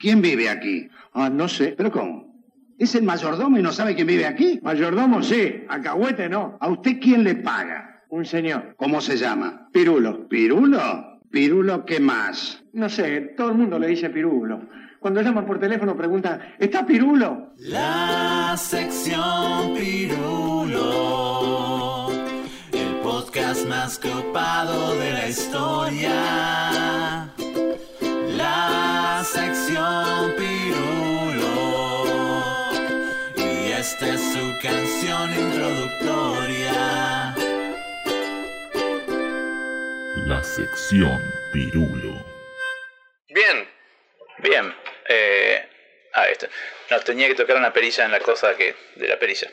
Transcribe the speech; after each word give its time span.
¿Quién 0.00 0.22
vive 0.22 0.48
aquí? 0.48 0.88
Ah, 1.12 1.28
no 1.28 1.46
sé. 1.46 1.74
¿Pero 1.76 1.92
cómo? 1.92 2.42
¿Es 2.78 2.94
el 2.94 3.02
mayordomo 3.02 3.58
y 3.58 3.62
no 3.62 3.70
sabe 3.70 3.94
quién 3.94 4.06
vive 4.06 4.24
aquí? 4.26 4.58
Mayordomo 4.62 5.22
sí, 5.22 5.64
alcahuete 5.68 6.30
no. 6.30 6.56
¿A 6.58 6.68
usted 6.68 6.98
quién 6.98 7.22
le 7.22 7.34
paga? 7.34 8.02
Un 8.08 8.24
señor. 8.24 8.74
¿Cómo 8.78 9.02
se 9.02 9.18
llama? 9.18 9.68
Pirulo. 9.70 10.26
¿Pirulo? 10.26 11.20
¿Pirulo 11.30 11.84
qué 11.84 12.00
más? 12.00 12.64
No 12.72 12.88
sé, 12.88 13.34
todo 13.36 13.50
el 13.50 13.58
mundo 13.58 13.78
le 13.78 13.88
dice 13.88 14.08
Pirulo. 14.08 14.62
Cuando 15.00 15.20
llaman 15.20 15.44
por 15.44 15.60
teléfono 15.60 15.94
preguntan, 15.94 16.40
¿está 16.58 16.86
Pirulo? 16.86 17.52
La 17.58 18.54
sección 18.56 19.74
Pirulo, 19.76 20.88
el 22.72 22.94
podcast 23.02 23.68
más 23.68 23.98
copado 23.98 24.94
de 24.98 25.12
la 25.12 25.28
historia. 25.28 26.99
Esta 33.92 34.14
es 34.14 34.20
su 34.20 34.58
canción 34.62 35.34
introductoria. 35.34 37.34
La 40.26 40.42
sección 40.44 41.20
Pirulo. 41.52 42.24
Bien, 43.28 43.68
bien. 44.38 44.72
Eh, 45.08 45.68
ah, 46.14 46.28
esto. 46.28 46.46
No, 46.90 47.00
tenía 47.00 47.26
que 47.26 47.34
tocar 47.34 47.56
una 47.56 47.72
perilla 47.72 48.04
en 48.04 48.12
la 48.12 48.20
cosa 48.20 48.56
que 48.56 48.76
de 48.94 49.08
la 49.08 49.18
perilla. 49.18 49.50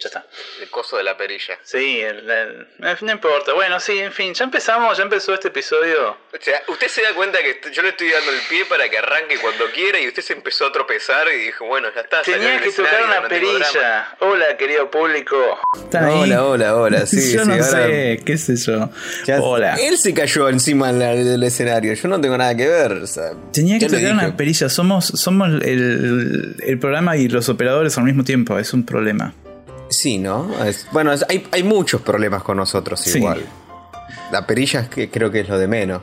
Ya 0.00 0.06
está. 0.06 0.24
El 0.62 0.70
coso 0.70 0.96
de 0.96 1.02
la 1.02 1.16
perilla. 1.16 1.58
Sí, 1.64 1.98
el- 1.98 2.30
el- 2.30 2.66
eh, 2.84 2.96
no 3.00 3.10
importa. 3.10 3.52
Bueno, 3.52 3.80
sí, 3.80 3.98
en 3.98 4.12
fin, 4.12 4.32
ya 4.32 4.44
empezamos, 4.44 4.96
ya 4.96 5.02
empezó 5.02 5.34
este 5.34 5.48
episodio. 5.48 6.10
O 6.10 6.16
sea, 6.40 6.62
usted 6.68 6.86
se 6.86 7.02
da 7.02 7.08
cuenta 7.16 7.38
que 7.40 7.60
yo 7.72 7.82
le 7.82 7.88
estoy 7.88 8.08
dando 8.12 8.30
el 8.30 8.38
pie 8.48 8.64
para 8.66 8.88
que 8.88 8.96
arranque 8.96 9.38
cuando 9.38 9.64
quiera 9.74 9.98
y 10.00 10.06
usted 10.06 10.22
se 10.22 10.34
empezó 10.34 10.66
a 10.66 10.72
tropezar 10.72 11.26
y 11.34 11.46
dijo, 11.46 11.66
bueno, 11.66 11.88
ya 11.92 12.02
está. 12.02 12.22
Tenía 12.22 12.60
que 12.60 12.70
tocar 12.70 13.02
una 13.06 13.26
perilla. 13.28 14.16
Hola, 14.20 14.56
querido 14.56 14.88
público. 14.88 15.34
¿Están 15.76 16.04
ahí? 16.04 16.20
Hola, 16.22 16.44
hola, 16.46 16.76
hola. 16.76 17.06
Sí, 17.06 17.32
yo 17.32 17.42
sí, 17.42 17.48
no 17.48 17.54
ahora- 17.54 17.64
sé, 17.88 18.20
qué 18.24 18.38
sé 18.38 18.54
yo. 18.56 18.90
Ya- 19.26 19.40
Hola. 19.40 19.74
Él 19.80 19.98
se 19.98 20.14
cayó 20.14 20.48
encima 20.48 20.92
del, 20.92 21.24
del 21.24 21.42
escenario. 21.42 21.92
Yo 21.94 22.06
no 22.06 22.20
tengo 22.20 22.38
nada 22.38 22.54
que 22.56 22.68
ver. 22.68 22.92
o 22.92 23.06
sea, 23.08 23.32
Tenía 23.52 23.80
que 23.80 23.86
tocar 23.86 23.98
dije. 24.00 24.12
una 24.12 24.36
perilla. 24.36 24.68
Somos, 24.68 25.06
somos 25.06 25.48
el, 25.64 26.54
el 26.64 26.78
programa 26.78 27.16
y 27.16 27.26
los 27.28 27.48
operadores 27.48 27.98
al 27.98 28.04
mismo 28.04 28.22
tiempo. 28.22 28.56
Es 28.60 28.72
un 28.72 28.86
problema. 28.86 29.34
Sí, 29.90 30.18
¿no? 30.18 30.48
Es- 30.64 30.86
bueno, 30.92 31.12
es- 31.12 31.24
hay, 31.28 31.46
hay 31.52 31.62
muchos 31.62 32.00
problemas 32.02 32.42
con 32.42 32.56
nosotros 32.56 33.00
Sí. 33.00 33.18
igual. 33.18 33.42
La 34.30 34.46
perilla 34.46 34.80
es 34.80 34.88
que 34.88 35.10
creo 35.10 35.30
que 35.30 35.40
es 35.40 35.48
lo 35.48 35.58
de 35.58 35.66
menos. 35.68 36.02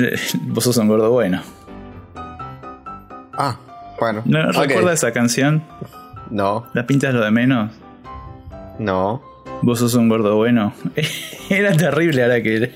Eh, 0.00 0.16
Vos 0.42 0.64
sos 0.64 0.76
un 0.78 0.88
gordo 0.88 1.10
bueno. 1.10 1.42
Ah, 3.36 3.56
bueno. 4.00 4.22
¿No 4.24 4.50
recuerdas 4.52 4.94
esa 4.98 5.12
canción? 5.12 5.62
No, 6.30 6.66
La 6.72 6.86
pinta 6.86 7.08
es 7.08 7.14
lo 7.14 7.24
de 7.24 7.30
menos. 7.30 7.70
no. 8.78 9.22
Vos 9.62 9.78
sos 9.78 9.94
un 9.94 10.08
gordo 10.10 10.36
bueno. 10.36 10.74
Era 11.48 11.74
terrible 11.76 12.22
ahora 12.22 12.42
que, 12.42 12.74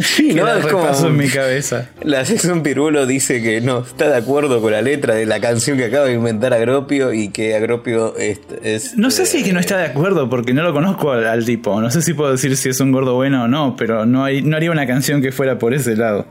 Sí, 0.00 0.32
¿no? 0.34 0.48
Es 0.48 0.66
como- 0.66 0.88
en 1.06 1.16
mi 1.16 1.28
cabeza. 1.28 1.90
La 2.02 2.24
sección 2.24 2.62
Pirulo 2.62 3.06
dice 3.06 3.42
que 3.42 3.60
no 3.60 3.80
está 3.80 4.08
de 4.08 4.16
acuerdo 4.16 4.60
con 4.60 4.72
la 4.72 4.82
letra 4.82 5.14
de 5.14 5.26
la 5.26 5.40
canción 5.40 5.76
que 5.76 5.84
acaba 5.84 6.06
de 6.06 6.14
inventar 6.14 6.52
Agropio 6.54 7.12
y 7.12 7.28
que 7.28 7.54
Agropio 7.54 8.16
es. 8.16 8.40
es, 8.62 8.96
No 8.96 9.10
sé 9.10 9.22
eh, 9.22 9.26
si 9.26 9.38
es 9.38 9.44
que 9.44 9.52
no 9.52 9.60
está 9.60 9.76
de 9.76 9.84
acuerdo 9.84 10.28
porque 10.30 10.52
no 10.54 10.62
lo 10.62 10.72
conozco 10.72 11.12
al, 11.12 11.26
al 11.26 11.44
tipo. 11.44 11.80
No 11.80 11.90
sé 11.90 12.02
si 12.02 12.14
puedo 12.14 12.32
decir 12.32 12.56
si 12.56 12.68
es 12.70 12.80
un 12.80 12.92
gordo 12.92 13.14
bueno 13.14 13.44
o 13.44 13.48
no, 13.48 13.76
pero 13.76 14.06
no, 14.06 14.24
hay, 14.24 14.42
no 14.42 14.56
haría 14.56 14.70
una 14.70 14.86
canción 14.86 15.20
que 15.22 15.32
fuera 15.32 15.58
por 15.58 15.74
ese 15.74 15.94
lado. 15.96 16.26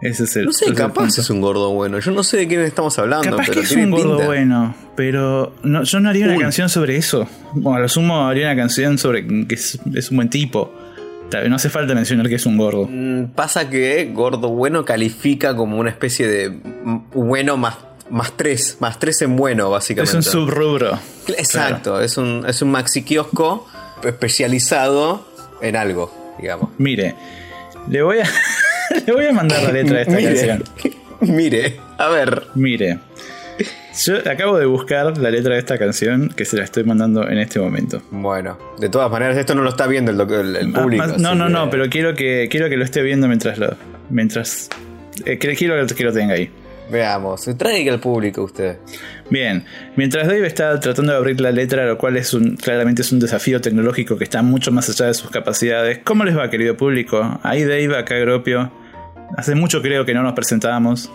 Ese 0.00 0.24
es 0.24 0.36
el. 0.36 0.44
No 0.44 0.52
sé, 0.52 0.72
capaz 0.74 1.18
es 1.18 1.28
un 1.28 1.40
gordo 1.40 1.72
bueno. 1.72 1.98
Yo 1.98 2.12
no 2.12 2.22
sé 2.22 2.36
de 2.36 2.46
quién 2.46 2.60
estamos 2.60 2.96
hablando, 3.00 3.30
Capaz 3.30 3.46
pero 3.48 3.60
que 3.60 3.66
es 3.66 3.72
un 3.72 3.90
gordo 3.90 4.10
pinta. 4.18 4.26
bueno, 4.26 4.74
pero 4.94 5.52
no, 5.64 5.82
yo 5.82 5.98
no 5.98 6.08
haría 6.08 6.26
una 6.26 6.36
Uy. 6.36 6.40
canción 6.42 6.68
sobre 6.68 6.96
eso. 6.96 7.26
Bueno, 7.54 7.78
a 7.78 7.80
lo 7.80 7.88
sumo 7.88 8.28
haría 8.28 8.46
una 8.46 8.54
canción 8.54 8.96
sobre 8.98 9.26
que 9.26 9.56
es, 9.56 9.76
es 9.92 10.10
un 10.12 10.18
buen 10.18 10.30
tipo. 10.30 10.72
No 11.48 11.56
hace 11.56 11.68
falta 11.70 11.94
mencionar 11.94 12.28
que 12.28 12.36
es 12.36 12.46
un 12.46 12.56
gordo. 12.56 12.86
Mm, 12.90 13.32
Pasa 13.34 13.68
que 13.68 14.10
gordo 14.14 14.48
bueno 14.48 14.84
califica 14.84 15.54
como 15.54 15.78
una 15.78 15.90
especie 15.90 16.26
de 16.26 16.48
mm, 16.50 17.00
bueno 17.12 17.56
más, 17.56 17.76
más 18.10 18.32
tres, 18.36 18.78
más 18.80 18.98
tres 18.98 19.20
en 19.22 19.36
bueno, 19.36 19.66
Es 19.66 19.70
básicamente. 19.72 20.16
un 20.16 20.22
subrubro. 20.22 20.98
Exacto, 21.36 22.00
es 22.00 22.16
un, 22.16 22.44
es 22.48 22.62
un 22.62 22.70
maxi 22.70 23.02
kiosco 23.02 23.66
especializado 24.02 25.26
en 25.60 25.76
algo, 25.76 26.34
digamos. 26.40 26.70
Mire, 26.78 27.14
le 27.88 28.02
voy 28.02 28.18
a, 28.20 28.28
le 29.06 29.12
voy 29.12 29.26
a 29.26 29.32
mandar 29.32 29.62
la 29.62 29.72
letra 29.72 29.96
de 29.96 30.02
esta 30.02 30.14
Mire, 30.16 30.34
canción. 30.34 30.64
mire, 31.20 31.80
a 31.98 32.08
ver. 32.08 32.44
Mire, 32.54 32.98
yo 34.04 34.16
acabo 34.30 34.58
de 34.58 34.66
buscar 34.66 35.16
la 35.18 35.30
letra 35.30 35.54
de 35.54 35.58
esta 35.60 35.78
canción 35.78 36.28
que 36.28 36.44
se 36.44 36.56
la 36.56 36.64
estoy 36.64 36.84
mandando 36.84 37.28
en 37.28 37.38
este 37.38 37.58
momento. 37.60 38.02
Bueno, 38.10 38.58
de 38.78 38.88
todas 38.88 39.10
maneras, 39.10 39.36
esto 39.36 39.54
no 39.54 39.62
lo 39.62 39.70
está 39.70 39.86
viendo 39.86 40.10
el, 40.10 40.16
doc- 40.16 40.30
el- 40.32 40.56
el 40.56 40.72
Ah, 40.76 40.80
público. 40.82 41.06
no, 41.18 41.34
no, 41.34 41.46
que- 41.46 41.52
no, 41.52 41.70
pero 41.70 41.88
quiero 41.88 42.14
que 42.14 42.48
quiero 42.50 42.68
que 42.68 42.76
lo 42.76 42.84
esté 42.84 43.02
viendo 43.02 43.26
mientras 43.28 43.58
lo 43.58 43.76
mientras 44.10 44.68
eh, 45.24 45.38
quiero 45.38 45.86
que 45.94 46.04
lo 46.04 46.12
tenga 46.12 46.34
ahí. 46.34 46.50
Veamos, 46.90 47.44
traiga 47.58 47.92
al 47.92 48.00
público 48.00 48.42
usted. 48.44 48.78
Bien, 49.28 49.62
mientras 49.96 50.26
Dave 50.26 50.46
está 50.46 50.80
tratando 50.80 51.12
de 51.12 51.18
abrir 51.18 51.38
la 51.38 51.52
letra, 51.52 51.84
lo 51.84 51.98
cual 51.98 52.16
es 52.16 52.32
un, 52.32 52.56
claramente 52.56 53.02
es 53.02 53.12
un 53.12 53.18
desafío 53.18 53.60
tecnológico 53.60 54.16
que 54.16 54.24
está 54.24 54.40
mucho 54.42 54.72
más 54.72 54.88
allá 54.88 55.04
de 55.08 55.12
sus 55.14 55.30
capacidades. 55.30 55.98
¿Cómo 56.02 56.24
les 56.24 56.34
va, 56.34 56.48
querido 56.48 56.78
público? 56.78 57.40
Ahí 57.42 57.64
Dave, 57.64 57.94
acá 57.98 58.14
Gropio. 58.16 58.72
Hace 59.36 59.54
mucho 59.54 59.82
creo 59.82 60.06
que 60.06 60.14
no 60.14 60.22
nos 60.22 60.32
presentábamos. 60.32 61.12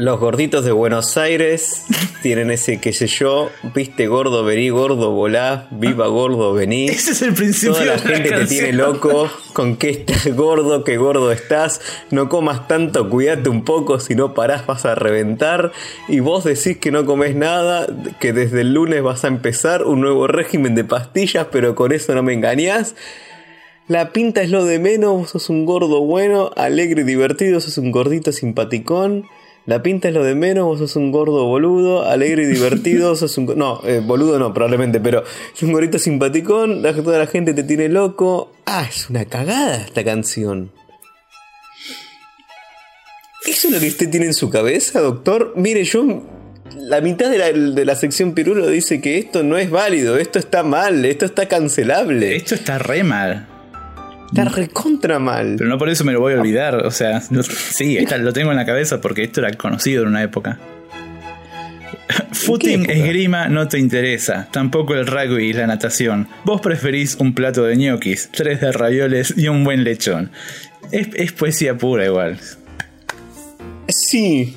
Los 0.00 0.18
gorditos 0.18 0.64
de 0.64 0.72
Buenos 0.72 1.18
Aires 1.18 1.84
tienen 2.22 2.50
ese 2.50 2.80
qué 2.80 2.94
sé 2.94 3.06
yo, 3.06 3.50
viste 3.74 4.06
gordo, 4.06 4.44
vení 4.44 4.70
gordo, 4.70 5.10
volá, 5.10 5.68
viva 5.70 6.06
gordo, 6.06 6.54
vení. 6.54 6.86
Ese 6.88 7.10
es 7.10 7.20
el 7.20 7.34
principio 7.34 7.74
Toda 7.74 7.84
la 7.84 7.96
de 7.96 8.08
la 8.08 8.16
gente 8.16 8.30
te 8.30 8.46
tiene 8.46 8.72
loco 8.72 9.28
con 9.52 9.76
que 9.76 9.90
estás 9.90 10.34
gordo, 10.34 10.84
que 10.84 10.96
gordo 10.96 11.30
estás, 11.32 11.82
no 12.10 12.30
comas 12.30 12.66
tanto, 12.66 13.10
cuídate 13.10 13.50
un 13.50 13.62
poco, 13.62 14.00
si 14.00 14.14
no 14.14 14.32
parás 14.32 14.66
vas 14.66 14.86
a 14.86 14.94
reventar. 14.94 15.70
Y 16.08 16.20
vos 16.20 16.44
decís 16.44 16.78
que 16.78 16.90
no 16.90 17.04
comes 17.04 17.36
nada, 17.36 17.86
que 18.20 18.32
desde 18.32 18.62
el 18.62 18.72
lunes 18.72 19.02
vas 19.02 19.26
a 19.26 19.28
empezar 19.28 19.84
un 19.84 20.00
nuevo 20.00 20.26
régimen 20.26 20.74
de 20.74 20.84
pastillas, 20.84 21.48
pero 21.52 21.74
con 21.74 21.92
eso 21.92 22.14
no 22.14 22.22
me 22.22 22.32
engañás. 22.32 22.94
La 23.86 24.12
pinta 24.14 24.40
es 24.40 24.48
lo 24.48 24.64
de 24.64 24.78
menos, 24.78 25.12
vos 25.12 25.30
sos 25.30 25.50
un 25.50 25.66
gordo 25.66 26.00
bueno, 26.00 26.52
alegre 26.56 27.02
y 27.02 27.04
divertido, 27.04 27.60
sos 27.60 27.76
un 27.76 27.90
gordito 27.90 28.32
simpaticón. 28.32 29.26
La 29.70 29.84
pinta 29.84 30.08
es 30.08 30.14
lo 30.14 30.24
de 30.24 30.34
menos, 30.34 30.64
vos 30.64 30.80
sos 30.80 30.96
un 30.96 31.12
gordo 31.12 31.46
boludo, 31.46 32.02
alegre 32.02 32.42
y 32.42 32.46
divertido, 32.46 33.14
sos 33.16 33.38
un... 33.38 33.56
No, 33.56 33.80
eh, 33.86 34.02
boludo 34.04 34.36
no, 34.36 34.52
probablemente, 34.52 34.98
pero 34.98 35.22
es 35.54 35.62
un 35.62 35.70
gordito 35.70 35.96
simpaticón, 35.96 36.82
la, 36.82 36.92
toda 36.92 37.20
la 37.20 37.28
gente 37.28 37.54
te 37.54 37.62
tiene 37.62 37.88
loco. 37.88 38.50
Ah, 38.66 38.84
es 38.90 39.08
una 39.08 39.26
cagada 39.26 39.76
esta 39.76 40.02
canción. 40.02 40.72
¿Eso 43.46 43.68
es 43.68 43.74
lo 43.74 43.78
que 43.78 43.86
usted 43.86 44.10
tiene 44.10 44.26
en 44.26 44.34
su 44.34 44.50
cabeza, 44.50 45.00
doctor? 45.00 45.52
Mire, 45.54 45.84
yo... 45.84 46.20
La 46.76 47.00
mitad 47.00 47.30
de 47.30 47.38
la, 47.38 47.52
de 47.52 47.84
la 47.84 47.94
sección 47.94 48.34
Pirulo 48.34 48.66
dice 48.66 49.00
que 49.00 49.18
esto 49.18 49.44
no 49.44 49.56
es 49.56 49.70
válido, 49.70 50.18
esto 50.18 50.40
está 50.40 50.64
mal, 50.64 51.04
esto 51.04 51.26
está 51.26 51.46
cancelable. 51.46 52.34
Esto 52.34 52.56
está 52.56 52.80
re 52.80 53.04
mal. 53.04 53.59
Está 54.30 54.44
recontra 54.44 55.18
mal. 55.18 55.56
Pero 55.58 55.68
no 55.68 55.76
por 55.78 55.88
eso 55.88 56.04
me 56.04 56.12
lo 56.12 56.20
voy 56.20 56.34
a 56.34 56.40
olvidar. 56.40 56.86
O 56.86 56.90
sea, 56.90 57.20
sí, 57.20 57.96
está- 57.98 58.18
lo 58.18 58.32
tengo 58.32 58.50
en 58.50 58.56
la 58.56 58.64
cabeza 58.66 59.00
porque 59.00 59.22
esto 59.24 59.40
era 59.40 59.52
conocido 59.54 60.02
en 60.02 60.08
una 60.10 60.22
época. 60.22 60.58
Footing, 62.32 62.82
época? 62.84 62.92
esgrima 62.92 63.48
no 63.48 63.68
te 63.68 63.78
interesa, 63.78 64.48
tampoco 64.50 64.94
el 64.94 65.06
rugby 65.06 65.46
y 65.50 65.52
la 65.52 65.66
natación. 65.66 66.26
Vos 66.44 66.60
preferís 66.60 67.16
un 67.20 67.34
plato 67.34 67.64
de 67.64 67.76
ñoquis, 67.76 68.30
tres 68.32 68.60
de 68.60 68.72
ravioles 68.72 69.34
y 69.36 69.48
un 69.48 69.62
buen 69.64 69.84
lechón. 69.84 70.30
Es, 70.90 71.08
es 71.14 71.32
poesía 71.32 71.76
pura 71.76 72.06
igual. 72.06 72.38
Sí. 73.88 74.56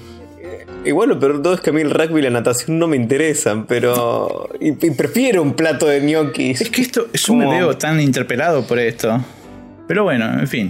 Igual 0.85 1.09
lo 1.09 1.19
peor 1.19 1.37
de 1.37 1.43
todo 1.43 1.53
es 1.55 1.61
que 1.61 1.69
a 1.69 1.73
mí 1.73 1.81
el 1.81 1.91
rugby 1.91 2.19
y 2.19 2.23
la 2.23 2.29
natación 2.29 2.77
no 2.77 2.87
me 2.87 2.97
interesan, 2.97 3.65
pero... 3.67 4.49
Y, 4.59 4.69
y 4.85 4.91
prefiero 4.91 5.41
un 5.41 5.53
plato 5.53 5.85
de 5.85 6.01
ñoquis. 6.01 6.61
Es 6.61 6.69
que 6.69 6.81
esto, 6.81 7.07
yo 7.13 7.33
me 7.33 7.45
veo 7.47 7.77
tan 7.77 8.01
interpelado 8.01 8.65
por 8.67 8.79
esto. 8.79 9.23
Pero 9.87 10.03
bueno, 10.03 10.39
en 10.39 10.47
fin. 10.47 10.69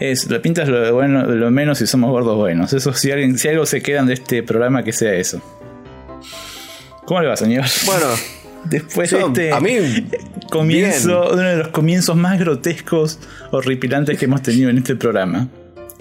Es, 0.00 0.30
la 0.30 0.40
pinta 0.40 0.62
es 0.62 0.68
lo, 0.68 0.80
de 0.80 0.90
bueno, 0.90 1.24
lo 1.26 1.50
menos 1.50 1.80
y 1.80 1.86
somos 1.86 2.10
gordos 2.10 2.36
buenos. 2.36 2.72
Eso, 2.72 2.92
si, 2.92 3.10
alguien, 3.10 3.38
si 3.38 3.48
algo 3.48 3.66
se 3.66 3.82
quedan 3.82 4.06
de 4.06 4.14
este 4.14 4.42
programa, 4.42 4.82
que 4.82 4.92
sea 4.92 5.12
eso. 5.14 5.40
¿Cómo 7.04 7.20
le 7.20 7.28
va, 7.28 7.36
señor? 7.36 7.64
Bueno, 7.86 8.06
Después 8.64 9.10
de 9.10 9.20
este 9.20 9.52
a 9.52 9.60
mí... 9.60 9.76
comienzo, 10.50 11.30
uno 11.32 11.42
de 11.42 11.56
los 11.56 11.68
comienzos 11.68 12.16
más 12.16 12.38
grotescos, 12.38 13.18
horripilantes 13.50 14.18
que 14.18 14.26
hemos 14.26 14.42
tenido 14.42 14.70
en 14.70 14.78
este 14.78 14.96
programa. 14.96 15.48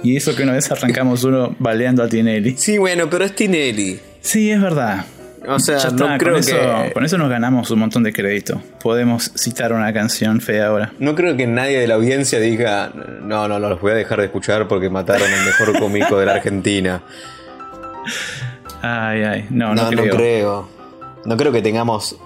Y 0.04 0.16
eso 0.16 0.36
que 0.36 0.44
una 0.44 0.54
vez 0.54 0.72
arrancamos 0.72 1.24
uno 1.24 1.56
baleando 1.60 2.04
a 2.04 2.08
Tinelli. 2.08 2.56
Sí, 2.58 2.78
bueno, 2.78 3.10
pero 3.10 3.26
es 3.26 3.36
Tinelli. 3.36 4.00
Sí, 4.22 4.50
es 4.50 4.62
verdad. 4.62 5.06
O 5.48 5.60
sea, 5.60 5.78
Ya 5.78 5.88
está, 5.90 6.08
no 6.08 6.18
creo 6.20 6.34
con, 6.34 6.40
eso, 6.40 6.56
que. 6.56 6.92
con 6.94 7.04
eso 7.06 7.18
nos 7.18 7.30
ganamos 7.30 7.72
un 7.72 7.80
montón 7.80 8.04
de 8.04 8.14
crédito. 8.14 8.62
Podemos 8.82 9.32
citar 9.36 9.74
una 9.74 9.92
canción 9.92 10.40
fea 10.40 10.68
ahora. 10.68 10.94
No 11.00 11.16
creo 11.16 11.36
que 11.36 11.48
nadie 11.48 11.80
de 11.80 11.88
la 11.88 11.96
audiencia 11.96 12.40
diga, 12.40 12.92
no, 13.24 13.48
no, 13.48 13.58
no, 13.60 13.70
los 13.70 13.82
voy 13.82 13.92
a 13.94 13.96
dejar 13.96 14.20
de 14.20 14.26
escuchar 14.26 14.68
porque 14.68 14.90
mataron 14.90 15.32
al 15.34 15.46
mejor 15.46 15.80
cómico 15.80 16.20
de 16.20 16.26
la 16.28 16.34
Argentina. 16.34 17.02
Ay, 18.82 19.24
ay, 19.24 19.48
no, 19.50 19.74
No, 19.74 19.84
no, 19.86 19.92
no 19.92 20.02
creo. 20.04 20.16
creo. 20.16 20.70
No 21.26 21.38
creo 21.38 21.52
que 21.52 21.62
tengamos 21.62 22.18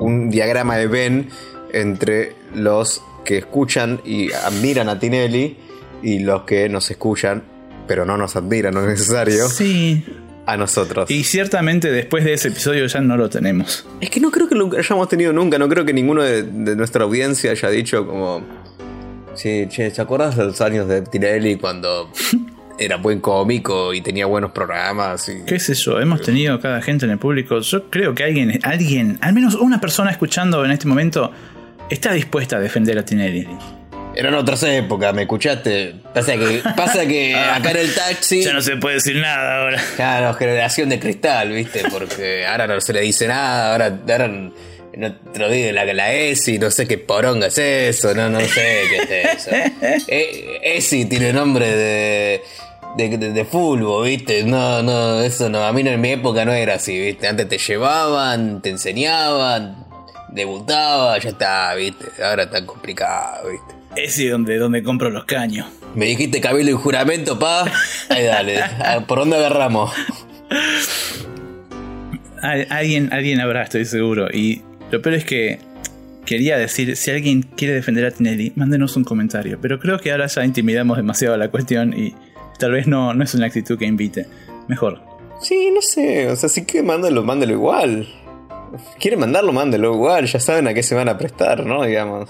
un 0.00 0.30
diagrama 0.30 0.76
de 0.76 0.86
Venn 0.86 1.28
entre 1.72 2.34
los 2.54 3.02
que 3.24 3.38
escuchan 3.38 4.00
y 4.04 4.30
admiran 4.32 4.88
a 4.88 4.98
Tinelli 4.98 5.56
y 6.02 6.18
los 6.18 6.42
que 6.42 6.68
nos 6.68 6.90
escuchan, 6.90 7.42
pero 7.86 8.04
no 8.04 8.16
nos 8.18 8.36
admiran, 8.36 8.74
no 8.74 8.80
es 8.82 8.86
necesario, 8.86 9.48
Sí, 9.48 10.04
a 10.46 10.56
nosotros. 10.56 11.10
y 11.10 11.24
ciertamente 11.24 11.90
después 11.90 12.24
de 12.24 12.34
ese 12.34 12.48
episodio 12.48 12.86
ya 12.86 13.00
no 13.00 13.16
lo 13.16 13.28
tenemos. 13.28 13.86
Es 14.00 14.10
que 14.10 14.20
no 14.20 14.30
creo 14.30 14.48
que 14.48 14.54
lo 14.54 14.70
hayamos 14.76 15.08
tenido 15.08 15.32
nunca, 15.32 15.58
no 15.58 15.68
creo 15.68 15.84
que 15.84 15.92
ninguno 15.92 16.22
de, 16.22 16.42
de 16.42 16.76
nuestra 16.76 17.04
audiencia 17.04 17.50
haya 17.50 17.68
dicho 17.70 18.06
como... 18.06 18.42
Sí, 19.34 19.66
che, 19.68 19.90
¿te 19.90 20.00
acuerdas 20.00 20.36
de 20.36 20.44
los 20.44 20.60
años 20.60 20.86
de 20.86 21.02
Tinelli 21.02 21.56
cuando 21.56 22.10
era 22.78 22.96
buen 22.96 23.20
cómico 23.20 23.92
y 23.92 24.00
tenía 24.00 24.26
buenos 24.26 24.52
programas? 24.52 25.28
Y... 25.28 25.44
¿Qué 25.44 25.58
sé 25.58 25.74
yo? 25.74 26.00
Hemos 26.00 26.22
tenido 26.22 26.60
cada 26.60 26.80
gente 26.80 27.04
en 27.04 27.12
el 27.12 27.18
público. 27.18 27.58
Yo 27.60 27.90
creo 27.90 28.14
que 28.14 28.22
alguien, 28.22 28.60
alguien, 28.62 29.18
al 29.22 29.34
menos 29.34 29.54
una 29.56 29.80
persona 29.80 30.10
escuchando 30.10 30.64
en 30.64 30.70
este 30.70 30.86
momento, 30.86 31.32
está 31.90 32.12
dispuesta 32.12 32.56
a 32.56 32.60
defender 32.60 32.98
a 32.98 33.04
Tinelli. 33.04 33.48
Eran 34.16 34.34
otras 34.34 34.62
épocas, 34.62 35.12
¿me 35.14 35.22
escuchaste? 35.22 35.94
Pasa 36.12 36.34
que, 36.34 36.62
pasa 36.76 37.06
que 37.06 37.34
acá 37.52 37.70
en 37.72 37.76
el 37.78 37.94
taxi... 37.94 38.42
Ya 38.42 38.52
no 38.52 38.62
se 38.62 38.76
puede 38.76 38.96
decir 38.96 39.16
nada 39.16 39.62
ahora. 39.62 39.82
Claro, 39.96 40.34
generación 40.34 40.88
de 40.88 41.00
cristal, 41.00 41.50
¿viste? 41.50 41.82
Porque 41.90 42.46
ahora 42.46 42.66
no 42.66 42.80
se 42.80 42.92
le 42.92 43.00
dice 43.00 43.26
nada, 43.26 43.72
ahora, 43.72 43.98
ahora 44.08 44.28
no 44.96 45.12
te 45.32 45.38
lo 45.38 45.50
digo 45.50 45.72
la, 45.72 45.84
la 45.92 46.12
ESI, 46.12 46.58
no 46.58 46.70
sé 46.70 46.86
qué 46.86 46.98
poronga 46.98 47.48
es 47.48 47.58
eso, 47.58 48.14
no, 48.14 48.28
no 48.30 48.40
sé 48.40 48.82
qué 48.88 49.22
es 49.22 49.46
eso. 49.46 49.50
Eh, 50.08 50.60
ESI 50.62 51.06
tiene 51.06 51.32
nombre 51.32 51.66
de, 51.66 52.42
de, 52.96 53.18
de, 53.18 53.32
de 53.32 53.44
fútbol, 53.44 54.06
¿viste? 54.06 54.44
No, 54.44 54.82
no, 54.82 55.20
eso 55.20 55.48
no, 55.48 55.64
a 55.64 55.72
mí 55.72 55.82
no, 55.82 55.90
en 55.90 56.00
mi 56.00 56.10
época 56.10 56.44
no 56.44 56.52
era 56.52 56.74
así, 56.74 56.98
¿viste? 56.98 57.26
Antes 57.26 57.48
te 57.48 57.58
llevaban, 57.58 58.62
te 58.62 58.70
enseñaban, 58.70 59.84
debutaba, 60.28 61.18
ya 61.18 61.30
está, 61.30 61.74
¿viste? 61.74 62.22
Ahora 62.22 62.44
está 62.44 62.64
complicado, 62.64 63.50
¿viste? 63.50 63.83
Ese 63.96 64.26
es 64.26 64.30
donde, 64.32 64.58
donde 64.58 64.82
compro 64.82 65.10
los 65.10 65.24
caños. 65.24 65.66
Me 65.94 66.06
dijiste 66.06 66.40
cabildo 66.40 66.70
y 66.72 66.74
juramento, 66.74 67.38
pa. 67.38 67.64
Ahí 68.08 68.24
dale, 68.24 68.60
¿por 69.06 69.20
dónde 69.20 69.36
agarramos? 69.36 69.92
Al- 72.42 72.66
alguien, 72.70 73.12
alguien 73.12 73.40
habrá, 73.40 73.62
estoy 73.62 73.84
seguro. 73.84 74.28
Y 74.32 74.62
lo 74.90 75.00
peor 75.00 75.14
es 75.14 75.24
que 75.24 75.60
quería 76.26 76.56
decir, 76.58 76.96
si 76.96 77.10
alguien 77.10 77.42
quiere 77.42 77.74
defender 77.74 78.04
a 78.06 78.10
Tinelli, 78.10 78.52
mándenos 78.56 78.96
un 78.96 79.04
comentario. 79.04 79.58
Pero 79.60 79.78
creo 79.78 79.98
que 79.98 80.10
ahora 80.10 80.26
ya 80.26 80.44
intimidamos 80.44 80.96
demasiado 80.96 81.36
la 81.36 81.48
cuestión 81.50 81.94
y 81.98 82.14
tal 82.58 82.72
vez 82.72 82.86
no, 82.86 83.14
no 83.14 83.24
es 83.24 83.34
una 83.34 83.46
actitud 83.46 83.78
que 83.78 83.86
invite. 83.86 84.26
Mejor. 84.68 85.00
Sí, 85.40 85.70
no 85.74 85.82
sé, 85.82 86.28
o 86.28 86.36
sea, 86.36 86.48
si 86.48 86.64
quiere 86.64 86.86
mándalo, 86.86 87.22
mándalo 87.22 87.52
igual. 87.52 88.08
Quiere 88.98 89.16
mandarlo, 89.16 89.52
mándalo 89.52 89.92
igual, 89.94 90.26
ya 90.26 90.40
saben 90.40 90.66
a 90.68 90.74
qué 90.74 90.82
se 90.82 90.94
van 90.94 91.08
a 91.08 91.16
prestar, 91.18 91.64
¿no? 91.66 91.84
Digamos. 91.84 92.28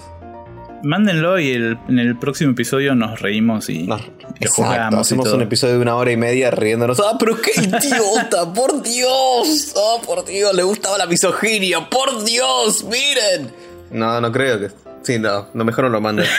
Mándenlo 0.83 1.39
y 1.39 1.51
el- 1.51 1.77
en 1.89 1.99
el 1.99 2.17
próximo 2.17 2.51
episodio 2.51 2.93
nos 2.95 3.19
reímos 3.21 3.69
y 3.69 3.87
No, 3.87 3.97
lo 3.97 4.03
exacto, 4.39 5.01
y 5.09 5.33
un 5.33 5.41
episodio 5.41 5.75
de 5.75 5.79
una 5.79 5.95
hora 5.95 6.11
y 6.11 6.17
media 6.17 6.51
riéndonos. 6.51 6.99
¡Ah, 6.99 7.15
pero 7.19 7.35
qué 7.41 7.51
idiota! 7.59 8.51
¡Por 8.53 8.83
Dios! 8.83 9.73
¡Oh, 9.75 10.01
por 10.05 10.25
Dios! 10.25 10.53
Le 10.53 10.63
gustaba 10.63 10.97
la 10.97 11.07
misoginia. 11.07 11.89
¡Por 11.89 12.23
Dios! 12.23 12.83
¡Miren! 12.83 13.51
No, 13.91 14.19
no 14.21 14.31
creo 14.31 14.59
que. 14.59 14.69
Sí, 15.03 15.17
no, 15.19 15.47
no 15.53 15.63
mejor 15.65 15.85
no 15.85 15.89
lo 15.91 16.01
manden. 16.01 16.25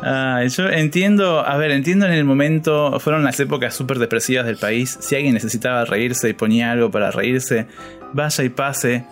Ah, 0.00 0.42
yo 0.48 0.68
entiendo, 0.68 1.40
a 1.44 1.56
ver, 1.56 1.72
entiendo 1.72 2.06
en 2.06 2.12
el 2.12 2.24
momento, 2.24 2.98
fueron 3.00 3.24
las 3.24 3.38
épocas 3.40 3.74
súper 3.74 3.98
depresivas 3.98 4.46
del 4.46 4.56
país. 4.56 4.96
Si 5.00 5.16
alguien 5.16 5.34
necesitaba 5.34 5.84
reírse 5.84 6.28
y 6.28 6.32
ponía 6.34 6.70
algo 6.70 6.90
para 6.90 7.10
reírse, 7.10 7.66
vaya 8.12 8.44
y 8.44 8.48
pase. 8.48 9.04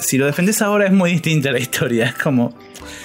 Si 0.00 0.18
lo 0.18 0.26
defendés 0.26 0.62
ahora 0.62 0.86
es 0.86 0.92
muy 0.92 1.10
distinta 1.12 1.50
la 1.52 1.58
historia. 1.58 2.06
Es 2.06 2.14
como. 2.14 2.56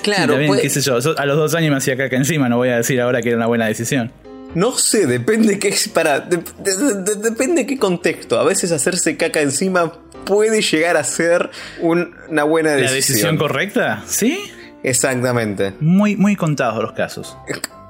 Claro, 0.01 0.23
sí, 0.23 0.29
también, 0.29 0.47
puede- 0.47 0.61
qué 0.61 0.69
sé 0.69 0.81
yo. 0.81 0.99
yo 0.99 1.17
a 1.17 1.25
los 1.25 1.37
dos 1.37 1.53
años 1.55 1.71
me 1.71 1.77
hacía 1.77 1.97
caca 1.97 2.15
encima, 2.15 2.47
no 2.49 2.57
voy 2.57 2.69
a 2.69 2.77
decir 2.77 2.99
ahora 3.01 3.21
que 3.21 3.29
era 3.29 3.37
una 3.37 3.47
buena 3.47 3.65
decisión. 3.67 4.11
No 4.55 4.77
sé, 4.77 5.07
depende 5.07 5.57
qué. 5.59 5.75
Para, 5.93 6.19
de- 6.19 6.37
de- 6.37 6.93
de- 7.03 7.15
depende 7.15 7.65
qué 7.65 7.77
contexto. 7.77 8.39
A 8.39 8.43
veces 8.43 8.71
hacerse 8.71 9.17
caca 9.17 9.41
encima 9.41 9.91
puede 10.25 10.61
llegar 10.61 10.95
a 10.95 11.03
ser 11.03 11.49
un- 11.81 12.15
una 12.29 12.43
buena 12.43 12.69
¿La 12.71 12.75
decisión. 12.77 12.95
decisión 12.95 13.37
correcta? 13.37 14.03
¿Sí? 14.05 14.39
Exactamente. 14.83 15.73
Muy, 15.79 16.15
muy 16.15 16.35
contados 16.35 16.81
los 16.83 16.93
casos. 16.93 17.35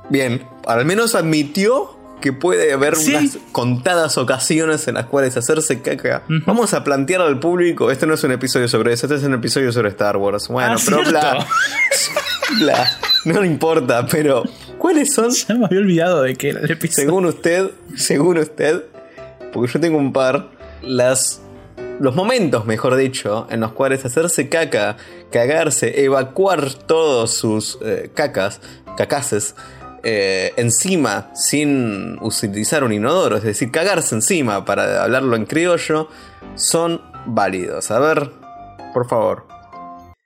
Bien, 0.09 0.41
al 0.65 0.85
menos 0.85 1.15
admitió 1.15 1.97
que 2.23 2.31
puede 2.31 2.71
haber 2.71 2.95
Sí. 2.95 3.13
unas 3.13 3.37
contadas 3.51 4.17
ocasiones 4.17 4.87
en 4.87 4.93
las 4.93 5.07
cuales 5.07 5.35
hacerse 5.35 5.81
caca. 5.81 6.23
Vamos 6.45 6.73
a 6.73 6.81
plantear 6.81 7.19
al 7.19 7.37
público, 7.41 7.91
este 7.91 8.07
no 8.07 8.13
es 8.13 8.23
un 8.23 8.31
episodio 8.31 8.69
sobre 8.69 8.93
eso, 8.93 9.07
este 9.07 9.17
es 9.17 9.23
un 9.23 9.33
episodio 9.33 9.73
sobre 9.73 9.89
Star 9.89 10.15
Wars. 10.15 10.47
Bueno, 10.47 10.75
Ah, 10.77 10.81
pero 10.85 10.97
¿cierto? 11.03 11.11
bla, 11.11 11.45
bla, 12.59 12.99
no 13.25 13.41
le 13.41 13.47
importa, 13.47 14.05
pero 14.07 14.43
¿cuáles 14.77 15.13
son, 15.13 15.31
Ya 15.31 15.55
me 15.55 15.65
había 15.65 15.79
olvidado 15.79 16.21
de 16.21 16.35
que 16.35 16.49
era 16.51 16.61
el 16.61 16.71
episodio. 16.71 17.07
según 17.09 17.25
usted, 17.25 17.71
según 17.97 18.37
usted, 18.37 18.83
porque 19.51 19.73
yo 19.73 19.79
tengo 19.81 19.97
un 19.97 20.13
par, 20.13 20.47
las 20.81 21.41
los 21.99 22.15
momentos, 22.15 22.65
mejor 22.65 22.95
dicho, 22.95 23.47
en 23.51 23.59
los 23.59 23.73
cuales 23.73 24.05
hacerse 24.05 24.47
caca, 24.47 24.95
cagarse, 25.29 26.03
evacuar 26.05 26.73
todos 26.73 27.31
sus 27.33 27.77
eh, 27.83 28.09
cacas, 28.15 28.61
cacaces, 28.97 29.55
eh, 30.03 30.53
encima 30.57 31.31
sin 31.33 32.17
utilizar 32.21 32.83
un 32.83 32.91
inodoro, 32.93 33.37
es 33.37 33.43
decir, 33.43 33.71
cagarse 33.71 34.15
encima 34.15 34.65
para 34.65 35.03
hablarlo 35.03 35.35
en 35.35 35.45
criollo, 35.45 36.09
son 36.55 37.01
válidos. 37.25 37.89
A 37.91 37.99
ver, 37.99 38.29
por 38.93 39.07
favor. 39.07 39.47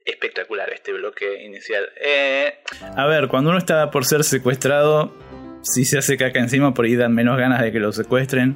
Espectacular 0.04 0.72
este 0.74 0.94
bloque 0.94 1.44
inicial. 1.44 1.84
Eh, 2.02 2.56
A 2.96 3.06
ver, 3.06 3.28
cuando 3.28 3.50
uno 3.50 3.60
está 3.60 3.92
por 3.92 4.06
ser 4.06 4.24
secuestrado, 4.24 5.12
si 5.62 5.86
se 5.86 5.98
hace 5.98 6.18
caca 6.18 6.40
encima, 6.40 6.74
por 6.74 6.86
ahí 6.86 6.96
dan 6.96 7.14
menos 7.14 7.38
ganas 7.38 7.62
de 7.62 7.72
que 7.72 7.80
lo 7.80 7.92
secuestren. 7.92 8.56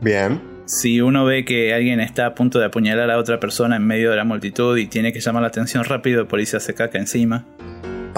Bien. 0.00 0.40
Si 0.66 1.00
uno 1.00 1.24
ve 1.24 1.44
que 1.44 1.72
alguien 1.72 2.00
está 2.00 2.26
a 2.26 2.34
punto 2.34 2.58
de 2.58 2.66
apuñalar 2.66 3.10
a 3.10 3.18
otra 3.18 3.40
persona 3.40 3.76
en 3.76 3.86
medio 3.86 4.10
de 4.10 4.16
la 4.16 4.24
multitud 4.24 4.76
y 4.76 4.86
tiene 4.86 5.12
que 5.12 5.20
llamar 5.20 5.42
la 5.42 5.48
atención 5.48 5.84
rápido, 5.84 6.28
por 6.28 6.40
ahí 6.40 6.46
se 6.46 6.58
hace 6.58 6.74
caca 6.74 6.98
encima. 6.98 7.46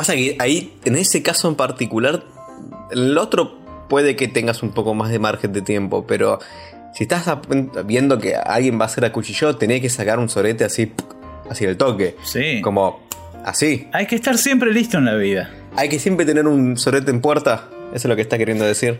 Pasa 0.00 0.14
que 0.14 0.35
ahí, 0.38 0.73
en 0.87 0.97
ese 0.97 1.23
caso 1.23 1.47
en 1.47 1.56
particular, 1.56 2.23
el 2.91 3.19
otro 3.19 3.58
puede 3.91 4.17
que 4.17 4.29
tengas 4.29 4.62
un 4.62 4.70
poco 4.70 4.94
más 4.94 5.11
de 5.11 5.19
margen 5.19 5.52
de 5.52 5.61
tiempo, 5.61 6.07
pero 6.07 6.38
si 6.95 7.04
estás 7.04 7.26
viendo 7.85 8.19
que 8.19 8.35
alguien 8.35 8.80
va 8.80 8.87
a 8.87 8.88
ser 8.88 9.04
acuchillado, 9.04 9.59
tenés 9.59 9.83
que 9.83 9.90
sacar 9.90 10.19
un 10.19 10.30
sorete 10.30 10.64
así, 10.64 10.90
así 11.50 11.66
el 11.66 11.76
toque. 11.76 12.16
Sí. 12.23 12.62
Como 12.62 13.00
así. 13.45 13.88
Hay 13.92 14.07
que 14.07 14.14
estar 14.14 14.38
siempre 14.38 14.73
listo 14.73 14.97
en 14.97 15.04
la 15.04 15.16
vida. 15.16 15.50
Hay 15.76 15.90
que 15.90 15.99
siempre 15.99 16.25
tener 16.25 16.47
un 16.47 16.78
sorete 16.78 17.11
en 17.11 17.21
puerta. 17.21 17.69
Eso 17.88 17.97
es 17.97 18.04
lo 18.07 18.16
que 18.16 18.23
está 18.23 18.38
queriendo 18.38 18.64
decir. 18.64 18.99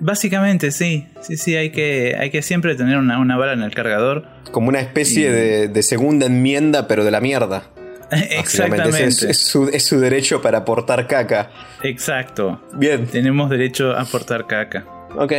Básicamente, 0.00 0.72
sí. 0.72 1.06
Sí, 1.20 1.36
sí, 1.36 1.54
hay 1.54 1.70
que, 1.70 2.16
hay 2.18 2.30
que 2.30 2.42
siempre 2.42 2.74
tener 2.74 2.96
una, 2.96 3.20
una 3.20 3.36
bala 3.36 3.52
en 3.52 3.62
el 3.62 3.72
cargador. 3.72 4.24
Como 4.50 4.70
una 4.70 4.80
especie 4.80 5.28
Y- 5.28 5.32
de, 5.32 5.68
de 5.68 5.82
segunda 5.84 6.26
enmienda, 6.26 6.88
pero 6.88 7.04
de 7.04 7.12
la 7.12 7.20
mierda. 7.20 7.70
Exactamente. 8.30 9.04
Es, 9.06 9.22
es 9.22 9.38
su, 9.38 9.68
es 9.68 9.84
su 9.84 9.98
derecho 10.00 10.40
para 10.42 10.64
portar 10.64 11.06
caca. 11.06 11.50
Exacto. 11.82 12.60
Bien, 12.74 13.06
Tenemos 13.06 13.50
derecho 13.50 13.96
a 13.96 14.04
portar 14.04 14.46
caca. 14.46 14.84
ok. 15.16 15.32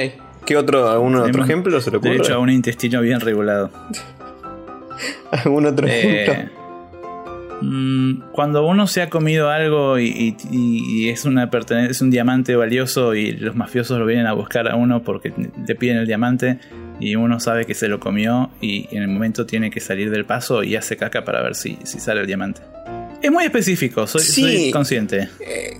¿Qué 0.45 0.55
otro, 0.55 0.89
algún 0.89 1.15
otro 1.15 1.43
ejemplo 1.43 1.81
se 1.81 1.91
le 1.91 1.97
ocurre? 1.97 2.12
Derecho 2.13 2.36
a 2.36 2.39
un 2.39 2.50
intestino 2.50 3.01
bien 3.01 3.19
regulado. 3.19 3.69
¿Algún 5.31 5.65
otro 5.65 5.88
Eh, 5.88 6.24
ejemplo? 6.24 6.66
Mm, 7.61 8.31
cuando 8.31 8.65
uno 8.65 8.87
se 8.87 9.01
ha 9.01 9.09
comido 9.09 9.49
algo 9.49 9.99
y, 9.99 10.35
y- 10.51 11.05
y 11.05 11.09
es, 11.09 11.25
una 11.25 11.49
pertene- 11.49 11.89
es 11.89 12.01
un 12.01 12.09
diamante 12.09 12.55
valioso 12.55 13.15
y 13.15 13.31
los 13.31 13.55
mafiosos 13.55 13.97
lo 13.99 14.05
vienen 14.05 14.27
a 14.27 14.33
buscar 14.33 14.67
a 14.69 14.75
uno 14.75 15.01
porque 15.03 15.33
le 15.67 15.75
piden 15.75 15.97
el 15.97 16.07
diamante 16.07 16.59
y 16.99 17.15
uno 17.15 17.39
sabe 17.39 17.65
que 17.65 17.73
se 17.73 17.87
lo 17.87 17.99
comió 17.99 18.49
y 18.61 18.87
en 18.95 19.03
el 19.03 19.07
momento 19.07 19.45
tiene 19.45 19.69
que 19.69 19.79
salir 19.79 20.09
del 20.09 20.25
paso 20.25 20.63
y 20.63 20.75
hace 20.75 20.97
caca 20.97 21.23
para 21.23 21.41
ver 21.41 21.55
si, 21.55 21.77
si 21.83 21.99
sale 21.99 22.21
el 22.21 22.27
diamante. 22.27 22.61
Es 23.21 23.31
muy 23.31 23.45
específico, 23.45 24.05
soy, 24.05 24.21
Sí. 24.21 24.41
soy 24.41 24.71
consciente. 24.71 25.27
Eh, 25.39 25.77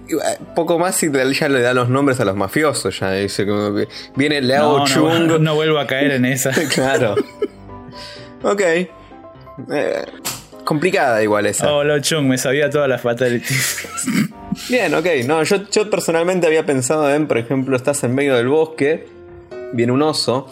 poco 0.56 0.80
más 0.80 1.02
y 1.04 1.10
ya 1.40 1.48
le 1.50 1.62
da 1.62 1.72
los 1.76 1.88
nombres 1.88 2.20
a 2.20 2.26
los 2.26 2.36
mafiosos. 2.36 3.00
Ya 3.00 3.12
dice 3.12 3.46
como 3.46 3.76
que 3.76 3.88
viene 4.16 4.42
Lao 4.42 4.80
No, 4.80 4.86
Chung. 4.88 5.28
no, 5.28 5.38
no 5.40 5.54
vuelvo 5.56 5.78
a 5.78 5.86
caer 5.86 6.12
en 6.14 6.26
esa. 6.26 6.50
claro. 6.74 7.14
ok. 8.42 8.62
Eh, 8.62 8.90
complicada 10.68 11.24
igual 11.24 11.46
esa. 11.46 11.72
Oh, 11.74 11.84
Lo 11.84 11.98
Chung, 12.02 12.26
me 12.28 12.38
sabía 12.38 12.70
todas 12.70 12.90
las 12.90 13.02
fatalities. 13.02 13.88
Bien, 14.70 14.94
ok. 14.94 15.06
No, 15.26 15.42
yo, 15.44 15.58
yo 15.72 15.90
personalmente 15.90 16.46
había 16.46 16.66
pensado 16.66 17.10
en, 17.14 17.26
por 17.26 17.38
ejemplo, 17.38 17.78
estás 17.78 18.04
en 18.04 18.14
medio 18.14 18.36
del 18.36 18.50
bosque, 18.50 19.08
viene 19.72 19.94
un 19.94 20.02
oso, 20.02 20.48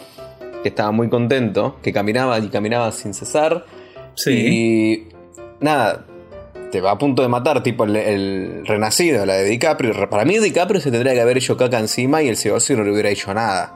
que 0.62 0.70
estaba 0.70 0.90
muy 0.90 1.10
contento, 1.10 1.78
que 1.82 1.92
caminaba 1.92 2.38
y 2.38 2.48
caminaba 2.48 2.90
sin 2.92 3.12
cesar. 3.12 3.66
Sí. 4.14 4.30
Y 4.32 5.08
nada, 5.60 6.06
te 6.72 6.80
va 6.80 6.92
a 6.92 6.98
punto 6.98 7.20
de 7.20 7.28
matar, 7.28 7.62
tipo 7.62 7.84
el, 7.84 7.94
el 7.96 8.66
renacido, 8.66 9.26
la 9.26 9.34
de 9.34 9.44
DiCaprio. 9.44 10.08
Para 10.08 10.24
mí 10.24 10.38
DiCaprio 10.38 10.80
se 10.80 10.90
tendría 10.90 11.12
que 11.12 11.20
haber 11.20 11.36
hecho 11.36 11.58
caca 11.58 11.78
encima 11.78 12.22
y 12.22 12.28
el 12.28 12.36
Sebastián 12.38 12.78
no 12.78 12.84
le 12.86 12.92
hubiera 12.92 13.10
hecho 13.10 13.34
nada. 13.34 13.74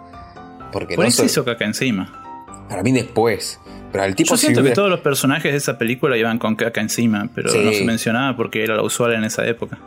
Porque 0.73 0.95
Por 0.97 1.05
no 1.05 1.09
eso 1.11 1.19
so- 1.19 1.27
hizo 1.27 1.45
caca 1.45 1.67
encima. 1.67 2.17
Para 2.69 2.83
mí 2.83 2.93
después. 2.93 3.61
Pero 3.93 4.05
el 4.05 4.15
tipo 4.15 4.31
Yo 4.31 4.37
si 4.37 4.47
siento 4.47 4.63
que 4.63 4.71
todos 4.71 4.89
los 4.91 5.01
personajes 5.01 5.51
de 5.53 5.59
esa 5.59 5.77
película 5.79 6.17
iban 6.17 6.39
con 6.39 6.55
caca 6.57 6.81
encima, 6.81 7.29
pero 7.35 7.51
Sí. 7.51 7.59
no 7.65 7.73
se 7.73 7.85
mencionaba 7.85 8.37
porque 8.37 8.63
era 8.63 8.77
lo 8.77 8.85
usual 8.85 9.15
en 9.15 9.25
esa 9.25 9.45
época. 9.47 9.79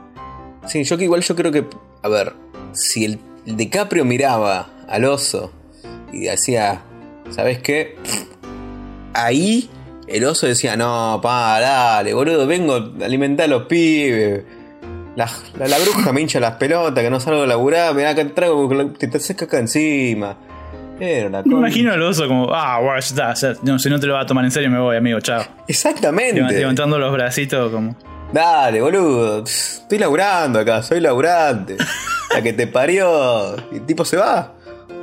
Sí, 0.67 0.83
yo 0.83 0.97
que 0.97 1.05
igual 1.05 1.21
yo 1.21 1.35
creo 1.35 1.51
que. 1.51 1.65
A 2.01 2.09
ver, 2.09 2.33
si 2.73 3.05
el 3.05 3.19
DiCaprio 3.45 4.03
miraba 4.05 4.67
al 4.87 5.05
oso 5.05 5.51
y 6.11 6.21
decía, 6.21 6.81
¿sabes 7.29 7.59
qué? 7.59 7.95
Ahí 9.13 9.69
el 10.07 10.25
oso 10.25 10.47
decía, 10.47 10.75
no, 10.75 11.19
pa, 11.21 11.59
dale, 11.59 12.13
boludo, 12.13 12.45
vengo 12.47 12.75
a 12.75 13.05
alimentar 13.05 13.45
a 13.45 13.47
los 13.47 13.63
pibes. 13.63 14.43
La, 15.15 15.29
la, 15.59 15.67
la 15.67 15.77
bruja 15.79 16.11
me 16.11 16.21
hincha 16.21 16.39
las 16.39 16.55
pelotas, 16.55 17.03
que 17.03 17.09
no 17.09 17.19
salgo 17.19 17.43
a 17.43 17.47
laburar, 17.47 17.95
da 17.95 18.09
acá 18.09 18.27
traigo, 18.33 18.67
que 18.97 19.07
te 19.07 19.17
haces 19.17 19.35
caca 19.35 19.59
encima. 19.59 20.37
Era 20.99 21.27
una 21.27 21.41
Me 21.43 21.55
imagino 21.55 21.91
al 21.91 22.01
oso 22.03 22.27
como, 22.27 22.53
ah, 22.53 22.79
bueno, 22.79 22.99
ya 22.99 23.31
está, 23.31 23.33
ya- 23.33 23.55
no, 23.63 23.79
si 23.79 23.89
no 23.89 23.99
te 23.99 24.07
lo 24.07 24.13
vas 24.13 24.23
a 24.23 24.27
tomar 24.27 24.45
en 24.45 24.51
serio 24.51 24.69
me 24.69 24.79
voy, 24.79 24.95
amigo, 24.95 25.19
chao. 25.19 25.43
Exactamente. 25.67 26.41
Levant- 26.41 26.51
Levantando 26.57 26.97
los 26.99 27.11
bracitos 27.11 27.71
como... 27.71 27.95
Dale, 28.31 28.81
boludo. 28.81 29.43
Estoy 29.43 29.97
laburando 29.99 30.59
acá, 30.59 30.81
soy 30.81 30.99
laburante. 30.99 31.77
La 32.33 32.41
que 32.41 32.53
te 32.53 32.65
parió. 32.67 33.55
Y 33.71 33.75
el 33.75 33.85
tipo 33.85 34.03
se 34.05 34.17
va. 34.17 34.53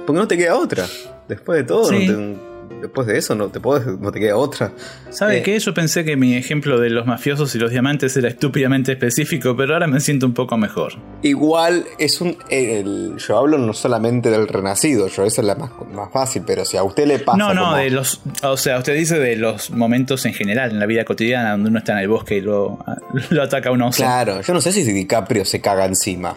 Porque 0.07 0.19
no 0.21 0.27
te 0.27 0.37
queda 0.37 0.57
otra. 0.57 0.85
Después 1.29 1.59
de 1.59 1.65
todo, 1.65 1.85
Sí. 1.85 2.09
no 2.09 2.13
te- 2.35 2.50
después 2.81 3.07
de 3.07 3.19
eso 3.19 3.35
no 3.35 3.49
te, 3.49 3.61
podés- 3.61 3.99
no 3.99 4.13
te 4.13 4.21
queda 4.21 4.37
otra. 4.37 4.73
¿Sabe 5.11 5.39
Eh, 5.39 5.43
qué? 5.43 5.59
Yo 5.59 5.75
pensé 5.75 6.05
que 6.05 6.17
mi 6.17 6.35
ejemplo 6.37 6.79
de 6.81 6.91
los 6.91 7.07
mafiosos 7.07 7.55
y 7.55 7.59
los 7.59 7.71
diamantes 7.71 8.17
era 8.17 8.29
estúpidamente 8.29 8.93
específico, 8.93 9.57
pero 9.57 9.75
ahora 9.75 9.87
me 9.87 10.01
siento 10.01 10.27
un 10.27 10.35
poco 10.35 10.57
mejor. 10.57 10.95
Igual 11.23 11.85
es 11.99 12.21
un. 12.21 12.37
el- 12.49 13.17
yo 13.19 13.39
hablo 13.39 13.59
no 13.59 13.73
solamente 13.73 14.31
del 14.31 14.49
renacido, 14.49 15.09
yo 15.09 15.25
esa 15.25 15.41
es 15.41 15.47
la 15.47 15.55
más, 15.55 15.71
más 15.93 16.13
fácil, 16.13 16.43
pero 16.47 16.65
si 16.65 16.77
a 16.77 16.83
usted 16.83 17.07
le 17.07 17.19
pasa. 17.19 17.39
no, 17.39 17.53
no, 17.55 17.65
como- 17.65 17.77
de 17.77 17.91
los... 17.91 18.21
O 18.43 18.57
sea, 18.57 18.79
usted 18.79 18.95
dice 18.95 19.19
de 19.19 19.37
los 19.37 19.71
momentos 19.71 20.25
en 20.27 20.35
general, 20.35 20.71
en 20.71 20.79
la 20.81 20.87
vida 20.87 21.05
cotidiana, 21.05 21.53
donde 21.53 21.71
uno 21.71 21.79
está 21.79 21.93
en 21.93 21.99
el 21.99 22.09
bosque 22.09 22.37
y 22.37 22.41
lo, 22.41 22.79
lo 23.31 23.43
ataca 23.43 23.71
un 23.71 23.83
oso. 23.83 24.03
Claro, 24.03 24.41
yo 24.41 24.53
no 24.55 24.61
sé 24.61 24.73
si 24.73 24.83
DiCaprio 24.85 25.45
se 25.45 25.61
caga 25.61 25.85
encima. 25.87 26.37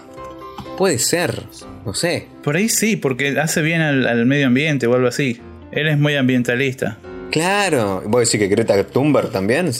Puede 0.77 0.97
ser, 0.97 1.43
no 1.85 1.93
sé. 1.93 2.27
Por 2.43 2.55
ahí 2.55 2.67
sí, 2.67 2.95
porque 2.95 3.39
hace 3.39 3.61
bien 3.61 3.81
al, 3.81 4.07
al 4.07 4.25
medio 4.25 4.47
ambiente 4.47 4.87
o 4.87 4.95
algo 4.95 5.07
así. 5.07 5.39
Él 5.75 5.87
es 5.87 5.97
muy 5.97 6.15
ambientalista. 6.15 6.97
Claro, 7.31 8.03
¿vos 8.05 8.21
decís 8.29 8.39
que 8.39 8.47
Greta 8.47 8.83
Thunberg 8.83 9.31
también? 9.31 9.71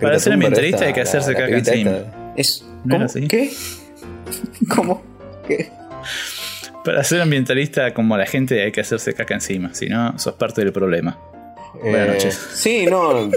Para 0.00 0.18
ser 0.18 0.32
ambientalista 0.34 0.84
hay 0.84 0.92
que 0.92 1.00
hacerse 1.02 1.32
caca 1.34 1.56
encima. 1.56 2.32
Es, 2.36 2.64
¿No 2.84 2.94
¿cómo? 2.96 3.04
así? 3.06 3.28
¿Qué? 3.28 3.50
¿Cómo? 4.74 5.02
¿Qué? 5.46 5.70
Para 6.84 7.04
ser 7.04 7.20
ambientalista 7.20 7.92
como 7.94 8.16
la 8.16 8.26
gente 8.26 8.62
hay 8.62 8.72
que 8.72 8.80
hacerse 8.80 9.12
caca 9.14 9.34
encima, 9.34 9.74
si 9.74 9.88
no, 9.88 10.18
sos 10.18 10.34
parte 10.34 10.62
del 10.62 10.72
problema. 10.72 11.18
Buenas 11.82 12.08
Eh, 12.08 12.12
noches. 12.12 12.48
Sí, 12.54 12.86
no. 12.86 13.30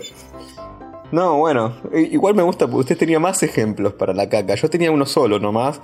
No, 1.12 1.38
bueno. 1.38 1.76
Igual 1.94 2.36
me 2.36 2.44
gusta 2.44 2.66
porque 2.68 2.80
usted 2.82 2.98
tenía 2.98 3.20
más 3.20 3.44
ejemplos 3.44 3.94
para 3.94 4.14
la 4.14 4.30
caca. 4.30 4.56
Yo 4.56 4.70
tenía 4.70 4.92
uno 4.92 5.06
solo 5.06 5.40
nomás. 5.40 5.82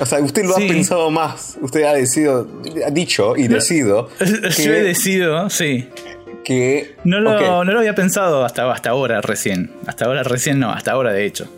O 0.00 0.06
sea, 0.06 0.20
usted 0.20 0.44
lo 0.44 0.54
Sí. 0.54 0.64
ha 0.64 0.68
pensado 0.72 1.10
más. 1.10 1.56
Usted 1.60 1.82
ha 1.84 1.92
decidido, 1.94 2.46
ha 2.86 2.90
dicho 2.90 3.36
y 3.36 3.48
decido 3.48 4.08
Yo 4.20 4.72
he 4.72 4.82
decidido, 4.82 5.50
sí. 5.50 5.88
que. 6.44 6.96
No 7.04 7.20
lo, 7.20 7.64
no 7.64 7.72
lo 7.72 7.78
había 7.80 7.94
pensado 7.94 8.44
hasta, 8.44 8.70
hasta 8.72 8.90
ahora 8.90 9.20
recién. 9.20 9.72
Hasta 9.86 10.04
ahora 10.06 10.22
recién 10.22 10.58
no, 10.60 10.70
hasta 10.70 10.92
ahora 10.92 11.12
de 11.12 11.24
hecho. 11.26 11.48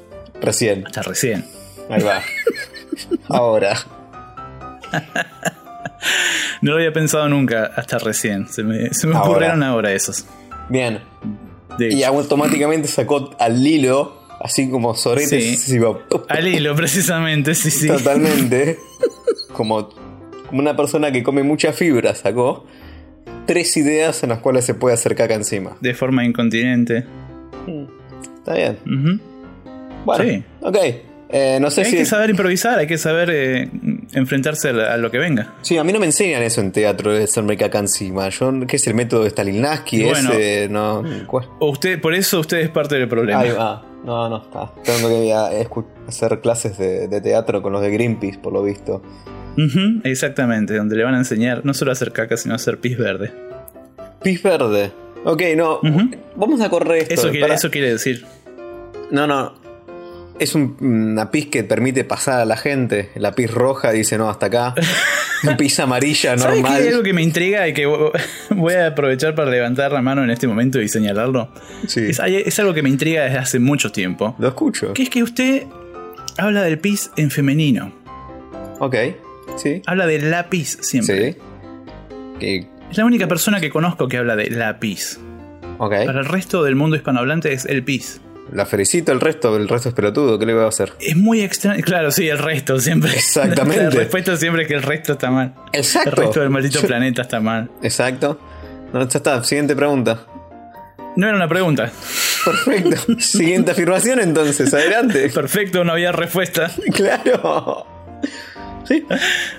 Recién. 0.40 0.86
Hasta 0.86 1.02
recién. 1.02 1.44
Ahí 1.90 2.02
va. 2.02 2.20
Ahora. 3.28 3.76
No 6.62 6.72
lo 6.72 6.76
había 6.76 6.92
pensado 6.92 7.28
nunca 7.28 7.70
hasta 7.76 7.98
recién. 7.98 8.48
Se 8.48 8.62
me, 8.62 8.92
se 8.92 9.06
me 9.06 9.14
Ahora. 9.16 9.28
ocurrieron 9.30 9.62
ahora 9.62 9.92
esos. 9.92 10.24
Bien. 10.68 11.00
Y 11.78 12.02
automáticamente 12.02 12.88
sacó 12.88 13.34
al 13.38 13.62
Lilo, 13.62 14.19
así 14.40 14.68
como 14.70 14.94
sorete. 14.94 15.40
Sí. 15.56 15.78
Al 16.28 16.48
hilo, 16.48 16.74
precisamente, 16.74 17.54
sí, 17.54 17.70
sí. 17.70 17.86
Totalmente. 17.88 18.78
Como, 19.52 19.88
como 20.48 20.60
una 20.60 20.76
persona 20.76 21.12
que 21.12 21.22
come 21.22 21.42
mucha 21.42 21.72
fibra, 21.72 22.14
sacó 22.14 22.66
tres 23.46 23.76
ideas 23.76 24.22
en 24.22 24.30
las 24.30 24.38
cuales 24.38 24.64
se 24.64 24.74
puede 24.74 24.94
hacer 24.94 25.14
caca 25.14 25.34
encima. 25.34 25.76
De 25.80 25.94
forma 25.94 26.24
incontinente. 26.24 27.04
Está 28.38 28.54
bien. 28.54 28.78
Ujú. 28.86 29.20
Bueno, 30.04 30.24
Sí. 30.24 30.44
ok. 30.62 30.76
Eh, 31.32 31.58
no 31.60 31.70
sé 31.70 31.82
Hay 31.82 31.90
si. 31.90 31.96
que 31.98 32.04
saber 32.06 32.30
improvisar, 32.30 32.78
hay 32.78 32.86
que 32.86 32.98
saber 32.98 33.30
eh, 33.30 33.70
enfrentarse 34.14 34.70
a, 34.70 34.96
lo 34.96 35.10
que 35.10 35.18
venga. 35.18 35.54
Sí, 35.62 35.78
a 35.78 35.84
mí 35.84 35.92
no 35.92 36.00
me 36.00 36.06
enseñan 36.06 36.42
eso 36.42 36.60
en 36.60 36.72
teatro 36.72 37.12
de 37.12 37.24
hacerme 37.24 37.56
caca 37.56 37.78
encima. 37.78 38.28
Yo, 38.30 38.52
¿Qué 38.66 38.76
es 38.76 38.86
el 38.88 38.94
método 38.94 39.22
de 39.24 39.30
Stalinski? 39.30 40.02
Bueno. 40.04 40.32
ese, 40.32 40.68
no. 40.68 41.04
¿cuál? 41.26 41.46
O 41.60 41.70
usted, 41.70 42.00
por 42.00 42.14
eso 42.14 42.40
usted 42.40 42.58
es 42.58 42.68
parte 42.70 42.96
del 42.96 43.08
problema. 43.08 43.40
Ahí 43.40 43.50
va. 43.50 43.86
No, 44.04 44.28
no, 44.28 44.38
está. 44.42 44.72
Tengo 44.82 45.08
que 45.08 45.26
ir 45.26 45.32
a 45.34 45.52
escu- 45.52 45.84
hacer 46.08 46.40
clases 46.40 46.78
de, 46.78 47.06
de 47.06 47.20
teatro 47.20 47.60
con 47.62 47.72
los 47.72 47.82
de 47.82 47.90
Greenpeace, 47.90 48.38
por 48.38 48.52
lo 48.52 48.62
visto. 48.62 49.02
Exactamente, 50.04 50.74
donde 50.76 50.96
le 50.96 51.04
van 51.04 51.14
a 51.14 51.18
enseñar 51.18 51.64
no 51.64 51.74
solo 51.74 51.90
a 51.90 51.92
hacer 51.92 52.12
caca, 52.12 52.36
sino 52.36 52.54
a 52.54 52.56
hacer 52.56 52.78
pis 52.78 52.96
verde. 52.96 53.30
Pis 54.22 54.42
verde. 54.42 54.90
Ok, 55.24 55.42
no. 55.56 55.80
Vamos 56.36 56.60
a 56.60 56.70
correr 56.70 57.02
esto. 57.02 57.14
Eso 57.14 57.24
quiere, 57.28 57.40
Pará. 57.42 57.54
eso 57.54 57.70
quiere 57.70 57.90
decir. 57.92 58.24
No, 59.10 59.26
no. 59.26 59.59
Es 60.40 60.54
un- 60.54 60.76
una 60.80 61.30
pis 61.30 61.46
que 61.46 61.62
permite 61.64 62.02
pasar 62.04 62.40
a 62.40 62.44
la 62.44 62.56
gente. 62.56 63.10
La 63.14 63.32
pis 63.32 63.50
roja 63.50 63.92
dice 63.92 64.16
no, 64.18 64.28
hasta 64.30 64.46
acá. 64.46 64.74
Una 65.42 65.56
pis 65.56 65.78
amarilla 65.80 66.36
¿Sabes 66.36 66.56
que 66.56 66.62
normal. 66.62 66.82
hay 66.82 66.88
algo 66.88 67.02
que 67.02 67.12
me 67.14 67.22
intriga 67.22 67.66
y 67.66 67.72
que 67.72 67.86
voy 68.50 68.74
a 68.74 68.88
aprovechar 68.88 69.34
para 69.34 69.50
levantar 69.50 69.90
la 69.92 70.02
mano 70.02 70.22
en 70.24 70.30
este 70.30 70.46
momento 70.46 70.80
y 70.82 70.88
señalarlo? 70.88 71.50
Sí. 71.86 72.08
Es, 72.10 72.58
algo 72.58 72.74
que 72.74 72.82
me 72.82 72.88
intriga 72.90 73.24
desde 73.24 73.38
hace 73.38 73.58
mucho 73.58 73.90
tiempo. 73.92 74.34
Lo 74.38 74.48
escucho. 74.48 74.92
Que 74.92 75.04
es 75.04 75.08
que 75.10 75.22
usted 75.22 75.62
habla 76.36 76.62
del 76.62 76.78
pis 76.78 77.10
en 77.16 77.30
femenino. 77.30 77.92
Ok. 78.80 78.96
Sí. 79.56 79.80
Habla 79.86 80.06
de 80.06 80.18
la 80.20 80.48
pis 80.50 80.76
siempre. 80.82 81.36
Sí. 82.40 82.66
Es 82.90 82.96
la 82.98 83.04
única 83.04 83.26
persona 83.28 83.60
que 83.60 83.70
conozco 83.70 84.08
que 84.08 84.16
habla 84.18 84.36
de 84.36 84.50
la 84.50 84.78
pis. 84.78 85.18
ok. 85.78 86.04
Para 86.06 86.20
el 86.20 86.26
resto 86.26 86.64
del 86.64 86.76
mundo 86.76 86.96
hispanohablante 86.96 87.52
es 87.52 87.64
el 87.66 87.82
pis. 87.82 88.20
La 88.52 88.66
felicito, 88.66 89.12
el 89.12 89.20
resto, 89.20 89.56
el 89.56 89.68
resto 89.68 89.90
es 89.90 89.94
pelotudo. 89.94 90.38
¿Qué 90.38 90.46
le 90.46 90.54
voy 90.54 90.64
a 90.64 90.68
hacer? 90.68 90.92
Es 91.00 91.16
muy 91.16 91.40
extraño. 91.40 91.82
Claro, 91.84 92.10
sí, 92.10 92.28
el 92.28 92.38
resto 92.38 92.80
siempre. 92.80 93.12
Exactamente. 93.14 93.84
La 93.84 93.90
respuesta 93.90 94.36
siempre 94.36 94.62
es 94.62 94.68
que 94.68 94.74
el 94.74 94.82
resto 94.82 95.12
está 95.12 95.30
mal. 95.30 95.54
Exacto. 95.72 96.10
El 96.10 96.16
resto 96.16 96.40
del 96.40 96.50
maldito 96.50 96.80
Yo- 96.80 96.86
planeta 96.88 97.22
está 97.22 97.38
mal. 97.40 97.70
Exacto. 97.82 98.40
No, 98.92 99.08
ya 99.08 99.18
está. 99.18 99.44
Siguiente 99.44 99.76
pregunta. 99.76 100.26
No 101.16 101.26
era 101.26 101.36
una 101.36 101.48
pregunta. 101.48 101.92
Perfecto. 102.44 103.14
Siguiente 103.20 103.70
afirmación 103.70 104.20
entonces. 104.20 104.72
Adelante. 104.74 105.28
Perfecto, 105.28 105.84
no 105.84 105.92
había 105.92 106.10
respuesta. 106.12 106.70
claro. 106.92 107.86
Sí. 108.84 109.04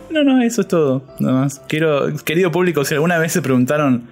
No, 0.10 0.24
no, 0.26 0.42
eso 0.42 0.62
es 0.62 0.68
todo. 0.68 1.04
Nada 1.20 1.42
más. 1.42 1.62
Quiero, 1.68 2.14
querido 2.26 2.52
público, 2.52 2.84
si 2.84 2.94
alguna 2.96 3.18
vez 3.20 3.32
se 3.32 3.42
preguntaron, 3.42 4.10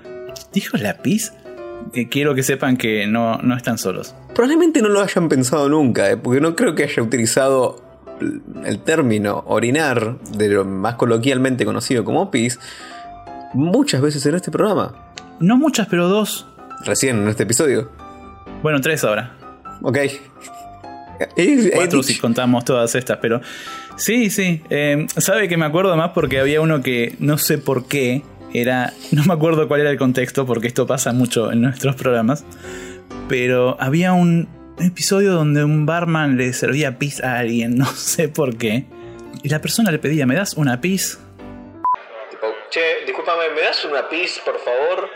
¿dijo 0.54 0.78
la 0.78 0.98
pis? 1.02 1.34
Que 1.94 2.08
quiero 2.10 2.36
que 2.36 2.44
sepan 2.44 2.78
que 2.78 3.08
no, 3.08 3.38
no 3.38 3.56
están 3.56 3.78
solos. 3.78 4.16
Probablemente 4.36 4.82
no 4.82 4.90
lo 4.90 5.02
hayan 5.02 5.30
pensado 5.30 5.70
nunca, 5.70 6.10
¿eh? 6.10 6.18
porque 6.18 6.42
no 6.42 6.56
creo 6.56 6.76
que 6.76 6.84
haya 6.84 7.02
utilizado 7.02 7.84
el 8.66 8.80
término 8.80 9.44
orinar, 9.48 10.20
de 10.38 10.50
lo 10.50 10.66
más 10.66 10.96
coloquialmente 10.96 11.66
conocido 11.66 12.04
como 12.04 12.30
pis, 12.30 12.60
muchas 13.54 14.02
veces 14.02 14.26
en 14.26 14.36
este 14.36 14.52
programa. 14.52 14.94
No 15.40 15.58
muchas, 15.58 15.88
pero 15.88 16.08
dos. 16.10 16.48
Recién 16.86 17.22
en 17.22 17.28
este 17.30 17.44
episodio. 17.44 17.90
Bueno, 18.62 18.82
tres 18.82 19.04
ahora. 19.04 19.36
Ok. 19.82 19.98
Cuatro 21.74 22.02
si 22.04 22.18
contamos 22.18 22.64
todas 22.66 22.96
estas, 22.96 23.18
pero. 23.22 23.42
Sí, 23.98 24.30
sí. 24.30 24.62
eh, 24.70 25.08
Sabe 25.18 25.50
que 25.50 25.58
me 25.58 25.66
acuerdo 25.66 25.96
más 25.98 26.12
porque 26.12 26.40
había 26.40 26.62
uno 26.62 26.82
que 26.82 27.16
no 27.20 27.38
sé 27.38 27.58
por 27.58 27.88
qué. 27.88 28.24
Era. 28.54 28.94
No 29.12 29.24
me 29.24 29.34
acuerdo 29.34 29.68
cuál 29.68 29.82
era 29.82 29.92
el 29.92 29.98
contexto, 29.98 30.46
porque 30.46 30.68
esto 30.68 30.88
pasa 30.88 31.14
mucho 31.14 31.52
en 31.52 31.62
nuestros 31.62 31.96
programas. 31.96 32.46
Pero 33.28 33.78
había 33.80 34.14
un 34.14 34.48
episodio 34.80 35.34
donde 35.34 35.64
un 35.64 35.86
barman 35.86 36.38
le 36.38 36.54
servía 36.54 36.98
pis 36.98 37.22
a 37.24 37.38
alguien, 37.38 37.76
no 37.78 37.86
sé 37.86 38.30
por 38.30 38.58
qué. 38.58 38.86
Y 39.44 39.50
la 39.50 39.62
persona 39.62 39.92
le 39.92 40.00
pedía, 40.00 40.26
¿me 40.26 40.36
das 40.36 40.56
una 40.56 40.82
pis? 40.82 41.20
Tipo, 42.32 42.48
che, 42.70 43.06
discúlpame, 43.06 43.50
¿me 43.56 43.62
das 43.62 43.86
una 43.86 44.08
pis, 44.10 44.42
por 44.44 44.58
favor? 44.60 45.10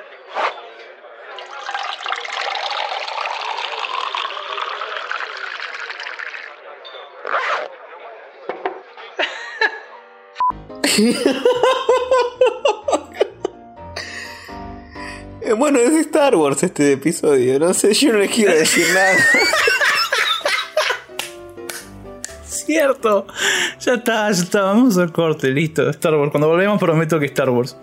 Eh, 15.46 15.52
bueno, 15.52 15.78
es 15.78 15.92
de 15.92 16.00
Star 16.00 16.36
Wars 16.38 16.64
este 16.64 16.94
episodio. 16.94 17.60
No 17.60 17.74
sé, 17.74 17.94
yo 17.94 18.14
no 18.14 18.20
les 18.20 18.32
quiero 18.32 18.54
decir 18.54 18.86
nada. 18.94 19.18
Cierto. 22.46 23.28
Ya 23.82 23.96
está, 23.96 24.32
ya 24.32 24.42
está. 24.42 24.62
Vamos 24.62 24.98
al 24.98 25.12
corte, 25.12 25.50
listo. 25.50 25.90
Star 25.90 26.16
Wars. 26.16 26.32
Cuando 26.32 26.48
volvemos 26.48 26.80
prometo 26.80 27.20
que 27.20 27.26
Star 27.26 27.50
Wars. 27.50 27.76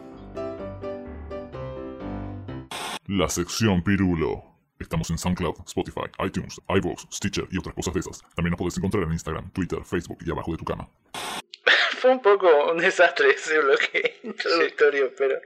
La 3.09 3.29
sección 3.29 3.85
Pirulo. 3.85 4.43
Estamos 4.79 5.11
en 5.11 5.19
SoundCloud, 5.19 5.57
Spotify, 5.67 6.07
iTunes, 6.25 6.59
iVoox, 6.67 7.09
Stitcher 7.13 7.47
y 7.51 7.59
otras 7.59 7.75
cosas 7.75 7.93
de 7.93 8.01
esas. 8.01 8.23
También 8.35 8.53
nos 8.53 8.59
podés 8.59 8.79
encontrar 8.79 9.05
en 9.05 9.13
Instagram, 9.13 9.51
Twitter, 9.51 9.85
Facebook 9.85 10.21
y 10.25 10.31
abajo 10.31 10.53
de 10.53 10.57
tu 10.57 10.65
cama. 10.65 10.89
Fue 11.99 12.13
un 12.13 12.23
poco 12.23 12.73
un 12.73 12.79
desastre 12.79 13.33
ese 13.33 13.59
bloque 13.59 14.21
introductorio, 14.23 15.13
pero. 15.19 15.39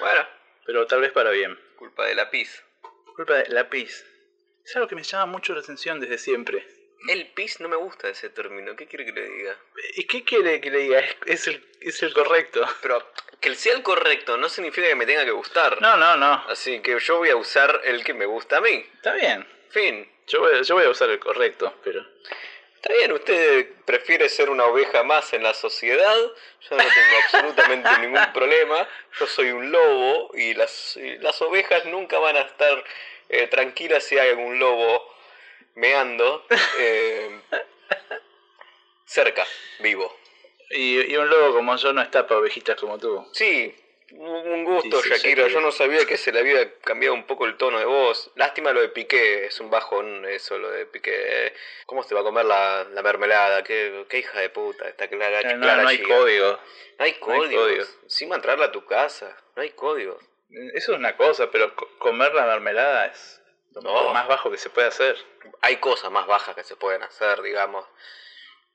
Bueno, 0.00 0.20
Pero 0.70 0.86
tal 0.86 1.00
vez 1.00 1.10
para 1.10 1.30
bien. 1.30 1.58
culpa 1.74 2.06
de 2.06 2.14
la 2.14 2.30
pis. 2.30 2.62
Culpa 3.16 3.34
de 3.38 3.48
lápiz. 3.48 4.06
Es 4.64 4.76
algo 4.76 4.86
que 4.86 4.94
me 4.94 5.02
llama 5.02 5.26
mucho 5.26 5.52
la 5.52 5.62
atención 5.62 5.98
desde 5.98 6.16
siempre. 6.16 6.64
El 7.08 7.26
pis 7.32 7.58
no 7.58 7.68
me 7.68 7.74
gusta 7.74 8.08
ese 8.08 8.30
término. 8.30 8.76
¿Qué 8.76 8.86
quiere 8.86 9.04
que 9.04 9.10
le 9.10 9.28
diga? 9.28 9.58
¿Y 9.96 10.04
qué 10.04 10.22
quiere 10.22 10.60
que 10.60 10.70
le 10.70 10.78
diga? 10.78 11.00
Es, 11.00 11.16
es 11.26 11.48
el, 11.48 11.68
es 11.80 12.00
el 12.04 12.12
correcto. 12.12 12.64
Pero 12.82 13.04
que 13.40 13.48
el 13.48 13.56
sea 13.56 13.74
el 13.74 13.82
correcto 13.82 14.36
no 14.36 14.48
significa 14.48 14.86
que 14.86 14.94
me 14.94 15.06
tenga 15.06 15.24
que 15.24 15.32
gustar. 15.32 15.82
No, 15.82 15.96
no, 15.96 16.16
no. 16.16 16.34
Así 16.46 16.78
que 16.78 16.96
yo 17.00 17.18
voy 17.18 17.30
a 17.30 17.36
usar 17.36 17.80
el 17.82 18.04
que 18.04 18.14
me 18.14 18.26
gusta 18.26 18.58
a 18.58 18.60
mí. 18.60 18.86
Está 18.94 19.14
bien. 19.14 19.44
Fin. 19.70 20.08
Yo 20.28 20.38
voy, 20.38 20.62
yo 20.62 20.76
voy 20.76 20.84
a 20.84 20.90
usar 20.90 21.10
el 21.10 21.18
correcto, 21.18 21.80
pero. 21.82 22.06
Está 22.82 22.94
bien, 22.94 23.12
usted 23.12 23.68
prefiere 23.84 24.26
ser 24.30 24.48
una 24.48 24.64
oveja 24.64 25.02
más 25.02 25.34
en 25.34 25.42
la 25.42 25.52
sociedad. 25.52 26.16
Yo 26.16 26.76
no 26.76 26.78
tengo 26.78 27.16
absolutamente 27.24 27.90
ningún 28.00 28.32
problema. 28.32 28.88
Yo 29.18 29.26
soy 29.26 29.50
un 29.50 29.70
lobo 29.70 30.30
y 30.32 30.54
las, 30.54 30.96
y 30.96 31.18
las 31.18 31.42
ovejas 31.42 31.84
nunca 31.84 32.18
van 32.18 32.36
a 32.36 32.40
estar 32.40 32.82
eh, 33.28 33.48
tranquilas 33.48 34.02
si 34.02 34.18
hay 34.18 34.30
algún 34.30 34.58
lobo 34.58 35.14
meando 35.74 36.46
eh, 36.78 37.40
cerca, 39.04 39.46
vivo. 39.80 40.16
Y, 40.70 41.12
y 41.12 41.16
un 41.18 41.28
lobo 41.28 41.56
como 41.56 41.76
yo 41.76 41.92
no 41.92 42.00
está 42.00 42.26
para 42.26 42.40
ovejitas 42.40 42.80
como 42.80 42.98
tú. 42.98 43.28
Sí, 43.34 43.76
un 44.12 44.64
gusto, 44.64 45.00
Sí, 45.02 45.08
sí, 45.08 45.14
Shakira. 45.14 45.48
Yo 45.48 45.60
no 45.60 45.70
sabía 45.72 46.04
que 46.06 46.16
se 46.16 46.32
le 46.32 46.40
había 46.40 46.74
cambiado 46.80 47.14
un 47.14 47.24
poco 47.26 47.46
el 47.46 47.56
tono 47.56 47.78
de 47.78 47.84
voz. 47.84 48.30
Lástima 48.34 48.72
lo 48.72 48.80
de 48.80 48.88
Piqué, 48.88 49.46
es 49.46 49.60
un 49.60 49.70
bajón 49.70 50.24
eso, 50.26 50.58
lo 50.58 50.70
de 50.70 50.86
Piqué. 50.86 51.54
¿Cómo 51.86 52.02
se 52.02 52.14
va 52.14 52.20
a 52.20 52.24
comer 52.24 52.44
la, 52.44 52.84
la 52.90 53.02
mermelada? 53.02 53.62
¿Qué, 53.62 54.04
qué 54.08 54.18
hija 54.18 54.40
de 54.40 54.50
puta 54.50 54.88
esta 54.88 55.08
Clara, 55.08 55.40
Eh, 55.40 55.54
No, 55.54 55.60
Clara 55.62 55.82
no 55.82 55.88
hay 55.88 56.02
código. 56.02 56.46
No 56.98 57.04
hay 57.04 57.16
No 57.20 57.32
hay 57.32 57.40
código. 57.40 57.66
Encima 58.02 58.36
entrarla 58.36 58.66
a 58.66 58.72
tu 58.72 58.84
casa. 58.84 59.36
No 59.56 59.62
hay 59.62 59.70
código. 59.70 60.18
Eso 60.74 60.92
es 60.92 60.98
una 60.98 61.16
cosa, 61.16 61.50
pero 61.50 61.74
co- 61.76 61.88
comer 61.98 62.34
la 62.34 62.44
mermelada 62.46 63.06
es 63.06 63.40
lo 63.74 63.82
No. 63.82 64.12
más 64.12 64.26
bajo 64.26 64.50
que 64.50 64.58
se 64.58 64.68
puede 64.70 64.88
hacer. 64.88 65.16
Hay 65.60 65.76
cosas 65.76 66.10
más 66.10 66.26
bajas 66.26 66.56
que 66.56 66.64
se 66.64 66.74
pueden 66.74 67.02
hacer, 67.04 67.40
digamos. 67.42 67.86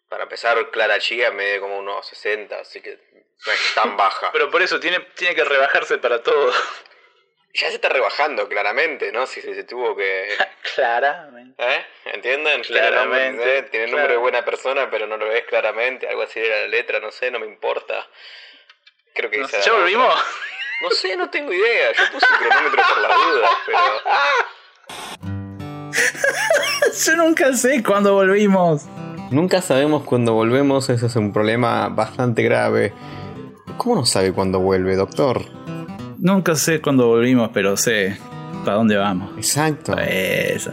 Para 0.08 0.24
empezar, 0.24 0.70
Clara 0.72 1.00
Chía 1.00 1.32
mide 1.32 1.60
como 1.60 1.78
unos 1.80 2.08
60, 2.08 2.60
así 2.60 2.80
que 2.80 2.98
no 3.46 3.52
es 3.52 3.74
tan 3.76 3.98
baja. 3.98 4.30
Pero 4.32 4.50
por 4.50 4.62
eso 4.62 4.80
tiene, 4.80 5.00
tiene 5.16 5.36
que 5.36 5.44
rebajarse 5.44 5.98
para 5.98 6.22
todo. 6.24 6.52
ya 7.54 7.70
se 7.70 7.76
está 7.76 7.90
rebajando, 7.90 8.48
claramente, 8.48 9.12
¿no? 9.12 9.26
Si 9.28 9.42
se, 9.42 9.54
se 9.56 9.64
tuvo 9.64 9.96
que... 9.96 10.28
Claramente. 10.76 11.64
¿Eh? 11.64 11.86
¿Entienden? 12.14 12.64
Claramente, 12.64 13.04
Tiene 13.14 13.32
nombre, 13.36 13.58
¿eh? 13.58 13.64
Tiene 13.64 13.88
nombre 13.88 14.12
de 14.14 14.18
buena 14.18 14.44
persona, 14.44 14.90
pero 14.90 15.08
no 15.08 15.18
lo 15.18 15.28
ves 15.28 15.46
claramente. 15.46 16.08
Algo 16.08 16.24
así 16.24 16.40
era 16.40 16.62
la 16.62 16.68
letra, 16.68 17.00
no 17.00 17.12
sé, 17.12 17.32
no 17.32 17.40
me 17.40 17.46
importa. 17.46 18.06
Creo 19.14 19.30
que 19.30 19.38
No 19.38 19.48
sé, 19.48 19.62
¿Ya 19.62 19.72
volvimos? 19.74 20.14
No 20.82 20.90
sé, 20.92 21.16
no 21.16 21.30
tengo 21.30 21.54
idea. 21.54 21.94
Yo 21.94 22.04
puse 22.12 22.26
el 22.30 22.38
cronómetro 22.40 22.84
por 22.90 22.98
la 23.02 23.16
duda, 23.16 23.50
pero... 23.66 23.80
Yo 27.06 27.16
nunca 27.16 27.54
sé 27.54 27.82
cuándo 27.84 28.14
volvimos. 28.14 28.84
Nunca 29.32 29.62
sabemos 29.62 30.04
cuándo 30.04 30.34
volvemos, 30.34 30.90
eso 30.90 31.08
es 31.08 31.16
un 31.16 31.32
problema 31.34 31.90
bastante 31.90 32.44
grave. 32.44 32.94
¿Cómo 33.78 33.96
no 33.96 34.06
sabe 34.06 34.32
cuándo 34.32 34.60
vuelve, 34.60 34.96
doctor? 34.96 35.42
Nunca 36.18 36.56
sé 36.56 36.82
cuándo 36.82 37.08
volvimos, 37.08 37.50
pero 37.54 37.78
sé 37.78 38.18
para 38.64 38.78
dónde 38.78 38.98
vamos. 38.98 39.32
Exacto. 39.38 39.96
Eso. 39.98 40.72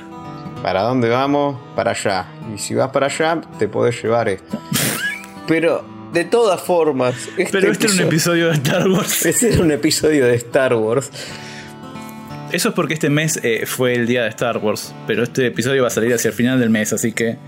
¿Para 0.62 0.82
dónde 0.82 1.08
vamos? 1.08 1.60
Para 1.74 1.90
allá. 1.90 2.26
Y 2.54 2.58
si 2.58 2.74
vas 2.74 2.90
para 2.90 3.06
allá, 3.06 3.40
te 3.58 3.68
podés 3.68 4.00
llevar 4.02 4.28
esto. 4.28 4.58
Pero, 5.48 5.84
de 6.12 6.24
todas 6.24 6.60
formas. 6.60 7.14
Pero 7.36 7.72
este 7.72 7.86
era 7.86 7.94
un 7.94 8.00
episodio 8.00 8.48
de 8.48 8.54
Star 8.54 8.88
Wars. 8.88 9.26
Este 9.26 9.52
era 9.52 9.62
un 9.62 9.72
episodio 9.72 10.26
de 10.26 10.34
Star 10.36 10.74
Wars. 10.74 11.10
Eso 12.52 12.68
es 12.68 12.74
porque 12.74 12.94
este 12.94 13.10
mes 13.10 13.40
eh, 13.42 13.64
fue 13.66 13.94
el 13.94 14.06
día 14.06 14.22
de 14.22 14.28
Star 14.28 14.58
Wars, 14.58 14.94
pero 15.06 15.22
este 15.22 15.46
episodio 15.46 15.82
va 15.82 15.88
a 15.88 15.90
salir 15.90 16.12
hacia 16.12 16.28
el 16.28 16.34
final 16.34 16.60
del 16.60 16.68
mes, 16.68 16.92
así 16.92 17.12
que 17.12 17.38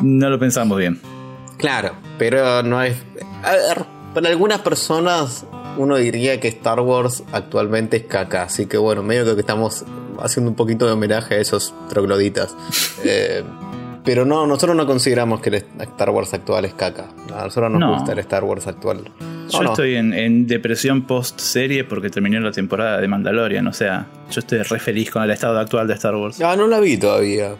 no 0.00 0.30
lo 0.30 0.38
pensamos 0.38 0.78
bien. 0.78 1.00
Claro, 1.58 1.96
pero 2.18 2.62
no 2.62 2.80
es. 2.80 2.96
A 3.42 3.50
ver, 3.50 3.84
para 4.18 4.30
algunas 4.32 4.60
personas 4.62 5.46
uno 5.76 5.96
diría 5.96 6.40
que 6.40 6.48
Star 6.48 6.80
Wars 6.80 7.22
actualmente 7.32 7.98
es 7.98 8.02
caca, 8.04 8.42
así 8.42 8.66
que 8.66 8.76
bueno, 8.76 9.02
medio 9.04 9.34
que 9.36 9.40
estamos 9.42 9.84
haciendo 10.20 10.50
un 10.50 10.56
poquito 10.56 10.86
de 10.86 10.92
homenaje 10.92 11.36
a 11.36 11.38
esos 11.38 11.72
trogloditas. 11.88 12.54
Eh, 13.04 13.44
pero 14.04 14.24
no, 14.24 14.44
nosotros 14.46 14.74
no 14.74 14.86
consideramos 14.86 15.40
que 15.40 15.50
el 15.50 15.54
Star 15.80 16.10
Wars 16.10 16.34
actual 16.34 16.64
es 16.64 16.74
caca. 16.74 17.10
A 17.32 17.44
nosotros 17.44 17.70
nos 17.70 17.78
No. 17.80 17.94
gusta 17.94 18.12
el 18.12 18.18
Star 18.20 18.42
Wars 18.42 18.66
actual. 18.66 19.12
Yo 19.50 19.62
estoy 19.62 19.94
en, 19.96 20.12
en 20.14 20.46
depresión 20.48 21.02
post 21.06 21.38
serie 21.38 21.84
porque 21.84 22.10
terminé 22.10 22.40
la 22.40 22.50
temporada 22.50 23.00
de 23.00 23.06
Mandalorian, 23.06 23.66
o 23.68 23.72
sea, 23.72 24.06
yo 24.30 24.40
estoy 24.40 24.62
re 24.62 24.80
feliz 24.80 25.10
con 25.12 25.22
el 25.22 25.30
estado 25.30 25.58
actual 25.60 25.86
de 25.86 25.94
Star 25.94 26.16
Wars. 26.16 26.40
Ah, 26.40 26.56
no 26.56 26.66
la 26.66 26.80
vi 26.80 26.96
todavía. 26.96 27.54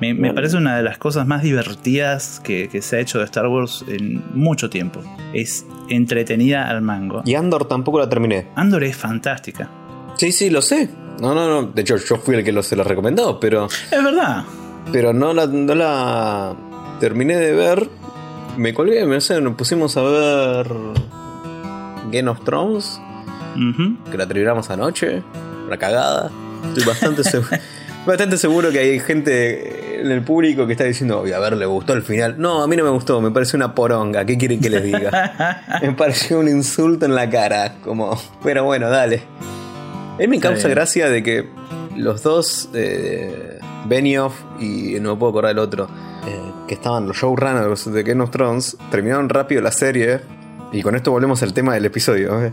Me, 0.00 0.12
me 0.12 0.32
parece 0.34 0.56
una 0.56 0.76
de 0.76 0.82
las 0.82 0.98
cosas 0.98 1.26
más 1.26 1.42
divertidas 1.42 2.40
que, 2.42 2.68
que 2.68 2.82
se 2.82 2.96
ha 2.96 3.00
hecho 3.00 3.18
de 3.18 3.24
Star 3.24 3.46
Wars 3.46 3.84
en 3.88 4.22
mucho 4.34 4.68
tiempo. 4.68 5.00
Es 5.32 5.64
entretenida 5.88 6.68
al 6.68 6.82
mango. 6.82 7.22
Y 7.24 7.34
Andor 7.34 7.66
tampoco 7.66 7.98
la 8.00 8.08
terminé. 8.08 8.48
Andor 8.56 8.84
es 8.84 8.96
fantástica. 8.96 9.70
Sí, 10.16 10.32
sí, 10.32 10.50
lo 10.50 10.62
sé. 10.62 10.90
No, 11.20 11.34
no, 11.34 11.48
no. 11.48 11.68
De 11.68 11.82
hecho, 11.82 11.96
yo 11.96 12.16
fui 12.16 12.34
el 12.34 12.44
que 12.44 12.52
lo, 12.52 12.62
se 12.62 12.76
lo 12.76 12.84
recomendó, 12.84 13.38
pero. 13.38 13.66
Es 13.66 14.02
verdad. 14.02 14.44
Pero 14.92 15.12
no 15.12 15.32
la, 15.32 15.46
no 15.46 15.74
la 15.74 16.54
terminé 17.00 17.36
de 17.36 17.52
ver. 17.52 17.88
Me 18.56 18.72
colgué, 18.72 19.04
no 19.06 19.20
sé, 19.20 19.40
nos 19.40 19.54
pusimos 19.56 19.96
a 19.96 20.02
ver 20.02 20.66
Game 22.12 22.28
of 22.28 22.44
Thrones, 22.44 23.00
que 24.10 24.16
la 24.16 24.26
terminamos 24.26 24.70
anoche. 24.70 25.22
Una 25.66 25.76
cagada. 25.76 26.30
Estoy 26.68 26.84
bastante 26.84 27.24
seguro. 27.24 27.56
Bastante 28.06 28.36
seguro 28.36 28.70
que 28.70 28.78
hay 28.80 29.00
gente 29.00 30.00
en 30.00 30.10
el 30.10 30.22
público 30.22 30.66
que 30.66 30.72
está 30.72 30.84
diciendo, 30.84 31.20
"Oye, 31.20 31.34
a 31.34 31.38
ver, 31.38 31.56
le 31.56 31.64
gustó 31.64 31.94
el 31.94 32.02
final. 32.02 32.34
No, 32.38 32.62
a 32.62 32.66
mí 32.66 32.76
no 32.76 32.84
me 32.84 32.90
gustó, 32.90 33.20
me 33.22 33.30
pareció 33.30 33.56
una 33.56 33.74
poronga. 33.74 34.26
¿Qué 34.26 34.36
quieren 34.36 34.60
que 34.60 34.68
les 34.68 34.84
diga? 34.84 35.62
me 35.82 35.92
pareció 35.92 36.38
un 36.38 36.48
insulto 36.48 37.06
en 37.06 37.14
la 37.14 37.30
cara. 37.30 37.76
Como, 37.82 38.20
pero 38.42 38.64
bueno, 38.64 38.90
dale. 38.90 39.22
Me 40.18 40.36
Está 40.36 40.50
causa 40.50 40.68
gracia 40.68 41.08
de 41.08 41.22
que 41.22 41.48
los 41.96 42.22
dos, 42.22 42.68
eh, 42.74 43.58
Benioff 43.86 44.34
y 44.60 44.98
no 45.00 45.14
me 45.14 45.18
puedo 45.18 45.30
acordar 45.30 45.52
el 45.52 45.58
otro, 45.58 45.88
eh, 46.26 46.52
que 46.68 46.74
estaban 46.74 47.06
los 47.08 47.16
showrunners 47.16 47.92
de 47.92 48.02
Game 48.02 48.22
of 48.22 48.30
Thrones, 48.30 48.76
terminaron 48.90 49.28
rápido 49.28 49.62
la 49.62 49.72
serie. 49.72 50.20
Y 50.74 50.82
con 50.82 50.96
esto 50.96 51.12
volvemos 51.12 51.40
al 51.44 51.54
tema 51.54 51.72
del 51.74 51.84
episodio. 51.84 52.44
eh. 52.44 52.52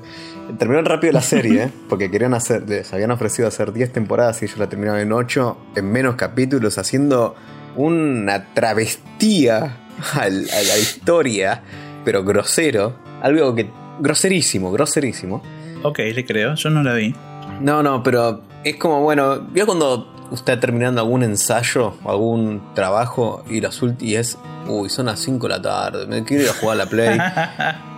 Terminaron 0.60 0.86
rápido 0.86 1.12
la 1.12 1.21
serie, 1.21 1.71
porque 1.89 2.12
querían 2.12 2.36
hacer, 2.36 2.69
les 2.69 2.93
habían 2.93 3.10
ofrecido 3.10 3.47
hacer 3.47 3.73
10 3.73 3.91
temporadas 3.91 4.41
y 4.41 4.45
ellos 4.45 4.60
la 4.60 4.69
terminaron 4.69 4.99
en 5.01 5.12
8, 5.12 5.57
en 5.75 5.91
menos 5.91 6.15
capítulos, 6.15 6.77
haciendo 6.77 7.36
una 7.75 8.53
travestía 8.53 9.77
a 10.13 10.29
la 10.29 10.77
historia, 10.77 11.63
pero 12.05 12.23
grosero. 12.23 12.95
Algo 13.23 13.55
que. 13.55 13.67
groserísimo, 13.99 14.71
groserísimo. 14.71 15.41
Ok, 15.81 15.97
le 16.13 16.23
creo, 16.23 16.53
yo 16.53 16.69
no 16.69 16.84
la 16.84 16.93
vi. 16.93 17.15
No, 17.60 17.81
no, 17.81 18.03
pero 18.03 18.43
es 18.63 18.75
como, 18.75 19.01
bueno, 19.01 19.39
¿vio 19.51 19.65
cuando 19.65 20.20
usted 20.31 20.53
está 20.53 20.59
terminando 20.59 21.01
algún 21.01 21.23
ensayo, 21.23 21.93
algún 22.05 22.61
trabajo 22.73 23.43
y, 23.49 23.61
las 23.61 23.79
y 23.99 24.15
es, 24.15 24.37
uy, 24.67 24.89
son 24.89 25.05
las 25.07 25.19
5 25.19 25.47
de 25.47 25.53
la 25.53 25.61
tarde, 25.61 26.07
me 26.07 26.23
quiero 26.23 26.43
ir 26.43 26.49
a 26.49 26.53
jugar 26.53 26.75
a 26.81 26.85
la 26.85 26.89
Play? 26.89 27.17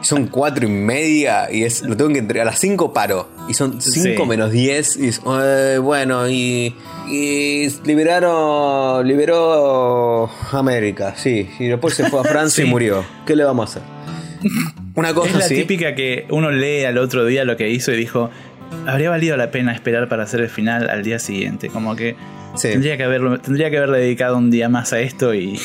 Y 0.01 0.05
son 0.05 0.27
4 0.27 0.65
y 0.65 0.69
media 0.69 1.51
y 1.51 1.63
es, 1.63 1.83
lo 1.83 1.95
tengo 1.95 2.11
que 2.11 2.19
entregar, 2.19 2.47
a 2.47 2.51
las 2.51 2.59
5 2.59 2.91
paro 2.91 3.29
y 3.47 3.53
son 3.53 3.79
5 3.81 4.23
Sí. 4.23 4.29
menos 4.29 4.51
10 4.51 4.97
y 4.97 5.07
es, 5.07 5.21
"Eh, 5.25 5.79
bueno, 5.81 6.27
y, 6.27 6.75
y 7.09 7.69
liberaron, 7.85 9.07
liberó 9.07 10.29
América, 10.51 11.13
sí, 11.15 11.49
y 11.59 11.67
después 11.67 11.93
se 11.93 12.09
fue 12.09 12.19
a 12.19 12.23
Francia 12.31 12.63
y 12.63 12.67
murió. 12.67 13.03
¿Qué 13.25 13.35
le 13.35 13.43
vamos 13.43 13.75
a 13.75 13.79
hacer? 13.79 13.83
Una 14.95 15.13
cosa 15.13 15.29
Es 15.31 15.35
la 15.37 15.45
así. 15.45 15.55
típica 15.55 15.95
que 15.95 16.27
uno 16.29 16.51
lee 16.51 16.83
al 16.83 16.97
otro 16.99 17.25
día 17.25 17.45
lo 17.45 17.57
que 17.57 17.69
hizo 17.69 17.91
y 17.91 17.95
dijo, 17.97 18.29
habría 18.87 19.09
valido 19.09 19.37
la 19.37 19.51
pena 19.51 19.73
esperar 19.73 20.07
para 20.09 20.23
hacer 20.23 20.41
el 20.41 20.49
final 20.49 20.89
al 20.89 21.03
día 21.03 21.19
siguiente. 21.19 21.69
Como 21.69 21.95
que 21.95 22.15
Sí. 22.55 22.69
tendría, 22.69 22.97
que 22.97 23.03
haberlo, 23.03 23.39
tendría 23.39 23.71
que 23.71 23.77
haberle 23.77 23.97
dedicado 23.99 24.37
un 24.37 24.51
día 24.51 24.69
más 24.69 24.93
a 24.93 24.99
esto 24.99 25.33
y, 25.33 25.59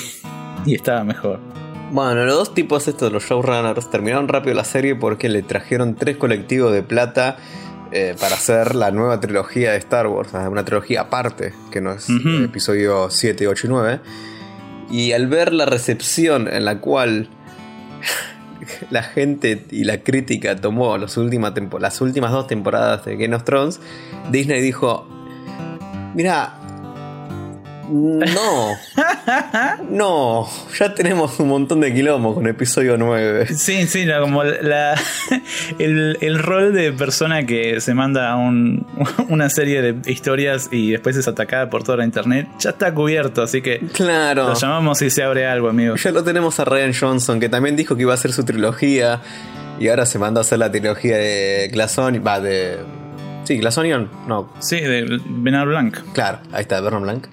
y 0.65 0.75
estaba 0.75 1.05
mejor. 1.05 1.39
Bueno, 1.91 2.25
los 2.25 2.35
dos 2.35 2.55
tipos 2.55 2.89
estos, 2.89 3.13
los 3.13 3.25
showrunners, 3.25 3.91
terminaron 3.91 4.29
rápido 4.29 4.55
la 4.55 4.65
serie 4.65 4.95
porque 4.95 5.29
le 5.29 5.43
trajeron 5.43 5.95
tres 5.97 6.17
colectivos 6.17 6.73
de 6.73 6.83
plata 6.83 7.37
eh, 7.93 8.15
para 8.21 8.35
hacer 8.37 8.75
la 8.75 8.91
nueva 8.91 9.21
trilogía 9.21 9.73
de 9.73 9.79
Star 9.79 10.07
Wars, 10.07 10.31
una 10.33 10.65
trilogía 10.65 11.03
aparte, 11.03 11.55
que 11.71 11.81
no 11.81 11.93
es 11.93 12.07
episodio 12.45 13.09
7, 13.11 13.49
8 13.49 13.67
y 13.67 13.71
9. 13.71 14.01
Y 14.91 15.13
al 15.13 15.27
ver 15.29 15.53
la 15.53 15.65
recepción 15.67 16.49
en 16.49 16.65
la 16.65 16.81
cual 16.81 17.29
la 18.91 19.03
gente 19.03 19.65
y 19.71 19.85
la 19.85 19.99
crítica 19.99 20.57
tomó 20.57 20.97
las 20.99 21.17
últimas 21.17 21.53
dos 22.33 22.47
temporadas 22.47 23.05
de 23.05 23.17
Game 23.17 23.35
of 23.35 23.45
Thrones, 23.45 23.81
Disney 24.31 24.61
dijo, 24.61 25.07
mira, 26.15 26.61
no, 27.91 28.77
no, 29.91 30.49
ya 30.79 30.95
tenemos 30.95 31.39
un 31.41 31.49
montón 31.49 31.81
de 31.81 31.93
quilombo 31.93 32.35
con 32.35 32.47
episodio 32.47 32.97
9. 32.97 33.47
Sí, 33.55 33.87
sí, 33.87 34.05
no, 34.05 34.21
como 34.21 34.45
la, 34.45 34.95
el, 35.79 36.19
el 36.21 36.39
rol 36.39 36.73
de 36.75 36.93
persona 36.93 37.45
que 37.47 37.81
se 37.81 37.95
manda 37.95 38.35
un- 38.37 38.87
una 39.29 39.49
serie 39.51 39.81
de 39.83 40.11
historias 40.11 40.69
y 40.71 40.91
después 40.93 41.17
es 41.17 41.29
atacada 41.29 41.71
por 41.71 41.83
toda 41.83 41.99
la 41.99 42.05
internet 42.05 42.49
ya 42.59 42.71
está 42.71 42.93
cubierto, 42.95 43.43
así 43.43 43.63
que 43.63 43.79
Claro. 43.93 44.49
lo 44.49 44.55
llamamos 44.55 45.01
y 45.03 45.11
se 45.11 45.23
abre 45.23 45.47
algo, 45.47 45.69
amigo. 45.69 45.97
Ya 45.97 46.11
lo 46.11 46.23
tenemos 46.25 46.59
a 46.61 46.65
Ryan 46.65 46.93
Johnson, 46.99 47.41
que 47.41 47.49
también 47.49 47.77
dijo 47.77 47.97
que 47.97 48.03
iba 48.03 48.13
a 48.13 48.15
hacer 48.15 48.33
su 48.33 48.45
trilogía. 48.45 49.21
Y 49.81 49.89
ahora 49.89 50.07
se 50.07 50.19
mandó 50.19 50.41
a 50.41 50.43
hacer 50.43 50.59
la 50.59 50.71
trilogía 50.73 51.17
de 51.17 51.69
Glassonion. 51.73 52.25
Va, 52.27 52.41
de. 52.41 52.79
Sí, 53.45 53.59
Glassonion. 53.59 54.11
No, 54.27 54.53
Sí, 54.59 54.81
de 54.81 55.07
Bernard 55.27 55.69
Blanc. 55.69 55.97
claro, 56.13 56.39
ahí 56.53 56.63
está, 56.63 56.81
Vernon 56.81 57.03
Blanc. 57.03 57.27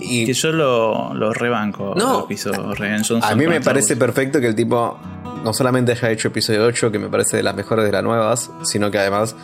Y 0.00 0.26
Que 0.26 0.32
yo 0.32 0.52
lo, 0.52 1.14
lo 1.14 1.32
rebanco. 1.32 1.94
No. 1.96 2.26
Johnson 2.28 3.22
a 3.22 3.34
mí 3.34 3.46
me 3.46 3.60
parece 3.60 3.94
Wars. 3.94 4.00
perfecto 4.00 4.40
que 4.40 4.46
el 4.48 4.54
tipo 4.54 4.98
no 5.44 5.52
solamente 5.52 5.92
haya 5.92 6.10
hecho 6.10 6.28
episodio 6.28 6.64
8, 6.64 6.90
que 6.90 6.98
me 6.98 7.08
parece 7.08 7.36
de 7.36 7.42
las 7.42 7.54
mejores 7.54 7.84
de 7.84 7.92
las 7.92 8.02
nuevas, 8.02 8.50
sino 8.64 8.90
que 8.90 8.98
además 8.98 9.36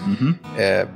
eh, 0.59 0.87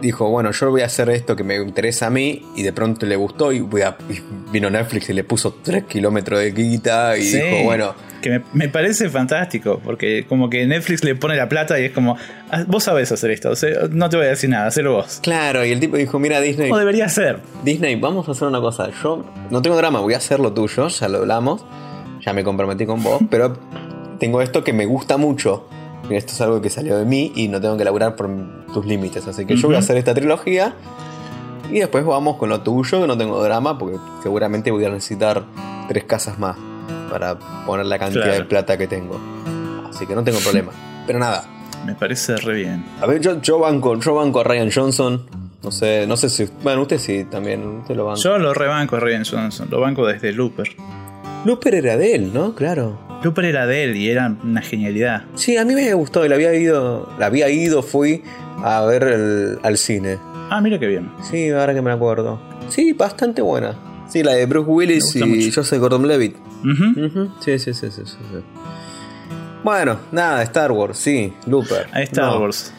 dijo, 0.00 0.28
bueno, 0.30 0.50
yo 0.50 0.70
voy 0.70 0.80
a 0.82 0.86
hacer 0.86 1.10
esto 1.10 1.36
que 1.36 1.44
me 1.44 1.56
interesa 1.56 2.08
a 2.08 2.10
mí, 2.10 2.44
y 2.56 2.62
de 2.62 2.72
pronto 2.72 3.06
le 3.06 3.14
gustó, 3.14 3.52
y, 3.52 3.60
voy 3.60 3.82
a- 3.82 3.96
y 4.10 4.20
vino 4.50 4.68
Netflix 4.68 5.10
y 5.10 5.12
le 5.12 5.22
puso 5.22 5.58
3 5.62 5.84
kilómetros 5.84 6.40
de 6.40 6.50
guita, 6.50 7.16
y 7.16 7.22
Sí, 7.22 7.36
dijo, 7.40 7.62
bueno, 7.64 7.94
Que 8.22 8.30
me, 8.30 8.42
me 8.54 8.68
parece 8.68 9.10
fantástico, 9.10 9.80
porque 9.84 10.24
como 10.26 10.48
que 10.48 10.66
Netflix 10.66 11.04
le 11.04 11.14
pone 11.14 11.36
la 11.36 11.48
plata 11.48 11.78
y 11.78 11.84
es 11.86 11.92
como, 11.92 12.16
"Ah, 12.50 12.64
vos 12.66 12.84
sabés 12.84 13.12
hacer 13.12 13.30
esto, 13.32 13.50
o 13.50 13.56
sea, 13.56 13.88
no 13.90 14.08
te 14.08 14.16
voy 14.16 14.26
a 14.26 14.30
decir 14.30 14.48
nada, 14.48 14.68
hacelo 14.68 14.92
vos. 14.94 15.20
claro, 15.22 15.64
y 15.64 15.72
el 15.72 15.80
tipo 15.80 15.96
dijo, 15.96 16.18
mira 16.18 16.40
Disney, 16.40 16.70
O 16.70 16.78
debería 16.78 17.08
ser. 17.10 17.40
Disney, 17.64 17.96
vamos 17.96 18.28
a 18.28 18.32
hacer 18.32 18.48
una 18.48 18.60
cosa. 18.60 18.88
Yo 19.02 19.26
no 19.50 19.60
tengo 19.60 19.76
drama, 19.76 20.00
voy 20.00 20.14
a 20.14 20.18
hacer 20.18 20.40
lo 20.40 20.52
tuyo, 20.52 20.88
ya 20.88 21.08
lo 21.08 21.18
hablamos. 21.18 21.64
Ya 22.24 22.32
me 22.32 22.44
comprometí 22.44 22.86
con 22.86 23.02
vos, 23.02 23.20
pero 23.28 23.58
tengo 24.20 24.40
esto 24.40 24.62
que 24.62 24.72
me 24.72 24.86
gusta 24.86 25.16
mucho. 25.16 25.66
Esto 26.08 26.32
es 26.32 26.40
algo 26.40 26.60
que 26.62 26.70
salió 26.70 26.96
de 26.98 27.04
mí 27.04 27.32
y 27.34 27.48
no 27.48 27.60
tengo 27.60 27.76
que 27.76 27.84
laburar 27.84 28.14
por 28.16 28.30
tus 28.72 28.86
límites. 28.86 29.26
Así 29.26 29.44
que 29.44 29.56
yo 29.56 29.66
voy 29.66 29.76
a 29.76 29.80
hacer 29.80 29.96
esta 29.96 30.14
trilogía 30.14 30.74
y 31.70 31.80
después 31.80 32.04
vamos 32.04 32.36
con 32.36 32.48
lo 32.48 32.60
tuyo, 32.60 33.00
que 33.00 33.06
no 33.08 33.18
tengo 33.18 33.42
drama, 33.42 33.78
porque 33.78 33.96
seguramente 34.22 34.70
voy 34.70 34.84
a 34.84 34.90
necesitar 34.90 35.42
tres 35.88 36.04
casas 36.04 36.38
más 36.38 36.56
para 37.12 37.38
poner 37.66 37.84
la 37.84 37.98
cantidad 37.98 38.24
Claro. 38.24 38.38
de 38.38 38.44
plata 38.46 38.78
que 38.78 38.86
tengo. 38.86 39.20
Así 39.90 40.06
que 40.06 40.14
no 40.14 40.24
tengo 40.24 40.38
problema. 40.38 40.72
Pero 41.06 41.18
nada, 41.18 41.44
Me 41.84 41.94
parece 41.94 42.36
re 42.36 42.54
bien. 42.54 42.84
a 43.02 43.06
ver, 43.06 43.20
yo, 43.20 43.40
yo 43.42 43.58
banco, 43.58 43.98
yo 44.00 44.14
banco 44.14 44.40
a 44.40 44.44
Ryan 44.44 44.70
Johnson. 44.74 45.22
No 45.62 45.70
sé, 45.70 46.06
no 46.08 46.16
sé 46.16 46.28
si. 46.30 46.48
Bueno, 46.62 46.82
usted 46.82 46.98
sí 46.98 47.24
también, 47.30 47.64
usted 47.82 47.94
lo 47.94 48.06
banca. 48.06 48.20
Yo 48.20 48.38
lo 48.38 48.54
rebanco 48.54 48.96
a 48.96 49.00
Ryan 49.00 49.24
Johnson, 49.30 49.68
lo 49.70 49.80
banco 49.80 50.06
desde 50.06 50.32
Looper. 50.32 50.68
Looper 51.44 51.74
era 51.74 51.96
de 51.96 52.14
él, 52.14 52.32
¿no? 52.32 52.54
Claro. 52.54 52.98
Looper 53.22 53.44
era 53.44 53.66
de 53.66 53.84
él 53.84 53.96
y 53.96 54.08
era 54.10 54.34
una 54.42 54.62
genialidad. 54.62 55.24
Sí, 55.34 55.56
a 55.56 55.64
mí 55.64 55.74
me 55.74 55.92
gustó, 55.94 56.24
y 56.24 56.28
la 56.28 56.34
había 56.36 56.54
ido, 56.54 57.08
la 57.18 57.26
había 57.26 57.48
ido, 57.50 57.82
fui 57.82 58.22
a 58.64 58.80
ver 58.86 59.02
el- 59.04 59.58
al 59.62 59.76
cine. 59.78 60.18
Ah, 60.50 60.60
mira 60.60 60.78
qué 60.78 60.86
bien. 60.86 61.10
Sí, 61.30 61.50
ahora 61.50 61.74
que 61.74 61.82
me 61.82 61.92
acuerdo. 61.92 62.40
Sí, 62.68 62.92
bastante 62.92 63.42
buena. 63.42 63.76
Sí, 64.08 64.22
la 64.22 64.32
de 64.32 64.46
Bruce 64.46 64.68
Willis 64.68 65.14
y 65.16 65.24
mucho. 65.24 65.60
Joseph 65.60 65.78
Gordon-Levitt. 65.80 66.36
Ujú. 66.62 67.06
Ujú, 67.06 67.30
Sí, 67.40 67.58
sí, 67.58 67.74
sí, 67.74 67.90
sí, 67.90 68.02
sí, 68.04 68.16
sí. 68.30 68.42
Bueno, 69.64 69.98
nada, 70.10 70.42
Star 70.42 70.72
Wars, 70.72 70.98
sí, 70.98 71.32
Looper. 71.46 71.86
Ahí 71.92 72.04
está 72.04 72.22
No, 72.26 72.38
Wars. 72.40 72.72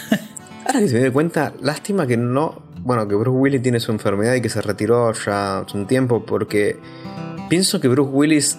Ahora 0.66 0.80
que 0.80 0.88
se 0.88 0.94
me 0.94 1.00
doy 1.00 1.10
cuenta, 1.10 1.52
lástima 1.60 2.06
que 2.06 2.16
no. 2.16 2.62
Bueno, 2.78 3.06
que 3.08 3.14
Bruce 3.14 3.30
Willis 3.38 3.62
tiene 3.62 3.80
su 3.80 3.92
enfermedad 3.92 4.34
y 4.34 4.40
que 4.40 4.48
se 4.48 4.60
retiró 4.60 5.12
ya 5.12 5.58
hace 5.60 5.76
un 5.76 5.86
tiempo, 5.86 6.24
porque 6.24 6.78
pienso 7.48 7.80
que 7.80 7.88
Bruce 7.88 8.10
Willis, 8.10 8.58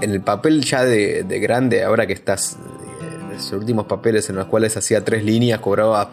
en 0.00 0.10
el 0.10 0.20
papel 0.22 0.64
ya 0.64 0.84
de, 0.84 1.22
de 1.24 1.38
grande, 1.38 1.84
ahora 1.84 2.06
que 2.06 2.12
estás 2.12 2.54
eh, 3.02 3.34
en 3.34 3.40
sus 3.40 3.52
últimos 3.52 3.86
papeles 3.86 4.28
en 4.30 4.36
los 4.36 4.46
cuales 4.46 4.76
hacía 4.76 5.04
tres 5.04 5.24
líneas, 5.24 5.60
cobraba. 5.60 6.10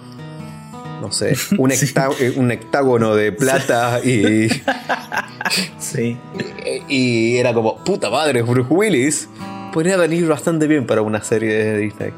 No 1.01 1.11
sé, 1.11 1.35
un, 1.57 1.69
Sí. 1.71 1.93
eh, 2.19 2.33
un 2.37 2.51
hectágono 2.51 3.15
de 3.15 3.31
plata 3.31 3.99
y, 4.03 4.47
Sí. 5.79 6.17
y 6.87 7.37
era 7.37 7.53
como, 7.53 7.83
puta 7.83 8.09
madre, 8.09 8.41
Bruce 8.41 8.73
Willis. 8.73 9.29
Podría 9.73 9.97
venir 9.97 10.25
bastante 10.27 10.65
bien 10.67 10.85
para 10.87 11.01
una 11.01 11.21
serie 11.23 11.53
de 11.53 11.77
Disney. 11.77 12.09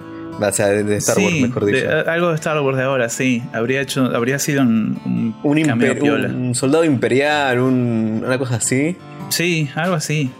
O 0.42 0.52
sea, 0.54 0.68
de, 0.68 0.96
Star 0.98 1.18
Wars, 1.18 1.34
Sí, 1.34 1.42
mejor 1.42 1.66
dicho. 1.66 1.80
de- 1.86 2.10
algo 2.10 2.30
de 2.30 2.36
Star 2.36 2.58
Wars 2.62 2.78
de 2.78 2.84
ahora, 2.84 3.10
sí. 3.10 3.44
Habría 3.52 3.82
hecho, 3.82 4.06
habría 4.16 4.40
sido 4.40 4.62
un, 4.62 4.98
un, 5.06 5.36
un, 5.44 5.64
cameo 5.64 5.94
imper- 5.94 6.00
piola. 6.02 6.28
un 6.30 6.56
soldado 6.56 6.86
imperial, 6.86 7.60
un- 7.60 8.24
una 8.26 8.38
cosa 8.38 8.56
así. 8.56 8.96
Sí, 9.30 9.70
algo 9.76 9.96
así. 9.96 10.32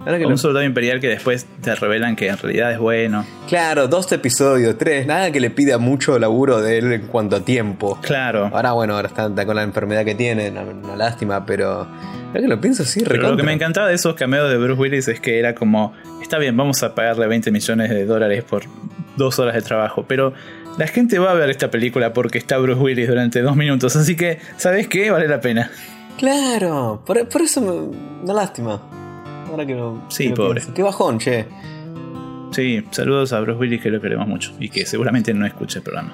Ahora 0.00 0.16
que 0.18 0.24
O 0.24 0.28
lo- 0.28 0.34
un 0.34 0.38
soldado 0.38 0.64
imperial 0.64 1.00
que 1.00 1.08
después 1.08 1.46
te 1.60 1.74
revelan 1.74 2.16
que 2.16 2.28
en 2.28 2.38
realidad 2.38 2.72
es 2.72 2.78
bueno. 2.78 3.26
Claro, 3.48 3.88
dos 3.88 4.10
episodios, 4.12 4.78
tres, 4.78 5.06
nada 5.06 5.30
que 5.32 5.40
le 5.40 5.50
pida 5.50 5.76
mucho 5.78 6.18
laburo 6.18 6.60
de 6.60 6.78
él 6.78 6.92
en 6.92 7.06
cuanto 7.08 7.36
a 7.36 7.40
tiempo. 7.40 7.98
Claro. 8.00 8.50
Ahora, 8.52 8.72
bueno, 8.72 8.94
ahora 8.96 9.08
está, 9.08 9.26
está 9.26 9.44
con 9.44 9.56
la 9.56 9.62
enfermedad 9.64 10.04
que 10.04 10.14
tiene, 10.14 10.50
una, 10.50 10.62
una 10.62 10.96
lástima, 10.96 11.44
pero. 11.44 11.80
Ahora 12.28 12.40
que 12.40 12.48
lo 12.48 12.60
pienso, 12.60 12.84
sí, 12.84 13.00
Pero 13.02 13.16
lo 13.16 13.22
recontra. 13.22 13.42
que 13.42 13.46
me 13.46 13.52
encantaba 13.54 13.88
de 13.88 13.94
esos 13.94 14.14
cameos 14.14 14.48
de 14.50 14.56
Bruce 14.58 14.80
Willis 14.80 15.08
es 15.08 15.18
que 15.20 15.38
era 15.38 15.54
como, 15.54 15.92
está 16.22 16.38
bien, 16.38 16.56
vamos 16.56 16.82
a 16.82 16.94
pagarle 16.94 17.26
20 17.26 17.50
millones 17.50 17.90
de 17.90 18.04
dólares 18.06 18.44
por 18.44 18.62
dos 19.16 19.38
horas 19.38 19.54
de 19.54 19.62
trabajo, 19.62 20.04
pero 20.06 20.32
la 20.78 20.86
gente 20.86 21.18
va 21.18 21.32
a 21.32 21.34
ver 21.34 21.50
esta 21.50 21.70
película 21.70 22.12
porque 22.12 22.38
está 22.38 22.56
Bruce 22.58 22.80
Willis 22.80 23.08
durante 23.08 23.40
dos 23.42 23.56
minutos, 23.56 23.96
así 23.96 24.14
que, 24.14 24.38
¿sabes 24.58 24.88
qué? 24.88 25.10
Vale 25.10 25.26
la 25.26 25.40
pena. 25.40 25.70
Claro, 26.18 27.02
por, 27.06 27.28
por 27.28 27.42
eso 27.42 27.60
me, 27.60 27.70
una 28.24 28.34
lástima. 28.34 28.80
Ahora 29.48 29.66
que 29.66 29.74
lo. 29.74 30.02
Sí, 30.08 30.24
que 30.24 30.30
lo 30.30 30.36
pobre. 30.36 30.60
pienso. 30.60 30.74
Qué 30.74 30.82
bajón, 30.82 31.18
che. 31.18 31.46
Sí, 32.50 32.82
saludos 32.90 33.32
a 33.32 33.40
Bruce 33.40 33.58
Willis 33.60 33.82
que 33.82 33.90
lo 33.90 34.00
queremos 34.00 34.26
mucho 34.26 34.52
y 34.58 34.70
que 34.70 34.86
seguramente 34.86 35.34
no 35.34 35.46
escuche 35.46 35.78
el 35.78 35.84
programa. 35.84 36.12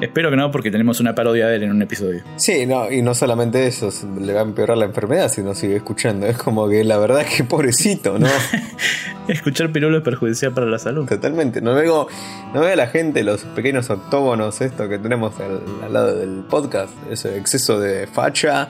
Espero 0.00 0.30
que 0.30 0.36
no, 0.36 0.50
porque 0.50 0.70
tenemos 0.70 0.98
una 1.00 1.14
parodia 1.14 1.46
de 1.46 1.56
él 1.56 1.64
en 1.64 1.72
un 1.72 1.82
episodio. 1.82 2.22
Sí, 2.36 2.64
no, 2.64 2.90
y 2.90 3.02
no 3.02 3.14
solamente 3.14 3.66
eso, 3.66 3.90
le 4.18 4.32
va 4.32 4.40
a 4.40 4.44
empeorar 4.44 4.78
la 4.78 4.86
enfermedad 4.86 5.30
si 5.30 5.42
no 5.42 5.54
sigue 5.54 5.76
escuchando. 5.76 6.26
Es 6.26 6.38
como 6.38 6.68
que 6.70 6.82
la 6.84 6.96
verdad 6.96 7.26
que 7.26 7.44
pobrecito, 7.44 8.18
¿no? 8.18 8.28
Escuchar 9.28 9.70
pirulo 9.72 9.98
es 9.98 10.02
perjudicial 10.02 10.54
para 10.54 10.66
la 10.66 10.78
salud. 10.78 11.06
Totalmente. 11.06 11.60
No 11.60 11.74
veo, 11.74 12.08
no 12.54 12.60
veo 12.60 12.72
a 12.72 12.76
la 12.76 12.86
gente, 12.86 13.22
los 13.22 13.42
pequeños 13.42 13.90
octógonos, 13.90 14.62
esto 14.62 14.88
que 14.88 14.98
tenemos 14.98 15.38
al, 15.38 15.60
al 15.84 15.92
lado 15.92 16.16
del 16.16 16.44
podcast. 16.48 16.92
Ese 17.10 17.36
exceso 17.36 17.78
de 17.78 18.06
facha, 18.06 18.68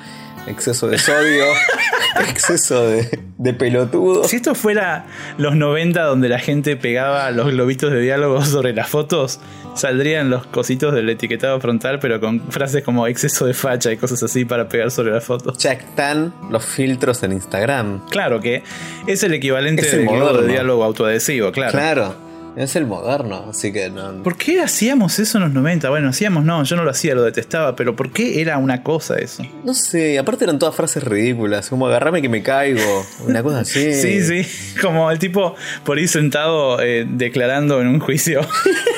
exceso 0.48 0.88
de 0.88 0.98
sodio, 0.98 1.44
exceso 2.28 2.88
de, 2.88 3.19
de 3.40 3.54
pelotudo. 3.54 4.24
Si 4.24 4.36
esto 4.36 4.54
fuera 4.54 5.06
los 5.38 5.56
90 5.56 6.02
donde 6.02 6.28
la 6.28 6.38
gente 6.38 6.76
pegaba 6.76 7.30
los 7.30 7.50
globitos 7.50 7.90
de 7.90 8.00
diálogo 8.00 8.44
sobre 8.44 8.74
las 8.74 8.88
fotos, 8.88 9.40
saldrían 9.74 10.28
los 10.28 10.46
cositos 10.46 10.94
del 10.94 11.08
etiquetado 11.08 11.58
frontal, 11.58 11.98
pero 12.00 12.20
con 12.20 12.40
frases 12.50 12.84
como 12.84 13.06
exceso 13.06 13.46
de 13.46 13.54
facha 13.54 13.90
y 13.90 13.96
cosas 13.96 14.22
así 14.22 14.44
para 14.44 14.68
pegar 14.68 14.90
sobre 14.90 15.12
las 15.12 15.24
fotos. 15.24 15.56
Ya 15.56 15.72
están 15.72 16.34
los 16.50 16.64
filtros 16.64 17.22
en 17.22 17.32
Instagram. 17.32 18.06
Claro 18.10 18.40
que 18.40 18.62
es 19.06 19.22
el 19.22 19.32
equivalente 19.32 19.82
del 19.82 20.06
de 20.06 20.46
diálogo 20.46 20.84
autoadhesivo, 20.84 21.50
claro. 21.50 21.72
Claro. 21.72 22.29
Es 22.56 22.74
el 22.74 22.86
moderno, 22.86 23.46
así 23.50 23.72
que 23.72 23.90
no. 23.90 24.22
¿Por 24.22 24.36
qué 24.36 24.60
hacíamos 24.60 25.18
eso 25.18 25.38
en 25.38 25.44
los 25.44 25.52
90? 25.52 25.88
Bueno, 25.88 26.08
hacíamos 26.08 26.44
no, 26.44 26.62
yo 26.64 26.76
no 26.76 26.84
lo 26.84 26.90
hacía, 26.90 27.14
lo 27.14 27.22
detestaba, 27.22 27.76
pero 27.76 27.94
¿por 27.94 28.12
qué 28.12 28.40
era 28.40 28.58
una 28.58 28.82
cosa 28.82 29.16
eso? 29.18 29.44
No 29.64 29.72
sé, 29.72 30.18
aparte 30.18 30.44
eran 30.44 30.58
todas 30.58 30.74
frases 30.74 31.04
ridículas, 31.04 31.68
como 31.70 31.86
agarrame 31.86 32.20
que 32.20 32.28
me 32.28 32.42
caigo, 32.42 33.06
una 33.26 33.42
cosa 33.42 33.60
así. 33.60 33.92
Sí, 34.00 34.22
sí, 34.22 34.46
como 34.80 35.10
el 35.10 35.18
tipo 35.18 35.54
por 35.84 35.98
ahí 35.98 36.08
sentado 36.08 36.80
eh, 36.80 37.06
declarando 37.08 37.80
en 37.80 37.86
un 37.86 38.00
juicio, 38.00 38.40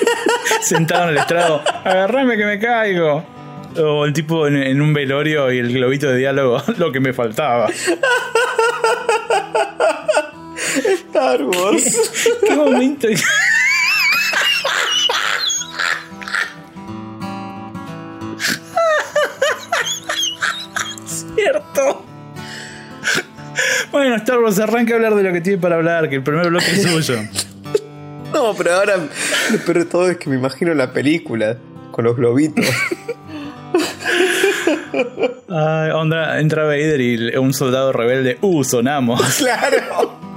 sentado 0.62 1.05
en 1.05 1.11
el 1.11 1.19
estrado, 1.19 1.62
agarrame 1.85 2.37
que 2.37 2.45
me 2.45 2.59
caigo. 2.59 3.25
O 3.79 4.05
el 4.05 4.12
tipo 4.12 4.47
en, 4.47 4.57
en 4.57 4.83
un 4.83 4.93
velorio 4.93 5.51
y 5.51 5.59
el 5.59 5.73
globito 5.73 6.07
de 6.07 6.19
diálogo, 6.19 6.62
lo 6.79 6.93
que 6.93 7.01
me 7.01 7.12
faltaba. 7.15 7.71
Star 11.23 11.45
Wars. 11.45 12.11
¿Qué 12.47 12.55
momento? 12.57 13.07
Cierto. 21.07 22.05
Bueno, 23.93 24.17
Star 24.17 24.41
Wars 24.41 24.59
arranca 24.59 24.95
a 24.95 24.97
hablar 24.97 25.15
de 25.15 25.23
lo 25.23 25.33
que 25.33 25.41
tiene 25.41 25.59
para 25.59 25.77
hablar, 25.77 26.09
que 26.09 26.17
el 26.17 26.25
primer 26.25 26.49
bloque 26.49 26.73
es 26.73 26.83
suyo. 26.83 27.23
No, 28.33 28.55
pero 28.55 28.75
ahora 28.75 28.97
lo 28.97 29.59
peor 29.59 29.79
de 29.79 29.85
todo 29.85 30.11
es 30.11 30.17
que 30.17 30.29
me 30.29 30.37
imagino 30.37 30.75
la 30.75 30.93
película. 30.93 31.57
con 31.93 32.05
los 32.05 32.17
globitos. 32.17 32.65
Ay, 35.49 35.91
onda, 35.91 36.41
entra 36.41 36.65
Vader 36.65 37.01
y 37.01 37.37
un 37.37 37.55
soldado 37.55 37.93
rebelde. 37.93 38.39
Uh, 38.41 38.65
sonamos. 38.65 39.21
claro. 39.37 40.32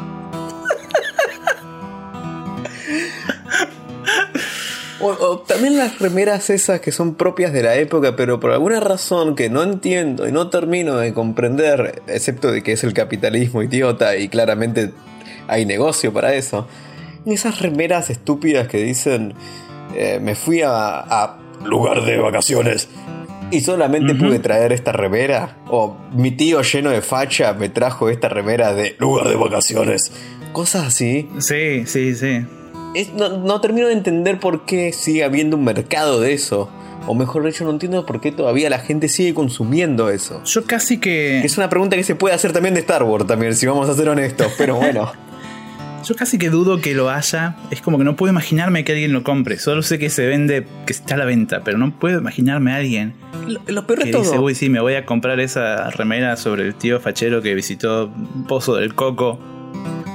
O, 5.01 5.07
o 5.07 5.39
también 5.39 5.77
las 5.77 5.99
remeras 5.99 6.49
esas 6.49 6.79
que 6.79 6.91
son 6.91 7.15
propias 7.15 7.51
de 7.51 7.63
la 7.63 7.75
época, 7.75 8.15
pero 8.15 8.39
por 8.39 8.51
alguna 8.51 8.79
razón 8.79 9.35
que 9.35 9.49
no 9.49 9.61
entiendo 9.63 10.27
y 10.27 10.31
no 10.31 10.49
termino 10.49 10.97
de 10.97 11.13
comprender, 11.13 12.01
excepto 12.07 12.51
de 12.51 12.63
que 12.63 12.71
es 12.71 12.83
el 12.83 12.93
capitalismo 12.93 13.61
idiota 13.61 14.15
y 14.15 14.29
claramente 14.29 14.91
hay 15.47 15.65
negocio 15.65 16.13
para 16.13 16.33
eso. 16.33 16.67
Esas 17.25 17.59
remeras 17.59 18.09
estúpidas 18.09 18.67
que 18.67 18.83
dicen, 18.83 19.33
eh, 19.95 20.19
me 20.21 20.35
fui 20.35 20.61
a, 20.61 20.99
a 20.99 21.37
lugar 21.65 22.03
de 22.05 22.17
vacaciones 22.17 22.87
y 23.51 23.61
solamente 23.61 24.15
pude 24.15 24.39
traer 24.39 24.71
esta 24.71 24.91
remera. 24.91 25.57
O 25.67 25.97
mi 26.13 26.31
tío 26.31 26.61
lleno 26.61 26.89
de 26.89 27.01
facha 27.01 27.53
me 27.53 27.69
trajo 27.69 28.09
esta 28.09 28.29
remera 28.29 28.73
de 28.73 28.95
lugar 28.99 29.27
de 29.27 29.35
vacaciones. 29.35 30.11
Cosas 30.51 30.87
así. 30.87 31.29
Sí, 31.39 31.85
sí, 31.85 32.15
sí. 32.15 32.45
Es- 32.95 33.13
no, 33.13 33.37
no 33.37 33.61
termino 33.61 33.87
de 33.87 33.93
entender 33.93 34.39
por 34.39 34.65
qué 34.65 34.91
sigue 34.93 35.23
habiendo 35.23 35.57
un 35.57 35.63
mercado 35.63 36.19
de 36.19 36.33
eso. 36.33 36.69
O 37.07 37.13
mejor 37.13 37.45
dicho, 37.45 37.63
no 37.65 37.69
entiendo 37.69 38.03
por 38.05 38.19
qué 38.19 38.31
todavía 38.31 38.67
la 38.69 38.79
gente 38.79 39.09
sigue 39.09 39.35
consumiendo 39.35 40.09
eso. 40.09 40.41
Yo 40.45 40.63
casi 40.65 40.97
que. 40.99 41.41
Es 41.41 41.57
una 41.57 41.69
pregunta 41.69 41.95
que 41.95 42.03
se 42.03 42.15
puede 42.15 42.33
hacer 42.33 42.51
también 42.51 42.73
de 42.73 42.79
Star 42.79 43.03
Wars, 43.03 43.27
también, 43.27 43.55
si 43.55 43.67
vamos 43.67 43.87
a 43.89 43.93
ser 43.93 44.09
honestos. 44.09 44.51
Pero 44.57 44.75
bueno. 44.79 45.11
Yo 46.03 46.15
casi 46.15 46.37
que 46.37 46.49
dudo 46.51 46.81
que 46.81 46.93
lo 46.93 47.09
haya. 47.09 47.55
Es 47.71 47.81
como 47.81 47.97
que 47.97 48.03
no 48.03 48.15
puedo 48.15 48.31
imaginarme 48.31 48.83
que 48.83 48.91
alguien 48.93 49.11
lo 49.13 49.23
compre. 49.23 49.57
Solo 49.59 49.81
sé 49.83 49.97
que 49.99 50.09
se 50.09 50.25
vende, 50.27 50.65
que 50.85 50.93
está 50.93 51.15
a 51.15 51.17
la 51.17 51.25
venta, 51.25 51.61
pero 51.63 51.77
no 51.79 51.91
puedo 51.99 52.19
imaginarme 52.19 52.71
a 52.73 52.75
alguien 52.77 53.13
lo, 53.47 53.59
lo 53.67 53.85
peor 53.87 53.99
que 53.99 54.05
de 54.05 54.11
todo. 54.11 54.21
dice, 54.23 54.37
uy, 54.39 54.55
sí, 54.55 54.69
me 54.69 54.79
voy 54.79 54.93
a 54.95 55.05
comprar 55.05 55.39
esa 55.39 55.89
remera 55.91 56.37
sobre 56.37 56.63
el 56.63 56.75
tío 56.75 56.99
fachero 56.99 57.41
que 57.41 57.53
visitó 57.55 58.11
Pozo 58.47 58.75
del 58.75 58.93
Coco. 58.95 59.39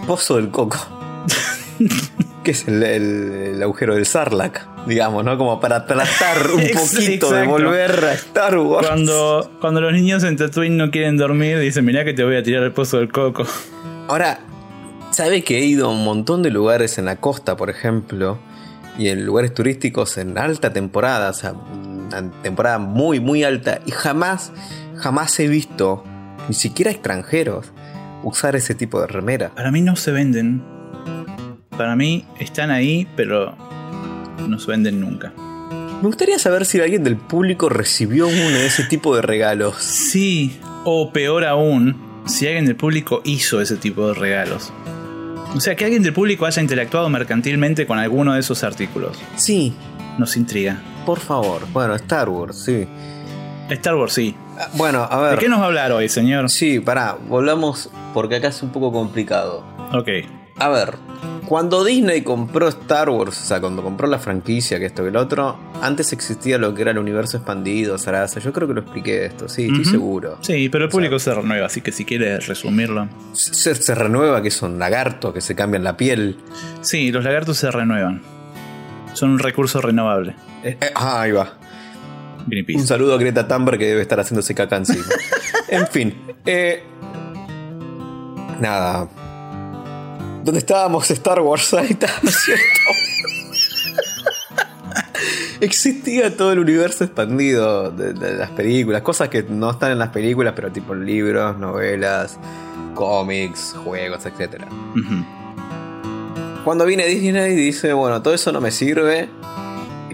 Pozo 0.07 0.37
del 0.37 0.51
Coco. 0.51 0.79
que 2.45 2.53
es 2.53 2.67
el, 2.69 2.83
el- 2.83 3.33
el 3.55 3.63
agujero 3.63 3.95
del 3.95 4.07
Sarlacc, 4.07 4.61
digamos, 4.87 5.25
¿no? 5.25 5.37
Como 5.37 5.61
para 5.61 5.87
tratar 5.87 6.51
un 6.55 6.63
poquito 6.73 7.31
de 7.33 7.47
volver 7.47 8.05
a 8.05 8.13
Star 8.15 8.57
Wars. 8.59 8.87
Cuando, 8.87 9.51
cuando 9.61 9.81
los 9.81 9.93
niños 9.93 10.25
en 10.25 10.37
Tatooine 10.37 10.77
no 10.77 10.91
quieren 10.91 11.17
dormir, 11.17 11.59
dicen, 11.59 11.85
mirá 11.85 12.05
que 12.05 12.13
te 12.15 12.25
voy 12.25 12.37
a 12.37 12.43
tirar 12.43 12.63
al 12.63 12.73
Pozo 12.73 12.99
del 12.99 13.11
Coco. 13.13 13.45
Ahora, 14.09 14.41
¿sabe 15.11 15.43
que 15.45 15.59
he 15.59 15.65
ido 15.65 15.87
a 15.87 15.91
un 15.91 16.03
montón 16.05 16.43
de 16.43 16.51
lugares 16.51 16.99
en 16.99 17.05
la 17.05 17.17
costa, 17.17 17.57
por 17.57 17.69
ejemplo? 17.71 18.39
Y 18.99 19.09
en 19.09 19.25
lugares 19.25 19.55
turísticos 19.55 20.19
en 20.19 20.37
alta 20.37 20.73
temporada, 20.73 21.31
o 21.31 21.33
sea, 21.35 21.53
una 21.53 22.31
temporada 22.43 22.79
muy, 22.79 23.21
muy 23.21 23.45
alta. 23.45 23.81
Y 23.87 23.93
jamás, 23.93 24.53
jamás 24.97 25.39
he 25.41 25.47
visto, 25.49 26.05
ni 26.49 26.55
siquiera 26.55 26.91
extranjeros, 26.91 27.67
usar 28.25 28.57
ese 28.57 28.75
tipo 28.75 29.01
de 29.01 29.07
remera. 29.07 29.51
Para 29.55 29.71
mí 29.71 29.81
no 29.81 29.95
se 29.97 30.11
venden. 30.11 30.63
Para 31.81 31.97
mí 31.97 32.27
están 32.39 32.71
ahí, 32.71 33.09
pero 33.17 33.55
no 34.47 34.59
se 34.59 34.71
venden 34.71 35.01
nunca. 35.01 35.33
Me 36.03 36.07
gustaría 36.09 36.39
saber 36.39 36.67
si 36.67 36.79
alguien 36.79 37.03
del 37.03 37.17
público 37.17 37.71
recibió 37.71 38.27
uno 38.29 38.51
de 38.51 38.67
ese 38.67 38.85
tipo 38.85 39.17
de 39.17 39.23
regalos. 39.23 39.77
Sí, 39.77 40.61
o 40.85 41.11
peor 41.11 41.47
aún, 41.47 41.97
si 42.27 42.47
alguien 42.47 42.67
del 42.67 42.77
público 42.77 43.23
hizo 43.25 43.63
ese 43.63 43.79
tipo 43.79 44.09
de 44.09 44.13
regalos. 44.13 44.75
O 45.57 45.61
sea, 45.61 45.75
que 45.75 45.87
alguien 45.87 46.03
del 46.03 46.13
público 46.13 46.45
haya 46.45 46.61
interactuado 46.61 47.09
mercantilmente 47.09 47.87
con 47.87 47.99
alguno 47.99 48.35
de 48.35 48.41
esos 48.41 48.63
artículos. 48.63 49.19
Sí, 49.37 49.75
Nos 50.19 50.37
intriga. 50.37 50.83
por 51.07 51.19
favor. 51.19 51.63
Bueno, 51.73 51.95
Star 51.95 52.29
Wars, 52.29 52.59
sí. 52.63 52.87
Star 53.71 53.95
Wars, 53.95 54.13
sí. 54.13 54.35
Ah, 54.59 54.69
Bueno, 54.75 55.09
a 55.11 55.19
ver. 55.23 55.31
¿De 55.37 55.39
qué 55.39 55.49
nos 55.49 55.61
va 55.61 55.65
a 55.65 55.69
hablar 55.69 55.93
hoy, 55.93 56.11
señor? 56.11 56.51
Sí, 56.51 56.79
pará, 56.79 57.17
volvamos 57.27 57.89
porque 58.13 58.37
acá 58.37 58.49
es 58.49 58.63
un 58.63 58.69
poco 58.69 58.93
complicado. 58.93 59.65
Ok. 59.95 60.09
A 60.59 60.69
ver, 60.69 60.95
cuando 61.51 61.83
Disney 61.83 62.23
compró 62.23 62.69
Star 62.69 63.11
Wars, 63.11 63.37
o 63.43 63.45
sea, 63.45 63.61
cuando 63.61 63.83
compró 63.83 64.07
la 64.07 64.21
franquicia, 64.21 64.79
que 64.79 64.87
esto 64.87 65.03
que 65.03 65.09
el 65.09 65.17
otro, 65.17 65.59
antes 65.83 66.13
existía 66.13 66.59
lo 66.59 66.73
que 66.73 66.83
era 66.83 66.93
el 66.93 66.99
universo 66.99 67.39
expandido, 67.39 67.99
Sarasa. 67.99 68.39
Yo 68.39 68.53
creo 68.53 68.69
que 68.69 68.75
lo 68.75 68.83
expliqué 68.83 69.27
esto, 69.27 69.49
sí, 69.49 69.67
estoy 69.67 69.85
seguro. 69.85 70.39
Sí, 70.43 70.69
pero 70.69 70.85
el 70.85 70.91
público 70.91 71.19
se 71.19 71.35
renueva, 71.35 71.67
así 71.67 71.81
que 71.81 71.91
si 71.91 72.05
quiere 72.05 72.39
resumirlo. 72.39 73.09
Se, 73.33 73.75
se 73.75 73.95
renueva 73.97 74.41
que 74.43 74.53
son 74.53 74.79
lagartos 74.79 75.35
que 75.35 75.41
se 75.41 75.57
cambian 75.57 75.83
la 75.83 75.97
piel. 75.97 76.39
Sí, 76.83 77.11
los 77.11 77.25
lagartos 77.25 77.57
se 77.57 77.69
renuevan. 77.73 78.23
Son 79.15 79.31
un 79.31 79.41
recurso 79.41 79.81
renovable. 79.81 80.37
Eh, 80.63 80.79
eh, 80.81 80.93
ah, 80.95 81.23
ahí 81.23 81.33
va. 81.33 81.59
Un 82.77 82.87
saludo 82.87 83.15
a 83.15 83.19
Greta 83.19 83.49
Thunberg 83.49 83.77
que 83.77 83.87
debe 83.87 84.03
estar 84.03 84.21
haciéndose 84.21 84.55
caca 84.55 84.77
encima. 84.77 85.05
en 85.69 85.89
fin. 85.89 86.15
eh, 86.47 86.85
nada. 88.61 89.09
¿Dónde 90.45 90.59
estábamos? 90.59 91.11
Star 91.11 91.41
Wars. 91.41 91.75
Ahí 91.75 91.89
está, 91.91 92.09
¿cierto? 92.09 92.65
Existía 95.61 96.35
todo 96.37 96.53
el 96.53 96.59
universo 96.59 97.05
expandido 97.05 97.91
de, 97.91 98.15
de 98.15 98.33
las 98.33 98.51
películas, 98.51 99.03
cosas 99.03 99.29
que 99.29 99.43
no 99.43 99.71
están 99.71 99.93
en 99.93 99.99
las 99.99 100.09
películas, 100.09 100.55
pero 100.57 100.73
tipo 100.73 100.95
libros, 100.95 101.59
novelas, 101.59 102.39
cómics, 102.95 103.75
juegos, 103.85 104.25
etc. 104.25 104.65
Cuando 106.65 106.87
viene 106.87 107.07
Disney 107.07 107.53
y 107.53 107.57
dice, 107.57 107.93
bueno, 107.93 108.23
todo 108.23 108.33
eso 108.35 108.53
no 108.53 108.61
me 108.61 108.71
sirve 108.71 109.29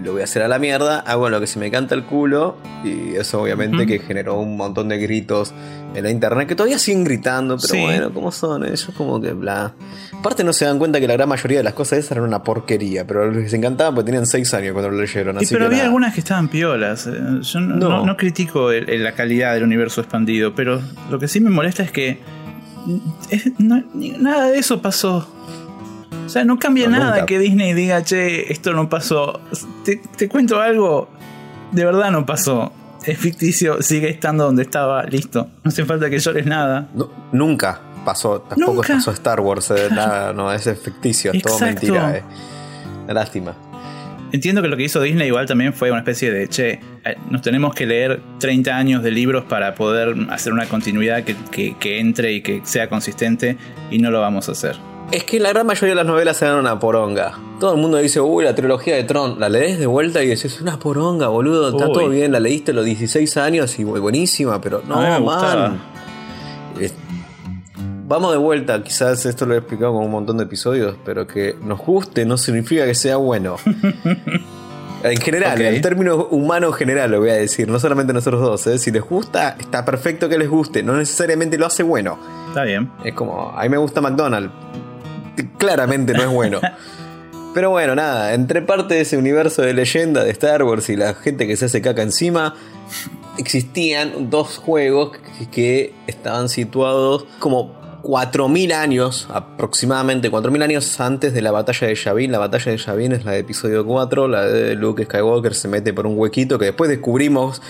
lo 0.07 0.13
voy 0.13 0.21
a 0.21 0.23
hacer 0.23 0.41
a 0.41 0.47
la 0.47 0.57
mierda, 0.57 0.99
hago 1.01 1.29
lo 1.29 1.39
que 1.39 1.47
se 1.47 1.59
me 1.59 1.69
canta 1.69 1.93
el 1.93 2.03
culo 2.05 2.55
y 2.83 3.15
eso 3.15 3.41
obviamente 3.41 3.85
que 3.85 3.99
generó 3.99 4.39
un 4.39 4.55
montón 4.57 4.87
de 4.89 4.97
gritos 4.97 5.53
en 5.93 6.03
la 6.03 6.09
internet 6.09 6.47
que 6.47 6.55
todavía 6.55 6.79
siguen 6.79 7.03
gritando, 7.03 7.57
pero 7.57 7.67
Sí. 7.73 7.79
bueno, 7.81 8.13
¿cómo 8.13 8.31
son 8.31 8.63
ellos? 8.65 8.89
Como 8.95 9.19
que 9.21 9.33
bla. 9.33 9.73
Aparte 10.17 10.43
no 10.43 10.53
se 10.53 10.65
dan 10.65 10.79
cuenta 10.79 10.99
que 10.99 11.07
la 11.07 11.13
gran 11.13 11.27
mayoría 11.29 11.57
de 11.57 11.63
las 11.63 11.73
cosas 11.73 11.99
esas 11.99 12.13
eran 12.13 12.23
una 12.23 12.41
porquería, 12.43 13.05
pero 13.05 13.29
les 13.31 13.53
encantaba 13.53 13.93
porque 13.93 14.05
tenían 14.05 14.25
6 14.25 14.53
años 14.53 14.71
cuando 14.73 14.89
lo 14.91 14.97
leyeron. 15.01 15.35
Y 15.35 15.39
Así 15.39 15.47
pero 15.53 15.61
que 15.61 15.65
había 15.67 15.77
nada. 15.79 15.85
algunas 15.87 16.13
que 16.13 16.19
estaban 16.21 16.47
piolas. 16.47 17.05
eh, 17.07 17.11
Yo 17.41 17.59
no, 17.59 17.75
No. 17.75 17.89
no- 17.89 18.05
no 18.05 18.17
critico 18.17 18.71
el- 18.71 18.89
el- 18.89 19.03
la 19.03 19.11
calidad 19.13 19.53
del 19.53 19.63
universo 19.63 20.01
expandido, 20.01 20.55
pero 20.55 20.81
lo 21.11 21.19
que 21.19 21.27
sí 21.27 21.39
me 21.41 21.49
molesta 21.49 21.83
es 21.83 21.91
que 21.91 22.19
es- 23.29 23.51
nada 23.59 24.47
de 24.51 24.57
eso 24.59 24.81
pasó. 24.81 25.27
O 26.27 26.29
sea, 26.29 26.43
no 26.45 26.59
cambia 26.59 26.87
No, 26.87 26.99
nada 26.99 27.11
nunca. 27.13 27.25
que 27.25 27.39
Disney 27.39 27.73
diga, 27.73 28.03
che, 28.03 28.51
esto 28.51 28.73
no 28.73 28.87
pasó. 28.89 29.39
Te, 29.83 29.95
te 30.17 30.27
cuento 30.29 30.61
algo, 30.61 31.09
de 31.71 31.83
verdad 31.85 32.11
no 32.11 32.25
pasó. 32.25 32.71
Es 33.03 33.17
ficticio, 33.17 33.81
sigue 33.81 34.09
estando 34.09 34.43
donde 34.43 34.63
estaba, 34.63 35.03
listo. 35.03 35.47
No 35.63 35.69
hace 35.69 35.85
falta 35.85 36.09
que 36.09 36.19
llores 36.19 36.45
nada. 36.45 36.89
No, 36.93 37.09
nunca 37.31 37.79
pasó, 38.05 38.41
tampoco 38.41 38.73
Nunca. 38.75 38.93
pasó 38.95 39.11
Star 39.11 39.39
Wars, 39.39 39.71
eh, 39.71 39.87
nada, 39.91 40.33
no, 40.33 40.51
es 40.53 40.63
ficticio, 40.83 41.31
es 41.33 41.41
todo 41.41 41.57
mentira. 41.59 42.17
eh. 42.17 42.23
Lástima. 43.13 43.55
Entiendo 44.33 44.61
que 44.61 44.67
lo 44.67 44.75
que 44.75 44.83
hizo 44.83 44.99
Disney 45.01 45.27
igual 45.27 45.45
también 45.45 45.71
fue 45.73 45.89
una 45.89 45.99
especie 46.01 46.31
de, 46.31 46.49
che, 46.49 46.71
eh, 47.05 47.15
nos 47.29 47.41
tenemos 47.41 47.73
que 47.73 47.85
leer 47.85 48.21
30 48.39 48.75
años 48.75 49.01
de 49.03 49.11
libros 49.11 49.45
para 49.45 49.73
poder 49.73 50.13
hacer 50.29 50.51
una 50.51 50.65
continuidad 50.65 51.23
que, 51.23 51.33
que- 51.49 51.77
que 51.77 51.99
entre 51.99 52.33
y 52.33 52.41
que 52.41 52.59
sea 52.65 52.89
consistente 52.89 53.57
y 53.89 53.99
no 53.99 54.11
lo 54.11 54.19
vamos 54.19 54.49
a 54.49 54.51
hacer. 54.51 54.75
Es 55.11 55.23
que 55.23 55.39
la 55.39 55.49
gran 55.49 55.65
mayoría 55.65 55.89
de 55.89 55.95
las 55.95 56.05
novelas 56.05 56.41
eran 56.41 56.57
una 56.59 56.79
poronga. 56.79 57.33
Todo 57.61 57.73
el 57.75 57.81
mundo 57.81 57.97
dice, 57.97 58.19
uy, 58.19 58.43
la 58.43 58.53
trilogía 58.53 58.95
de 58.95 59.03
Tron. 59.05 59.39
La 59.39 59.47
lees 59.47 59.79
de 59.79 59.85
vuelta 59.85 60.21
y 60.21 60.27
decís, 60.27 60.59
una 60.59 60.77
poronga, 60.77 61.27
boludo. 61.29 61.69
Está 61.69 61.87
Uy. 61.87 61.93
todo 61.93 62.09
bien, 62.09 62.31
la 62.33 62.39
leíste 62.41 62.71
a 62.71 62.73
los 62.73 62.83
16 62.85 63.37
años 63.37 63.79
y 63.79 63.83
bu- 63.85 64.01
buenísima, 64.01 64.59
pero 64.59 64.81
no, 64.85 64.95
A 64.95 65.01
mí 65.03 65.09
me 65.09 65.19
gustaba. 65.19 65.69
man. 65.69 65.81
Vamos 68.09 68.31
de 68.31 68.37
vuelta, 68.37 68.81
quizás 68.83 69.25
esto 69.25 69.45
lo 69.45 69.53
he 69.53 69.57
explicado 69.57 69.91
con 69.93 70.05
un 70.05 70.11
montón 70.11 70.37
de 70.37 70.45
episodios, 70.45 70.95
pero 71.03 71.27
que 71.27 71.57
nos 71.61 71.77
guste 71.79 72.25
no 72.25 72.37
significa 72.37 72.85
que 72.85 72.95
sea 72.95 73.17
bueno. 73.17 73.57
En 75.03 75.15
general, 75.21 75.53
Ok. 75.53 75.59
en 75.61 75.81
términos 75.83 76.25
humanos 76.31 76.75
general 76.75 77.11
lo 77.11 77.19
voy 77.19 77.29
a 77.29 77.35
decir, 77.35 77.67
no 77.69 77.79
solamente 77.79 78.13
nosotros 78.13 78.41
dos. 78.41 78.65
¿eh? 78.65 78.79
Si 78.79 78.89
les 78.89 79.03
gusta, 79.03 79.55
está 79.59 79.85
perfecto 79.85 80.27
que 80.27 80.39
les 80.39 80.49
guste, 80.49 80.81
no 80.81 80.97
necesariamente 80.97 81.55
lo 81.59 81.67
hace 81.67 81.83
bueno. 81.83 82.17
Está 82.47 82.63
bien. 82.63 82.89
Es 83.05 83.13
como, 83.13 83.51
a 83.55 83.61
mí 83.61 83.69
me 83.69 83.77
gusta 83.77 84.01
McDonald's. 84.01 84.49
Claramente 85.57 86.13
no 86.13 86.23
es 86.23 86.29
bueno. 86.29 86.61
Pero 87.53 87.71
bueno, 87.71 87.95
nada, 87.95 88.35
entre 88.35 88.61
parte 88.61 88.93
de 88.93 89.01
ese 89.01 89.17
universo 89.17 89.63
de 89.63 89.73
leyenda 89.73 90.23
de 90.23 90.29
Star 90.29 90.61
Wars 90.61 90.89
y 90.89 90.95
la 90.95 91.15
gente 91.15 91.47
que 91.47 91.57
se 91.57 91.65
hace 91.65 91.81
caca 91.81 92.03
encima, 92.03 92.53
existían 93.39 94.29
dos 94.29 94.57
juegos 94.57 95.17
que, 95.51 95.93
estaban 96.05 96.49
situados 96.49 97.25
como 97.39 97.75
4.000 98.03 98.73
años, 98.73 99.27
aproximadamente 99.33 100.31
4.000 100.31 100.63
años 100.63 100.99
antes 100.99 101.33
de 101.33 101.41
la 101.41 101.51
batalla 101.51 101.87
de 101.87 101.95
Yavin. 101.95 102.31
La 102.31 102.37
batalla 102.37 102.71
de 102.71 102.77
Yavin 102.77 103.11
es 103.13 103.25
la 103.25 103.31
de 103.31 103.39
episodio 103.39 103.85
4, 103.85 104.27
la 104.27 104.45
de 104.45 104.75
Luke 104.75 105.05
Skywalker 105.05 105.55
se 105.55 105.67
mete 105.67 105.93
por 105.93 106.05
un 106.05 106.17
huequito 106.17 106.59
que 106.59 106.65
después 106.65 106.89
descubrimos 106.89 107.61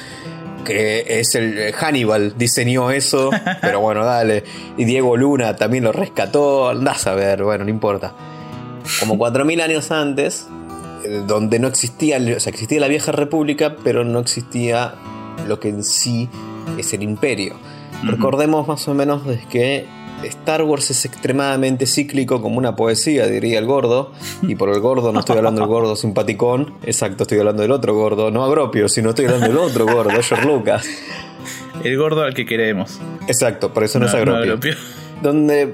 que 0.66 1.20
es 1.20 1.36
el 1.36 1.74
Hannibal 1.74 2.38
diseñó 2.38 2.92
eso, 2.92 3.30
pero 3.62 3.80
bueno, 3.80 4.06
dale. 4.06 4.44
Y 4.78 4.86
Diego 4.86 5.18
Luna 5.18 5.56
también 5.56 5.84
lo 5.84 5.92
rescató, 5.92 6.70
andás 6.70 7.08
a 7.08 7.16
ver, 7.16 7.44
bueno, 7.44 7.64
no 7.64 7.70
importa. 7.70 8.14
Como 9.00 9.18
4.000 9.18 9.62
años 9.62 9.92
antes, 9.92 10.48
eh, 11.04 11.24
donde 11.28 11.60
no 11.60 11.68
existía, 11.68 12.18
o 12.18 12.40
sea, 12.40 12.52
existía 12.52 12.80
la 12.80 12.88
vieja 12.88 13.12
república, 13.12 13.76
pero 13.84 14.04
no 14.04 14.20
existía 14.20 14.96
lo 15.48 15.60
que 15.60 15.70
en 15.70 15.84
sí 15.84 16.30
es 16.78 16.94
el 16.94 17.04
imperio. 17.04 17.56
Recordemos 18.04 18.68
más 18.68 18.88
o 18.88 18.94
menos 18.94 19.26
de 19.26 19.40
que 19.50 19.97
Star 20.24 20.64
Wars 20.64 20.90
es 20.92 21.06
extremadamente 21.06 21.86
cíclico 21.86 22.42
como 22.42 22.58
una 22.58 22.76
poesía, 22.76 23.28
diría 23.28 23.60
el 23.60 23.66
gordo. 23.66 24.12
Y 24.42 24.56
por 24.56 24.70
el 24.70 24.80
gordo 24.80 25.12
no 25.12 25.20
estoy 25.20 25.38
hablando 25.38 25.62
del 25.62 25.70
gordo 25.70 25.96
simpaticón. 25.96 26.74
Exacto, 26.84 27.24
estoy 27.24 27.40
hablando 27.40 27.62
del 27.62 27.72
otro 27.72 27.94
gordo. 27.96 28.32
No 28.32 28.44
agropio, 28.44 28.90
sino 28.90 29.10
estoy 29.10 29.26
hablando 29.26 29.48
del 29.48 29.58
otro 29.58 29.86
gordo, 29.86 30.10
George 30.10 30.46
Lucas. 30.46 30.88
El 31.84 31.98
gordo 31.98 32.24
al 32.24 32.34
que 32.34 32.46
queremos. 32.46 33.00
Exacto, 33.28 33.74
por 33.74 33.84
eso 33.84 34.00
no, 34.00 34.08
es 34.08 34.14
agropio. 34.14 34.42
agropio. 34.42 34.74
Donde 35.22 35.74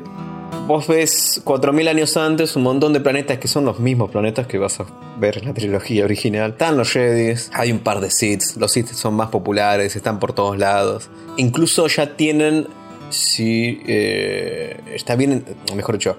vos 0.67 0.87
ves 0.87 1.41
4.000 1.43 1.89
años 1.89 2.15
antes 2.15 2.55
un 2.55 2.63
montón 2.63 2.93
de 2.93 3.01
planetas 3.01 3.37
que 3.37 3.47
son 3.47 3.65
los 3.65 3.79
mismos 3.79 4.11
planetas 4.11 4.47
que 4.47 4.57
vas 4.57 4.79
a 4.79 4.85
ver 5.19 5.37
en 5.37 5.45
la 5.45 5.53
trilogía 5.53 6.05
original. 6.05 6.51
Están 6.51 6.77
los 6.77 6.91
Jedis, 6.91 7.51
hay 7.53 7.71
un 7.71 7.79
par 7.79 7.99
de 7.99 8.09
Sith, 8.09 8.43
los 8.57 8.71
Sith 8.71 8.87
son 8.87 9.15
más 9.15 9.29
populares, 9.29 9.95
están 9.95 10.19
por 10.19 10.33
todos 10.33 10.57
lados. 10.57 11.09
Incluso 11.37 11.87
ya 11.87 12.15
tienen, 12.15 12.67
si 13.13 13.81
eh, 13.87 14.79
está 14.93 15.15
bien, 15.15 15.45
mejor 15.75 15.95
dicho, 15.95 16.17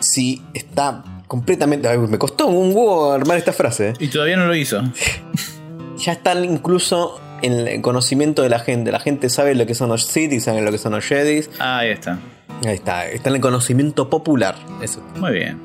si 0.00 0.42
está 0.52 1.02
completamente... 1.26 1.88
ay, 1.88 1.98
me 1.98 2.18
costó 2.18 2.46
un 2.46 2.74
huevo 2.74 3.12
armar 3.12 3.38
esta 3.38 3.52
frase. 3.52 3.90
¿eh? 3.90 3.94
Y 4.00 4.08
todavía 4.08 4.36
no 4.36 4.46
lo 4.46 4.54
hizo. 4.54 4.82
Ya 5.96 6.12
están 6.12 6.44
incluso 6.44 7.20
en 7.40 7.52
el 7.52 7.80
conocimiento 7.80 8.42
de 8.42 8.48
la 8.48 8.58
gente. 8.58 8.90
La 8.90 8.98
gente 8.98 9.30
sabe 9.30 9.54
lo 9.54 9.64
que 9.64 9.74
son 9.76 9.88
los 9.88 10.04
Sith 10.04 10.32
y 10.32 10.40
sabe 10.40 10.60
lo 10.60 10.72
que 10.72 10.76
son 10.76 10.92
los 10.92 11.04
Jedis. 11.04 11.48
Ah, 11.60 11.78
ahí 11.78 11.90
está. 11.90 12.18
Ahí 12.66 12.74
está, 12.74 13.06
está 13.06 13.30
en 13.30 13.36
el 13.36 13.40
conocimiento 13.40 14.10
popular. 14.10 14.56
Eso. 14.82 15.02
Muy 15.16 15.32
bien. 15.32 15.62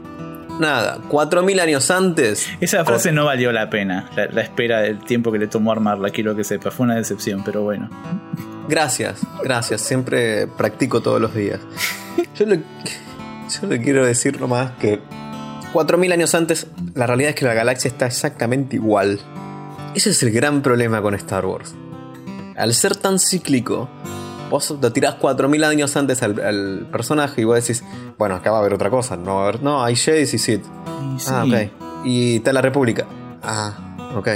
Nada, 0.59 0.99
4.000 1.09 1.59
años 1.59 1.89
antes. 1.89 2.47
Esa 2.61 2.85
frase 2.85 3.11
no 3.11 3.25
valió 3.25 3.51
la 3.51 3.69
pena. 3.69 4.09
La, 4.15 4.27
la 4.27 4.41
espera 4.41 4.81
del 4.81 4.99
tiempo 4.99 5.31
que 5.31 5.39
le 5.39 5.47
tomó 5.47 5.71
armarla, 5.71 6.09
quiero 6.11 6.35
que 6.35 6.43
sepa. 6.43 6.69
Fue 6.69 6.85
una 6.85 6.95
decepción, 6.95 7.43
pero 7.43 7.63
bueno. 7.63 7.89
Gracias, 8.69 9.19
gracias. 9.43 9.81
Siempre 9.81 10.47
practico 10.47 11.01
todos 11.01 11.19
los 11.19 11.33
días. 11.33 11.59
Yo 12.35 12.45
le, 12.45 12.57
yo 13.61 13.67
le 13.67 13.81
quiero 13.81 14.05
decir 14.05 14.39
nomás 14.39 14.71
que 14.79 14.99
4.000 15.73 16.13
años 16.13 16.35
antes, 16.35 16.67
la 16.93 17.07
realidad 17.07 17.29
es 17.31 17.35
que 17.35 17.45
la 17.45 17.53
galaxia 17.53 17.89
está 17.89 18.05
exactamente 18.05 18.75
igual. 18.75 19.19
Ese 19.95 20.11
es 20.11 20.21
el 20.23 20.31
gran 20.31 20.61
problema 20.61 21.01
con 21.01 21.15
Star 21.15 21.45
Wars. 21.45 21.73
Al 22.55 22.73
ser 22.73 22.95
tan 22.95 23.19
cíclico, 23.19 23.89
vos 24.49 24.69
lo 24.81 24.91
tirás 24.91 25.15
4.000 25.19 25.65
años 25.65 25.95
antes 25.97 26.21
al, 26.23 26.39
al 26.39 26.87
personaje 26.91 27.41
y 27.41 27.43
vos 27.45 27.55
decís, 27.55 27.83
bueno, 28.17 28.35
acá 28.35 28.51
va 28.51 28.57
a 28.57 28.59
haber 28.61 28.73
otra 28.73 28.89
cosa. 28.89 29.15
No, 29.17 29.35
va 29.35 29.41
a 29.41 29.43
haber- 29.49 29.63
no 29.63 29.83
hay 29.83 29.95
Jedi 29.95 30.21
y 30.21 30.25
Sith. 30.25 30.63
Y 31.15 31.19
sí. 31.19 31.29
Ah, 31.31 31.43
ok. 31.45 32.05
Y 32.05 32.35
está 32.37 32.53
la 32.53 32.61
República. 32.61 33.05
Ah, 33.41 33.95
ok. 34.15 34.27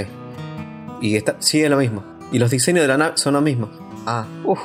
Y 1.00 1.16
está, 1.16 1.36
sigue 1.40 1.68
lo 1.68 1.76
mismo. 1.76 2.02
Y 2.32 2.38
los 2.38 2.50
diseños 2.50 2.82
de 2.82 2.88
la 2.88 2.96
nave 2.96 3.12
son 3.16 3.34
lo 3.34 3.40
mismo. 3.40 3.70
Ah, 4.06 4.26
uff. 4.44 4.60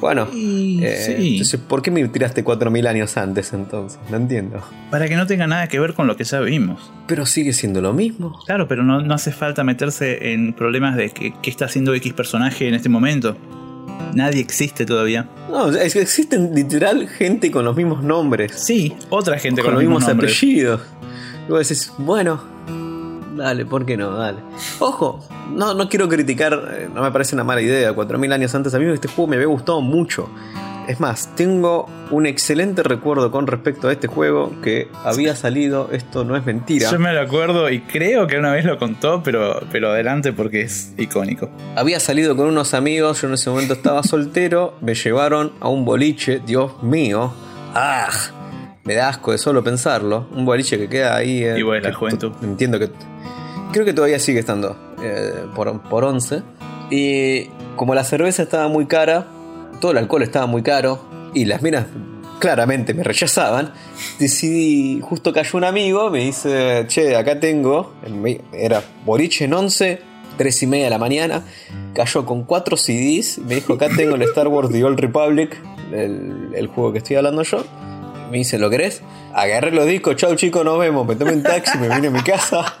Bueno, 0.00 0.28
Y 0.32 0.84
eh, 0.84 0.96
sí. 0.96 1.32
entonces, 1.32 1.58
¿por 1.60 1.82
qué 1.82 1.90
me 1.90 2.06
tiraste 2.08 2.44
4.000 2.44 2.86
años 2.86 3.16
antes 3.16 3.52
entonces? 3.52 3.98
No 4.10 4.16
entiendo. 4.16 4.62
Para 4.90 5.08
que 5.08 5.16
no 5.16 5.26
tenga 5.26 5.46
nada 5.46 5.66
que 5.66 5.80
ver 5.80 5.94
con 5.94 6.06
lo 6.06 6.16
que 6.16 6.24
ya 6.24 6.40
vimos. 6.40 6.92
Pero 7.08 7.26
sigue 7.26 7.52
siendo 7.52 7.80
lo 7.80 7.92
mismo. 7.92 8.38
Claro, 8.46 8.68
pero 8.68 8.84
no, 8.84 9.00
no 9.00 9.14
hace 9.14 9.32
falta 9.32 9.64
meterse 9.64 10.32
en 10.32 10.52
problemas 10.52 10.96
de 10.96 11.10
que, 11.10 11.34
qué 11.42 11.50
está 11.50 11.64
haciendo 11.64 11.94
X 11.94 12.12
personaje 12.12 12.68
en 12.68 12.74
este 12.74 12.88
momento. 12.88 13.36
Nadie 14.14 14.40
existe 14.40 14.86
todavía. 14.86 15.28
No, 15.50 15.68
es 15.70 15.92
que 15.92 16.00
existen 16.00 16.54
literal 16.54 17.08
gente 17.08 17.50
con 17.50 17.64
los 17.64 17.76
mismos 17.76 18.04
nombres. 18.04 18.52
Sí, 18.52 18.94
otra 19.10 19.38
gente 19.38 19.62
con, 19.62 19.72
con, 19.72 19.74
los 19.74 19.82
mismos 19.82 20.08
apellidos. 20.08 20.80
Y 21.48 21.50
vos 21.50 21.68
decís, 21.68 21.92
bueno, 21.98 22.40
dale, 23.38 23.64
¿por 23.66 23.86
qué 23.86 23.96
no? 23.96 24.10
Dale. 24.16 24.38
Ojo, 24.80 25.20
no, 25.54 25.74
no 25.74 25.88
quiero 25.88 26.08
criticar, 26.08 26.52
eh, 26.74 26.88
no 26.94 27.02
me 27.02 27.10
parece 27.10 27.34
una 27.34 27.44
mala 27.44 27.60
idea. 27.62 27.92
4.000 27.94 28.32
años 28.32 28.54
antes, 28.54 28.74
a 28.74 28.78
mí 28.78 28.86
este 28.92 29.08
juego 29.08 29.28
me 29.30 29.36
había 29.36 29.48
gustado 29.48 29.80
mucho. 29.80 30.28
Es 30.86 31.00
más, 31.00 31.34
tengo 31.36 31.86
un 32.10 32.24
excelente 32.24 32.82
recuerdo 32.82 33.30
con 33.30 33.46
respecto 33.46 33.88
a 33.88 33.92
este 33.92 34.06
juego 34.06 34.52
que 34.62 34.88
había 35.04 35.36
salido, 35.36 35.90
esto 35.92 36.24
no 36.24 36.34
es 36.34 36.46
mentira. 36.46 36.90
Yo 36.90 36.98
me 36.98 37.12
lo 37.12 37.20
acuerdo 37.20 37.68
y 37.68 37.80
creo 37.80 38.26
que 38.26 38.38
una 38.38 38.52
vez 38.52 38.64
lo 38.64 38.78
contó, 38.78 39.22
pero, 39.22 39.60
pero 39.70 39.90
adelante 39.90 40.32
porque 40.32 40.62
es 40.62 40.94
icónico. 40.96 41.50
Había 41.76 42.00
salido 42.00 42.36
con 42.36 42.46
unos 42.46 42.72
amigos, 42.72 43.20
yo 43.20 43.28
en 43.28 43.34
ese 43.34 43.50
momento 43.50 43.74
estaba 43.74 44.02
soltero, 44.02 44.76
me 44.80 44.94
llevaron 44.94 45.52
a 45.60 45.68
un 45.68 45.84
boliche, 45.84 46.40
Dios 46.46 46.82
mío. 46.82 47.34
¡Ah! 47.74 48.08
Me 48.84 48.94
da 48.94 49.10
asco 49.10 49.32
de 49.32 49.36
solo 49.36 49.62
pensarlo. 49.62 50.26
Un 50.34 50.46
boliche 50.46 50.78
que 50.78 50.88
queda 50.88 51.14
ahí. 51.14 51.44
eh, 51.44 51.58
Y 51.58 51.62
bueno, 51.62 51.86
la 51.86 51.94
juventud. 51.94 52.32
Entiendo 52.42 52.78
que. 52.78 52.88
Creo 53.72 53.84
que 53.84 53.92
todavía 53.92 54.18
sigue 54.18 54.40
estando 54.40 54.76
eh, 55.02 55.46
por, 55.54 55.80
por 55.82 56.04
11. 56.04 56.42
Y 56.90 57.44
como 57.76 57.94
la 57.94 58.04
cerveza 58.04 58.42
estaba 58.42 58.68
muy 58.68 58.86
cara, 58.86 59.26
todo 59.80 59.92
el 59.92 59.98
alcohol 59.98 60.22
estaba 60.22 60.46
muy 60.46 60.62
caro, 60.62 61.04
y 61.34 61.44
las 61.44 61.62
minas 61.62 61.86
claramente 62.38 62.94
me 62.94 63.02
rechazaban, 63.02 63.72
decidí. 64.18 65.00
Justo 65.00 65.32
cayó 65.32 65.58
un 65.58 65.64
amigo, 65.64 66.10
me 66.10 66.20
dice: 66.20 66.84
Che, 66.88 67.16
acá 67.16 67.38
tengo. 67.40 67.94
Era 68.52 68.82
boliche 69.04 69.44
en 69.44 69.54
11, 69.54 70.00
3 70.36 70.62
y 70.62 70.66
media 70.66 70.84
de 70.84 70.90
la 70.90 70.98
mañana. 70.98 71.42
Cayó 71.94 72.24
con 72.24 72.44
4 72.44 72.76
CDs. 72.76 73.38
Me 73.38 73.56
dijo: 73.56 73.74
Acá 73.74 73.88
tengo 73.94 74.14
el 74.14 74.22
Star 74.22 74.48
Wars 74.48 74.70
The 74.70 74.82
Old 74.84 74.98
Republic, 74.98 75.56
el, 75.92 76.50
el 76.54 76.66
juego 76.68 76.92
que 76.92 76.98
estoy 76.98 77.16
hablando 77.16 77.42
yo. 77.42 77.64
Me 78.30 78.38
dice, 78.38 78.58
¿lo 78.58 78.68
querés? 78.68 79.02
Agarré 79.32 79.70
los 79.70 79.86
discos, 79.86 80.16
chau 80.16 80.34
chicos, 80.34 80.64
nos 80.64 80.78
vemos. 80.78 81.06
Me 81.06 81.16
tomé 81.16 81.32
un 81.32 81.42
taxi, 81.42 81.78
me 81.78 81.88
vine 81.88 82.08
a 82.08 82.10
mi 82.10 82.22
casa. 82.22 82.76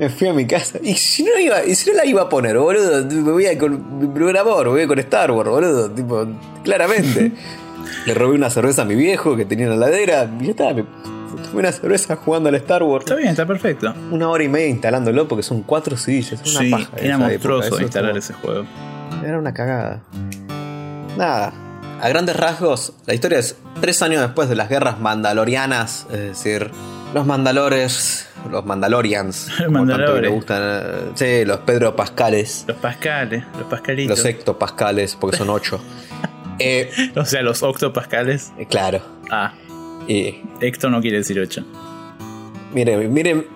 Me 0.00 0.08
fui 0.08 0.28
a 0.28 0.32
mi 0.32 0.46
casa. 0.46 0.78
Y 0.82 0.94
si 0.94 1.22
no, 1.22 1.38
iba, 1.38 1.62
y 1.64 1.74
si 1.74 1.90
no 1.90 1.96
la 1.96 2.06
iba 2.06 2.22
a 2.22 2.28
poner, 2.28 2.56
boludo, 2.58 3.04
me 3.04 3.30
voy 3.32 3.46
a 3.46 3.56
con 3.58 3.98
mi 4.00 4.06
primer 4.08 4.36
amor, 4.38 4.68
voy 4.70 4.82
a 4.82 4.86
con 4.88 4.98
Star 4.98 5.30
Wars, 5.30 5.48
boludo. 5.50 5.90
Tipo, 5.90 6.26
claramente. 6.64 7.32
Le 8.06 8.14
robé 8.14 8.34
una 8.34 8.48
cerveza 8.50 8.82
a 8.82 8.84
mi 8.84 8.94
viejo 8.94 9.36
que 9.36 9.44
tenía 9.44 9.66
en 9.66 9.78
la 9.78 9.86
heladera. 9.88 10.28
Y 10.40 10.44
ya 10.44 10.50
está, 10.52 10.72
me 10.74 10.84
tomé 10.84 11.58
una 11.60 11.72
cerveza 11.72 12.16
jugando 12.16 12.48
al 12.48 12.54
Star 12.56 12.82
Wars. 12.82 13.04
Está 13.04 13.16
bien, 13.16 13.28
está 13.28 13.46
perfecto. 13.46 13.92
Una 14.10 14.28
hora 14.30 14.42
y 14.44 14.48
media 14.48 14.68
instalándolo 14.68 15.28
porque 15.28 15.42
son 15.42 15.62
cuatro 15.62 15.96
CDs. 15.96 16.32
Es 16.32 16.40
una 16.50 16.60
Sí, 16.60 16.70
paja. 16.70 16.88
era 16.96 17.18
monstruoso 17.18 17.80
instalar 17.80 18.16
es 18.16 18.24
ese 18.24 18.34
juego. 18.34 18.64
Era 19.24 19.38
una 19.38 19.52
cagada. 19.52 20.00
Nada. 21.16 21.52
A 22.00 22.08
grandes 22.08 22.34
rasgos, 22.36 22.94
la 23.06 23.12
historia 23.12 23.38
es 23.38 23.56
tres 23.82 24.00
años 24.00 24.22
después 24.22 24.48
de 24.48 24.54
las 24.54 24.70
guerras 24.70 24.98
mandalorianas, 25.00 26.06
es 26.10 26.18
decir, 26.20 26.70
los 27.12 27.26
mandalores, 27.26 28.26
los 28.50 28.64
mandalorians, 28.64 29.48
Los 29.68 30.20
le 30.20 30.28
gustan, 30.28 30.62
eh, 30.62 31.10
sí, 31.14 31.44
los 31.44 31.58
Pedro 31.60 31.96
Pascales, 31.96 32.64
Los 32.68 32.76
Pascales, 32.78 33.44
los 33.58 33.66
Pascalitos. 33.68 34.18
los 34.18 34.26
hectopascales, 34.26 35.16
porque 35.16 35.36
son 35.36 35.50
ocho. 35.50 35.80
Eh, 36.62 36.90
O 37.16 37.24
sea, 37.24 37.40
los 37.40 37.62
octopascales. 37.62 38.52
eh, 38.58 38.66
claro. 38.68 39.00
Ah, 39.30 39.54
Y 40.06 40.42
Hecto 40.60 40.90
no 40.90 41.00
quiere 41.00 41.16
decir 41.16 41.40
8. 41.40 41.64
Miren, 42.74 43.10
miren, 43.12 43.46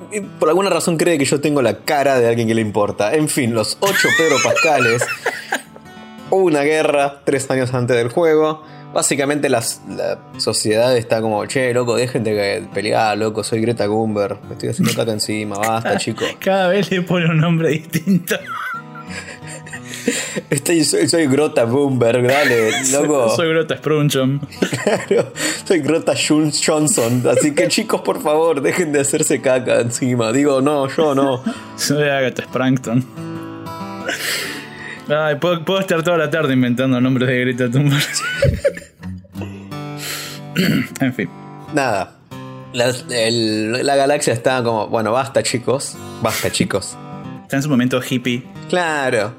por 0.40 0.48
alguna 0.48 0.70
razón 0.70 0.96
cree 0.96 1.18
que 1.18 1.26
yo 1.26 1.38
tengo 1.40 1.60
la 1.60 1.80
cara 1.80 2.18
de 2.18 2.26
alguien 2.28 2.48
que 2.48 2.54
le 2.54 2.62
importa. 2.62 3.14
En 3.14 3.28
fin, 3.28 3.54
los 3.54 3.76
ocho 3.80 4.08
Pedro 4.16 4.36
Pascales. 4.42 5.06
Hubo 6.30 6.44
una 6.44 6.62
guerra 6.62 7.20
tres 7.24 7.50
años 7.50 7.74
antes 7.74 7.94
del 7.96 8.08
juego. 8.08 8.64
Básicamente 8.94 9.48
las- 9.48 9.82
la 9.88 10.18
sociedad 10.38 10.96
está 10.96 11.20
como, 11.20 11.44
che, 11.46 11.74
loco, 11.74 11.96
dejen 11.96 12.22
de 12.24 12.64
pelear, 12.72 13.18
loco, 13.18 13.42
soy 13.42 13.60
Greta 13.60 13.86
Thunberg, 13.86 14.38
me 14.44 14.52
estoy 14.52 14.68
haciendo 14.70 14.94
caca 14.94 15.10
encima, 15.12 15.56
basta, 15.58 15.96
chico. 15.98 16.24
Cada 16.38 16.68
vez 16.68 16.90
le 16.92 17.02
pone 17.02 17.26
un 17.28 17.38
nombre 17.38 17.70
distinto. 17.70 18.36
Estoy, 20.50 20.84
soy, 20.84 21.08
soy 21.08 21.26
Grota 21.26 21.64
Thunberg, 21.66 22.26
dale, 22.26 22.70
loco. 22.92 23.34
Soy 23.34 23.48
Grota 23.48 23.76
Sprunchum. 23.78 24.38
Claro, 25.08 25.32
soy 25.66 25.80
Grota 25.80 26.14
Johnson, 26.14 27.22
así 27.30 27.52
que 27.54 27.68
chicos, 27.68 28.02
por 28.02 28.22
favor, 28.22 28.60
dejen 28.60 28.92
de 28.92 29.00
hacerse 29.00 29.40
caca 29.40 29.80
encima. 29.80 30.30
Digo, 30.32 30.60
no, 30.60 30.88
yo 30.88 31.14
no. 31.14 31.42
Soy 31.76 32.08
Agatha 32.08 32.42
Sprankton. 32.44 33.04
Ay, 35.08 35.36
puedo, 35.36 35.64
puedo 35.64 35.80
estar 35.80 36.02
toda 36.02 36.16
la 36.18 36.30
tarde 36.30 36.54
inventando 36.54 37.00
nombres 37.00 37.28
de 37.28 37.40
Greta 37.40 37.70
Thunberg. 37.70 38.02
en 41.00 41.14
fin. 41.14 41.28
Nada. 41.74 42.16
La, 42.72 42.92
el- 43.10 43.86
la 43.86 43.96
galaxia 43.96 44.32
está 44.32 44.62
como, 44.62 44.88
bueno, 44.88 45.12
basta 45.12 45.42
chicos, 45.42 45.96
basta 46.22 46.50
chicos. 46.50 46.96
Está 47.42 47.56
en 47.56 47.62
su 47.62 47.68
momento 47.68 48.00
hippie. 48.02 48.42
Claro. 48.68 49.34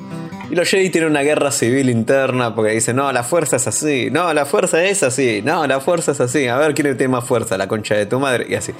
Y 0.49 0.55
los 0.55 0.69
Jedi 0.69 0.89
tienen 0.91 1.09
una 1.09 1.21
guerra 1.21 1.49
civil 1.51 1.89
interna 1.89 2.53
porque 2.53 2.71
dicen, 2.71 2.95
no, 2.97 3.11
la 3.11 3.23
fuerza 3.23 3.55
es 3.55 3.65
así, 3.67 4.09
no, 4.11 4.31
la 4.31 4.45
fuerza 4.45 4.83
es 4.83 5.01
así, 5.01 5.41
no, 5.43 5.65
la 5.65 5.79
fuerza 5.81 6.11
es 6.11 6.21
así, 6.21 6.47
a 6.47 6.55
ver 6.57 6.75
quién 6.75 6.95
tiene 6.95 7.11
más 7.13 7.25
fuerza, 7.25 7.57
la 7.57 7.67
concha 7.67 7.95
de 7.95 8.05
tu 8.05 8.19
madre, 8.19 8.45
y 8.47 8.53
así. 8.53 8.71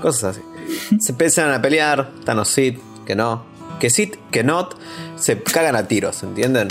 Cosas 0.00 0.36
así. 0.36 1.00
Se 1.00 1.10
empiezan 1.10 1.50
a 1.52 1.60
pelear, 1.60 2.12
están 2.20 2.36
los 2.36 2.48
Sith, 2.48 2.78
que 3.04 3.16
no, 3.16 3.44
que 3.78 3.90
Sith, 3.90 4.16
que 4.30 4.44
not, 4.44 4.74
se 5.16 5.40
cagan 5.42 5.76
a 5.76 5.88
tiros, 5.88 6.22
¿entienden? 6.22 6.68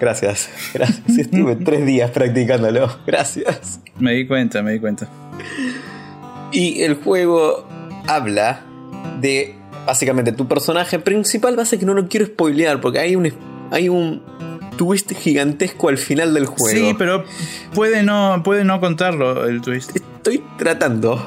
Gracias, 0.00 0.48
gracias. 0.74 1.18
Estuve 1.18 1.56
tres 1.64 1.84
días 1.86 2.10
practicándolo, 2.10 2.98
gracias. 3.06 3.80
Me 3.98 4.12
di 4.12 4.26
cuenta, 4.26 4.62
me 4.62 4.72
di 4.72 4.80
cuenta. 4.80 5.08
Y 6.52 6.82
el 6.82 6.94
juego 6.94 7.66
habla 8.06 8.62
de 9.20 9.54
básicamente 9.86 10.32
tu 10.32 10.48
personaje 10.48 10.98
principal. 10.98 11.56
Base 11.56 11.78
que 11.78 11.84
no 11.84 11.94
lo 11.94 12.08
quiero 12.08 12.26
spoilear 12.26 12.80
porque 12.80 13.00
hay 13.00 13.16
un, 13.16 13.32
hay 13.70 13.88
un 13.88 14.22
twist 14.76 15.12
gigantesco 15.12 15.88
al 15.88 15.98
final 15.98 16.32
del 16.32 16.46
juego. 16.46 16.88
Sí, 16.88 16.94
pero 16.96 17.24
puede 17.74 18.02
no, 18.02 18.42
puede 18.42 18.64
no 18.64 18.80
contarlo 18.80 19.46
el 19.46 19.60
twist. 19.60 19.94
Estoy 19.94 20.42
tratando. 20.56 21.26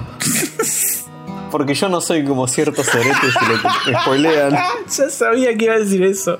Porque 1.51 1.73
yo 1.73 1.89
no 1.89 2.01
soy 2.01 2.23
como 2.23 2.47
ciertos 2.47 2.85
ceretes 2.87 3.35
que 3.37 3.91
le 3.91 3.99
spoilean. 3.99 4.51
ya 4.87 5.09
sabía 5.09 5.55
que 5.55 5.65
iba 5.65 5.75
a 5.75 5.79
decir 5.79 6.03
eso. 6.03 6.39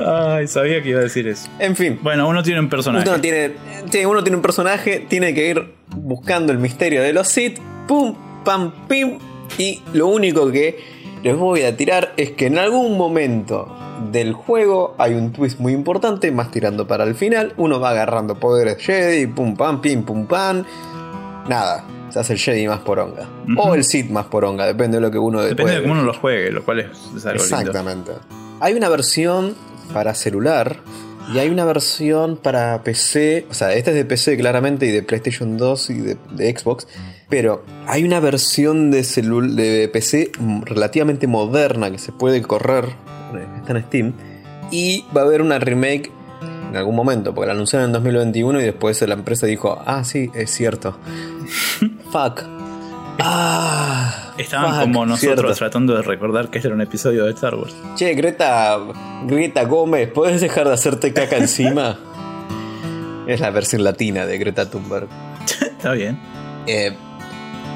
Ay, 0.00 0.46
sabía 0.48 0.82
que 0.82 0.90
iba 0.90 1.00
a 1.00 1.04
decir 1.04 1.26
eso. 1.28 1.48
En 1.58 1.76
fin. 1.76 1.98
Bueno, 2.02 2.28
uno 2.28 2.42
tiene 2.42 2.60
un 2.60 2.68
personaje. 2.68 3.08
Uno 3.08 3.20
tiene, 3.20 3.52
uno 4.06 4.22
tiene 4.22 4.36
un 4.36 4.42
personaje, 4.42 5.06
tiene 5.08 5.34
que 5.34 5.48
ir 5.48 5.74
buscando 5.96 6.52
el 6.52 6.58
misterio 6.58 7.02
de 7.02 7.12
los 7.12 7.28
Sith. 7.28 7.58
Pum, 7.86 8.14
pam, 8.44 8.72
pim. 8.88 9.18
Y 9.58 9.82
lo 9.92 10.08
único 10.08 10.50
que 10.50 10.78
les 11.22 11.36
voy 11.36 11.62
a 11.62 11.76
tirar 11.76 12.12
es 12.16 12.30
que 12.30 12.46
en 12.46 12.58
algún 12.58 12.96
momento 12.96 13.76
del 14.10 14.32
juego 14.32 14.94
hay 14.98 15.14
un 15.14 15.32
twist 15.32 15.60
muy 15.60 15.72
importante, 15.72 16.30
más 16.32 16.50
tirando 16.50 16.86
para 16.86 17.04
el 17.04 17.14
final. 17.14 17.54
Uno 17.56 17.80
va 17.80 17.90
agarrando 17.90 18.38
poderes 18.38 18.78
Jedi, 18.78 19.26
pum, 19.26 19.56
pam, 19.56 19.80
pim, 19.80 20.02
pum, 20.02 20.26
pam. 20.26 20.64
Nada, 21.48 21.84
se 22.14 22.20
hace 22.20 22.34
el 22.34 22.38
Jedi 22.38 22.68
más 22.68 22.78
poronga. 22.78 23.28
O 23.56 23.74
el 23.74 23.82
Sith 23.82 24.08
más 24.08 24.26
poronga, 24.26 24.66
depende 24.66 24.98
de 24.98 25.00
lo 25.00 25.10
que 25.10 25.18
uno 25.18 25.42
Depende 25.42 25.74
de 25.74 25.82
cómo 25.82 25.94
uno 25.94 26.04
lo 26.04 26.14
juegue, 26.14 26.52
lo 26.52 26.64
cual 26.64 26.78
es, 26.78 26.86
es 27.16 27.26
algo 27.26 27.42
lindo. 27.42 27.58
Exactamente. 27.58 28.12
Hay 28.60 28.74
una 28.74 28.88
versión 28.88 29.56
para 29.92 30.14
celular 30.14 30.76
y 31.34 31.40
hay 31.40 31.48
una 31.48 31.64
versión 31.64 32.36
para 32.36 32.84
PC. 32.84 33.48
O 33.50 33.54
sea, 33.54 33.72
esta 33.72 33.90
es 33.90 33.96
de 33.96 34.04
PC 34.04 34.36
claramente 34.36 34.86
y 34.86 34.92
de 34.92 35.02
PlayStation 35.02 35.56
2 35.56 35.90
y 35.90 35.94
de, 36.02 36.16
de 36.30 36.56
Xbox. 36.56 36.86
Pero 37.28 37.64
hay 37.88 38.04
una 38.04 38.20
versión 38.20 38.92
de, 38.92 39.02
de 39.02 39.88
PC 39.88 40.30
relativamente 40.66 41.26
moderna 41.26 41.90
que 41.90 41.98
se 41.98 42.12
puede 42.12 42.40
correr. 42.42 42.90
Está 43.58 43.72
en 43.72 43.84
Steam. 43.86 44.12
Y 44.70 45.04
va 45.16 45.22
a 45.22 45.24
haber 45.24 45.42
una 45.42 45.58
remake 45.58 46.12
en 46.74 46.78
algún 46.78 46.96
momento, 46.96 47.32
porque 47.32 47.46
la 47.46 47.52
anunciaron 47.52 47.86
en 47.86 47.92
2021 47.92 48.60
y 48.60 48.64
después 48.64 49.00
la 49.02 49.14
empresa 49.14 49.46
dijo, 49.46 49.80
ah, 49.86 50.02
sí, 50.02 50.28
es 50.34 50.50
cierto. 50.50 50.98
Fuck. 52.10 52.42
Ah, 53.20 54.32
Estaban 54.36 54.72
fuck, 54.72 54.80
como 54.80 55.06
nosotros 55.06 55.36
cierto. 55.36 55.54
tratando 55.54 55.94
de 55.94 56.02
recordar 56.02 56.50
que 56.50 56.58
este 56.58 56.66
era 56.66 56.74
un 56.74 56.80
episodio 56.80 57.26
de 57.26 57.30
Star 57.30 57.54
Wars. 57.54 57.72
Che, 57.94 58.12
Greta, 58.14 58.76
Greta 59.24 59.62
Gómez, 59.64 60.10
¿puedes 60.12 60.40
dejar 60.40 60.66
de 60.66 60.74
hacerte 60.74 61.12
caca 61.12 61.36
encima? 61.36 61.96
es 63.28 63.38
la 63.38 63.50
versión 63.50 63.84
latina 63.84 64.26
de 64.26 64.36
Greta 64.36 64.68
Thunberg. 64.68 65.06
Está 65.46 65.92
bien. 65.92 66.18
Eh, 66.66 66.92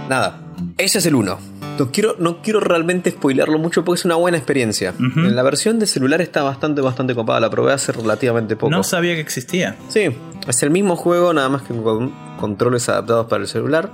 nada, 0.09 0.41
ese 0.77 0.99
es 0.99 1.07
el 1.07 1.15
1. 1.15 1.39
No 1.79 1.93
quiero, 1.93 2.17
no 2.19 2.43
quiero 2.43 2.61
realmente 2.61 3.11
spoilearlo 3.11 3.59
mucho 3.59 3.85
porque 3.85 4.01
es 4.01 4.05
una 4.05 4.17
buena 4.17 4.37
experiencia. 4.37 4.95
En 4.99 5.37
la 5.37 5.43
versión 5.43 5.79
de 5.79 5.87
celular 5.87 6.21
está 6.21 6.43
bastante, 6.43 6.81
bastante 6.81 7.15
copada. 7.15 7.41
La 7.41 7.51
probé 7.51 7.73
hace 7.73 7.93
relativamente 7.93 8.57
poco. 8.57 8.71
No 8.71 8.83
sabía 8.83 9.15
que 9.15 9.21
existía. 9.21 9.77
Sí, 9.89 10.09
es 10.47 10.63
el 10.63 10.71
mismo 10.71 10.97
juego, 10.97 11.33
nada 11.33 11.49
más 11.49 11.63
que 11.63 11.75
con 11.75 12.13
controles 12.39 12.89
adaptados 12.89 13.27
para 13.27 13.43
el 13.43 13.49
celular. 13.49 13.91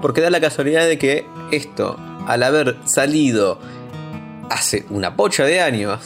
Porque 0.00 0.20
da 0.20 0.30
la 0.30 0.40
casualidad 0.40 0.86
de 0.86 0.98
que 0.98 1.26
esto, 1.50 1.98
al 2.26 2.42
haber 2.42 2.76
salido 2.84 3.58
hace 4.50 4.86
una 4.90 5.16
pocha 5.16 5.44
de 5.44 5.60
años, 5.60 6.00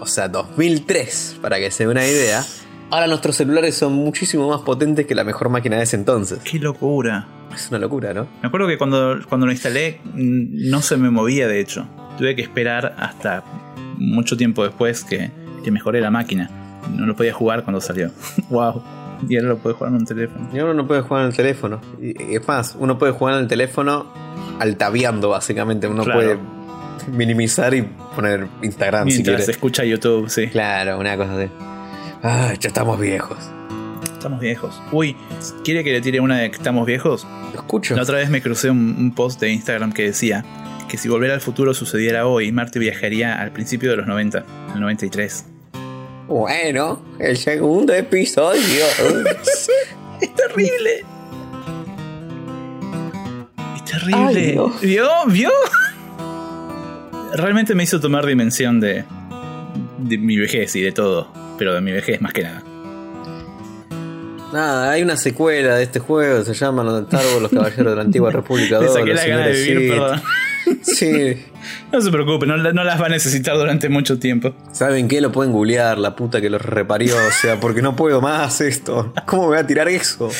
o 0.00 0.06
sea, 0.06 0.28
2003, 0.28 1.36
para 1.40 1.58
que 1.58 1.70
se 1.70 1.84
dé 1.84 1.90
una 1.90 2.06
idea, 2.06 2.44
ahora 2.90 3.06
nuestros 3.06 3.36
celulares 3.36 3.74
son 3.74 3.94
muchísimo 3.94 4.48
más 4.48 4.60
potentes 4.60 5.06
que 5.06 5.14
la 5.14 5.24
mejor 5.24 5.48
máquina 5.48 5.78
de 5.78 5.84
ese 5.84 5.96
entonces. 5.96 6.40
Qué 6.44 6.58
locura. 6.58 7.26
Es 7.54 7.68
una 7.70 7.78
locura, 7.78 8.12
¿no? 8.14 8.26
Me 8.42 8.48
acuerdo 8.48 8.66
que 8.68 8.78
cuando, 8.78 9.18
cuando 9.28 9.46
lo 9.46 9.52
instalé 9.52 10.00
mm, 10.14 10.70
no 10.70 10.82
se 10.82 10.96
me 10.96 11.10
movía, 11.10 11.46
de 11.48 11.60
hecho. 11.60 11.86
Tuve 12.18 12.34
que 12.36 12.42
esperar 12.42 12.94
hasta 12.98 13.42
mucho 13.98 14.36
tiempo 14.36 14.64
después 14.64 15.04
que, 15.04 15.30
que 15.64 15.70
mejoré 15.70 16.00
la 16.00 16.10
máquina. 16.10 16.50
No 16.96 17.06
lo 17.06 17.14
podía 17.16 17.32
jugar 17.32 17.62
cuando 17.64 17.80
salió. 17.80 18.10
wow. 18.50 18.82
Y 19.28 19.36
ahora 19.36 19.50
lo 19.50 19.58
puede 19.58 19.74
jugar 19.76 19.92
en 19.92 19.98
un 20.00 20.04
teléfono. 20.04 20.48
Y 20.52 20.58
uno 20.58 20.74
no 20.74 20.86
puede 20.86 21.00
jugar 21.02 21.22
en 21.22 21.28
el 21.30 21.36
teléfono. 21.36 21.80
Y 22.00 22.32
y 22.32 22.36
es 22.36 22.46
más, 22.48 22.76
uno 22.78 22.98
puede 22.98 23.12
jugar 23.12 23.34
en 23.36 23.42
el 23.42 23.48
teléfono 23.48 24.06
altaviando, 24.58 25.28
básicamente. 25.30 25.86
Uno 25.86 26.02
Claro. 26.04 26.18
puede 26.18 26.38
minimizar 27.16 27.72
y 27.74 27.82
poner 28.14 28.46
Instagram 28.62 29.08
si 29.08 29.14
Mientras 29.14 29.36
quiere. 29.38 29.52
escucha 29.52 29.84
YouTube, 29.84 30.28
sí. 30.28 30.48
Claro, 30.48 30.98
una 30.98 31.16
cosa 31.16 31.36
así. 31.38 31.50
Ay, 32.22 32.56
ya 32.60 32.68
estamos 32.68 32.98
viejos. 33.00 33.38
Estamos 34.22 34.38
viejos. 34.38 34.80
Uy, 34.92 35.16
¿quiere 35.64 35.82
que 35.82 35.90
le 35.90 36.00
tire 36.00 36.20
una 36.20 36.38
de 36.38 36.48
que 36.48 36.56
estamos 36.56 36.86
viejos? 36.86 37.26
Lo 37.52 37.58
escucho. 37.58 37.96
La 37.96 38.02
otra 38.02 38.18
vez 38.18 38.30
me 38.30 38.40
crucé 38.40 38.70
un, 38.70 38.94
un 38.96 39.12
post 39.12 39.40
de 39.40 39.50
Instagram 39.50 39.92
que 39.92 40.04
decía 40.04 40.44
que 40.88 40.96
si 40.96 41.08
volver 41.08 41.32
al 41.32 41.40
futuro 41.40 41.74
sucediera 41.74 42.28
hoy, 42.28 42.52
Marte 42.52 42.78
viajaría 42.78 43.42
al 43.42 43.50
principio 43.50 43.90
de 43.90 43.96
los 43.96 44.06
90, 44.06 44.44
al 44.74 44.80
93. 44.80 45.46
Bueno, 46.28 47.02
el 47.18 47.36
segundo 47.36 47.92
episodio. 47.94 48.84
¡Es 50.20 50.34
terrible! 50.36 51.04
¡Es 53.74 53.84
terrible! 53.84 54.46
Ay, 54.46 54.54
no. 54.54 54.68
¿Vio? 54.80 55.08
¿Vio? 55.26 55.50
Realmente 57.34 57.74
me 57.74 57.82
hizo 57.82 57.98
tomar 57.98 58.24
dimensión 58.24 58.78
de, 58.78 59.02
de 59.98 60.16
mi 60.16 60.36
vejez 60.36 60.76
y 60.76 60.80
de 60.80 60.92
todo. 60.92 61.26
Pero 61.58 61.74
de 61.74 61.80
mi 61.80 61.90
vejez 61.90 62.20
más 62.20 62.32
que 62.32 62.44
nada. 62.44 62.62
Nada, 64.52 64.90
hay 64.90 65.02
una 65.02 65.16
secuela 65.16 65.76
de 65.76 65.84
este 65.84 65.98
juego, 65.98 66.44
se 66.44 66.52
llama 66.54 66.84
Los 66.84 67.04
Wars, 67.12 67.26
Los 67.40 67.50
Caballeros 67.50 67.86
de 67.86 67.96
la 67.96 68.02
Antigua 68.02 68.30
República 68.32 68.78
Le 68.78 68.86
2. 68.86 68.94
saqué 68.94 69.14
la 69.14 69.26
gana 69.26 69.46
de 69.46 69.52
vivir, 69.52 69.90
perdón. 69.90 70.22
Sí. 70.82 71.36
No 71.92 72.00
se 72.00 72.10
preocupe, 72.10 72.46
no 72.46 72.56
las 72.56 73.00
va 73.00 73.06
a 73.06 73.08
necesitar 73.08 73.56
durante 73.56 73.88
mucho 73.88 74.18
tiempo. 74.18 74.54
¿Saben 74.72 75.06
qué? 75.08 75.20
Lo 75.20 75.30
pueden 75.32 75.52
googlear, 75.52 75.98
la 75.98 76.16
puta 76.16 76.40
que 76.40 76.48
los 76.50 76.62
reparió. 76.62 77.14
O 77.16 77.30
sea, 77.30 77.60
porque 77.60 77.82
no 77.82 77.94
puedo 77.96 78.20
más 78.20 78.60
esto. 78.60 79.12
¿Cómo 79.26 79.42
me 79.42 79.48
voy 79.48 79.58
a 79.58 79.66
tirar 79.66 79.88
eso? 79.88 80.30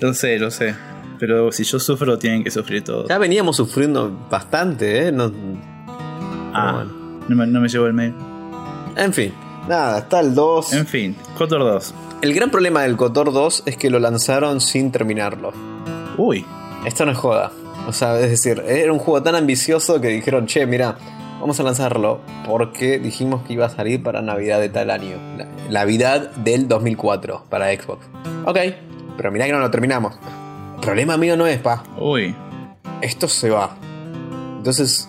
Lo 0.00 0.14
sé, 0.14 0.38
lo 0.38 0.50
sé. 0.50 0.74
Pero 1.18 1.52
si 1.52 1.64
yo 1.64 1.78
sufro, 1.78 2.18
tienen 2.18 2.42
que 2.44 2.50
sufrir 2.50 2.82
todos. 2.82 3.08
Ya 3.08 3.18
veníamos 3.18 3.56
sufriendo 3.56 4.26
bastante, 4.30 5.08
¿eh? 5.08 5.12
No- 5.12 5.32
Ah, 6.54 6.72
bueno. 6.74 7.20
no, 7.28 7.36
me, 7.36 7.46
no 7.46 7.60
me 7.60 7.68
llevo 7.68 7.86
el 7.86 7.92
mail. 7.94 8.14
En 8.96 9.12
fin, 9.12 9.32
nada, 9.68 9.98
está 9.98 10.20
el 10.20 10.34
2. 10.34 10.72
En 10.72 10.86
fin, 10.86 11.16
Cotor 11.36 11.60
2. 11.60 11.94
El 12.20 12.34
gran 12.34 12.50
problema 12.50 12.82
del 12.82 12.96
Cotor 12.96 13.32
2 13.32 13.62
es 13.66 13.76
que 13.76 13.90
lo 13.90 14.00
lanzaron 14.00 14.60
sin 14.60 14.90
terminarlo. 14.90 15.52
Uy, 16.16 16.44
Esto 16.84 17.06
no 17.06 17.12
es 17.12 17.18
joda. 17.18 17.52
O 17.86 17.92
sea, 17.92 18.18
es 18.18 18.30
decir, 18.30 18.60
era 18.66 18.92
un 18.92 18.98
juego 18.98 19.22
tan 19.22 19.36
ambicioso 19.36 20.00
que 20.00 20.08
dijeron, 20.08 20.46
che, 20.46 20.66
mira, 20.66 20.98
vamos 21.40 21.60
a 21.60 21.62
lanzarlo 21.62 22.20
porque 22.44 22.98
dijimos 22.98 23.42
que 23.46 23.52
iba 23.52 23.66
a 23.66 23.68
salir 23.68 24.02
para 24.02 24.20
Navidad 24.20 24.58
de 24.58 24.68
tal 24.68 24.90
año. 24.90 25.16
Navidad 25.70 26.32
del 26.32 26.66
2004 26.66 27.44
para 27.48 27.72
Xbox. 27.72 28.06
Ok, 28.44 28.58
pero 29.16 29.30
mirá 29.30 29.46
que 29.46 29.52
no 29.52 29.60
lo 29.60 29.70
terminamos. 29.70 30.16
El 30.74 30.80
problema 30.80 31.16
mío 31.16 31.36
no 31.36 31.46
es, 31.46 31.60
pa. 31.60 31.84
uy. 32.00 32.34
Esto 33.00 33.28
se 33.28 33.48
va. 33.50 33.76
Entonces, 34.56 35.08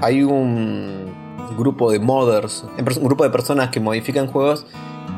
hay 0.00 0.22
un 0.22 1.12
grupo 1.58 1.92
de 1.92 1.98
modders, 1.98 2.64
un 2.78 3.04
grupo 3.04 3.22
de 3.22 3.28
personas 3.28 3.68
que 3.68 3.80
modifican 3.80 4.28
juegos 4.28 4.66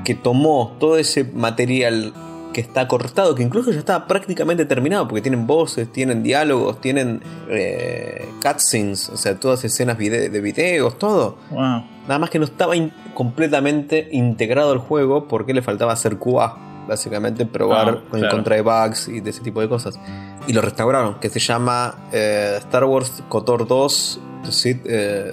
que 0.04 0.14
tomó 0.14 0.76
todo 0.78 0.98
ese 0.98 1.24
material 1.24 2.12
que 2.52 2.60
está 2.60 2.86
cortado, 2.86 3.34
que 3.34 3.42
incluso 3.42 3.72
ya 3.72 3.80
está 3.80 4.06
prácticamente 4.06 4.64
terminado, 4.64 5.08
porque 5.08 5.22
tienen 5.22 5.44
voces, 5.46 5.90
tienen 5.90 6.22
diálogos, 6.22 6.80
tienen 6.80 7.20
eh, 7.48 8.28
cutscenes, 8.40 9.08
o 9.08 9.16
sea, 9.16 9.34
todas 9.40 9.64
escenas 9.64 9.98
vide- 9.98 10.28
de 10.30 10.40
videos, 10.40 10.96
todo. 10.98 11.36
Wow. 11.50 11.82
Nada 12.06 12.18
más 12.20 12.30
que 12.30 12.38
no 12.38 12.44
estaba 12.44 12.76
in- 12.76 12.92
completamente 13.14 14.08
integrado 14.12 14.70
al 14.70 14.78
juego 14.78 15.26
porque 15.26 15.52
le 15.52 15.62
faltaba 15.62 15.92
hacer 15.92 16.16
QA. 16.18 16.58
Básicamente 16.86 17.46
probar 17.46 17.88
Ah, 17.88 18.02
en 18.12 18.20
claro. 18.20 18.36
contra 18.36 18.56
de 18.56 18.60
bugs 18.62 19.08
y 19.08 19.20
de 19.20 19.30
ese 19.30 19.40
tipo 19.40 19.60
de 19.62 19.68
cosas. 19.70 19.98
Y 20.46 20.52
lo 20.52 20.60
restauraron, 20.60 21.18
que 21.18 21.30
se 21.30 21.40
llama 21.40 21.94
eh, 22.12 22.56
Star 22.58 22.84
Wars 22.84 23.22
KOTOR 23.30 23.66
2 23.66 24.20
The 24.44 24.52
Sith, 24.52 24.82
eh, 24.84 25.32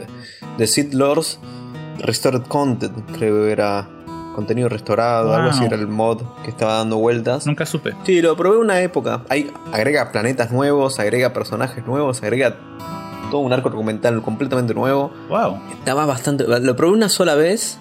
The 0.58 0.66
Sith 0.66 0.94
Lords 0.94 1.40
Restored 2.00 2.44
Content, 2.44 2.98
creo 3.18 3.44
que 3.44 3.52
era 3.52 3.88
contenido 4.36 4.70
restaurado, 4.70 5.34
algo 5.34 5.50
así 5.50 5.64
era 5.64 5.76
el 5.76 5.88
mod 5.88 6.22
que 6.44 6.50
estaba 6.50 6.76
dando 6.76 6.98
vueltas. 6.98 7.46
Nunca 7.46 7.66
supe. 7.66 7.94
Sí, 8.04 8.22
lo 8.22 8.36
probé 8.36 8.58
una 8.58 8.82
época. 8.82 9.24
Hay, 9.30 9.52
agrega 9.72 10.12
planetas 10.12 10.52
nuevos, 10.52 11.00
agrega 11.00 11.34
personajes 11.34 11.86
nuevos, 11.86 12.22
agrega 12.24 12.58
todo 13.30 13.42
un 13.42 13.54
arco 13.54 13.70
argumental 13.70 14.22
completamente 14.22 14.74
nuevo. 14.74 15.12
Wow. 15.30 15.60
Estaba 15.72 16.06
bastante. 16.06 16.46
Lo 16.48 16.76
probé 16.76 16.94
una 16.94 17.10
sola 17.10 17.36
vez 17.36 17.80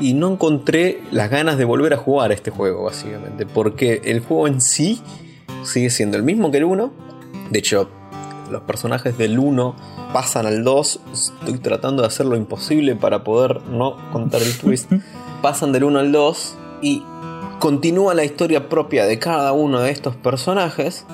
y 0.00 0.14
no 0.14 0.32
encontré 0.32 1.02
las 1.12 1.30
ganas 1.30 1.58
de 1.58 1.64
volver 1.64 1.92
a 1.94 1.96
jugar 1.96 2.30
a 2.30 2.34
este 2.34 2.50
juego, 2.50 2.84
básicamente. 2.84 3.46
Porque 3.46 4.00
el 4.04 4.20
juego 4.20 4.48
en 4.48 4.60
sí 4.60 5.02
sigue 5.62 5.90
siendo 5.90 6.16
el 6.16 6.22
mismo 6.22 6.50
que 6.50 6.58
el 6.58 6.64
1. 6.64 6.92
De 7.50 7.58
hecho, 7.58 7.90
los 8.50 8.62
personajes 8.62 9.16
del 9.16 9.38
1 9.38 9.76
pasan 10.12 10.46
al 10.46 10.64
2. 10.64 11.00
Estoy 11.12 11.58
tratando 11.58 12.02
de 12.02 12.08
hacer 12.08 12.26
lo 12.26 12.36
imposible 12.36 12.96
para 12.96 13.22
poder 13.22 13.62
no 13.64 13.96
contar 14.12 14.42
el 14.42 14.56
twist. 14.58 14.90
Pasan 15.42 15.72
del 15.72 15.84
1 15.84 15.98
al 15.98 16.12
2 16.12 16.54
y 16.82 17.02
continúa 17.58 18.14
la 18.14 18.24
historia 18.24 18.68
propia 18.68 19.06
de 19.06 19.18
cada 19.18 19.52
uno 19.52 19.80
de 19.80 19.90
estos 19.90 20.16
personajes. 20.16 21.06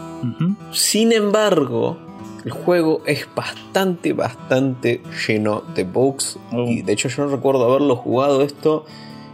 Sin 0.72 1.12
embargo, 1.12 1.98
El 2.44 2.52
juego 2.52 3.02
es 3.06 3.26
bastante, 3.34 4.12
bastante 4.12 5.02
lleno 5.26 5.62
de 5.74 5.82
bugs. 5.84 6.38
Oh. 6.52 6.62
Y 6.64 6.82
de 6.82 6.92
hecho 6.92 7.08
yo 7.08 7.24
no 7.24 7.30
recuerdo 7.30 7.64
haberlo 7.68 7.96
jugado 7.96 8.42
esto 8.42 8.84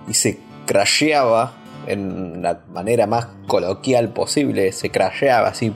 y 0.08 0.14
se 0.14 0.40
crasheaba 0.66 1.52
en 1.86 2.42
la 2.42 2.60
manera 2.72 3.06
más 3.06 3.28
coloquial 3.46 4.08
posible. 4.14 4.72
Se 4.72 4.90
crasheaba 4.90 5.48
así 5.48 5.72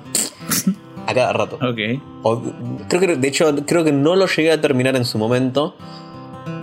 a 1.07 1.13
cada 1.15 1.33
rato. 1.35 1.57
Ok. 1.57 2.01
O- 2.23 2.43
creo 2.89 3.01
que, 3.03 3.17
de 3.17 3.29
hecho, 3.29 3.55
creo 3.67 3.85
que 3.85 3.93
no 3.93 4.17
lo 4.17 4.27
llegué 4.27 4.53
a 4.53 4.61
terminar 4.61 4.97
en 4.97 5.05
su 5.05 5.19
momento. 5.19 5.77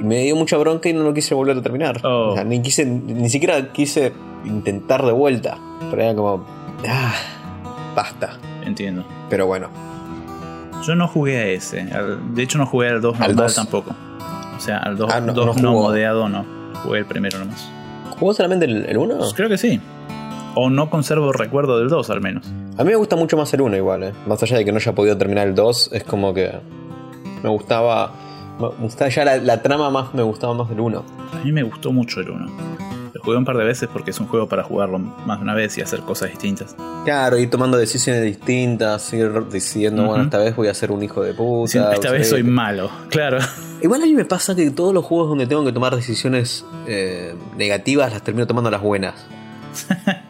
Y 0.04 0.06
me 0.06 0.20
dio 0.20 0.36
mucha 0.36 0.58
bronca 0.58 0.90
y 0.90 0.94
no 0.94 1.02
lo 1.04 1.14
quise 1.14 1.34
volver 1.34 1.58
a 1.58 1.62
terminar. 1.62 2.02
Oh. 2.06 2.32
O 2.32 2.36
sea, 2.36 2.44
ni, 2.44 2.62
quise, 2.62 2.86
ni 2.86 3.30
siquiera 3.30 3.72
quise 3.72 4.12
intentar 4.46 5.04
de 5.06 5.14
vuelta. 5.14 5.58
Pero 5.90 6.02
era 6.02 6.14
como. 6.14 6.46
Ah, 6.88 7.14
basta. 7.96 8.38
Entiendo. 8.66 9.04
Pero 9.30 9.48
bueno. 9.48 9.70
Yo 10.86 10.96
no 10.96 11.08
jugué 11.08 11.38
a 11.38 11.46
ese. 11.48 11.86
de 12.34 12.44
hecho, 12.44 12.58
no 12.58 12.66
jugué 12.66 12.90
al 12.90 13.02
2 13.02 13.14
Al 13.16 13.20
normal 13.30 13.36
dos. 13.46 13.56
tampoco. 13.56 13.96
O 14.58 14.60
sea, 14.60 14.78
al 14.80 14.98
2 14.98 15.10
Ah, 15.14 15.22
no- 15.22 15.34
no, 15.34 15.54
no 15.54 15.72
modeado 15.72 16.28
no. 16.30 16.46
Jugué 16.84 17.00
el 17.00 17.06
primero 17.06 17.40
nomás. 17.40 17.70
¿Jugó 18.20 18.34
solamente 18.34 18.66
el 18.66 18.98
1? 18.98 19.18
Pues 19.18 19.34
creo 19.34 19.48
que 19.50 19.58
sí. 19.58 19.80
O 20.56 20.70
no 20.70 20.90
conservo 20.90 21.32
recuerdo 21.32 21.80
del 21.80 21.88
2 21.90 22.10
al 22.10 22.20
menos. 22.22 22.46
A 22.78 22.84
mí 22.84 22.90
me 22.90 22.96
gusta 22.96 23.16
mucho 23.16 23.38
más 23.38 23.54
el 23.54 23.62
1 23.62 23.78
igual, 23.78 24.04
eh. 24.04 24.14
Más 24.28 24.44
allá 24.44 24.58
de 24.58 24.66
que 24.66 24.72
no 24.72 24.78
haya 24.78 24.94
podido 24.94 25.18
terminar 25.18 25.48
el 25.48 25.56
2, 25.56 25.92
es 25.94 26.04
como 26.04 26.34
que. 26.34 26.52
Me 27.42 27.50
gustaba. 27.50 28.12
Me 28.60 28.68
gustaba 28.80 29.10
ya 29.10 29.26
la, 29.26 29.38
la 29.38 29.62
trama 29.62 29.90
más. 29.90 30.14
Me 30.14 30.24
gustaba 30.24 30.54
más 30.54 30.70
del 30.70 30.80
1. 30.80 31.04
A 31.34 31.44
mí 31.44 31.52
me 31.52 31.64
gustó 31.64 31.92
mucho 31.92 32.20
el 32.22 32.30
1. 32.30 32.46
Lo 33.14 33.22
jugué 33.22 33.38
un 33.38 33.46
par 33.46 33.58
de 33.58 33.64
veces 33.64 33.90
porque 33.92 34.12
es 34.12 34.20
un 34.20 34.28
juego 34.28 34.48
para 34.48 34.64
jugarlo 34.64 34.98
más 35.00 35.38
de 35.40 35.44
una 35.44 35.54
vez 35.54 35.78
y 35.78 35.82
hacer 35.82 36.00
cosas 36.02 36.30
distintas. 36.30 36.76
Claro, 37.06 37.38
ir 37.38 37.50
tomando 37.50 37.78
decisiones 37.78 38.24
distintas, 38.24 39.12
ir 39.14 39.32
decidiendo, 39.46 40.02
bueno, 40.04 40.16
Ujú. 40.16 40.24
esta 40.26 40.38
vez 40.40 40.56
voy 40.56 40.68
a 40.68 40.74
ser 40.74 40.92
un 40.92 41.04
hijo 41.04 41.22
de 41.22 41.34
puta. 41.34 41.72
Sí, 41.72 41.78
esta 41.78 42.12
vez 42.12 42.28
soy 42.30 42.40
sorete. 42.42 42.50
malo, 42.50 42.90
claro. 43.10 43.38
Igual 43.82 44.02
a 44.04 44.06
mí 44.06 44.14
me 44.14 44.26
pasa 44.26 44.56
que 44.56 44.70
todos 44.72 44.94
los 44.94 45.04
juegos 45.06 45.30
donde 45.30 45.46
tengo 45.46 45.64
que 45.66 45.72
tomar 45.72 45.96
decisiones 45.96 46.66
eh, 46.88 47.36
negativas 47.58 48.12
las 48.12 48.24
termino 48.24 48.48
tomando 48.48 48.70
las 48.72 48.82
buenas. 48.82 49.26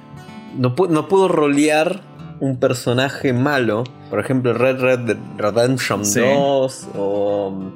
No, 0.58 0.76
pu- 0.76 0.88
no 0.88 1.08
puedo 1.08 1.28
rolear 1.28 2.02
un 2.40 2.58
personaje 2.58 3.34
malo. 3.34 3.84
Por 4.12 4.20
ejemplo, 4.20 4.54
Red 4.54 4.80
Red 4.80 5.18
Redemption 5.38 6.06
Sí. 6.06 6.20
2 6.20 6.88
o 6.96 7.72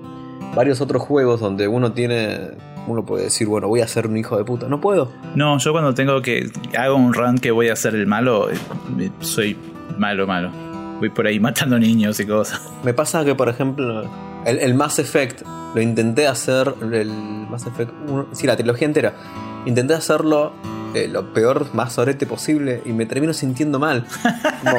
varios 0.57 0.81
otros 0.81 1.03
juegos 1.03 1.39
donde 1.39 1.67
uno 1.67 1.93
tiene... 1.93 2.49
Uno 2.87 3.05
puede 3.05 3.25
decir, 3.25 3.47
bueno, 3.47 3.67
voy 3.67 3.81
a 3.81 3.87
ser 3.87 4.07
un 4.07 4.17
hijo 4.17 4.37
de 4.37 4.43
puta. 4.43 4.67
No 4.67 4.81
puedo. 4.81 5.11
No, 5.35 5.57
yo 5.59 5.71
cuando 5.73 5.93
tengo 5.93 6.21
que. 6.21 6.49
hago 6.77 6.95
un 6.95 7.13
run 7.13 7.37
que 7.37 7.51
voy 7.51 7.67
a 7.67 7.75
ser 7.75 7.95
el 7.95 8.07
malo, 8.07 8.49
eh, 8.49 8.55
soy 9.19 9.57
malo, 9.97 10.25
malo. 10.25 10.49
Voy 10.99 11.09
por 11.09 11.27
ahí 11.27 11.37
matando 11.37 11.77
niños 11.77 12.17
y 12.21 12.25
cosas. 12.25 12.61
Me 12.85 12.93
pasa 12.93 13.25
que, 13.25 13.35
por 13.35 13.49
ejemplo, 13.49 14.09
el, 14.45 14.59
el 14.59 14.73
Mass 14.73 14.99
Effect 14.99 15.41
lo 15.75 15.81
intenté 15.81 16.27
hacer. 16.27 16.73
El 16.81 17.09
Mass 17.49 17.67
Effect 17.67 17.91
1, 18.07 18.27
sí, 18.31 18.47
la 18.47 18.55
trilogía 18.55 18.87
entera. 18.87 19.13
Intenté 19.65 19.93
hacerlo 19.93 20.53
eh, 20.93 21.09
lo 21.09 21.33
peor, 21.33 21.67
más 21.73 21.91
sorete 21.91 22.25
posible 22.25 22.81
y 22.85 22.93
me 22.93 23.05
termino 23.05 23.33
sintiendo 23.33 23.79
mal. 23.79 24.05
Como, 24.63 24.77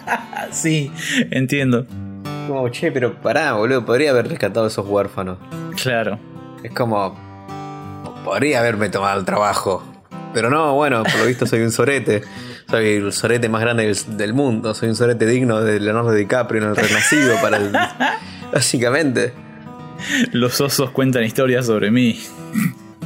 sí, 0.50 0.90
entiendo. 1.30 1.84
Como, 2.50 2.68
che, 2.68 2.92
pero 2.92 3.14
pará, 3.20 3.54
boludo, 3.54 3.84
podría 3.84 4.10
haber 4.10 4.28
rescatado 4.28 4.66
a 4.66 4.68
esos 4.68 4.86
huérfanos. 4.86 5.38
Claro. 5.82 6.18
Es 6.62 6.72
como. 6.72 7.18
Podría 8.24 8.60
haberme 8.60 8.88
tomado 8.88 9.18
el 9.18 9.24
trabajo. 9.24 9.82
Pero 10.34 10.50
no, 10.50 10.74
bueno, 10.74 11.02
por 11.02 11.18
lo 11.18 11.26
visto 11.26 11.46
soy 11.46 11.60
un 11.60 11.72
sorete. 11.72 12.22
Soy 12.68 12.96
el 12.96 13.12
sorete 13.12 13.48
más 13.48 13.62
grande 13.62 13.86
del, 13.86 14.16
del 14.16 14.34
mundo. 14.34 14.74
Soy 14.74 14.90
un 14.90 14.96
sorete 14.96 15.26
digno 15.26 15.60
de 15.62 15.80
Leonardo 15.80 16.12
DiCaprio 16.12 16.62
en 16.62 16.68
el 16.68 16.76
Renacido 16.76 17.40
para 17.40 17.56
el. 17.56 17.72
Básicamente. 18.52 19.32
Los 20.32 20.60
osos 20.60 20.90
cuentan 20.90 21.24
historias 21.24 21.66
sobre 21.66 21.90
mí. 21.90 22.18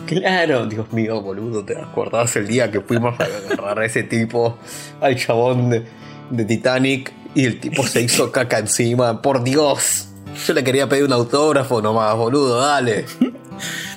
Claro, 0.07 0.67
Dios 0.67 0.93
mío, 0.93 1.21
boludo, 1.23 1.65
¿te 1.65 1.77
acordás 1.79 2.37
el 2.37 2.47
día 2.47 2.71
que 2.71 2.81
fuimos 2.81 3.19
a 3.19 3.25
agarrar 3.25 3.79
a 3.79 3.87
ese 3.87 4.03
tipo, 4.03 4.59
al 5.01 5.17
chabón 5.17 5.71
de, 5.71 5.85
de 6.31 6.45
Titanic, 6.45 7.13
y 7.35 7.45
el 7.45 7.61
tipo 7.61 7.87
se 7.87 8.01
hizo 8.03 8.31
caca 8.33 8.59
encima? 8.59 9.21
Por 9.23 9.43
Dios. 9.45 10.09
Yo 10.47 10.53
le 10.53 10.65
quería 10.65 10.89
pedir 10.89 11.05
un 11.05 11.13
autógrafo 11.13 11.81
nomás, 11.81 12.15
boludo, 12.17 12.61
dale. 12.61 13.05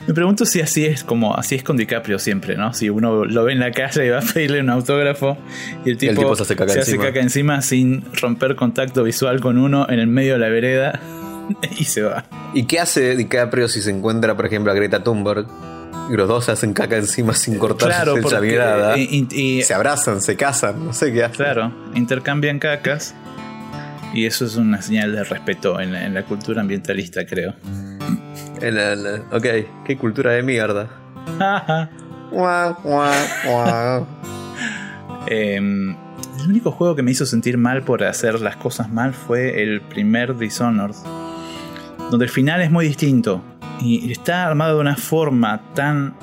Me 0.08 0.14
pregunto 0.14 0.46
si 0.46 0.62
así 0.62 0.86
es 0.86 1.04
como 1.04 1.36
así 1.36 1.56
es 1.56 1.64
con 1.64 1.76
DiCaprio 1.78 2.20
siempre, 2.20 2.56
¿no? 2.56 2.74
Si 2.74 2.90
uno 2.90 3.26
lo 3.26 3.44
ve 3.44 3.54
en 3.54 3.60
la 3.60 3.72
calle 3.72 4.06
y 4.06 4.10
va 4.10 4.20
a 4.20 4.22
pedirle 4.22 4.62
un 4.62 4.70
autógrafo 4.70 5.36
y 5.84 5.90
el 5.90 5.98
tipo, 5.98 6.14
tipo 6.22 6.36
se 6.36 6.44
hace 6.44 6.56
caca 6.56 6.74
encima. 6.74 7.04
caca 7.06 7.20
encima 7.20 7.62
sin 7.62 8.06
romper 8.14 8.56
contacto 8.56 9.04
visual 9.04 9.42
con 9.42 9.58
uno 9.58 9.88
en 9.90 10.00
el 10.00 10.08
medio 10.08 10.34
de 10.34 10.40
la 10.40 10.50
vereda 10.50 11.00
y 11.80 11.84
se 11.86 12.04
va. 12.04 12.26
¿Y 12.54 12.64
qué 12.66 12.80
hace 12.80 13.16
DiCaprio 13.16 13.68
si 13.68 13.82
se 13.82 13.90
encuentra, 13.90 14.36
por 14.38 14.46
ejemplo, 14.46 14.72
a 14.72 14.76
Greta 14.76 15.04
Thunberg? 15.04 15.48
Y 16.10 16.14
los 16.16 16.28
dos 16.30 16.46
se 16.46 16.52
hacen 16.54 16.72
caca 16.74 16.96
encima 16.96 17.34
sin 17.34 17.58
cortarse 17.58 17.96
Claro, 18.04 18.16
la 18.32 18.40
mirada. 18.40 18.98
y- 18.98 19.28
y- 19.32 19.64
se 19.64 19.74
abrazan, 19.74 20.22
se 20.22 20.38
casan, 20.38 20.86
no 20.86 20.94
sé 20.94 21.12
qué 21.12 21.24
hacen. 21.26 21.36
claro, 21.36 21.74
intercambian 21.96 22.60
cacas 22.60 23.14
y 24.14 24.26
eso 24.26 24.46
es 24.46 24.56
una 24.56 24.82
señal 24.82 25.12
de 25.14 25.24
respeto 25.24 25.80
en 25.80 25.94
la, 25.94 26.06
en 26.06 26.14
la 26.14 26.24
cultura 26.24 26.62
ambientalista, 26.62 27.26
creo. 27.26 27.54
El- 28.62 29.22
ok, 29.32 29.46
qué 29.86 29.98
cultura 29.98 30.32
de 30.32 30.44
mierda. 30.44 30.90
Em, 35.28 35.90
el 36.40 36.48
único 36.50 36.72
juego 36.72 36.96
que 36.96 37.04
me 37.04 37.12
hizo 37.12 37.26
sentir 37.26 37.58
mal 37.58 37.84
por 37.84 38.04
hacer 38.04 38.40
las 38.42 38.56
cosas 38.56 38.90
mal 38.92 39.14
fue 39.14 39.62
el 39.62 39.82
primer 39.82 40.38
Dishonored, 40.38 40.96
donde 42.10 42.26
el 42.26 42.32
final 42.32 42.62
es 42.62 42.72
muy 42.72 42.88
distinto 42.88 43.44
y 43.82 44.12
está 44.12 44.48
armado 44.48 44.76
de 44.76 44.82
una 44.82 44.96
forma 44.96 45.62
tan 45.74 46.16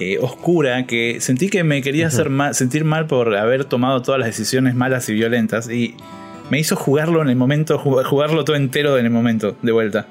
eh, 0.00 0.18
oscura 0.20 0.84
que 0.86 1.20
sentí 1.20 1.48
que 1.48 1.64
me 1.64 1.80
quería 1.82 2.08
hacer 2.08 2.28
mal, 2.30 2.54
sentir 2.54 2.84
mal 2.84 3.06
por 3.06 3.34
haber 3.36 3.64
tomado 3.64 4.02
todas 4.02 4.18
las 4.18 4.28
decisiones 4.28 4.74
malas 4.74 5.08
y 5.08 5.14
violentas 5.14 5.70
y 5.70 5.96
me 6.50 6.58
hizo 6.58 6.76
jugarlo 6.76 7.22
en 7.22 7.28
el 7.28 7.36
momento, 7.36 7.78
jug- 7.78 8.04
jugarlo 8.04 8.44
todo 8.44 8.56
entero 8.56 8.98
en 8.98 9.04
el 9.06 9.10
momento, 9.12 9.56
de 9.62 9.72
vuelta. 9.72 10.06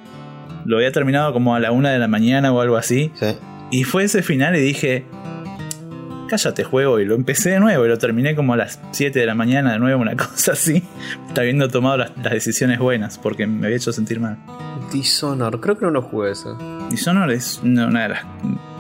Lo 0.66 0.78
había 0.78 0.92
terminado 0.92 1.34
como 1.34 1.56
a 1.56 1.60
la 1.60 1.72
una 1.72 1.92
de 1.92 2.00
la 2.00 2.08
mañana 2.08 2.52
o 2.52 2.62
algo 2.62 2.76
así. 2.78 3.12
Sí. 3.16 3.28
Y 3.72 3.84
fue 3.84 4.04
ese 4.04 4.22
final 4.24 4.56
y 4.56 4.60
dije, 4.60 5.06
cállate 6.30 6.64
juego. 6.64 7.00
Y 7.00 7.06
lo 7.06 7.16
empecé 7.16 7.52
de 7.52 7.60
nuevo 7.60 7.86
y 7.86 7.90
lo 7.90 7.98
terminé 7.98 8.36
como 8.36 8.54
a 8.54 8.58
las 8.58 8.80
7 8.92 9.18
de 9.20 9.26
la 9.26 9.36
mañana 9.36 9.74
de 9.74 9.80
nuevo, 9.80 10.02
una 10.02 10.16
cosa 10.18 10.54
así. 10.54 10.84
Habiendo 11.38 11.70
tomado 11.70 11.98
las, 11.98 12.12
las 12.22 12.34
decisiones 12.34 12.80
buenas 12.80 13.18
porque 13.18 13.48
me 13.48 13.66
había 13.68 13.78
hecho 13.78 13.94
sentir 13.94 14.20
mal. 14.20 14.38
Dishonor, 14.92 15.60
creo 15.60 15.78
que 15.78 15.86
no 15.86 15.92
lo 15.92 16.02
jugué 16.02 16.32
ese. 16.32 16.50
Dishonored 16.90 17.36
es 17.36 17.60
una, 17.64 17.88
una 17.88 18.04
de 18.04 18.10
las 18.10 18.26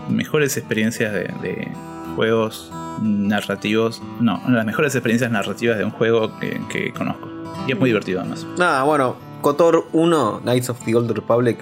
mejores 0.09 0.55
experiencias 0.57 1.13
de, 1.13 1.19
de 1.41 1.67
juegos 2.15 2.71
narrativos. 3.01 4.01
No, 4.19 4.37
una 4.39 4.49
de 4.51 4.55
las 4.57 4.65
mejores 4.65 4.95
experiencias 4.95 5.31
narrativas 5.31 5.77
de 5.77 5.85
un 5.85 5.91
juego 5.91 6.37
que, 6.39 6.59
que 6.69 6.91
conozco. 6.93 7.29
Y 7.65 7.71
es 7.71 7.79
muy 7.79 7.89
divertido 7.89 8.21
además. 8.21 8.45
Nada, 8.57 8.83
bueno, 8.83 9.15
KOTOR 9.41 9.87
1, 9.93 10.41
Knights 10.43 10.69
of 10.69 10.83
the 10.85 10.95
Old 10.95 11.11
Republic. 11.11 11.57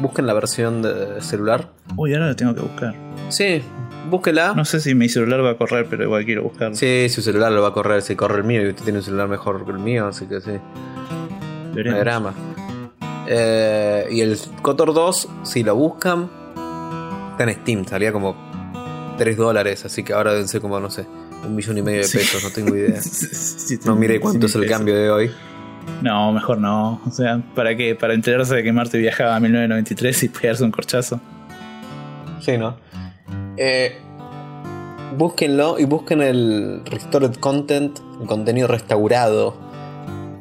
Busquen 0.00 0.26
la 0.26 0.34
versión 0.34 0.82
de 0.82 1.20
celular. 1.20 1.70
Uy, 1.96 2.14
ahora 2.14 2.28
lo 2.28 2.36
tengo 2.36 2.54
que 2.54 2.60
buscar. 2.60 2.94
Sí, 3.28 3.62
búsquela. 4.10 4.54
No 4.54 4.64
sé 4.64 4.80
si 4.80 4.94
mi 4.94 5.08
celular 5.08 5.44
va 5.44 5.50
a 5.50 5.56
correr, 5.56 5.86
pero 5.88 6.04
igual 6.04 6.24
quiero 6.24 6.42
buscarlo. 6.42 6.74
Sí, 6.74 7.08
su 7.08 7.22
celular 7.22 7.52
lo 7.52 7.62
va 7.62 7.68
a 7.68 7.72
correr, 7.72 8.02
si 8.02 8.14
corre 8.16 8.38
el 8.38 8.44
mío 8.44 8.62
y 8.62 8.68
usted 8.68 8.84
tiene 8.84 8.98
un 8.98 9.04
celular 9.04 9.28
mejor 9.28 9.64
que 9.64 9.72
el 9.72 9.78
mío, 9.78 10.06
así 10.08 10.26
que 10.26 10.40
sí. 10.40 10.52
Veremos. 11.72 12.00
drama. 12.00 12.34
Eh, 13.28 14.06
y 14.10 14.20
el 14.20 14.38
KOTOR 14.62 14.94
2, 14.94 15.28
si 15.42 15.62
lo 15.62 15.74
buscan, 15.74 16.30
está 17.32 17.44
en 17.44 17.54
Steam, 17.60 17.84
salía 17.84 18.12
como 18.12 18.36
3 19.18 19.36
dólares, 19.36 19.84
así 19.84 20.04
que 20.04 20.12
ahora 20.12 20.32
deben 20.32 20.48
ser 20.48 20.60
como, 20.60 20.78
no 20.78 20.90
sé, 20.90 21.06
un 21.44 21.54
millón 21.54 21.78
y 21.78 21.82
medio 21.82 21.98
de 21.98 22.04
Sí. 22.04 22.18
pesos, 22.18 22.42
no 22.44 22.50
tengo 22.50 22.74
idea. 22.76 23.00
Sí, 23.02 23.78
No 23.84 23.96
mire 23.96 24.20
cuánto 24.20 24.46
es 24.46 24.54
el 24.54 24.66
cambio 24.68 24.94
de 24.96 25.10
hoy. 25.10 25.30
No, 26.02 26.32
mejor 26.32 26.58
no. 26.58 27.00
O 27.06 27.10
sea, 27.10 27.40
¿para 27.54 27.76
qué? 27.76 27.94
Para 27.94 28.14
enterarse 28.14 28.54
de 28.56 28.62
que 28.62 28.72
Marte 28.72 28.98
viajaba 28.98 29.36
a 29.36 29.40
1993 29.40 30.22
y 30.24 30.28
pegarse 30.28 30.64
un 30.64 30.70
corchazo. 30.72 31.20
Sí, 32.40 32.58
¿no? 32.58 32.76
Eh, 33.56 33.96
búsquenlo 35.16 35.78
y 35.78 35.84
busquen 35.84 36.20
el 36.22 36.82
Restored 36.84 37.34
Content, 37.36 37.98
el 38.20 38.26
contenido 38.26 38.66
restaurado, 38.68 39.56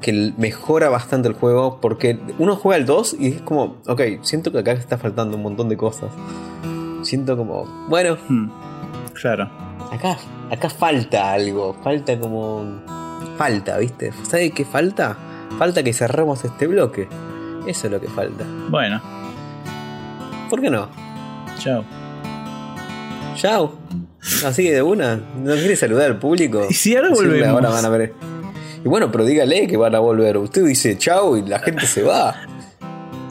que 0.01 0.33
mejora 0.37 0.89
bastante 0.89 1.27
el 1.27 1.33
juego, 1.35 1.79
porque 1.81 2.19
uno 2.37 2.55
juega 2.55 2.77
el 2.77 2.85
2 2.85 3.15
y 3.19 3.27
es 3.29 3.41
como, 3.41 3.77
ok, 3.87 4.01
siento 4.21 4.51
que 4.51 4.59
acá 4.59 4.71
está 4.73 4.97
faltando 4.97 5.37
un 5.37 5.43
montón 5.43 5.69
de 5.69 5.77
cosas. 5.77 6.11
Siento 7.03 7.37
como, 7.37 7.65
bueno, 7.87 8.17
Hmm, 8.27 8.49
Claro. 9.13 9.49
Acá, 9.91 10.17
acá 10.51 10.69
falta 10.69 11.31
algo, 11.31 11.75
falta 11.83 12.19
como... 12.19 12.83
Falta, 13.37 13.77
¿viste? 13.77 14.11
¿Sabe 14.23 14.51
qué 14.51 14.63
falta? 14.63 15.17
Falta 15.59 15.83
que 15.83 15.91
cerremos 15.93 16.45
este 16.45 16.67
bloque. 16.67 17.07
Eso 17.67 17.87
es 17.87 17.91
lo 17.91 17.99
que 17.99 18.07
falta. 18.07 18.45
Bueno, 18.69 19.01
¿Por 20.49 20.61
qué 20.61 20.69
no? 20.69 20.87
chao. 21.59 21.83
Chao. 23.35 23.73
Así 24.45 24.69
de 24.69 24.81
una. 24.81 25.17
¿No 25.37 25.53
quieres 25.53 25.79
saludar 25.79 26.11
al 26.11 26.19
público? 26.19 26.65
¿Y 26.69 26.73
si 26.73 26.95
ahora 26.95 27.09
volvemos? 27.09 27.47
Ahora 27.49 27.69
van 27.69 27.85
a 27.85 27.89
ver. 27.89 28.13
Y 28.83 28.87
bueno, 28.87 29.11
pero 29.11 29.25
dígale 29.25 29.67
que 29.67 29.77
van 29.77 29.95
a 29.95 29.99
volver. 29.99 30.37
Usted 30.37 30.63
dice 30.65 30.97
chau 30.97 31.37
y 31.37 31.41
la 31.41 31.59
gente 31.59 31.85
se 31.87 32.03
va. 32.03 32.35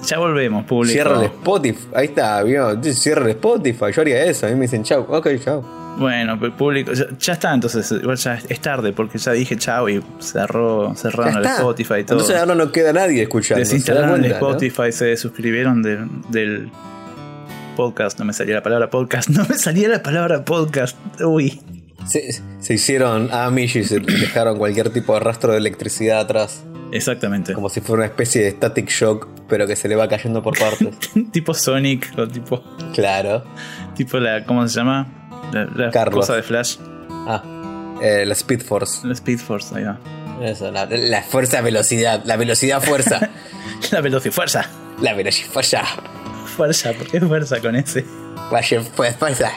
Ya 0.07 0.19
volvemos, 0.19 0.65
público. 0.65 0.93
Cierra 0.93 1.19
el 1.21 1.25
Spotify. 1.27 1.89
Ahí 1.95 2.07
está, 2.07 2.43
¿vio? 2.43 2.83
Cierra 2.83 3.25
el 3.25 3.31
Spotify. 3.31 3.87
Yo 3.95 4.03
haría 4.03 4.25
eso. 4.25 4.47
A 4.47 4.51
mí 4.51 4.57
me 4.57 4.63
dicen 4.63 4.83
chau. 4.83 5.07
Ok, 5.09 5.29
chau. 5.43 5.65
Bueno, 5.99 6.39
pues, 6.39 6.53
público, 6.53 6.93
ya, 6.93 7.07
ya 7.19 7.33
está, 7.35 7.55
entonces, 7.55 7.91
igual 7.93 8.17
ya 8.17 8.35
es 8.49 8.61
tarde 8.61 8.93
porque 8.93 9.19
ya 9.19 9.33
dije 9.33 9.57
chao 9.57 9.89
y 9.89 10.03
cerró, 10.19 10.95
cerraron 10.97 11.37
el. 11.39 11.45
Spotify 11.45 11.95
y 12.01 12.05
todo. 12.05 12.19
Entonces 12.19 12.37
ahora 12.37 12.55
no 12.55 12.73
queda 12.73 12.93
nadie 12.93 13.23
escuchando. 13.23 13.65
¿se 13.65 13.71
da 13.71 13.75
Desinstalaron 13.75 14.25
el 14.25 14.31
no? 14.31 14.37
Spotify, 14.37 14.91
se 14.93 15.17
suscribieron 15.17 15.83
de- 15.83 16.07
del 16.31 16.71
podcast, 17.77 18.19
no 18.19 18.25
me 18.25 18.33
salía 18.33 18.55
la 18.57 18.63
palabra 18.63 18.91
podcast, 18.91 19.29
no 19.31 19.45
me 19.49 19.57
salía 19.57 19.89
la 19.89 20.03
palabra 20.03 20.45
podcast, 20.45 20.97
uy. 21.21 21.61
Se, 22.07 22.43
se 22.59 22.75
hicieron 22.75 23.33
Amish 23.33 23.77
y 23.79 23.85
se 23.85 23.99
dejaron 24.01 24.59
cualquier 24.59 24.91
tipo 24.91 25.15
de 25.15 25.21
rastro 25.21 25.53
de 25.53 25.59
electricidad 25.59 26.21
atrás. 26.21 26.65
Exactamente. 26.93 27.55
Como 27.55 27.69
si 27.71 27.81
fuera 27.81 28.01
una 28.03 28.07
especie 28.07 28.43
de 28.43 28.51
static 28.51 28.89
shock, 28.89 29.27
pero 29.49 29.67
que 29.67 29.75
se 29.75 29.89
le 29.89 29.97
va 29.97 30.07
cayendo 30.09 30.43
por 30.43 30.59
partes. 30.59 30.91
tipo 31.33 31.55
Sonic 31.55 32.13
o 32.19 32.29
tipo, 32.29 32.63
claro. 32.95 33.43
tipo 33.97 34.19
la, 34.19 34.45
¿cómo 34.45 34.69
se 34.69 34.77
llama? 34.77 35.24
La, 35.53 35.65
la 35.75 35.91
Carlos. 35.91 36.21
cosa 36.27 36.35
de 36.37 36.43
Flash, 36.43 36.77
Ah, 37.27 37.43
eh, 38.03 38.25
la 38.27 38.35
Speed 38.35 38.63
Force. 38.63 39.07
la 39.07 39.13
Speed 39.15 39.39
Force, 39.39 39.75
ahí 39.77 39.85
va. 39.85 39.99
Eso, 40.43 40.71
la, 40.71 40.87
la 40.87 41.23
fuerza 41.23 41.61
velocidad. 41.61 42.23
La 42.25 42.37
velocidad 42.37 42.83
fuerza. 42.83 43.21
La 43.91 44.01
velocidad, 44.01 44.33
fuerza, 44.35 44.67
la 45.01 45.13
velocidad 45.15 45.51
fuerza. 45.51 45.83
fuerza, 46.57 46.93
¿por 46.95 47.07
qué 47.11 47.21
fuerza 47.21 47.61
con 47.61 47.77
ese? 47.77 48.05
Vaya, 48.51 48.81
pues, 48.97 49.15
fuerza. 49.17 49.51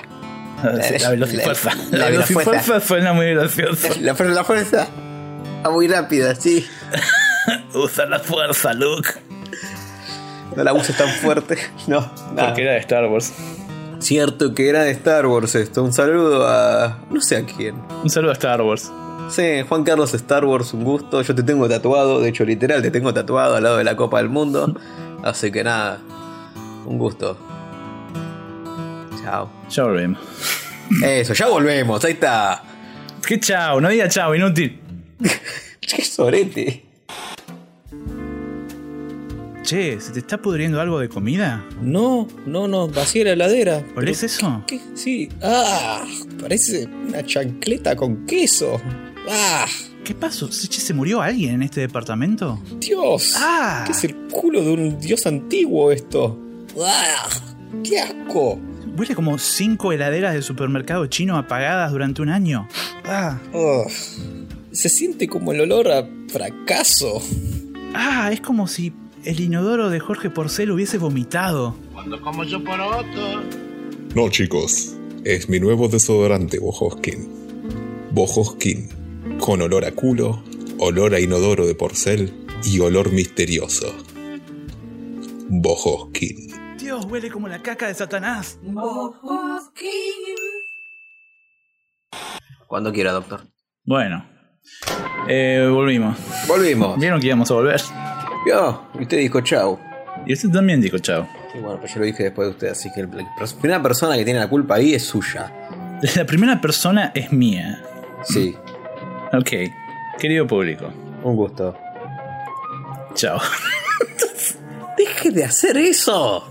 La 0.64 1.10
velocidad, 1.10 1.44
fuerza. 1.44 1.72
la 1.92 2.10
velocidad, 2.10 2.42
fuerza 2.44 2.80
suena 2.82 3.14
muy 3.14 3.34
gracioso. 3.34 3.88
La 4.02 4.16
fuerza, 4.16 4.34
la 4.36 4.44
fuerza. 4.44 4.88
Va 5.66 5.70
muy 5.72 5.88
rápida, 5.88 6.36
sí. 6.36 6.68
Usa 7.74 8.06
la 8.08 8.20
fuerza, 8.20 8.74
Luke. 8.74 9.10
No 10.56 10.64
la 10.64 10.74
uses 10.74 10.98
tan 10.98 11.10
fuerte. 11.10 11.58
No, 11.88 12.02
nada. 12.34 12.48
Porque 12.48 12.64
era 12.64 12.72
de 12.74 12.80
Star 12.80 13.06
Wars. 13.06 13.32
Cierto 14.00 14.54
que 14.54 14.70
era 14.70 14.84
de 14.84 14.91
Star 14.91 15.26
Wars 15.26 15.56
esto. 15.56 15.84
Un 15.84 15.93
saludo 15.93 16.48
a. 16.48 17.00
No 17.10 17.22
sé 17.22 17.38
a 17.38 17.45
quién. 17.45 17.76
Un 18.04 18.10
saludo 18.10 18.32
a 18.32 18.34
Star 18.34 18.62
Wars. 18.62 18.91
Sí, 19.30 19.62
Juan 19.68 19.84
Carlos 19.84 20.14
Star 20.14 20.45
Wars, 20.45 20.74
un 20.74 20.84
gusto. 20.84 21.22
Yo 21.22 21.36
te 21.36 21.43
tengo 21.43 21.68
tatuado, 21.68 22.22
de 22.22 22.30
hecho, 22.30 22.45
literal, 22.45 22.82
te 22.82 22.91
tengo 22.91 23.14
tatuado 23.14 23.56
al 23.56 23.64
lado 23.64 23.78
de 23.78 23.84
la 23.84 23.95
Copa 23.95 24.20
del 24.20 24.30
Mundo. 24.30 24.74
Así 25.24 25.52
que 25.52 25.64
nada, 25.64 26.00
un 26.86 26.98
gusto. 26.98 27.38
Chao. 29.22 29.50
Ya 29.70 29.84
volvemos. 29.84 30.20
Eso, 31.04 31.34
ya 31.34 31.48
volvemos, 31.48 32.04
ahí 32.06 32.14
está. 32.14 32.64
¿Qué 33.26 33.39
chao? 33.39 33.82
No 33.82 33.89
diga 33.89 34.08
chao, 34.08 34.34
inútil. 34.34 34.80
Qué 35.82 36.04
sorete. 36.06 36.87
Che, 39.68 39.99
¿se 39.99 40.13
te 40.13 40.20
está 40.20 40.38
pudriendo 40.41 40.80
algo 40.80 40.97
de 40.97 41.09
comida? 41.09 41.61
No, 41.82 42.26
no, 42.45 42.70
no, 42.70 42.88
vacía 42.88 43.26
la 43.26 43.32
heladera. 43.34 43.84
¿Olés 43.97 44.24
eso? 44.24 44.63
¿Qué? 44.65 44.80
Sí. 44.95 45.28
Ah, 45.43 46.05
parece 46.39 46.86
una 46.86 47.22
chancleta 47.26 47.93
con 47.97 48.26
queso. 48.26 48.80
Ah, 49.30 49.65
¿Qué 50.05 50.15
pasó? 50.15 50.49
¿Se, 50.53 50.70
che, 50.70 50.80
¿se 50.80 50.93
murió 50.93 51.20
alguien 51.22 51.55
en 51.55 51.63
este 51.63 51.82
departamento? 51.82 52.61
Dios. 52.80 53.34
Ah. 53.36 53.84
¿Qué 53.86 53.91
es 53.91 54.03
el 54.05 54.15
culo 54.32 54.63
de 54.63 54.72
un 54.72 54.99
dios 55.01 55.28
antiguo 55.28 55.91
esto? 55.91 56.39
Ah, 56.82 57.28
qué 57.84 57.99
asco. 57.99 58.61
Huele 58.97 59.15
como 59.15 59.38
cinco 59.38 59.91
heladeras 59.91 60.34
de 60.34 60.43
supermercado 60.43 61.07
chino 61.07 61.36
apagadas 61.38 61.91
durante 61.91 62.22
un 62.22 62.30
año. 62.30 62.70
Ah, 63.03 63.38
Ugh. 63.53 63.91
Se 64.72 64.88
siente 64.88 65.28
como 65.28 65.51
el 65.51 65.59
olor 65.59 65.91
a 65.91 66.07
fracaso. 66.30 67.22
ah, 67.93 68.30
es 68.32 68.39
como 68.39 68.65
si 68.68 68.93
el 69.28 69.41
inodoro 69.41 69.89
de 69.89 69.99
Jorge 69.99 70.30
Porcel 70.30 70.71
hubiese 70.71 70.97
vomitado. 70.97 71.75
No, 74.15 74.30
chicos, 74.30 74.95
es 75.25 75.49
mi 75.49 75.59
nuevo 75.59 75.89
desodorante 75.89 76.59
Bojoskin. 76.59 77.28
Bojoskin, 78.11 78.88
con 79.38 79.61
olor 79.61 79.84
a 79.84 79.91
culo, 79.91 80.41
olor 80.80 81.13
a 81.13 81.19
inodoro 81.19 81.67
de 81.67 81.75
porcel 81.75 82.34
y 82.63 82.80
olor 82.80 83.11
misterioso. 83.11 83.93
Bojoskin. 85.49 86.78
Dios, 86.80 87.05
huele 87.05 87.30
como 87.30 87.49
la 87.49 87.61
caca 87.61 87.89
de 87.89 87.95
Satanás. 87.95 88.61
Cuando 92.65 92.93
quiera, 92.93 93.11
doctor. 93.11 93.41
Bueno, 93.84 94.25
eh, 95.28 95.67
volvimos. 95.69 96.17
Volvimos. 96.47 96.97
Vieron 96.97 97.19
que 97.19 97.28
íbamos 97.28 97.51
a 97.51 97.55
volver. 97.55 97.82
Yo, 98.48 98.88
y 99.00 99.04
usted 99.04 99.18
dijo 99.18 99.41
chau. 99.41 99.80
Y 100.26 100.34
usted 100.34 100.50
también 100.50 100.82
dijo 100.82 100.98
chao. 101.00 101.28
Y 101.54 101.60
bueno, 101.60 101.80
pues 101.80 101.93
yo 101.93 102.00
lo 102.00 102.06
dije 102.06 102.24
después 102.24 102.48
de 102.48 102.52
usted, 102.52 102.68
así 102.70 102.89
que 102.93 103.02
la 103.04 103.08
primera 103.60 103.82
persona 103.82 104.16
que 104.16 104.24
tiene 104.26 104.39
la 104.39 104.48
culpa 104.50 104.76
ahí 104.76 104.93
es 104.93 105.04
suya. 105.04 105.52
La 106.16 106.26
primera 106.26 106.60
persona 106.62 107.12
es 107.16 107.32
mía. 107.32 107.82
Sí, 108.24 108.56
Ok, 109.34 109.50
querido 110.20 110.48
público, 110.48 110.91
un 111.24 111.36
gusto. 111.36 111.76
chao. 113.16 113.39
¡Deje 114.98 115.32
de 115.32 115.43
hacer 115.45 115.78
eso! 115.78 116.50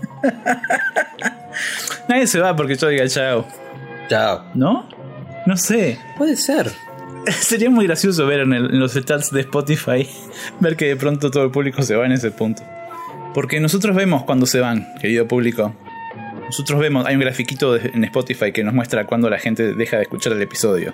Nadie 2.07 2.27
se 2.27 2.39
va 2.39 2.55
porque 2.55 2.75
yo 2.75 2.87
diga 2.89 3.07
chao, 3.07 3.45
Chao. 4.09 4.43
¿no? 4.53 4.87
No 5.45 5.57
sé. 5.57 5.97
Puede 6.17 6.35
ser. 6.35 6.71
Sería 7.39 7.69
muy 7.69 7.85
gracioso 7.87 8.25
ver 8.25 8.41
en, 8.41 8.53
el- 8.53 8.65
en 8.71 8.79
los 8.79 8.93
stats 8.93 9.31
de 9.31 9.41
Spotify, 9.41 10.07
ver 10.59 10.75
que 10.75 10.85
de 10.85 10.95
pronto 10.95 11.29
todo 11.31 11.43
el 11.45 11.51
público 11.51 11.81
se 11.83 11.95
va 11.95 12.05
en 12.05 12.11
ese 12.13 12.31
punto. 12.31 12.63
Porque 13.33 13.59
nosotros 13.59 13.95
vemos 13.95 14.23
cuando 14.23 14.45
se 14.45 14.59
van, 14.59 14.87
querido 14.99 15.27
público. 15.27 15.75
Nosotros 16.45 16.79
vemos, 16.79 17.05
hay 17.05 17.15
un 17.15 17.21
grafiquito 17.21 17.73
de- 17.73 17.91
en 17.93 18.03
Spotify 18.05 18.51
que 18.51 18.63
nos 18.63 18.73
muestra 18.73 19.05
cuando 19.05 19.29
la 19.29 19.37
gente 19.37 19.73
deja 19.73 19.97
de 19.97 20.03
escuchar 20.03 20.33
el 20.33 20.41
episodio. 20.41 20.93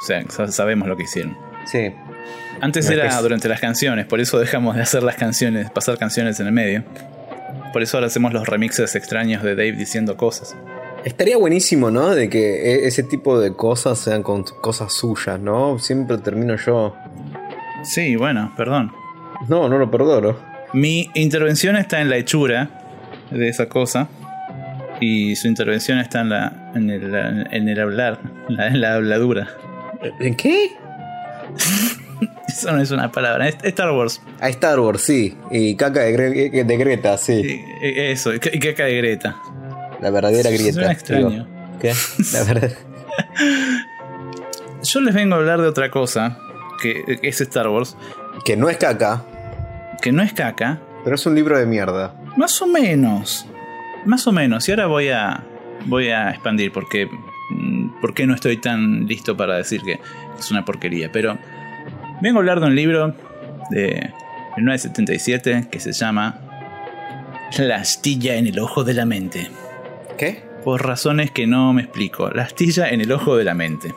O 0.00 0.04
sea, 0.04 0.22
sa- 0.28 0.48
sabemos 0.48 0.88
lo 0.88 0.96
que 0.96 1.04
hicieron. 1.04 1.36
Sí. 1.66 1.92
Antes 2.60 2.88
era 2.90 3.20
durante 3.20 3.48
las 3.48 3.60
canciones, 3.60 4.06
por 4.06 4.20
eso 4.20 4.38
dejamos 4.38 4.76
de 4.76 4.82
hacer 4.82 5.02
las 5.02 5.16
canciones, 5.16 5.70
pasar 5.70 5.98
canciones 5.98 6.38
en 6.40 6.46
el 6.46 6.52
medio. 6.52 6.84
Por 7.72 7.82
eso 7.82 7.96
ahora 7.96 8.06
hacemos 8.08 8.32
los 8.32 8.46
remixes 8.46 8.94
extraños 8.94 9.42
de 9.42 9.50
Dave 9.54 9.72
diciendo 9.72 10.16
cosas. 10.16 10.56
Estaría 11.04 11.36
buenísimo, 11.36 11.90
¿no? 11.90 12.10
De 12.14 12.28
que 12.28 12.74
e- 12.74 12.86
ese 12.86 13.02
tipo 13.02 13.38
de 13.40 13.54
cosas 13.54 13.98
sean 13.98 14.22
con 14.22 14.44
cosas 14.44 14.92
suyas, 14.92 15.40
¿no? 15.40 15.78
Siempre 15.78 16.18
termino 16.18 16.56
yo. 16.56 16.94
Sí, 17.82 18.16
bueno, 18.16 18.52
perdón. 18.56 18.92
No, 19.48 19.68
no 19.68 19.78
lo 19.78 19.90
perdono. 19.90 20.36
Mi 20.72 21.10
intervención 21.14 21.76
está 21.76 22.00
en 22.00 22.08
la 22.08 22.16
hechura 22.16 22.70
de 23.30 23.48
esa 23.48 23.68
cosa. 23.68 24.08
Y 25.00 25.34
su 25.34 25.48
intervención 25.48 25.98
está 25.98 26.20
en 26.20 26.28
la. 26.30 26.70
en 26.76 26.88
el, 26.90 27.14
en 27.50 27.68
el 27.68 27.80
hablar. 27.80 28.20
En 28.48 28.56
la, 28.56 28.66
en 28.68 28.80
la 28.80 28.94
habladura. 28.94 29.48
¿En 30.20 30.36
qué? 30.36 30.70
Eso 32.48 32.70
no 32.70 32.80
es 32.80 32.90
una 32.92 33.10
palabra. 33.10 33.48
Star 33.48 33.90
Wars. 33.90 34.22
A 34.40 34.48
Star 34.50 34.78
Wars, 34.78 35.02
sí. 35.02 35.36
Y 35.50 35.74
caca 35.74 36.00
de, 36.02 36.16
Gre- 36.52 36.64
de 36.64 36.76
Greta, 36.76 37.18
sí. 37.18 37.60
Eh, 37.82 38.12
Eso, 38.12 38.32
y 38.34 38.38
caca 38.38 38.84
de 38.84 38.96
Greta. 38.98 39.36
La 40.02 40.10
verdadera 40.10 40.50
Greta. 40.50 40.72
Suena 40.72 40.88
digo. 40.88 40.90
extraño. 40.90 41.48
¿Qué? 41.80 41.92
La 42.32 42.44
verdad. 42.44 42.72
Yo 44.82 45.00
les 45.00 45.14
vengo 45.14 45.34
a 45.34 45.38
hablar 45.38 45.60
de 45.60 45.68
otra 45.68 45.90
cosa. 45.90 46.38
Que 46.80 47.18
es 47.22 47.40
Star 47.40 47.68
Wars. 47.68 47.96
que 48.44 48.56
no 48.56 48.68
es 48.68 48.76
caca, 48.76 49.24
Que 50.02 50.10
no 50.10 50.20
es 50.22 50.32
caca. 50.32 50.80
pero 51.04 51.14
es 51.14 51.24
un 51.26 51.34
libro 51.36 51.56
de 51.56 51.64
mierda. 51.66 52.14
Más 52.36 52.60
o 52.60 52.66
menos. 52.66 53.46
Más 54.04 54.26
o 54.26 54.32
menos. 54.32 54.68
Y 54.68 54.72
ahora 54.72 54.86
voy 54.86 55.08
a. 55.10 55.44
Voy 55.86 56.08
a 56.10 56.30
expandir 56.30 56.72
porque. 56.72 57.08
mm, 57.50 58.00
Porque 58.00 58.26
no 58.26 58.34
estoy 58.34 58.56
tan 58.56 59.06
listo 59.06 59.36
para 59.36 59.56
decir 59.56 59.82
que 59.82 60.00
es 60.38 60.50
una 60.50 60.64
porquería. 60.64 61.10
Pero. 61.12 61.38
Vengo 62.20 62.38
a 62.38 62.40
hablar 62.40 62.60
de 62.60 62.66
un 62.66 62.74
libro 62.76 63.14
de 63.70 64.12
1977 64.56 65.66
que 65.70 65.80
se 65.80 65.92
llama 65.92 66.38
La 67.58 67.76
astilla 67.76 68.34
en 68.36 68.46
el 68.48 68.58
ojo 68.60 68.82
de 68.84 68.94
la 68.94 69.04
mente. 69.06 69.48
¿Qué? 70.18 70.42
Por 70.64 70.84
razones 70.86 71.30
que 71.30 71.46
no 71.46 71.72
me 71.72 71.82
explico. 71.82 72.30
La 72.30 72.42
astilla 72.44 72.88
en 72.90 73.00
el 73.00 73.10
ojo 73.12 73.36
de 73.36 73.44
la 73.44 73.54
mente. 73.54 73.92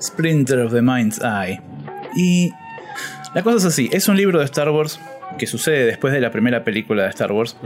Splinter 0.00 0.60
of 0.60 0.72
the 0.72 0.82
Mind's 0.82 1.20
Eye. 1.22 1.60
Y 2.16 2.52
la 3.34 3.42
cosa 3.42 3.56
es 3.58 3.64
así, 3.64 3.88
es 3.92 4.08
un 4.08 4.16
libro 4.16 4.38
de 4.38 4.44
Star 4.44 4.70
Wars 4.70 5.00
que 5.38 5.46
sucede 5.46 5.84
después 5.84 6.12
de 6.12 6.20
la 6.20 6.30
primera 6.30 6.62
película 6.62 7.02
de 7.04 7.08
Star 7.08 7.32
Wars, 7.32 7.56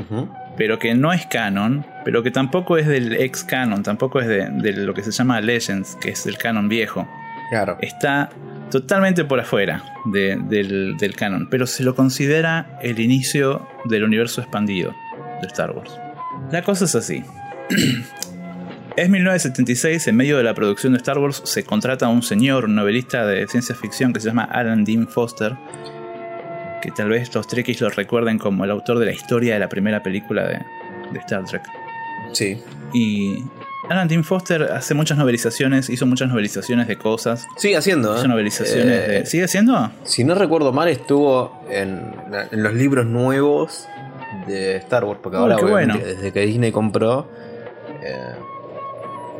pero 0.56 0.78
que 0.78 0.94
no 0.94 1.12
es 1.12 1.26
canon, 1.26 1.84
pero 2.04 2.22
que 2.22 2.30
tampoco 2.30 2.78
es 2.78 2.86
del 2.86 3.14
ex 3.20 3.44
canon, 3.44 3.82
tampoco 3.82 4.20
es 4.20 4.26
de, 4.26 4.48
de 4.48 4.72
lo 4.72 4.94
que 4.94 5.02
se 5.02 5.10
llama 5.10 5.40
Legends, 5.42 5.96
que 5.96 6.10
es 6.10 6.24
el 6.26 6.38
canon 6.38 6.68
viejo. 6.70 7.06
Claro. 7.50 7.76
Está 7.82 8.30
totalmente 8.70 9.24
por 9.26 9.38
afuera 9.40 9.82
de- 10.06 10.38
del, 10.48 10.96
del 10.96 11.14
canon, 11.14 11.48
pero 11.50 11.66
se 11.66 11.82
lo 11.82 11.94
considera 11.94 12.78
el 12.82 13.00
inicio 13.00 13.66
del 13.84 14.04
universo 14.04 14.40
expandido 14.40 14.94
de 15.42 15.46
Star 15.48 15.72
Wars. 15.72 15.98
La 16.50 16.62
cosa 16.62 16.86
es 16.86 16.94
así. 16.94 17.22
Es 18.96 19.08
1976, 19.08 20.08
en 20.08 20.16
medio 20.16 20.36
de 20.38 20.42
la 20.42 20.54
producción 20.54 20.92
de 20.92 20.96
Star 20.98 21.18
Wars, 21.18 21.40
se 21.44 21.62
contrata 21.62 22.06
a 22.06 22.08
un 22.08 22.22
señor, 22.22 22.64
un 22.64 22.74
novelista 22.74 23.24
de 23.26 23.46
ciencia 23.46 23.74
ficción 23.74 24.12
que 24.12 24.18
se 24.20 24.26
llama 24.28 24.44
Alan 24.44 24.84
Dean 24.84 25.06
Foster, 25.06 25.56
que 26.82 26.90
tal 26.90 27.08
vez 27.08 27.32
los 27.34 27.46
Trekkies 27.46 27.80
lo 27.80 27.90
recuerden 27.90 28.38
como 28.38 28.64
el 28.64 28.70
autor 28.72 28.98
de 28.98 29.06
la 29.06 29.12
historia 29.12 29.54
de 29.54 29.60
la 29.60 29.68
primera 29.68 30.02
película 30.02 30.42
de, 30.48 30.58
de 31.12 31.18
Star 31.20 31.44
Trek. 31.44 31.62
Sí. 32.32 32.60
Y 32.92 33.44
Alan 33.88 34.08
Dean 34.08 34.24
Foster 34.24 34.64
hace 34.64 34.94
muchas 34.94 35.16
novelizaciones, 35.16 35.88
hizo 35.90 36.04
muchas 36.04 36.28
novelizaciones 36.28 36.88
de 36.88 36.96
cosas. 36.98 37.46
Sigue 37.56 37.76
haciendo, 37.76 38.14
¿eh? 38.16 38.18
Hizo 38.18 38.26
novelizaciones 38.28 38.86
Eh, 38.86 39.12
de... 39.20 39.26
¿Sigue 39.26 39.44
haciendo? 39.44 39.92
Si 40.02 40.24
no 40.24 40.34
recuerdo 40.34 40.72
mal, 40.72 40.88
estuvo 40.88 41.62
en, 41.70 42.14
en 42.50 42.62
los 42.64 42.74
libros 42.74 43.06
nuevos 43.06 43.86
de 44.48 44.74
Star 44.76 45.04
Wars, 45.04 45.20
porque 45.22 45.36
Oh, 45.38 45.42
ahora 45.42 45.56
obviamente, 45.58 45.98
bueno. 45.98 46.04
desde 46.16 46.32
que 46.32 46.40
Disney 46.46 46.72
compró, 46.72 47.30
eh, 48.02 48.34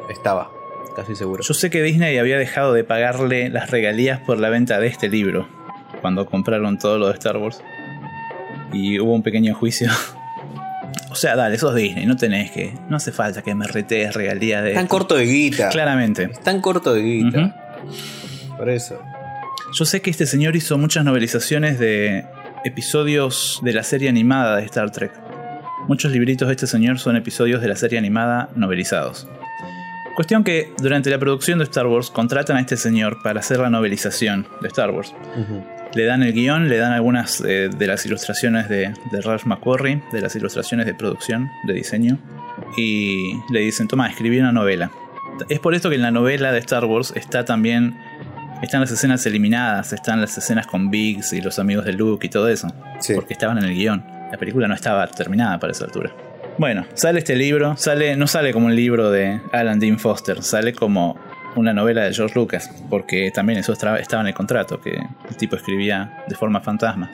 estaba, 0.09 0.51
casi 0.97 1.15
seguro. 1.15 1.43
Yo 1.43 1.55
sé 1.55 1.71
que 1.71 1.83
Disney 1.83 2.19
había 2.19 2.39
dejado 2.39 2.73
de 2.73 2.85
pagarle 2.85 3.49
las 3.49 3.71
regalías 3.71 4.21
por 4.21 4.39
la 4.39 4.49
venta 4.49 4.79
de 4.79 4.87
este 4.87 5.09
libro 5.09 5.49
cuando 6.01 6.27
compraron 6.27 6.79
todo 6.79 6.99
lo 6.99 7.09
de 7.09 7.15
Star 7.15 7.37
Wars. 7.37 7.61
Y 8.73 8.99
hubo 9.01 9.15
un 9.15 9.23
pequeño 9.23 9.55
juicio. 9.55 9.91
o 11.11 11.15
sea, 11.15 11.37
dale, 11.37 11.59
sos 11.59 11.75
Disney, 11.75 12.07
no 12.07 12.17
tenés 12.17 12.51
que. 12.51 12.75
No 12.89 12.97
hace 12.97 13.13
falta 13.13 13.43
que 13.43 13.55
me 13.55 13.67
retees 13.67 14.15
regalías 14.15 14.63
de. 14.63 14.73
Tan 14.75 14.85
esto. 14.85 14.91
corto 14.91 15.15
de 15.17 15.25
guita. 15.25 15.69
Claramente. 15.71 16.29
Tan 16.43 16.61
corto 16.61 16.95
de 16.95 17.03
guita. 17.03 17.57
Por 18.57 18.69
eso. 18.69 19.01
Yo 19.73 19.85
sé 19.85 20.01
que 20.01 20.11
este 20.11 20.27
señor 20.27 20.57
hizo 20.57 20.79
muchas 20.79 21.05
novelizaciones 21.05 21.79
de 21.79 22.25
episodios 22.65 23.61
de 23.63 23.73
la 23.73 23.83
serie 23.83 24.09
animada 24.09 24.57
de 24.57 24.65
Star 24.65 24.91
Trek. 24.91 25.28
Muchos 25.89 26.13
libritos 26.13 26.49
de 26.49 26.53
este 26.53 26.67
señor 26.67 26.99
son 26.99 27.17
episodios 27.17 27.63
de 27.63 27.69
la 27.69 27.75
serie 27.75 27.99
animada 27.99 28.51
novelizados. 28.55 29.27
Cuestión 30.15 30.45
que 30.45 30.71
durante 30.83 31.09
la 31.09 31.19
producción 31.19 31.59
de 31.59 31.65
Star 31.65 31.87
Wars 31.87 32.11
contratan 32.11 32.59
a 32.59 32.61
este 32.61 32.77
señor 32.77 33.23
para 33.23 33.41
hacer 33.41 33.59
la 33.59 33.71
novelización 33.71 34.47
de 34.61 34.69
Star 34.69 34.91
Wars. 34.91 35.15
Le 35.95 36.05
dan 36.05 36.23
el 36.23 36.35
guion, 36.35 36.69
le 36.69 36.77
dan 36.77 36.93
algunas 36.93 37.41
eh, 37.41 37.71
de 37.75 37.87
las 37.87 38.05
ilustraciones 38.05 38.69
de, 38.69 38.93
de 39.11 39.21
Ralph 39.23 39.47
McQuarrie, 39.47 40.03
de 40.13 40.21
las 40.21 40.37
ilustraciones 40.37 40.85
de 40.85 40.93
producción, 40.93 41.49
de 41.67 41.73
diseño, 41.73 42.19
y 42.77 43.33
le 43.51 43.61
dicen, 43.61 43.89
toma, 43.89 44.11
escribí 44.11 44.39
una 44.39 44.53
novela. 44.53 44.91
Es 45.49 45.59
por 45.59 45.75
esto 45.75 45.89
que 45.89 45.97
en 45.97 46.03
la 46.03 46.11
novela 46.11 46.53
de 46.53 46.59
Star 46.59 46.85
Wars 46.85 47.15
está 47.17 47.47
también, 47.47 47.97
están 48.61 48.83
las 48.83 48.91
escenas 48.91 49.25
eliminadas, 49.25 49.95
están 49.95 50.21
las 50.21 50.37
escenas 50.37 50.67
con 50.67 50.91
Biggs 50.91 51.33
y 51.33 51.41
los 51.41 51.59
amigos 51.59 51.87
de 51.87 51.95
Luke 51.95 52.27
y 52.27 52.31
todo 52.31 52.51
eso, 52.51 52.69
porque 53.15 53.33
estaban 53.33 53.57
en 53.57 53.65
el 53.65 53.75
guion. 53.75 54.18
La 54.31 54.39
película 54.39 54.69
no 54.69 54.75
estaba 54.75 55.07
terminada 55.07 55.59
para 55.59 55.73
esa 55.73 55.85
altura. 55.85 56.13
Bueno, 56.59 56.85
sale 56.95 57.21
este 57.21 57.37
libro, 57.37 57.77
sale, 57.77 58.17
no 58.17 58.27
sale 58.27 58.53
como 58.53 58.67
un 58.67 58.75
libro 58.75 59.11
de 59.11 59.41
Alan 59.53 59.79
Dean 59.79 59.99
Foster, 59.99 60.43
sale 60.43 60.73
como 60.73 61.17
una 61.55 61.73
novela 61.73 62.03
de 62.03 62.13
George 62.13 62.35
Lucas, 62.35 62.71
porque 62.91 63.31
también 63.31 63.61
eso 63.61 63.73
estaba 63.73 63.99
en 63.99 64.27
el 64.27 64.35
contrato, 64.35 64.81
que 64.81 64.91
el 64.91 65.37
tipo 65.37 65.57
escribía 65.57 66.25
de 66.27 66.35
forma 66.35 66.61
fantasma. 66.61 67.11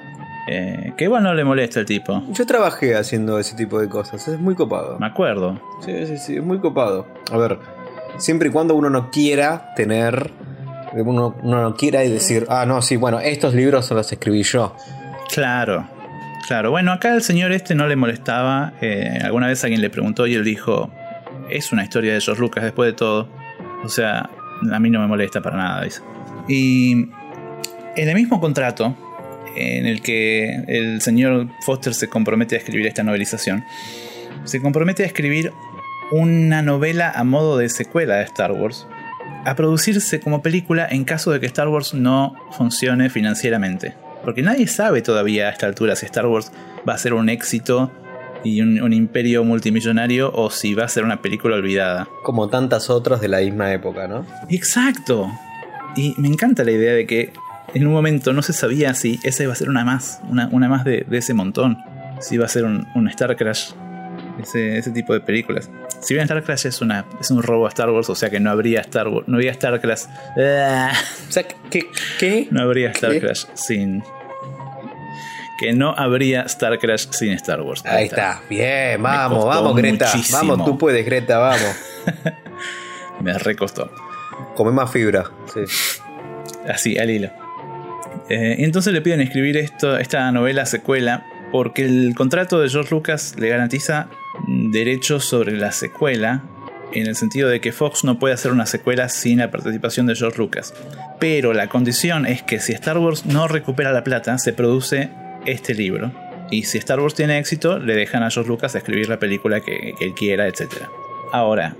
Eh, 0.46 0.92
que 0.96 1.04
igual 1.04 1.22
no 1.22 1.32
le 1.34 1.44
molesta 1.44 1.80
el 1.80 1.86
tipo. 1.86 2.22
Yo 2.30 2.44
trabajé 2.44 2.96
haciendo 2.96 3.38
ese 3.38 3.56
tipo 3.56 3.80
de 3.80 3.88
cosas, 3.88 4.26
es 4.28 4.38
muy 4.38 4.54
copado. 4.54 4.98
Me 4.98 5.06
acuerdo. 5.06 5.60
Sí, 5.84 6.06
sí, 6.06 6.18
sí, 6.18 6.36
es 6.36 6.42
muy 6.42 6.58
copado. 6.60 7.06
A 7.30 7.36
ver, 7.36 7.58
siempre 8.18 8.48
y 8.48 8.52
cuando 8.52 8.74
uno 8.74 8.90
no 8.90 9.10
quiera 9.10 9.72
tener, 9.74 10.30
uno, 10.94 11.34
uno 11.42 11.62
no 11.62 11.74
quiera 11.74 12.04
y 12.04 12.10
decir, 12.10 12.46
ah, 12.50 12.66
no, 12.66 12.82
sí, 12.82 12.96
bueno, 12.96 13.20
estos 13.20 13.54
libros 13.54 13.86
se 13.86 13.94
los 13.94 14.10
escribí 14.12 14.42
yo. 14.42 14.76
Claro, 15.32 15.88
claro. 16.46 16.70
Bueno, 16.70 16.92
acá 16.92 17.14
el 17.14 17.22
señor 17.22 17.52
este 17.52 17.74
no 17.74 17.86
le 17.86 17.96
molestaba. 17.96 18.72
eh, 18.80 19.18
alguna 19.22 19.48
vez 19.48 19.62
alguien 19.64 19.80
le 19.80 19.90
preguntó 19.90 20.26
y 20.26 20.34
él 20.34 20.44
dijo, 20.44 20.90
es 21.50 21.72
una 21.72 21.84
historia 21.84 22.14
de 22.14 22.20
George 22.20 22.40
Lucas 22.40 22.64
después 22.64 22.88
de 22.90 22.92
todo. 22.94 23.28
O 23.84 23.88
sea, 23.88 24.30
a 24.72 24.78
mí 24.78 24.90
no 24.90 25.00
me 25.00 25.06
molesta 25.06 25.40
para 25.40 25.56
nada, 25.56 25.82
dice. 25.82 26.00
Y 26.48 27.08
en 27.96 28.08
el 28.08 28.14
mismo 28.14 28.40
contrato 28.40 28.96
en 29.56 29.86
el 29.86 30.02
que 30.02 30.64
el 30.66 31.00
señor 31.00 31.48
Foster 31.64 31.94
se 31.94 32.08
compromete 32.08 32.56
a 32.56 32.58
escribir 32.58 32.86
esta 32.86 33.02
novelización, 33.02 33.64
se 34.44 34.60
compromete 34.60 35.04
a 35.04 35.06
escribir 35.06 35.52
una 36.10 36.62
novela 36.62 37.10
a 37.10 37.24
modo 37.24 37.56
de 37.56 37.68
secuela 37.68 38.16
de 38.16 38.24
Star 38.24 38.52
Wars, 38.52 38.86
a 39.44 39.54
producirse 39.54 40.20
como 40.20 40.42
película 40.42 40.86
en 40.90 41.04
caso 41.04 41.30
de 41.30 41.40
que 41.40 41.46
Star 41.46 41.68
Wars 41.68 41.94
no 41.94 42.34
funcione 42.52 43.10
financieramente. 43.10 43.94
Porque 44.24 44.42
nadie 44.42 44.66
sabe 44.66 45.02
todavía 45.02 45.48
a 45.48 45.50
esta 45.50 45.66
altura 45.66 45.96
si 45.96 46.06
Star 46.06 46.26
Wars 46.26 46.52
va 46.88 46.94
a 46.94 46.98
ser 46.98 47.14
un 47.14 47.28
éxito 47.28 47.90
y 48.42 48.60
un, 48.60 48.80
un 48.82 48.92
imperio 48.92 49.44
multimillonario 49.44 50.30
o 50.32 50.50
si 50.50 50.74
va 50.74 50.84
a 50.84 50.88
ser 50.88 51.04
una 51.04 51.22
película 51.22 51.56
olvidada. 51.56 52.08
Como 52.22 52.48
tantas 52.48 52.90
otras 52.90 53.20
de 53.20 53.28
la 53.28 53.40
misma 53.40 53.72
época, 53.72 54.06
¿no? 54.06 54.26
Exacto. 54.48 55.30
Y 55.96 56.14
me 56.18 56.28
encanta 56.28 56.64
la 56.64 56.72
idea 56.72 56.92
de 56.92 57.06
que 57.06 57.32
en 57.74 57.86
un 57.86 57.92
momento 57.92 58.32
no 58.32 58.42
se 58.42 58.52
sabía 58.52 58.94
si 58.94 59.18
esa 59.24 59.42
iba 59.42 59.52
a 59.52 59.56
ser 59.56 59.68
una 59.68 59.84
más, 59.84 60.20
una, 60.28 60.48
una 60.52 60.68
más 60.68 60.84
de, 60.84 61.04
de 61.08 61.18
ese 61.18 61.34
montón. 61.34 61.78
Si 62.20 62.36
iba 62.36 62.44
a 62.44 62.48
ser 62.48 62.64
un, 62.64 62.86
un 62.94 63.08
Star 63.08 63.36
Crash, 63.36 63.72
ese, 64.44 64.78
ese 64.78 64.90
tipo 64.90 65.12
de 65.12 65.20
películas. 65.20 65.70
Si 66.00 66.14
bien 66.14 66.24
Star 66.24 66.42
Crash 66.42 66.66
es, 66.66 66.80
una, 66.80 67.04
es 67.20 67.30
un 67.30 67.42
robo 67.42 67.66
a 67.66 67.68
Star 67.68 67.90
Wars, 67.90 68.08
o 68.10 68.14
sea 68.14 68.30
que 68.30 68.40
no 68.40 68.50
habría 68.50 68.80
Star 68.80 69.08
Wars, 69.08 69.26
no 69.28 69.36
habría 69.36 69.50
Star 69.52 69.80
Crash. 69.80 70.04
O 70.04 71.32
sea, 71.32 71.44
¿qué? 71.70 71.86
qué? 72.18 72.48
No 72.50 72.62
habría 72.62 72.90
Star 72.90 73.12
¿Qué? 73.12 73.20
Crash 73.20 73.44
sin. 73.54 74.02
Que 75.58 75.72
no 75.72 75.94
habría 75.96 76.42
Star 76.42 76.78
Crash 76.78 77.06
sin 77.10 77.32
Star 77.32 77.60
Wars. 77.60 77.84
Ahí 77.84 78.06
está, 78.06 78.42
bien, 78.48 79.02
vamos, 79.02 79.44
vamos, 79.44 79.76
Greta. 79.76 80.06
muchísimo. 80.06 80.38
Vamos, 80.38 80.66
tú 80.66 80.78
puedes, 80.78 81.04
Greta, 81.04 81.38
vamos. 81.38 81.76
Me 83.20 83.36
recostó. 83.38 83.90
Come 84.54 84.72
más 84.72 84.90
fibra. 84.90 85.24
Sí. 85.52 85.60
Así, 86.68 86.98
al 86.98 87.10
hilo. 87.10 87.30
Eh, 88.28 88.56
entonces 88.58 88.92
le 88.92 89.00
piden 89.00 89.20
escribir 89.20 89.56
esto, 89.56 89.98
esta 89.98 90.30
novela 90.32 90.66
secuela 90.66 91.24
porque 91.52 91.84
el 91.84 92.14
contrato 92.16 92.58
de 92.60 92.68
George 92.68 92.92
Lucas 92.92 93.36
le 93.38 93.48
garantiza 93.48 94.08
derechos 94.74 95.24
sobre 95.24 95.52
la 95.52 95.72
secuela 95.72 96.42
en 96.92 97.06
el 97.06 97.16
sentido 97.16 97.48
de 97.48 97.60
que 97.60 97.72
Fox 97.72 98.04
no 98.04 98.18
puede 98.18 98.34
hacer 98.34 98.52
una 98.52 98.66
secuela 98.66 99.08
sin 99.08 99.38
la 99.38 99.50
participación 99.50 100.06
de 100.06 100.14
George 100.14 100.38
Lucas. 100.38 100.74
Pero 101.18 101.54
la 101.54 101.68
condición 101.68 102.26
es 102.26 102.42
que 102.42 102.60
si 102.60 102.72
Star 102.72 102.98
Wars 102.98 103.24
no 103.24 103.48
recupera 103.48 103.92
la 103.92 104.04
plata, 104.04 104.36
se 104.38 104.52
produce 104.52 105.10
este 105.46 105.74
libro. 105.74 106.12
Y 106.50 106.64
si 106.64 106.78
Star 106.78 107.00
Wars 107.00 107.14
tiene 107.14 107.38
éxito, 107.38 107.78
le 107.78 107.94
dejan 107.94 108.22
a 108.22 108.30
George 108.30 108.48
Lucas 108.48 108.74
escribir 108.74 109.08
la 109.08 109.18
película 109.18 109.60
que, 109.60 109.94
que 109.98 110.04
él 110.04 110.14
quiera, 110.14 110.46
etc. 110.46 110.66
Ahora, 111.32 111.74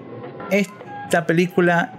esta 0.51 1.27
película 1.27 1.93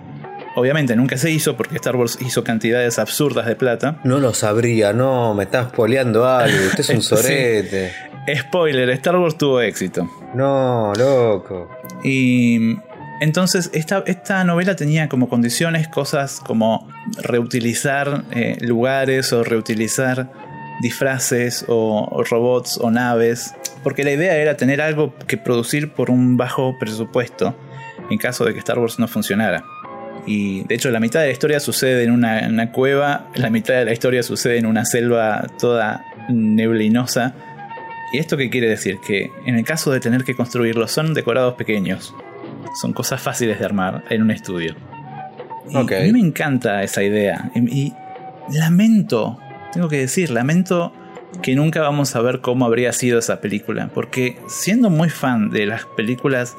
obviamente 0.56 0.96
nunca 0.96 1.18
se 1.18 1.30
hizo 1.30 1.56
porque 1.56 1.76
Star 1.76 1.96
Wars 1.96 2.18
hizo 2.22 2.44
cantidades 2.44 2.98
absurdas 2.98 3.46
de 3.46 3.56
plata. 3.56 4.00
No 4.04 4.20
lo 4.20 4.34
sabría, 4.34 4.94
no, 4.94 5.34
me 5.34 5.44
estás 5.44 5.72
poleando 5.72 6.28
algo. 6.28 6.58
Usted 6.68 6.80
es 6.80 6.90
un 6.90 7.02
Sí. 7.26 8.15
Spoiler, 8.34 8.90
Star 8.92 9.18
Wars 9.18 9.38
tuvo 9.38 9.62
éxito. 9.62 10.10
No, 10.34 10.94
loco. 10.98 11.70
Y 12.04 12.78
entonces 13.22 13.70
esta, 13.74 14.04
esta 14.08 14.44
novela 14.44 14.76
tenía 14.76 15.08
como 15.10 15.30
condiciones 15.30 15.88
cosas 15.88 16.40
como 16.40 16.88
reutilizar 17.22 18.24
eh, 18.32 18.58
lugares 18.62 19.32
o 19.32 19.44
reutilizar 19.44 20.32
disfraces 20.82 21.66
o, 21.68 22.08
o 22.12 22.24
robots 22.24 22.78
o 22.82 22.92
naves. 22.92 23.54
Porque 23.84 24.04
la 24.04 24.12
idea 24.12 24.36
era 24.38 24.58
tener 24.58 24.82
algo 24.82 25.14
que 25.28 25.38
producir 25.38 25.92
por 25.94 26.10
un 26.10 26.38
bajo 26.38 26.78
presupuesto 26.80 27.56
en 28.10 28.18
caso 28.18 28.46
de 28.46 28.54
que 28.54 28.60
Star 28.60 28.80
Wars 28.80 29.00
no 29.00 29.08
funcionara. 29.08 29.64
Y 30.26 30.64
de 30.64 30.76
hecho 30.76 30.90
la 30.90 31.00
mitad 31.00 31.22
de 31.22 31.28
la 31.28 31.32
historia 31.32 31.60
sucede 31.60 32.04
en 32.04 32.12
una, 32.12 32.40
en 32.40 32.54
una 32.54 32.72
cueva, 32.72 33.28
la 33.36 33.50
mitad 33.50 33.76
de 33.76 33.86
la 33.86 33.94
historia 33.94 34.24
sucede 34.24 34.58
en 34.58 34.66
una 34.66 34.86
selva 34.86 35.46
toda 35.60 36.04
neblinosa. 36.30 37.36
¿Y 38.16 38.20
esto 38.20 38.38
qué 38.38 38.50
quiere 38.50 38.70
decir? 38.70 39.00
Que 39.06 39.30
en 39.46 39.56
el 39.56 39.66
caso 39.66 39.92
de 39.92 40.00
tener 40.00 40.24
que 40.24 40.36
construirlos 40.36 40.90
son 40.90 41.14
decorados 41.14 41.56
pequeños. 41.56 42.16
Son 42.80 42.94
cosas 42.94 43.22
fáciles 43.22 43.60
de 43.60 43.66
armar 43.66 44.06
en 44.10 44.22
un 44.22 44.32
estudio. 44.32 44.74
Y 45.70 45.76
Ok. 45.76 45.92
A 45.92 46.00
mí 46.00 46.14
me 46.14 46.22
encanta 46.22 46.82
esa 46.82 47.04
idea. 47.04 47.52
Y, 47.54 47.88
y 47.88 47.94
lamento, 48.54 49.38
tengo 49.74 49.90
que 49.90 49.98
decir, 49.98 50.30
lamento 50.30 50.94
que 51.42 51.58
nunca 51.58 51.82
vamos 51.82 52.16
a 52.16 52.22
ver 52.22 52.40
cómo 52.40 52.66
habría 52.66 52.94
sido 52.94 53.20
esa 53.20 53.42
película. 53.42 53.90
Porque 53.94 54.38
siendo 54.48 54.90
muy 54.90 55.10
fan 55.10 55.50
de 55.50 55.66
las 55.66 55.84
películas 55.98 56.56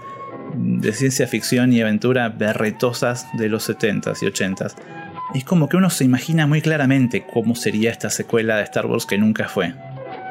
de 0.55 0.93
ciencia 0.93 1.27
ficción 1.27 1.73
y 1.73 1.81
aventura 1.81 2.29
berretosas 2.29 3.29
de 3.33 3.49
los 3.49 3.67
70s 3.67 4.23
y 4.23 4.27
80s, 4.27 4.75
es 5.35 5.45
como 5.45 5.71
que 5.71 5.79
uno 5.79 5.89
se 5.89 6.05
imagina 6.05 6.47
muy 6.47 6.61
claramente 6.61 7.25
cómo 7.33 7.55
sería 7.55 7.93
esta 7.93 8.11
secuela 8.11 8.59
de 8.59 8.65
Star 8.65 8.85
Wars 8.85 9.07
que 9.07 9.17
nunca 9.17 9.49
fue. 9.49 9.73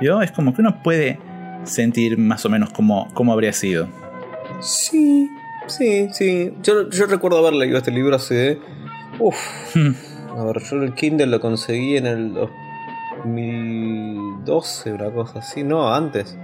¿Vio? 0.02 0.22
Es 0.22 0.32
como 0.32 0.54
que 0.54 0.62
uno 0.62 0.82
puede 0.84 1.18
sentir 1.64 2.18
más 2.18 2.46
o 2.46 2.50
menos 2.50 2.70
cómo, 2.72 3.08
cómo 3.14 3.32
habría 3.34 3.54
sido. 3.54 3.88
Sí, 4.62 5.30
sí, 5.68 6.08
sí. 6.12 6.54
Yo, 6.64 6.90
yo 6.90 7.06
recuerdo 7.08 7.38
haber 7.40 7.54
leído 7.54 7.78
este 7.78 7.92
libro 7.92 8.16
hace. 8.16 8.60
Uf. 9.20 9.36
A 10.38 10.44
ver, 10.44 10.62
yo 10.64 10.78
el 10.84 10.94
Kindle 10.94 11.28
lo 11.28 11.40
conseguí 11.40 11.96
en 11.98 12.06
el 12.08 12.34
2012, 12.34 14.92
una 14.94 15.10
cosa 15.12 15.40
así. 15.40 15.64
No, 15.64 15.94
antes. 15.94 16.38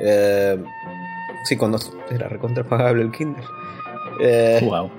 Eh, 0.00 0.60
sí, 1.44 1.56
cuando 1.56 1.78
era 2.10 2.28
recontrapagable 2.28 3.02
el 3.02 3.12
Kindle. 3.12 3.44
Eh, 4.20 4.60
Wow. 4.64 4.90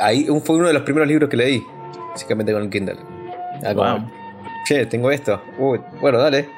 ahí 0.00 0.28
un- 0.30 0.40
fue 0.42 0.56
uno 0.56 0.68
de 0.68 0.72
los 0.74 0.82
primeros 0.82 1.08
libros 1.08 1.28
que 1.28 1.36
leí, 1.36 1.62
básicamente 2.10 2.52
con 2.52 2.62
el 2.62 2.70
Kindle. 2.70 2.96
Wow. 3.74 4.08
Che, 4.66 4.86
tengo 4.86 5.10
esto. 5.10 5.42
Uy, 5.58 5.80
bueno, 6.00 6.18
dale. 6.18 6.48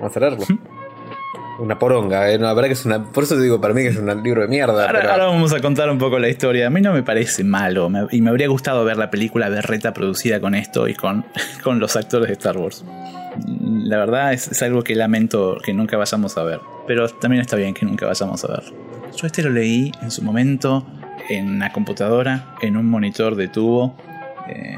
Vamos 0.00 0.16
a 0.16 0.20
leerlo. 0.20 0.44
una 1.58 1.78
poronga, 1.78 2.30
eh, 2.30 2.38
no, 2.38 2.44
la 2.46 2.52
verdad 2.54 2.68
que 2.68 2.74
es 2.74 2.84
una. 2.84 3.02
Por 3.02 3.24
eso 3.24 3.34
te 3.36 3.42
digo, 3.42 3.60
para 3.60 3.72
mí 3.72 3.80
que 3.82 3.88
es 3.88 3.96
un 3.96 4.22
libro 4.22 4.42
de 4.42 4.48
mierda. 4.48 4.86
Ahora, 4.86 5.00
pero- 5.00 5.10
ahora 5.12 5.26
vamos 5.26 5.52
a 5.54 5.60
contar 5.60 5.88
un 5.90 5.96
poco 5.98 6.18
la 6.18 6.28
historia. 6.28 6.66
A 6.66 6.70
mí 6.70 6.80
no 6.82 6.92
me 6.92 7.02
parece 7.02 7.44
malo 7.44 7.88
me- 7.88 8.06
y 8.10 8.20
me 8.20 8.28
habría 8.30 8.48
gustado 8.48 8.84
ver 8.84 8.98
la 8.98 9.10
película 9.10 9.48
berreta 9.48 9.92
producida 9.94 10.38
con 10.40 10.54
esto 10.54 10.86
y 10.88 10.94
con, 10.94 11.24
con 11.64 11.78
los 11.78 11.96
actores 11.96 12.28
de 12.28 12.34
Star 12.34 12.58
Wars. 12.58 12.84
La 13.48 13.98
verdad 13.98 14.32
es, 14.32 14.48
es 14.48 14.62
algo 14.62 14.82
que 14.82 14.94
lamento 14.94 15.56
que 15.64 15.72
nunca 15.72 15.96
vayamos 15.96 16.36
a 16.36 16.42
ver. 16.42 16.60
Pero 16.86 17.08
también 17.08 17.40
está 17.40 17.56
bien 17.56 17.72
que 17.74 17.86
nunca 17.86 18.06
vayamos 18.06 18.44
a 18.44 18.48
ver. 18.48 18.62
Yo 19.16 19.26
este 19.26 19.42
lo 19.42 19.50
leí 19.50 19.92
en 20.02 20.10
su 20.10 20.22
momento 20.22 20.86
en 21.30 21.48
una 21.56 21.72
computadora, 21.72 22.54
en 22.60 22.76
un 22.76 22.88
monitor 22.90 23.34
de 23.34 23.48
tubo. 23.48 23.96
eh, 24.48 24.76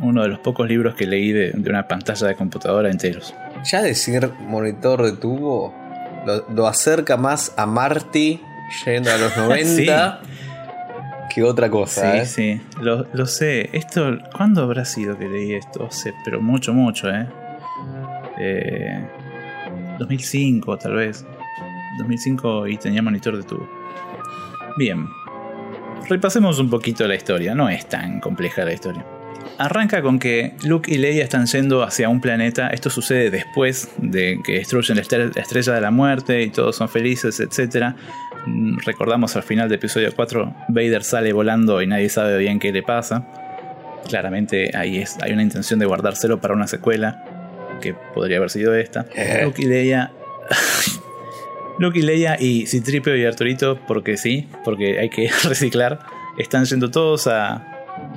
uno 0.00 0.22
de 0.22 0.28
los 0.28 0.38
pocos 0.38 0.68
libros 0.68 0.94
que 0.94 1.06
leí 1.06 1.32
de, 1.32 1.52
de 1.52 1.70
una 1.70 1.86
pantalla 1.86 2.26
de 2.26 2.34
computadora 2.34 2.90
enteros. 2.90 3.34
Ya 3.64 3.82
decir 3.82 4.30
monitor 4.40 5.02
de 5.04 5.12
tubo 5.12 5.74
lo, 6.26 6.48
lo 6.50 6.66
acerca 6.66 7.16
más 7.16 7.52
a 7.56 7.66
Marty 7.66 8.40
yendo 8.84 9.10
a 9.12 9.18
los 9.18 9.36
90 9.36 10.20
que 11.32 11.42
otra 11.42 11.70
cosa. 11.70 12.12
Sí, 12.12 12.18
¿eh? 12.18 12.26
sí, 12.26 12.60
lo, 12.80 13.06
lo 13.12 13.26
sé. 13.26 13.70
Esto, 13.72 14.18
¿cuándo 14.36 14.62
habrá 14.62 14.84
sido 14.84 15.16
que 15.16 15.28
leí 15.28 15.54
esto? 15.54 15.90
Sé, 15.90 16.12
pero 16.24 16.42
mucho, 16.42 16.74
mucho, 16.74 17.08
¿eh? 17.08 17.26
eh 18.38 19.08
2005, 19.98 20.76
tal 20.78 20.94
vez. 20.94 21.24
2005 21.98 22.66
y 22.68 22.76
tenía 22.76 23.02
monitor 23.02 23.36
de 23.36 23.42
tubo. 23.42 23.68
Bien. 24.76 25.06
Repasemos 26.08 26.58
un 26.58 26.70
poquito 26.70 27.06
la 27.06 27.14
historia. 27.14 27.54
No 27.54 27.68
es 27.68 27.86
tan 27.88 28.20
compleja 28.20 28.64
la 28.64 28.72
historia. 28.72 29.04
Arranca 29.60 30.00
con 30.00 30.18
que 30.18 30.54
Luke 30.64 30.90
y 30.90 30.96
Leia 30.96 31.22
están 31.22 31.44
yendo 31.46 31.82
hacia 31.82 32.08
un 32.08 32.20
planeta. 32.22 32.68
Esto 32.68 32.88
sucede 32.88 33.30
después 33.30 33.90
de 33.98 34.40
que 34.42 34.54
destruyen 34.54 34.96
la 34.96 35.02
estre- 35.02 35.32
la 35.34 35.42
estrella 35.42 35.74
de 35.74 35.80
la 35.82 35.90
muerte 35.90 36.42
y 36.42 36.48
todos 36.48 36.76
son 36.76 36.88
felices, 36.88 37.38
etc. 37.40 37.94
Mm, 38.46 38.78
Recordamos 38.86 39.36
al 39.36 39.42
final 39.42 39.68
del 39.68 39.76
episodio 39.78 40.10
4, 40.16 40.54
Vader 40.68 41.04
sale 41.04 41.32
volando 41.34 41.82
y 41.82 41.86
nadie 41.86 42.08
sabe 42.08 42.38
bien 42.38 42.58
qué 42.58 42.72
le 42.72 42.82
pasa. 42.82 43.26
Claramente 44.08 44.70
ahí 44.74 44.96
es, 44.98 45.18
hay 45.20 45.32
una 45.32 45.42
intención 45.42 45.78
de 45.78 45.84
guardárselo 45.84 46.40
para 46.40 46.54
una 46.54 46.66
secuela, 46.66 47.22
que 47.82 47.92
podría 48.14 48.38
haber 48.38 48.48
sido 48.48 48.74
esta. 48.74 49.04
Luke 49.44 49.60
y 49.60 49.66
Leia. 49.66 50.10
Luke 51.78 51.98
y 51.98 52.02
Leia 52.02 52.36
y 52.40 52.66
Citripio 52.66 53.14
y 53.16 53.24
Arturito, 53.26 53.78
porque 53.86 54.16
sí, 54.16 54.48
porque 54.64 54.98
hay 54.98 55.10
que 55.10 55.30
reciclar, 55.44 55.98
están 56.38 56.64
yendo 56.64 56.90
todos 56.90 57.26
a, 57.26 57.69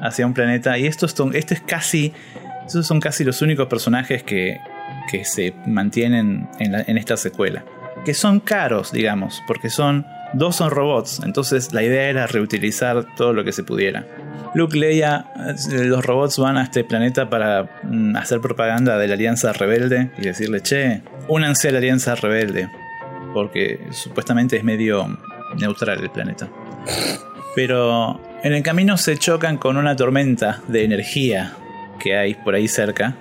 hacia 0.03 0.27
un 0.27 0.33
planeta. 0.33 0.77
Y 0.77 0.85
estos 0.85 1.11
son, 1.11 1.35
este 1.35 1.55
es 1.55 1.61
casi. 1.61 2.13
Estos 2.65 2.85
son 2.85 2.99
casi 2.99 3.23
los 3.23 3.41
únicos 3.41 3.67
personajes 3.67 4.23
que, 4.23 4.59
que 5.09 5.25
se 5.25 5.53
mantienen 5.65 6.47
en, 6.59 6.97
esta 6.97 7.17
secuela. 7.17 7.65
Que 8.05 8.13
son 8.13 8.39
caros, 8.39 8.91
digamos, 8.91 9.41
porque 9.47 9.69
son. 9.69 10.05
Dos 10.35 10.55
son 10.55 10.71
robots, 10.71 11.21
entonces 11.23 11.73
la 11.73 11.83
idea 11.83 12.09
era 12.09 12.25
reutilizar 12.25 13.05
todo 13.15 13.33
lo 13.33 13.43
que 13.43 13.51
se 13.51 13.61
pudiera. 13.63 14.03
Luke 14.55 14.75
Leia, 14.75 15.27
eh, 15.37 15.83
los 15.83 16.03
robots 16.03 16.39
van 16.39 16.57
a 16.57 16.63
este 16.63 16.83
planeta 16.83 17.29
para 17.29 17.69
mm, 17.83 18.15
hacer 18.15 18.41
propaganda 18.41 18.97
de 18.97 19.07
la 19.07 19.13
Alianza 19.13 19.53
Rebelde 19.53 20.09
y 20.17 20.23
decirle, 20.23 20.61
che, 20.61 21.03
únanse 21.27 21.69
a 21.69 21.73
la 21.73 21.77
Alianza 21.77 22.15
Rebelde, 22.15 22.67
porque 23.31 23.79
supuestamente 23.91 24.57
es 24.57 24.63
medio 24.63 25.19
neutral 25.59 25.99
el 26.01 26.09
planeta. 26.09 26.49
Pero 27.55 28.19
en 28.43 28.53
el 28.53 28.63
camino 28.63 28.97
se 28.97 29.17
chocan 29.17 29.57
con 29.57 29.77
una 29.77 29.95
tormenta 29.95 30.61
de 30.67 30.83
energía 30.83 31.53
que 31.99 32.17
hay 32.17 32.33
por 32.35 32.55
ahí 32.55 32.67
cerca. 32.67 33.15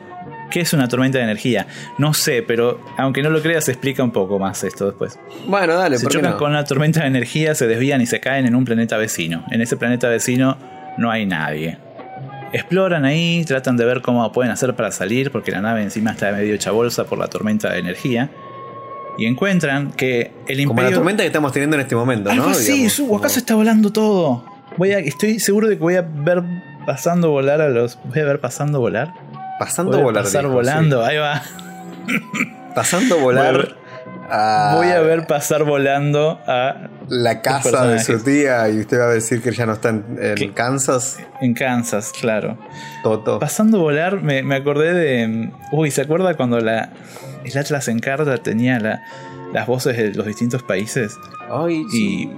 ¿Qué 0.50 0.60
es 0.60 0.72
una 0.74 0.86
tormenta 0.88 1.16
de 1.18 1.24
energía? 1.24 1.66
No 1.96 2.12
sé, 2.12 2.42
pero 2.42 2.78
aunque 2.98 3.22
no 3.22 3.30
lo 3.30 3.40
creas, 3.40 3.64
se 3.64 3.72
explica 3.72 4.02
un 4.04 4.10
poco 4.10 4.38
más 4.38 4.62
esto 4.64 4.86
después. 4.86 5.18
Bueno, 5.46 5.74
dale, 5.76 5.96
Se 5.96 6.02
¿por 6.02 6.12
qué 6.12 6.18
chocan 6.18 6.32
no? 6.32 6.36
con 6.36 6.50
una 6.50 6.64
tormenta 6.64 7.00
de 7.00 7.06
energía, 7.06 7.54
se 7.54 7.66
desvían 7.66 8.00
y 8.02 8.06
se 8.06 8.20
caen 8.20 8.44
en 8.46 8.54
un 8.54 8.64
planeta 8.66 8.98
vecino. 8.98 9.44
En 9.50 9.62
ese 9.62 9.76
planeta 9.78 10.08
vecino 10.08 10.58
no 10.98 11.10
hay 11.10 11.24
nadie. 11.24 11.78
Exploran 12.52 13.06
ahí, 13.06 13.44
tratan 13.46 13.78
de 13.78 13.86
ver 13.86 14.02
cómo 14.02 14.30
pueden 14.30 14.52
hacer 14.52 14.76
para 14.76 14.90
salir, 14.92 15.30
porque 15.30 15.50
la 15.52 15.62
nave 15.62 15.82
encima 15.82 16.10
está 16.10 16.30
medio 16.32 16.54
hecha 16.54 16.70
bolsa 16.70 17.04
por 17.04 17.16
la 17.18 17.28
tormenta 17.28 17.72
de 17.72 17.78
energía. 17.78 18.30
Y 19.16 19.24
encuentran 19.24 19.92
que 19.92 20.32
el 20.48 20.60
imperio... 20.60 20.66
Como 20.68 20.82
la 20.82 20.90
tormenta 20.90 21.22
que 21.22 21.28
estamos 21.28 21.52
teniendo 21.52 21.76
en 21.76 21.82
este 21.82 21.96
momento, 21.96 22.30
Algo 22.30 22.44
¿no? 22.46 22.50
así, 22.50 22.72
Digamos, 22.72 22.92
su, 22.92 23.06
como- 23.06 23.18
acá 23.20 23.30
se 23.30 23.38
está 23.38 23.54
volando 23.54 23.90
todo. 23.90 24.44
Voy 24.76 24.92
a, 24.92 24.98
estoy 24.98 25.38
seguro 25.38 25.68
de 25.68 25.76
que 25.76 25.82
voy 25.82 25.96
a 25.96 26.02
ver 26.02 26.42
pasando 26.86 27.30
volar 27.30 27.60
a 27.60 27.68
los... 27.68 27.98
Voy 28.04 28.20
a 28.20 28.24
ver 28.24 28.40
pasando 28.40 28.80
volar. 28.80 29.12
Pasando 29.58 29.92
Voy 29.92 30.00
a 30.00 30.04
volar. 30.04 30.24
Pasar 30.24 30.42
dijo, 30.42 30.54
volando, 30.54 31.04
ahí 31.04 31.16
va. 31.18 31.42
sí. 31.42 32.18
Pasando 32.74 33.18
volar 33.20 33.76
a 34.30 34.74
Voy 34.76 34.86
a 34.88 35.00
ver 35.00 35.26
pasar 35.26 35.64
volando 35.64 36.40
a 36.46 36.88
la 37.08 37.42
casa 37.42 37.86
de 37.86 38.00
su 38.00 38.18
tía 38.24 38.66
y 38.70 38.80
usted 38.80 38.98
va 38.98 39.04
a 39.04 39.12
decir 39.12 39.42
que 39.42 39.52
ya 39.52 39.66
no 39.66 39.74
está 39.74 39.90
en. 39.90 40.52
Kansas. 40.54 41.18
en 41.42 41.52
Kansas, 41.52 42.12
claro. 42.18 42.56
Toto. 43.02 43.38
Pasando 43.38 43.78
volar, 43.80 44.22
me, 44.22 44.42
me 44.42 44.54
acordé 44.56 44.94
de. 44.94 45.50
Uy, 45.70 45.90
¿se 45.90 46.00
acuerda 46.00 46.34
cuando 46.34 46.60
la, 46.60 46.90
el 47.44 47.58
Atlas 47.58 47.88
en 47.88 47.98
carta 47.98 48.38
tenía 48.38 48.80
la- 48.80 49.02
las 49.52 49.66
voces 49.66 49.98
de 49.98 50.14
los 50.14 50.24
distintos 50.26 50.62
países? 50.62 51.14
Ay, 51.50 51.84
Y 51.92 52.30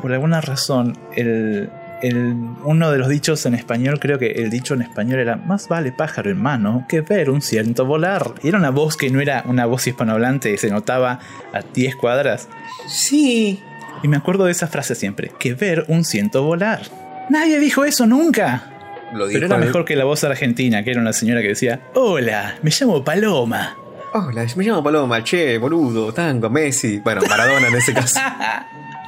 por 0.00 0.12
alguna 0.12 0.40
razón, 0.40 0.96
el, 1.16 1.70
el- 2.02 2.34
uno 2.64 2.90
de 2.90 2.98
los 2.98 3.08
dichos 3.08 3.44
en 3.46 3.54
español, 3.54 3.98
creo 4.00 4.18
que 4.18 4.30
el 4.32 4.50
dicho 4.50 4.74
en 4.74 4.82
español 4.82 5.18
era: 5.20 5.36
Más 5.36 5.68
vale 5.68 5.92
pájaro 5.92 6.30
en 6.30 6.40
mano 6.40 6.86
que 6.88 7.00
ver 7.02 7.30
un 7.30 7.42
ciento 7.42 7.84
volar. 7.86 8.32
Y 8.42 8.48
era 8.48 8.58
una 8.58 8.70
voz 8.70 8.96
que 8.96 9.10
no 9.10 9.20
era 9.20 9.42
una 9.46 9.66
voz 9.66 9.86
hispanohablante, 9.86 10.56
se 10.58 10.70
notaba 10.70 11.18
a 11.52 11.60
10 11.74 11.96
cuadras. 11.96 12.48
Sí. 12.88 13.60
Y 14.02 14.08
me 14.08 14.16
acuerdo 14.16 14.44
de 14.46 14.52
esa 14.52 14.66
frase 14.66 14.94
siempre: 14.94 15.30
Que 15.38 15.54
ver 15.54 15.84
un 15.88 16.04
ciento 16.04 16.42
volar. 16.42 16.80
Nadie 17.28 17.58
dijo 17.60 17.84
eso 17.84 18.06
nunca. 18.06 18.64
Lo 19.12 19.26
dijo 19.26 19.36
Pero 19.40 19.46
era 19.46 19.56
el- 19.56 19.64
mejor 19.66 19.84
que 19.84 19.96
la 19.96 20.04
voz 20.04 20.22
argentina, 20.24 20.82
que 20.84 20.92
era 20.92 21.00
una 21.00 21.12
señora 21.12 21.42
que 21.42 21.48
decía: 21.48 21.80
Hola, 21.94 22.54
me 22.62 22.70
llamo 22.70 23.04
Paloma. 23.04 23.76
Hola, 24.12 24.44
me 24.56 24.64
llamo 24.64 24.82
Paloma, 24.82 25.22
che, 25.22 25.56
boludo, 25.58 26.12
tango, 26.12 26.50
Messi. 26.50 26.98
Bueno, 26.98 27.20
Maradona 27.28 27.68
en 27.68 27.74
ese 27.76 27.92
caso. 27.94 28.18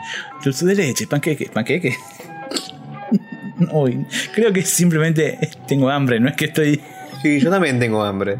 Dulce 0.44 0.66
de 0.66 0.74
leche, 0.74 1.06
panqueque, 1.06 1.50
panqueque. 1.52 1.94
Uy, 3.72 4.04
creo 4.34 4.52
que 4.52 4.62
simplemente 4.62 5.38
tengo 5.68 5.88
hambre, 5.90 6.18
no 6.20 6.28
es 6.28 6.36
que 6.36 6.46
estoy. 6.46 6.80
Sí, 7.22 7.38
yo 7.38 7.50
también 7.50 7.78
tengo 7.78 8.02
hambre. 8.02 8.38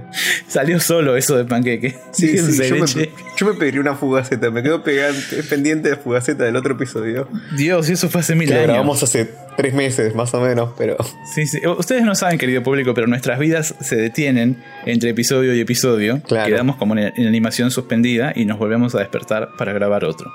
Salió 0.48 0.80
solo 0.80 1.16
eso 1.16 1.36
de 1.36 1.44
panqueque. 1.44 1.94
Sí, 2.10 2.36
sí, 2.36 2.58
de 2.58 2.68
yo, 2.68 2.74
me, 2.74 3.08
yo 3.36 3.46
me 3.46 3.52
pediría 3.54 3.80
una 3.80 3.94
fugaceta, 3.94 4.50
me 4.50 4.60
quedo 4.64 4.82
pegante- 4.82 5.44
pendiente 5.48 5.90
de 5.90 5.96
fugaceta 5.96 6.42
del 6.42 6.56
otro 6.56 6.72
episodio. 6.74 7.28
Dios, 7.56 7.88
y 7.88 7.92
eso 7.92 8.08
fue 8.08 8.22
hace 8.22 8.34
mil 8.34 8.48
lo 8.50 8.56
años. 8.56 8.66
grabamos 8.66 9.00
hace 9.04 9.30
tres 9.56 9.72
meses, 9.72 10.16
más 10.16 10.34
o 10.34 10.40
menos, 10.40 10.70
pero. 10.76 10.96
Sí, 11.32 11.46
sí. 11.46 11.60
Ustedes 11.64 12.02
no 12.02 12.16
saben, 12.16 12.38
querido 12.38 12.64
público, 12.64 12.92
pero 12.92 13.06
nuestras 13.06 13.38
vidas 13.38 13.72
se 13.80 13.94
detienen 13.94 14.60
entre 14.84 15.10
episodio 15.10 15.54
y 15.54 15.60
episodio. 15.60 16.20
Claro. 16.26 16.48
Quedamos 16.50 16.74
como 16.74 16.96
en, 16.96 17.12
en 17.16 17.26
animación 17.28 17.70
suspendida 17.70 18.32
y 18.34 18.46
nos 18.46 18.58
volvemos 18.58 18.96
a 18.96 18.98
despertar 18.98 19.50
para 19.56 19.72
grabar 19.72 20.04
otro. 20.04 20.28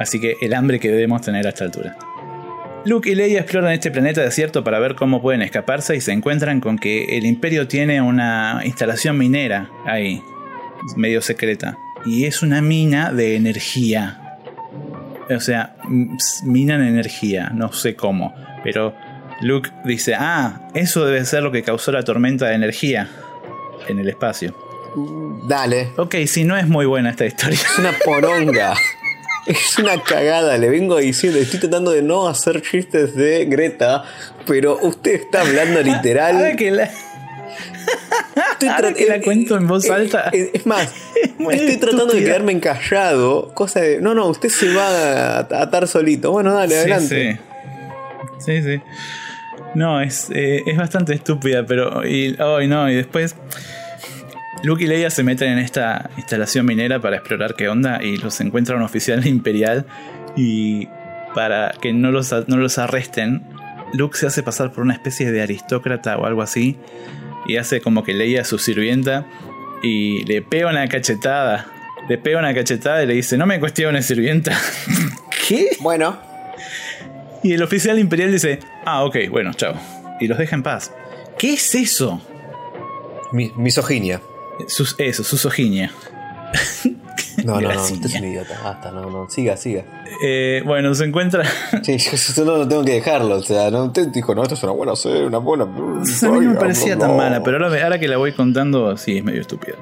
Así 0.00 0.18
que 0.18 0.38
el 0.40 0.54
hambre 0.54 0.80
que 0.80 0.90
debemos 0.90 1.20
tener 1.20 1.46
a 1.46 1.50
esta 1.50 1.64
altura. 1.64 1.96
Luke 2.86 3.10
y 3.10 3.14
Leia 3.14 3.40
exploran 3.40 3.72
este 3.72 3.90
planeta 3.90 4.22
desierto 4.22 4.64
para 4.64 4.78
ver 4.78 4.94
cómo 4.94 5.20
pueden 5.20 5.42
escaparse 5.42 5.94
y 5.94 6.00
se 6.00 6.12
encuentran 6.12 6.60
con 6.60 6.78
que 6.78 7.18
el 7.18 7.26
imperio 7.26 7.68
tiene 7.68 8.00
una 8.00 8.62
instalación 8.64 9.18
minera 9.18 9.70
ahí, 9.84 10.22
medio 10.96 11.20
secreta. 11.20 11.76
Y 12.06 12.24
es 12.24 12.42
una 12.42 12.62
mina 12.62 13.12
de 13.12 13.36
energía. 13.36 14.38
O 15.28 15.38
sea, 15.38 15.76
minan 16.44 16.82
energía, 16.82 17.50
no 17.54 17.70
sé 17.74 17.94
cómo. 17.94 18.34
Pero 18.64 18.94
Luke 19.42 19.70
dice, 19.84 20.14
ah, 20.18 20.66
eso 20.72 21.04
debe 21.04 21.26
ser 21.26 21.42
lo 21.42 21.52
que 21.52 21.62
causó 21.62 21.92
la 21.92 22.02
tormenta 22.02 22.46
de 22.46 22.54
energía 22.54 23.06
en 23.86 23.98
el 23.98 24.08
espacio. 24.08 24.56
Dale. 25.46 25.90
Ok, 25.98 26.16
si 26.26 26.44
no 26.44 26.56
es 26.56 26.66
muy 26.66 26.86
buena 26.86 27.10
esta 27.10 27.26
historia. 27.26 27.58
Es 27.58 27.78
una 27.78 27.92
poronga. 28.02 28.74
Es 29.50 29.78
una 29.78 30.02
cagada, 30.02 30.56
le 30.58 30.68
vengo 30.68 30.98
diciendo, 30.98 31.38
estoy 31.38 31.60
tratando 31.60 31.90
de 31.92 32.02
no 32.02 32.28
hacer 32.28 32.62
chistes 32.62 33.14
de 33.16 33.46
Greta, 33.46 34.04
pero 34.46 34.78
usted 34.82 35.14
está 35.14 35.40
hablando 35.40 35.78
Ahora 35.80 35.92
literal. 35.96 36.56
que 36.56 36.70
la, 36.70 36.90
Estoy 38.52 38.68
ahora 38.68 38.92
que 38.92 39.06
la 39.06 39.16
eh, 39.16 39.20
cuento 39.22 39.56
en 39.56 39.66
voz 39.66 39.84
eh, 39.86 39.92
alta. 39.92 40.30
eh, 40.32 40.50
Es 40.54 40.66
más, 40.66 40.92
estoy 41.50 41.76
tratando 41.78 42.06
de 42.14 42.22
quedarme 42.22 42.52
encallado, 42.52 43.52
cosa 43.54 43.80
de, 43.80 44.00
no, 44.00 44.14
no, 44.14 44.26
usted 44.28 44.48
se 44.50 44.72
va 44.72 45.38
a 45.38 45.38
atar 45.62 45.88
solito. 45.88 46.30
Bueno, 46.30 46.52
dale, 46.54 46.76
adelante. 46.78 47.40
Sí, 48.38 48.62
sí. 48.62 48.80
No, 49.74 50.00
es, 50.00 50.28
eh, 50.32 50.62
es 50.66 50.76
bastante 50.76 51.12
estúpida, 51.14 51.64
pero. 51.66 52.06
Y, 52.06 52.36
ay, 52.38 52.66
no, 52.68 52.90
y 52.90 52.94
después. 52.96 53.34
Luke 54.62 54.84
y 54.84 54.86
Leia 54.86 55.10
se 55.10 55.22
meten 55.22 55.52
en 55.52 55.58
esta 55.58 56.10
instalación 56.16 56.66
minera 56.66 57.00
para 57.00 57.16
explorar 57.16 57.54
qué 57.54 57.68
onda 57.68 58.02
y 58.02 58.16
los 58.18 58.40
encuentra 58.40 58.76
un 58.76 58.82
oficial 58.82 59.26
imperial 59.26 59.86
y 60.36 60.86
para 61.34 61.72
que 61.80 61.92
no 61.92 62.10
los, 62.10 62.32
no 62.48 62.56
los 62.56 62.78
arresten, 62.78 63.42
Luke 63.94 64.16
se 64.18 64.26
hace 64.26 64.42
pasar 64.42 64.72
por 64.72 64.82
una 64.84 64.94
especie 64.94 65.30
de 65.32 65.42
aristócrata 65.42 66.16
o 66.18 66.26
algo 66.26 66.42
así 66.42 66.76
y 67.46 67.56
hace 67.56 67.80
como 67.80 68.04
que 68.04 68.12
leía 68.14 68.42
a 68.42 68.44
su 68.44 68.58
sirvienta 68.58 69.26
y 69.82 70.24
le 70.24 70.42
pega 70.42 70.68
una 70.68 70.86
cachetada. 70.88 71.66
Le 72.08 72.18
pega 72.18 72.38
una 72.38 72.52
cachetada 72.54 73.02
y 73.02 73.06
le 73.06 73.14
dice, 73.14 73.36
no 73.38 73.46
me 73.46 73.58
cuestiones, 73.60 74.04
sirvienta. 74.06 74.58
¿Qué? 75.48 75.70
Bueno. 75.80 76.18
Y 77.42 77.52
el 77.52 77.62
oficial 77.62 77.98
imperial 77.98 78.32
dice, 78.32 78.60
ah, 78.84 79.04
ok, 79.04 79.16
bueno, 79.30 79.54
chao. 79.54 79.74
Y 80.20 80.26
los 80.26 80.36
deja 80.36 80.54
en 80.56 80.62
paz. 80.62 80.92
¿Qué 81.38 81.54
es 81.54 81.74
eso? 81.74 82.20
Mi- 83.32 83.52
misoginia. 83.56 84.20
Sus, 84.68 84.94
eso, 84.98 85.24
su 85.24 85.36
soginia. 85.36 85.92
No, 87.44 87.60
no, 87.60 87.72
no, 87.72 87.82
usted 87.82 88.04
es 88.04 88.14
un 88.16 88.24
idiota. 88.24 88.60
Basta, 88.62 88.90
no, 88.90 89.08
no. 89.08 89.30
Siga, 89.30 89.56
siga. 89.56 89.84
Eh, 90.22 90.62
bueno, 90.66 90.94
se 90.94 91.04
encuentra. 91.04 91.44
Sí, 91.82 91.96
yo, 91.96 92.10
yo 92.36 92.44
no, 92.44 92.58
no 92.58 92.68
tengo 92.68 92.84
que 92.84 92.92
dejarlo. 92.92 93.36
O 93.36 93.42
sea, 93.42 93.70
no, 93.70 93.84
usted 93.84 94.08
dijo, 94.08 94.34
no, 94.34 94.42
esto 94.42 94.54
es 94.54 94.62
una 94.62 94.72
buena 94.72 94.96
serie, 94.96 95.24
una 95.24 95.38
buena. 95.38 95.64
A 95.64 95.66
mí 95.66 96.04
no 96.22 96.40
me 96.40 96.54
parecía 96.56 96.98
tan 96.98 97.16
mala, 97.16 97.42
pero 97.42 97.64
ahora, 97.64 97.82
ahora 97.82 97.98
que 97.98 98.08
la 98.08 98.16
voy 98.16 98.32
contando, 98.32 98.96
sí, 98.96 99.18
es 99.18 99.24
medio 99.24 99.40
estúpida. 99.40 99.76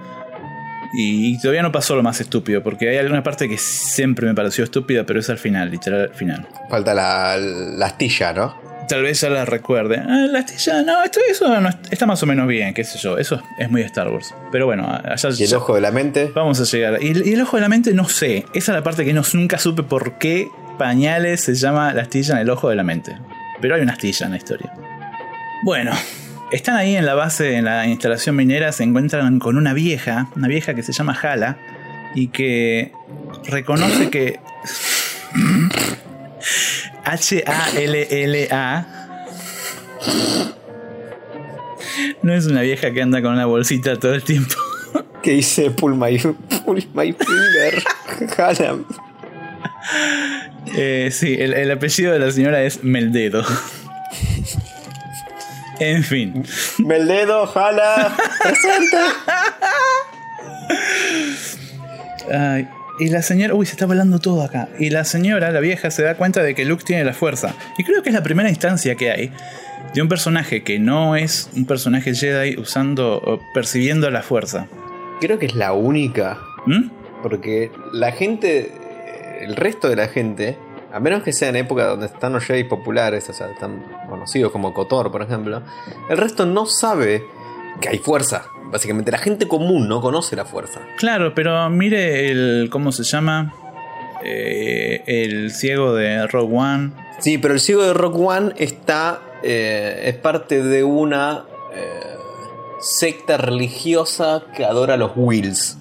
Y, 0.94 1.34
y 1.34 1.40
todavía 1.40 1.62
no 1.62 1.72
pasó 1.72 1.96
lo 1.96 2.02
más 2.02 2.20
estúpido, 2.20 2.62
porque 2.62 2.88
hay 2.88 2.96
alguna 2.98 3.22
parte 3.22 3.48
que 3.48 3.58
siempre 3.58 4.26
me 4.26 4.34
pareció 4.34 4.64
estúpida, 4.64 5.04
pero 5.04 5.20
es 5.20 5.28
al 5.28 5.38
final, 5.38 5.70
literal 5.70 6.02
al 6.02 6.14
final. 6.14 6.46
Falta 6.70 6.94
la, 6.94 7.36
la 7.36 7.86
astilla, 7.86 8.32
¿no? 8.32 8.54
Tal 8.88 9.02
vez 9.02 9.20
ya 9.20 9.28
la 9.28 9.44
recuerde. 9.44 9.98
Ah, 9.98 10.26
la 10.30 10.38
astilla, 10.38 10.82
no, 10.82 11.02
esto, 11.02 11.20
eso 11.28 11.60
no, 11.60 11.68
está 11.90 12.06
más 12.06 12.22
o 12.22 12.26
menos 12.26 12.48
bien, 12.48 12.72
qué 12.72 12.84
sé 12.84 12.98
yo. 12.98 13.18
Eso 13.18 13.42
es 13.58 13.70
muy 13.70 13.82
Star 13.82 14.08
Wars. 14.08 14.34
Pero 14.50 14.64
bueno, 14.66 14.88
allá 14.88 15.28
Y 15.38 15.44
el 15.44 15.54
ojo 15.54 15.74
de 15.74 15.80
la 15.82 15.90
mente. 15.90 16.30
Vamos 16.34 16.58
a 16.60 16.64
llegar. 16.64 17.02
Y, 17.02 17.28
y 17.28 17.34
el 17.34 17.42
ojo 17.42 17.56
de 17.56 17.60
la 17.60 17.68
mente, 17.68 17.92
no 17.92 18.08
sé. 18.08 18.46
Esa 18.54 18.72
es 18.72 18.76
la 18.76 18.82
parte 18.82 19.04
que 19.04 19.12
no, 19.12 19.22
nunca 19.34 19.58
supe 19.58 19.82
por 19.82 20.16
qué 20.18 20.48
pañales 20.78 21.42
se 21.42 21.54
llama 21.54 21.92
la 21.92 22.02
astilla 22.02 22.36
en 22.36 22.40
el 22.40 22.50
ojo 22.50 22.70
de 22.70 22.76
la 22.76 22.84
mente. 22.84 23.18
Pero 23.60 23.74
hay 23.74 23.82
una 23.82 23.92
astilla 23.92 24.26
en 24.26 24.32
la 24.32 24.38
historia. 24.38 24.72
Bueno, 25.64 25.92
están 26.50 26.76
ahí 26.76 26.96
en 26.96 27.04
la 27.04 27.14
base, 27.14 27.56
en 27.56 27.66
la 27.66 27.86
instalación 27.86 28.36
minera, 28.36 28.72
se 28.72 28.84
encuentran 28.84 29.38
con 29.38 29.58
una 29.58 29.74
vieja, 29.74 30.28
una 30.34 30.48
vieja 30.48 30.74
que 30.74 30.82
se 30.82 30.92
llama 30.92 31.18
Hala, 31.20 31.58
y 32.14 32.28
que 32.28 32.92
reconoce 33.44 34.08
que. 34.08 34.40
H-A-L-L-A. 37.10 38.86
No 42.22 42.34
es 42.34 42.46
una 42.46 42.60
vieja 42.62 42.90
que 42.92 43.02
anda 43.02 43.22
con 43.22 43.32
una 43.32 43.46
bolsita 43.46 43.96
todo 43.96 44.14
el 44.14 44.22
tiempo. 44.22 44.54
Que 45.22 45.32
dice 45.32 45.70
pull 45.72 45.96
my, 45.96 46.16
pull 46.64 46.88
my 46.94 47.12
finger. 47.12 47.82
Jala. 48.36 48.78
Eh, 50.76 51.10
sí, 51.12 51.34
el, 51.38 51.54
el 51.54 51.70
apellido 51.72 52.12
de 52.12 52.20
la 52.20 52.30
señora 52.30 52.62
es 52.62 52.84
Meldedo. 52.84 53.44
En 55.80 56.04
fin. 56.04 56.44
Meldedo, 56.78 57.46
jala. 57.46 58.16
Presente. 58.42 58.96
Ay, 62.32 62.68
y 62.98 63.08
la 63.08 63.22
señora. 63.22 63.54
Uy, 63.54 63.66
se 63.66 63.72
está 63.72 63.86
volando 63.86 64.18
todo 64.18 64.42
acá. 64.42 64.68
Y 64.78 64.90
la 64.90 65.04
señora, 65.04 65.50
la 65.50 65.60
vieja, 65.60 65.90
se 65.90 66.02
da 66.02 66.16
cuenta 66.16 66.42
de 66.42 66.54
que 66.54 66.64
Luke 66.64 66.84
tiene 66.84 67.04
la 67.04 67.12
fuerza. 67.12 67.54
Y 67.76 67.84
creo 67.84 68.02
que 68.02 68.10
es 68.10 68.14
la 68.14 68.22
primera 68.22 68.48
instancia 68.48 68.94
que 68.94 69.10
hay 69.10 69.32
de 69.94 70.02
un 70.02 70.08
personaje 70.08 70.62
que 70.62 70.78
no 70.78 71.16
es 71.16 71.50
un 71.56 71.64
personaje 71.64 72.14
Jedi 72.14 72.58
usando 72.58 73.16
o 73.16 73.40
percibiendo 73.54 74.10
la 74.10 74.22
fuerza. 74.22 74.66
Creo 75.20 75.38
que 75.38 75.46
es 75.46 75.54
la 75.54 75.72
única. 75.72 76.38
¿Mm? 76.66 76.90
Porque 77.22 77.70
la 77.92 78.12
gente, 78.12 78.72
el 79.40 79.56
resto 79.56 79.88
de 79.88 79.96
la 79.96 80.08
gente, 80.08 80.56
a 80.92 81.00
menos 81.00 81.22
que 81.22 81.32
sea 81.32 81.48
en 81.48 81.56
época 81.56 81.86
donde 81.86 82.06
están 82.06 82.32
los 82.32 82.44
Jedi 82.44 82.64
populares, 82.64 83.28
o 83.28 83.32
sea, 83.32 83.50
están 83.50 83.84
conocidos 84.08 84.52
como 84.52 84.72
Kotor, 84.72 85.10
por 85.10 85.22
ejemplo, 85.22 85.62
el 86.08 86.16
resto 86.16 86.46
no 86.46 86.66
sabe 86.66 87.24
que 87.80 87.88
hay 87.88 87.98
fuerza. 87.98 88.46
Básicamente, 88.70 89.10
la 89.10 89.18
gente 89.18 89.48
común 89.48 89.88
no 89.88 90.00
conoce 90.00 90.36
la 90.36 90.44
fuerza. 90.44 90.80
Claro, 90.98 91.34
pero 91.34 91.68
mire 91.70 92.30
el. 92.30 92.68
¿Cómo 92.70 92.92
se 92.92 93.02
llama? 93.02 93.52
Eh, 94.24 95.02
el 95.06 95.50
ciego 95.52 95.94
de 95.94 96.26
Rogue 96.26 96.56
One. 96.56 96.90
Sí, 97.20 97.38
pero 97.38 97.54
el 97.54 97.60
ciego 97.60 97.82
de 97.84 97.94
Rock 97.94 98.16
One 98.18 98.52
está. 98.56 99.20
eh, 99.42 100.02
es 100.06 100.14
parte 100.16 100.62
de 100.62 100.82
una 100.84 101.44
eh, 101.74 102.16
secta 102.80 103.36
religiosa 103.36 104.42
que 104.56 104.64
adora 104.64 104.94
a 104.94 104.96
los 104.96 105.12
Wills. 105.14 105.78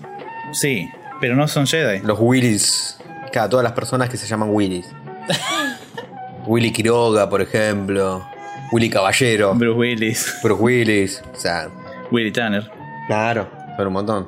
Sí, 0.51 0.87
pero 1.19 1.35
no 1.35 1.47
son 1.47 1.65
Jedi. 1.67 1.99
Los 2.05 2.19
Willis. 2.21 2.97
Cada 3.33 3.49
todas 3.49 3.63
las 3.63 3.73
personas 3.73 4.09
que 4.09 4.17
se 4.17 4.27
llaman 4.27 4.49
Willis. 4.51 4.87
Willy 6.45 6.71
Quiroga, 6.71 7.29
por 7.29 7.41
ejemplo. 7.41 8.25
Willy 8.71 8.89
Caballero. 8.89 9.53
Bruce 9.55 9.77
Willis, 9.77 10.35
Bruce 10.43 10.61
Willis. 10.61 11.23
O 11.33 11.35
sea, 11.39 11.69
Willy 12.11 12.31
Tanner. 12.31 12.69
Claro. 13.07 13.47
Son 13.75 13.87
un 13.87 13.93
montón. 13.93 14.27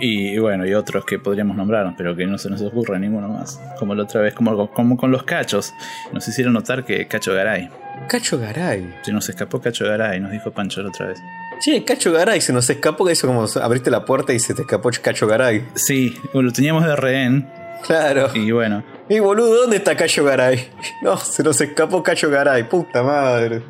Y, 0.00 0.28
y 0.28 0.38
bueno, 0.38 0.64
y 0.64 0.74
otros 0.74 1.04
que 1.04 1.18
podríamos 1.18 1.56
nombrar, 1.56 1.92
pero 1.96 2.14
que 2.14 2.26
no 2.26 2.38
se 2.38 2.48
nos 2.50 2.62
ocurre 2.62 2.98
ninguno 3.00 3.28
más. 3.28 3.60
Como 3.78 3.94
la 3.94 4.04
otra 4.04 4.20
vez, 4.20 4.34
como, 4.34 4.70
como 4.70 4.96
con 4.96 5.10
los 5.10 5.24
cachos. 5.24 5.74
Nos 6.12 6.26
hicieron 6.28 6.52
notar 6.52 6.84
que 6.84 7.06
Cacho 7.08 7.34
Garay. 7.34 7.68
Cacho 8.08 8.38
Garay. 8.38 8.94
Se 9.02 9.12
nos 9.12 9.28
escapó 9.28 9.60
Cacho 9.60 9.84
Garay, 9.86 10.20
nos 10.20 10.30
dijo 10.30 10.50
Pancho 10.52 10.82
la 10.82 10.90
otra 10.90 11.06
vez. 11.08 11.20
Che, 11.60 11.84
Cacho 11.84 12.12
Garay, 12.12 12.40
se 12.40 12.52
nos 12.52 12.70
escapó 12.70 13.04
que 13.04 13.12
hizo 13.12 13.26
como 13.26 13.44
abriste 13.60 13.90
la 13.90 14.04
puerta 14.04 14.32
y 14.32 14.38
se 14.38 14.54
te 14.54 14.62
escapó 14.62 14.90
Cacho 15.02 15.26
Garay. 15.26 15.66
Sí, 15.74 16.16
lo 16.32 16.52
teníamos 16.52 16.84
de 16.84 16.94
rehén. 16.94 17.48
Claro. 17.84 18.30
Y 18.34 18.50
bueno, 18.50 18.82
Y 19.08 19.18
boludo, 19.18 19.62
¿dónde 19.62 19.76
está 19.78 19.96
Cacho 19.96 20.24
Garay? 20.24 20.68
No, 21.02 21.16
se 21.16 21.42
nos 21.42 21.60
escapó 21.60 22.02
Cacho 22.02 22.30
Garay, 22.30 22.64
puta 22.64 23.02
madre. 23.02 23.62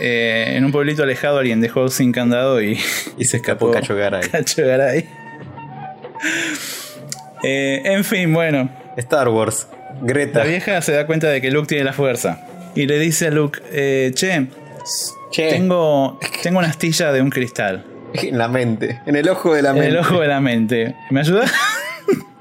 Eh, 0.00 0.54
en 0.56 0.64
un 0.64 0.72
pueblito 0.72 1.02
alejado 1.02 1.38
alguien 1.38 1.60
dejó 1.60 1.88
sin 1.88 2.12
candado 2.12 2.60
y, 2.62 2.78
Y 3.18 3.24
se 3.24 3.38
escapó 3.38 3.70
Cacho 3.70 3.94
Garay. 3.94 4.28
Cacho 4.28 4.62
Garay. 4.64 5.08
Eh, 7.42 7.82
en 7.84 8.04
fin, 8.04 8.32
bueno. 8.32 8.70
Star 8.96 9.28
Wars. 9.28 9.66
Greta. 10.02 10.40
La 10.40 10.44
vieja 10.46 10.80
se 10.82 10.92
da 10.92 11.06
cuenta 11.06 11.28
de 11.28 11.40
que 11.40 11.50
Luke 11.50 11.66
tiene 11.66 11.84
la 11.84 11.92
fuerza. 11.92 12.46
Y 12.74 12.86
le 12.86 12.98
dice 12.98 13.26
a 13.26 13.30
Luke, 13.30 13.60
eh, 13.72 14.12
che, 14.14 14.46
Che. 15.30 15.48
Tengo, 15.50 16.18
tengo 16.42 16.58
una 16.58 16.68
astilla 16.68 17.12
de 17.12 17.20
un 17.22 17.30
cristal. 17.30 17.84
En 18.14 18.36
la 18.38 18.48
mente. 18.48 19.00
En 19.06 19.16
el 19.16 19.28
ojo 19.28 19.54
de 19.54 19.62
la 19.62 19.70
En 19.70 19.76
mente. 19.76 19.88
el 19.90 19.96
ojo 19.98 20.20
de 20.20 20.28
la 20.28 20.40
mente. 20.40 20.94
¿Me 21.10 21.20
ayuda? 21.20 21.44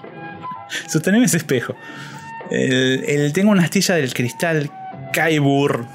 Sosteneme 0.87 1.25
ese 1.25 1.37
espejo. 1.37 1.75
El, 2.49 3.03
el- 3.07 3.33
tengo 3.33 3.51
una 3.51 3.63
astilla 3.63 3.95
del 3.95 4.13
cristal 4.13 4.69
Kaibur. 5.13 5.85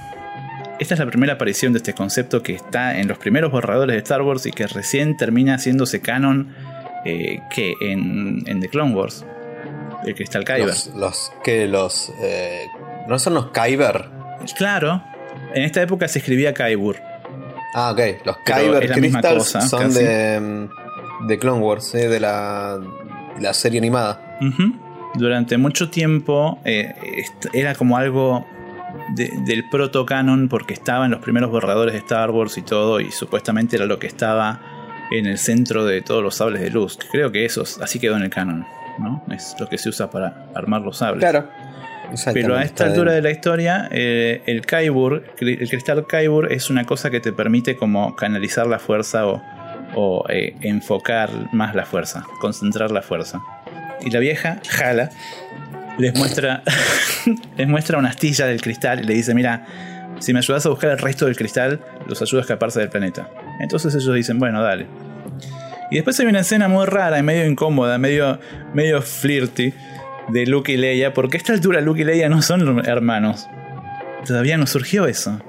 Esta 0.78 0.94
es 0.94 1.00
la 1.00 1.06
primera 1.06 1.34
aparición 1.34 1.72
de 1.72 1.78
este 1.78 1.94
concepto 1.94 2.42
que 2.42 2.54
está 2.54 2.98
en 2.98 3.08
los 3.08 3.16
primeros 3.18 3.50
borradores 3.50 3.94
de 3.94 3.98
Star 4.02 4.22
Wars 4.22 4.44
y 4.46 4.50
que 4.50 4.66
recién 4.66 5.16
termina 5.16 5.54
haciéndose 5.54 6.00
canon 6.00 6.54
eh, 7.04 7.40
que 7.50 7.74
en, 7.80 8.42
en 8.46 8.60
The 8.60 8.68
Clone 8.68 8.94
Wars. 8.94 9.24
El 10.04 10.14
cristal 10.14 10.44
Kyber. 10.44 10.66
Los, 10.66 10.88
los 10.94 11.32
que 11.42 11.66
los. 11.66 12.12
eh, 12.20 12.66
¿No 13.08 13.18
son 13.18 13.34
los 13.34 13.50
Kyber? 13.52 14.04
Claro, 14.56 15.02
en 15.54 15.62
esta 15.62 15.80
época 15.80 16.06
se 16.08 16.18
escribía 16.18 16.52
Kaibur. 16.52 16.96
Ah, 17.74 17.92
ok. 17.92 18.24
Los 18.24 18.36
Kyber 18.38 18.90
Crystals 18.92 19.38
cosa, 19.38 19.60
son 19.62 19.82
casi. 19.82 20.02
de. 20.02 20.40
mm, 20.40 21.26
de 21.26 21.38
Clone 21.38 21.60
Wars, 21.60 21.94
eh, 21.94 22.08
de 22.08 22.20
la. 22.20 22.78
la 23.40 23.54
serie 23.54 23.78
animada. 23.78 24.38
Durante 25.14 25.56
mucho 25.56 25.88
tiempo 25.88 26.60
eh, 26.64 26.94
era 27.54 27.74
como 27.74 27.96
algo 27.96 28.46
de- 29.14 29.32
del 29.44 29.68
proto-canon 29.68 30.48
porque 30.48 30.74
estaba 30.74 31.04
en 31.04 31.12
los 31.12 31.20
primeros 31.20 31.50
borradores 31.50 31.92
de 31.94 31.98
Star 32.00 32.30
Wars 32.30 32.56
y 32.58 32.62
todo 32.62 33.00
y 33.00 33.10
supuestamente 33.10 33.76
era 33.76 33.86
lo 33.86 33.98
que 33.98 34.06
estaba 34.06 34.60
en 35.10 35.26
el 35.26 35.38
centro 35.38 35.84
de 35.84 36.02
todos 36.02 36.22
los 36.22 36.34
sables 36.34 36.60
de 36.62 36.70
luz. 36.70 36.98
Creo 37.12 37.30
que 37.32 37.44
eso 37.44 37.62
es- 37.62 37.78
así 37.80 37.98
quedó 38.00 38.16
en 38.16 38.22
el 38.24 38.30
canon, 38.30 38.66
¿no? 38.98 39.22
Es 39.30 39.54
lo 39.60 39.68
que 39.68 39.78
se 39.78 39.88
usa 39.88 40.10
para 40.10 40.46
armar 40.54 40.82
los 40.82 40.98
sables. 40.98 41.20
Claro. 41.20 41.48
Pero 42.32 42.56
a 42.56 42.62
esta 42.62 42.84
altura 42.84 43.12
de- 43.12 43.22
la 43.22 43.30
historia, 43.30 43.88
eh, 43.90 44.42
el 44.46 44.64
Kaibur, 44.64 45.24
el 45.40 45.68
cristal 45.68 46.06
Kaibur 46.06 46.52
es 46.52 46.70
una 46.70 46.84
cosa 46.84 47.10
que 47.10 47.18
te 47.20 47.32
permite 47.32 47.76
como 47.76 48.14
canalizar 48.14 48.66
la 48.68 48.78
fuerza 48.78 49.26
o, 49.26 49.42
o, 49.96 50.24
eh, 50.28 50.54
enfocar 50.60 51.30
más 51.52 51.74
la 51.74 51.84
fuerza, 51.84 52.24
concentrar 52.40 52.90
la 52.92 53.02
fuerza. 53.02 53.40
Y 54.04 54.10
la 54.10 54.20
vieja, 54.20 54.60
Jala, 54.68 55.10
les 55.98 56.14
muestra, 56.16 56.62
les 57.56 57.68
muestra 57.68 57.98
una 57.98 58.10
astilla 58.10 58.46
del 58.46 58.60
cristal 58.60 59.00
y 59.00 59.04
le 59.04 59.14
dice, 59.14 59.34
mira, 59.34 59.66
si 60.18 60.32
me 60.32 60.38
ayudas 60.38 60.66
a 60.66 60.70
buscar 60.70 60.90
el 60.90 60.98
resto 60.98 61.26
del 61.26 61.36
cristal, 61.36 61.80
los 62.06 62.20
ayudo 62.22 62.38
a 62.38 62.42
escaparse 62.42 62.80
del 62.80 62.88
planeta. 62.88 63.28
Entonces 63.60 63.94
ellos 63.94 64.14
dicen, 64.14 64.38
bueno, 64.38 64.62
dale. 64.62 64.86
Y 65.90 65.96
después 65.96 66.18
hay 66.20 66.26
una 66.26 66.40
escena 66.40 66.68
muy 66.68 66.86
rara 66.86 67.18
y 67.18 67.22
medio 67.22 67.46
incómoda, 67.46 67.98
medio, 67.98 68.40
medio 68.74 69.02
flirty 69.02 69.72
de 70.28 70.46
Luke 70.46 70.72
y 70.72 70.76
Leia, 70.76 71.12
porque 71.12 71.36
a 71.36 71.38
esta 71.38 71.52
altura 71.52 71.80
Luke 71.80 72.00
y 72.00 72.04
Leia 72.04 72.28
no 72.28 72.42
son 72.42 72.86
hermanos. 72.86 73.48
Todavía 74.26 74.56
no 74.56 74.66
surgió 74.66 75.06
eso. 75.06 75.40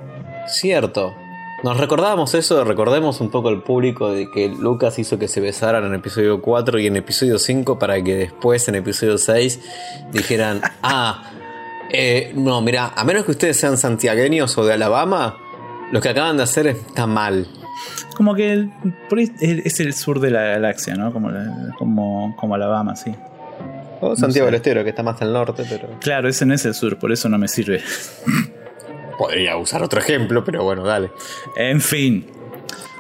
Cierto. 0.48 1.16
Nos 1.64 1.78
recordábamos 1.78 2.36
eso, 2.36 2.64
recordemos 2.64 3.20
un 3.20 3.32
poco 3.32 3.50
al 3.50 3.64
público 3.64 4.12
de 4.12 4.30
que 4.30 4.48
Lucas 4.48 5.00
hizo 5.00 5.18
que 5.18 5.28
se 5.28 5.42
besaran 5.42 5.84
en 5.86 5.96
episodio 5.96 6.40
4 6.42 6.80
y 6.80 6.88
en 6.88 6.98
episodio 6.98 7.40
5 7.40 7.80
para 7.80 8.02
que 8.04 8.16
después 8.16 8.68
en 8.68 8.76
episodio 8.76 9.18
6 9.18 9.60
dijeran, 10.12 10.62
ah, 10.84 11.32
Eh, 11.90 12.34
no, 12.36 12.60
mira, 12.62 12.92
a 12.96 13.04
menos 13.06 13.24
que 13.24 13.32
ustedes 13.32 13.56
sean 13.58 13.78
santiagueños 13.78 14.58
o 14.58 14.66
de 14.66 14.74
Alabama, 14.74 15.38
lo 15.92 16.02
que 16.02 16.10
acaban 16.10 16.36
de 16.36 16.44
hacer 16.44 16.68
está 16.68 17.08
mal. 17.08 17.48
Como 18.18 18.36
que 18.36 18.52
el- 18.52 18.72
es 19.40 19.80
el 19.80 19.94
sur 19.94 20.20
de 20.20 20.30
la 20.30 20.42
galaxia, 20.44 20.96
¿no? 20.96 21.14
Como, 21.14 21.32
la- 21.32 21.74
como, 21.80 22.36
como 22.38 22.56
Alabama, 22.56 22.96
sí. 22.98 23.16
O 24.02 24.16
Santiago 24.18 24.46
sé. 24.48 24.52
del 24.52 24.56
Estero, 24.56 24.84
que 24.84 24.90
está 24.90 25.02
más 25.02 25.22
al 25.22 25.32
norte, 25.32 25.64
pero. 25.68 25.88
Claro, 26.02 26.28
ese 26.28 26.46
no 26.46 26.54
es 26.54 26.66
el 26.66 26.74
sur, 26.74 27.00
por 27.00 27.12
eso 27.14 27.30
no 27.30 27.38
me 27.38 27.48
sirve. 27.48 27.82
Podría 29.18 29.58
usar 29.58 29.84
otro 29.84 30.00
ejemplo, 30.00 30.44
pero 30.44 30.64
bueno, 30.64 30.84
dale. 30.84 31.12
En 31.56 31.82
fin. 31.82 32.26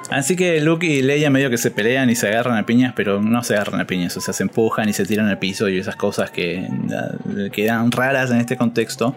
Así 0.09 0.35
que 0.37 0.61
Luke 0.61 0.85
y 0.85 1.01
Leia 1.01 1.29
medio 1.29 1.49
que 1.49 1.57
se 1.57 1.69
pelean 1.69 2.09
y 2.09 2.15
se 2.15 2.27
agarran 2.29 2.57
a 2.57 2.65
piñas, 2.65 2.93
pero 2.95 3.21
no 3.21 3.43
se 3.43 3.55
agarran 3.55 3.81
a 3.81 3.85
piñas, 3.85 4.15
o 4.15 4.21
sea, 4.21 4.33
se 4.33 4.43
empujan 4.43 4.87
y 4.87 4.93
se 4.93 5.05
tiran 5.05 5.27
al 5.27 5.37
piso 5.37 5.67
y 5.67 5.77
esas 5.77 5.97
cosas 5.97 6.31
que 6.31 6.59
eh, 6.59 7.49
quedan 7.51 7.91
raras 7.91 8.31
en 8.31 8.37
este 8.37 8.55
contexto. 8.55 9.15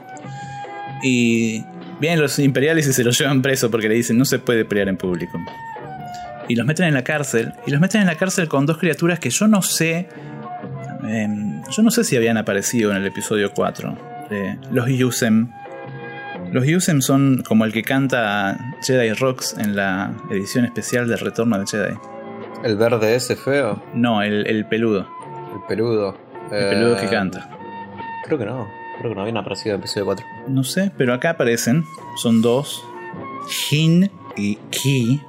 Y 1.02 1.64
vienen 2.00 2.20
los 2.20 2.38
imperiales 2.40 2.88
y 2.88 2.92
se 2.92 3.04
los 3.04 3.16
llevan 3.18 3.40
preso 3.40 3.70
porque 3.70 3.88
le 3.88 3.94
dicen 3.94 4.18
no 4.18 4.24
se 4.24 4.40
puede 4.40 4.64
pelear 4.64 4.88
en 4.88 4.96
público. 4.96 5.38
Y 6.48 6.56
los 6.56 6.66
meten 6.66 6.86
en 6.86 6.94
la 6.94 7.04
cárcel. 7.04 7.52
Y 7.66 7.70
los 7.70 7.80
meten 7.80 8.00
en 8.00 8.08
la 8.08 8.16
cárcel 8.16 8.48
con 8.48 8.66
dos 8.66 8.76
criaturas 8.78 9.20
que 9.20 9.30
yo 9.30 9.46
no 9.46 9.62
sé. 9.62 10.08
em, 11.08 11.62
yo 11.70 11.82
no 11.84 11.92
sé 11.92 12.02
si 12.02 12.16
habían 12.16 12.36
aparecido 12.36 12.90
en 12.90 12.96
el 12.96 13.06
episodio 13.06 13.52
4. 13.54 13.96
eh, 14.32 14.58
los 14.72 14.88
Yusem. 14.88 15.50
Los 16.52 16.66
Yusem 16.66 17.00
son 17.00 17.42
como 17.46 17.64
el 17.64 17.72
que 17.72 17.82
canta 17.82 18.58
Jedi 18.82 19.12
Rocks 19.12 19.56
en 19.58 19.76
la 19.76 20.12
edición 20.30 20.64
especial 20.64 21.06
del 21.08 21.18
Retorno 21.18 21.58
de 21.58 21.66
Jedi. 21.66 21.94
El 22.64 22.76
verde 22.76 23.14
ese 23.14 23.36
feo, 23.36 23.82
No, 23.94 24.22
el, 24.22 24.46
el 24.46 24.66
peludo. 24.66 25.08
el 25.54 25.60
peludo. 25.68 26.16
El 26.50 26.68
peludo 26.70 26.96
Eh, 26.96 27.00
que 27.00 27.06
canta. 27.08 27.48
Creo 28.26 28.38
que 28.38 28.44
no. 28.46 28.68
Creo 28.98 29.10
que 29.10 29.14
no 29.14 29.22
habían 29.22 29.36
aparecido 29.38 29.74
en 29.76 29.80
el 29.80 29.84
episodio 29.84 30.04
4. 30.06 30.26
No 30.48 30.64
sé, 30.64 30.90
pero 30.98 31.14
acá 31.14 31.30
aparecen. 31.30 31.84
Son 32.16 32.42
dos. 32.42 32.84
Hin 33.70 34.10
y 34.36 34.56
Ki. 34.70 35.20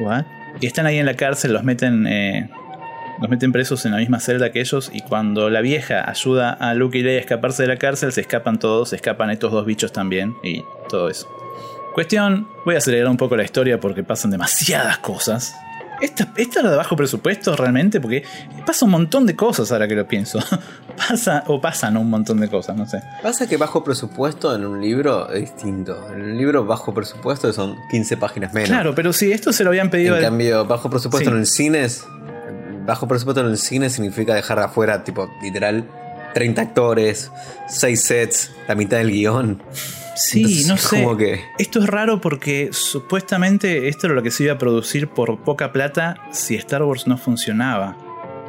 What? 0.00 0.24
Y 0.60 0.66
están 0.66 0.86
ahí 0.86 0.98
en 0.98 1.06
la 1.06 1.14
cárcel, 1.14 1.52
los 1.52 1.62
meten. 1.64 2.06
eh, 2.06 2.50
los 3.20 3.28
meten 3.30 3.52
presos 3.52 3.84
en 3.86 3.92
la 3.92 3.98
misma 3.98 4.20
celda 4.20 4.50
que 4.52 4.60
ellos. 4.60 4.90
Y 4.92 5.00
cuando 5.02 5.50
la 5.50 5.60
vieja 5.60 6.08
ayuda 6.08 6.50
a 6.52 6.74
Luke 6.74 6.98
y 6.98 7.02
Leia 7.02 7.18
a 7.18 7.20
escaparse 7.20 7.62
de 7.62 7.68
la 7.68 7.76
cárcel, 7.76 8.12
se 8.12 8.20
escapan 8.20 8.58
todos, 8.58 8.90
se 8.90 8.96
escapan 8.96 9.30
estos 9.30 9.52
dos 9.52 9.64
bichos 9.66 9.92
también. 9.92 10.34
Y 10.42 10.62
todo 10.88 11.08
eso. 11.08 11.28
Cuestión, 11.94 12.46
voy 12.64 12.74
a 12.76 12.78
acelerar 12.78 13.08
un 13.08 13.16
poco 13.16 13.36
la 13.36 13.42
historia 13.44 13.80
porque 13.80 14.04
pasan 14.04 14.30
demasiadas 14.30 14.98
cosas. 14.98 15.54
¿Esta, 16.00 16.32
esta 16.36 16.60
es 16.60 16.64
la 16.64 16.70
de 16.70 16.76
bajo 16.76 16.94
presupuesto 16.94 17.56
realmente? 17.56 18.00
Porque 18.00 18.22
pasa 18.64 18.84
un 18.84 18.92
montón 18.92 19.26
de 19.26 19.34
cosas 19.34 19.72
ahora 19.72 19.88
que 19.88 19.96
lo 19.96 20.06
pienso. 20.06 20.38
pasa 20.96 21.42
o 21.48 21.60
pasan 21.60 21.96
un 21.96 22.08
montón 22.08 22.38
de 22.38 22.48
cosas, 22.48 22.76
no 22.76 22.86
sé. 22.86 23.02
Pasa 23.20 23.48
que 23.48 23.56
bajo 23.56 23.82
presupuesto 23.82 24.54
en 24.54 24.64
un 24.64 24.80
libro 24.80 25.28
es 25.32 25.40
distinto. 25.40 25.98
En 26.12 26.20
un 26.22 26.38
libro 26.38 26.64
bajo 26.64 26.94
presupuesto 26.94 27.52
son 27.52 27.74
15 27.90 28.16
páginas 28.16 28.54
menos. 28.54 28.68
Claro, 28.68 28.94
pero 28.94 29.12
si 29.12 29.32
esto 29.32 29.52
se 29.52 29.64
lo 29.64 29.70
habían 29.70 29.90
pedido. 29.90 30.14
En 30.16 30.18
al- 30.24 30.30
cambio, 30.30 30.64
bajo 30.66 30.88
presupuesto 30.88 31.30
Sí. 31.30 31.34
en 31.34 31.40
el 31.40 31.46
cine 31.46 31.82
es- 31.84 32.04
Bajo 32.88 33.06
presupuesto 33.06 33.42
en 33.42 33.48
el 33.48 33.58
cine 33.58 33.90
significa 33.90 34.34
dejar 34.34 34.58
afuera, 34.60 35.04
tipo, 35.04 35.30
literal, 35.42 35.84
30 36.32 36.62
actores, 36.62 37.30
6 37.68 38.02
sets, 38.02 38.50
la 38.66 38.74
mitad 38.74 38.96
del 38.96 39.10
guion. 39.10 39.62
Sí, 40.16 40.38
Entonces, 40.40 40.66
no 40.68 40.76
sé. 40.78 41.02
como 41.02 41.16
que- 41.16 41.44
Esto 41.58 41.80
es 41.80 41.86
raro 41.86 42.20
porque 42.20 42.70
supuestamente 42.72 43.88
esto 43.88 44.06
era 44.06 44.14
lo 44.16 44.22
que 44.22 44.30
se 44.30 44.44
iba 44.44 44.54
a 44.54 44.58
producir 44.58 45.06
por 45.08 45.38
poca 45.44 45.70
plata 45.70 46.16
si 46.32 46.54
Star 46.56 46.82
Wars 46.82 47.06
no 47.06 47.18
funcionaba. 47.18 47.96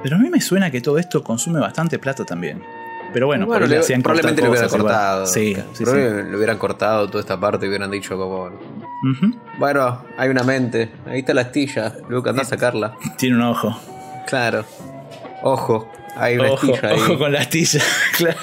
Pero 0.02 0.16
a 0.16 0.20
mí 0.20 0.30
me 0.30 0.40
suena 0.40 0.72
que 0.72 0.80
todo 0.82 0.98
esto 0.98 1.22
consume 1.24 1.60
bastante 1.60 2.00
plata 2.00 2.24
también. 2.24 2.64
Pero 3.12 3.26
bueno, 3.28 3.46
le 3.60 3.78
hacían 3.78 4.02
probablemente 4.02 4.42
lo 4.42 4.52
hubieran 4.52 4.70
cortado. 4.70 5.26
Sí, 5.26 5.54
sí, 5.56 5.62
sí. 5.74 5.84
Probablemente 5.84 6.32
lo 6.32 6.38
hubieran 6.38 6.58
cortado 6.58 7.08
toda 7.10 7.20
esta 7.22 7.38
parte 7.40 7.66
y 7.66 7.70
hubieran 7.70 7.92
dicho 7.92 8.16
como... 8.18 8.50
Bueno, 9.58 10.04
hay 10.18 10.30
una 10.30 10.44
mente, 10.44 10.90
ahí 11.08 11.20
está 11.20 11.34
la 11.34 11.42
astilla, 11.42 11.94
luego 12.08 12.30
anda 12.30 12.44
a 12.44 12.46
sacarla. 12.46 12.96
Tiene 13.18 13.36
un 13.36 13.42
ojo. 13.42 13.78
Claro. 14.30 14.64
Ojo, 15.42 15.90
hay 16.16 16.38
una 16.38 16.52
Ojo, 16.52 16.74
ahí. 16.84 16.94
ojo 16.96 17.18
con 17.18 17.32
la 17.34 17.40
astilla, 17.40 17.82
claro. 18.18 18.38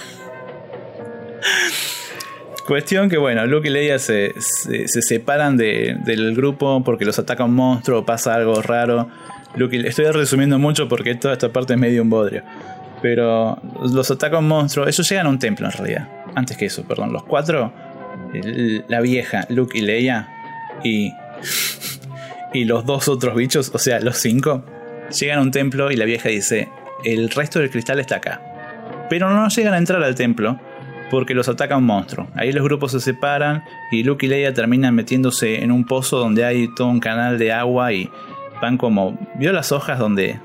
Cuestión 2.66 3.08
que, 3.08 3.16
bueno, 3.16 3.46
Luke 3.46 3.68
y 3.68 3.70
Leia 3.70 3.98
se, 4.00 4.32
se- 4.40 4.88
se 4.88 5.00
separan 5.02 5.56
de- 5.56 5.96
del 6.04 6.34
grupo 6.34 6.82
porque 6.82 7.04
los 7.04 7.16
ataca 7.18 7.44
un 7.44 7.54
monstruo 7.54 8.04
pasa 8.04 8.34
algo 8.34 8.60
raro. 8.60 9.08
Luke 9.54 9.76
y- 9.76 9.86
estoy 9.86 10.06
resumiendo 10.06 10.58
mucho 10.58 10.88
porque 10.88 11.14
toda 11.14 11.34
esta 11.34 11.52
parte 11.52 11.74
es 11.74 11.78
medio 11.78 12.02
un 12.02 12.10
bodrio. 12.10 12.42
Pero 13.02 13.56
los 13.82 14.10
ataca 14.10 14.38
un 14.38 14.48
monstruo. 14.48 14.88
Ellos 14.88 15.08
llegan 15.08 15.26
a 15.26 15.28
un 15.30 15.38
templo 15.38 15.66
en 15.66 15.72
realidad. 15.72 16.08
Antes 16.34 16.56
que 16.56 16.66
eso, 16.66 16.82
perdón. 16.82 17.12
Los 17.12 17.22
cuatro, 17.22 17.72
la 18.88 19.00
vieja, 19.00 19.46
Luke 19.48 19.78
y 19.78 19.82
Leia, 19.82 20.28
y, 20.82 21.12
y 22.52 22.64
los 22.64 22.84
dos 22.84 23.06
otros 23.08 23.36
bichos, 23.36 23.70
o 23.72 23.78
sea, 23.78 24.00
los 24.00 24.16
cinco, 24.16 24.64
llegan 25.10 25.38
a 25.38 25.42
un 25.42 25.50
templo 25.50 25.90
y 25.90 25.96
la 25.96 26.04
vieja 26.04 26.28
dice, 26.28 26.68
el 27.04 27.30
resto 27.30 27.58
del 27.60 27.70
cristal 27.70 27.98
está 28.00 28.16
acá. 28.16 28.40
Pero 29.08 29.30
no 29.30 29.48
llegan 29.48 29.74
a 29.74 29.78
entrar 29.78 30.02
al 30.02 30.14
templo 30.14 30.58
porque 31.10 31.34
los 31.34 31.48
ataca 31.48 31.76
un 31.76 31.84
monstruo. 31.84 32.26
Ahí 32.34 32.50
los 32.52 32.64
grupos 32.64 32.92
se 32.92 33.00
separan 33.00 33.62
y 33.92 34.02
Luke 34.02 34.26
y 34.26 34.28
Leia 34.28 34.52
terminan 34.52 34.94
metiéndose 34.94 35.62
en 35.62 35.70
un 35.70 35.84
pozo 35.84 36.18
donde 36.18 36.44
hay 36.44 36.68
todo 36.74 36.88
un 36.88 36.98
canal 37.00 37.38
de 37.38 37.52
agua 37.52 37.92
y 37.92 38.10
van 38.60 38.76
como... 38.76 39.16
¿Vio 39.36 39.52
las 39.52 39.70
hojas 39.72 39.98
donde... 39.98 40.40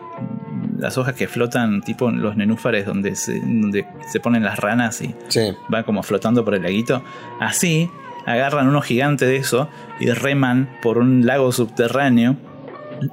Las 0.78 0.98
hojas 0.98 1.14
que 1.14 1.28
flotan 1.28 1.82
tipo 1.82 2.10
los 2.10 2.36
nenúfares 2.36 2.86
donde 2.88 3.16
se, 3.16 3.40
donde 3.40 3.86
se 4.12 4.20
ponen 4.20 4.44
las 4.44 4.58
ranas 4.60 5.02
y 5.02 5.14
Sí. 5.28 5.52
van 5.70 5.84
como 5.84 6.02
flotando 6.02 6.44
por 6.44 6.56
el 6.56 6.64
laguito. 6.64 7.04
Así 7.40 7.90
agarran 8.26 8.68
uno 8.68 8.82
gigante 8.82 9.26
de 9.26 9.38
eso 9.38 9.70
y 10.00 10.10
reman 10.12 10.70
por 10.82 10.98
un 10.98 11.26
lago 11.26 11.52
subterráneo. 11.52 12.36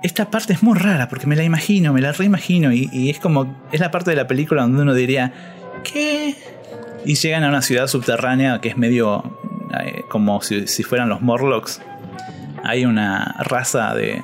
Esta 0.02 0.30
parte 0.30 0.52
es 0.52 0.62
muy 0.62 0.78
rara 0.78 1.08
porque 1.08 1.26
me 1.26 1.36
la 1.36 1.44
imagino, 1.44 1.92
me 1.92 2.00
la 2.00 2.12
reimagino 2.12 2.72
y, 2.72 2.88
y 2.92 3.10
es 3.10 3.18
como, 3.18 3.54
es 3.72 3.80
la 3.80 3.90
parte 3.90 4.10
de 4.10 4.16
la 4.16 4.26
película 4.26 4.62
donde 4.62 4.82
uno 4.82 4.94
diría, 4.94 5.32
¿qué? 5.84 6.34
Y 7.04 7.14
llegan 7.14 7.44
a 7.44 7.48
una 7.48 7.62
ciudad 7.62 7.86
subterránea 7.86 8.60
que 8.60 8.68
es 8.68 8.76
medio 8.76 9.22
eh, 9.82 10.02
como 10.10 10.40
si, 10.42 10.66
si 10.66 10.82
fueran 10.82 11.08
los 11.08 11.20
Morlocks. 11.22 11.80
Hay 12.64 12.84
una 12.84 13.36
raza 13.38 13.94
de, 13.94 14.22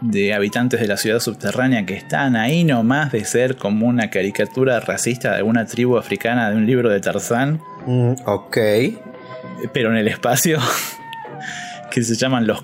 de 0.00 0.34
habitantes 0.34 0.80
de 0.80 0.86
la 0.88 0.96
ciudad 0.96 1.20
subterránea 1.20 1.86
que 1.86 1.94
están 1.94 2.34
ahí 2.34 2.64
nomás 2.64 3.12
de 3.12 3.24
ser 3.24 3.56
como 3.56 3.86
una 3.86 4.10
caricatura 4.10 4.80
racista 4.80 5.30
de 5.30 5.36
alguna 5.36 5.66
tribu 5.66 5.96
africana 5.98 6.50
de 6.50 6.56
un 6.56 6.66
libro 6.66 6.88
de 6.90 7.00
Tarzán 7.00 7.60
Mm, 7.86 8.14
ok. 8.24 8.56
pero 9.74 9.90
en 9.90 9.98
el 9.98 10.08
espacio, 10.08 10.58
que 11.90 12.02
se 12.02 12.14
llaman 12.14 12.46
los 12.46 12.62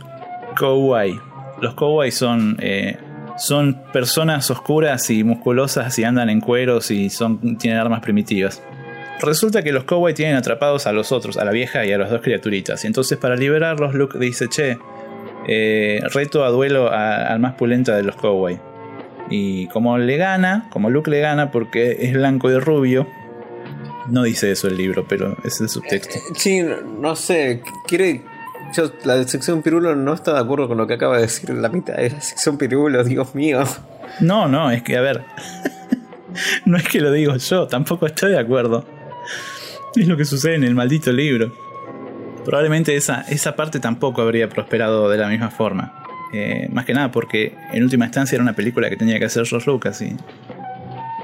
Kowai. 0.58 1.12
Los 1.60 1.74
Kowai 1.74 2.10
son, 2.10 2.56
eh, 2.60 2.96
son 3.36 3.82
personas 3.92 4.50
oscuras 4.50 5.10
y 5.10 5.24
musculosas 5.24 5.98
y 5.98 6.04
andan 6.04 6.30
en 6.30 6.40
cueros 6.40 6.90
y 6.90 7.10
son, 7.10 7.58
tienen 7.58 7.78
armas 7.78 8.00
primitivas. 8.00 8.62
Resulta 9.20 9.62
que 9.62 9.72
los 9.72 9.84
Kowai 9.84 10.14
tienen 10.14 10.36
atrapados 10.36 10.86
a 10.86 10.92
los 10.92 11.12
otros, 11.12 11.36
a 11.36 11.44
la 11.44 11.50
vieja 11.50 11.84
y 11.84 11.92
a 11.92 11.98
las 11.98 12.10
dos 12.10 12.22
criaturitas. 12.22 12.84
Y 12.84 12.86
entonces 12.86 13.18
para 13.18 13.36
liberarlos, 13.36 13.94
Luke 13.94 14.18
dice, 14.18 14.48
che, 14.48 14.78
eh, 15.46 16.00
reto 16.14 16.44
a 16.44 16.50
duelo 16.50 16.90
al 16.90 17.38
más 17.40 17.54
pulenta 17.54 17.96
de 17.96 18.02
los 18.02 18.16
Kowai. 18.16 18.58
Y 19.28 19.66
como 19.68 19.98
le 19.98 20.16
gana, 20.16 20.68
como 20.70 20.90
Luke 20.90 21.10
le 21.10 21.20
gana 21.20 21.50
porque 21.50 21.98
es 22.00 22.14
blanco 22.14 22.50
y 22.50 22.58
rubio, 22.58 23.06
no 24.08 24.22
dice 24.22 24.50
eso 24.50 24.68
el 24.68 24.76
libro, 24.76 25.06
pero 25.06 25.36
ese 25.44 25.48
es 25.48 25.60
el 25.60 25.68
subtexto. 25.68 26.18
Sí, 26.34 26.62
no, 26.62 26.80
no 26.80 27.16
sé, 27.16 27.62
quiere... 27.86 28.22
Yo, 28.74 28.92
la 29.04 29.22
sección 29.24 29.62
Pirulo 29.62 29.96
no 29.96 30.14
está 30.14 30.34
de 30.34 30.40
acuerdo 30.40 30.68
con 30.68 30.78
lo 30.78 30.86
que 30.86 30.94
acaba 30.94 31.16
de 31.16 31.22
decir 31.22 31.50
la 31.50 31.68
mitad 31.68 31.94
de 31.96 32.10
la 32.10 32.20
sección 32.20 32.58
Pirulo, 32.58 33.02
Dios 33.04 33.34
mío. 33.34 33.64
No, 34.20 34.48
no, 34.48 34.70
es 34.70 34.82
que, 34.82 34.96
a 34.96 35.00
ver. 35.00 35.22
no 36.64 36.76
es 36.76 36.88
que 36.88 37.00
lo 37.00 37.12
digo 37.12 37.36
yo, 37.36 37.66
tampoco 37.66 38.06
estoy 38.06 38.32
de 38.32 38.38
acuerdo. 38.38 38.86
Es 39.96 40.06
lo 40.06 40.16
que 40.16 40.24
sucede 40.24 40.54
en 40.54 40.64
el 40.64 40.74
maldito 40.74 41.12
libro. 41.12 41.52
Probablemente 42.44 42.96
esa, 42.96 43.22
esa 43.22 43.56
parte 43.56 43.80
tampoco 43.80 44.22
habría 44.22 44.48
prosperado 44.48 45.08
de 45.08 45.18
la 45.18 45.28
misma 45.28 45.50
forma. 45.50 46.00
Eh, 46.32 46.68
más 46.70 46.84
que 46.84 46.94
nada 46.94 47.10
porque 47.10 47.54
en 47.72 47.82
última 47.82 48.04
instancia 48.04 48.36
era 48.36 48.42
una 48.42 48.52
película 48.52 48.88
que 48.88 48.96
tenía 48.96 49.18
que 49.18 49.24
hacer 49.24 49.44
George 49.46 49.68
Lucas 49.68 50.00
y 50.00 50.16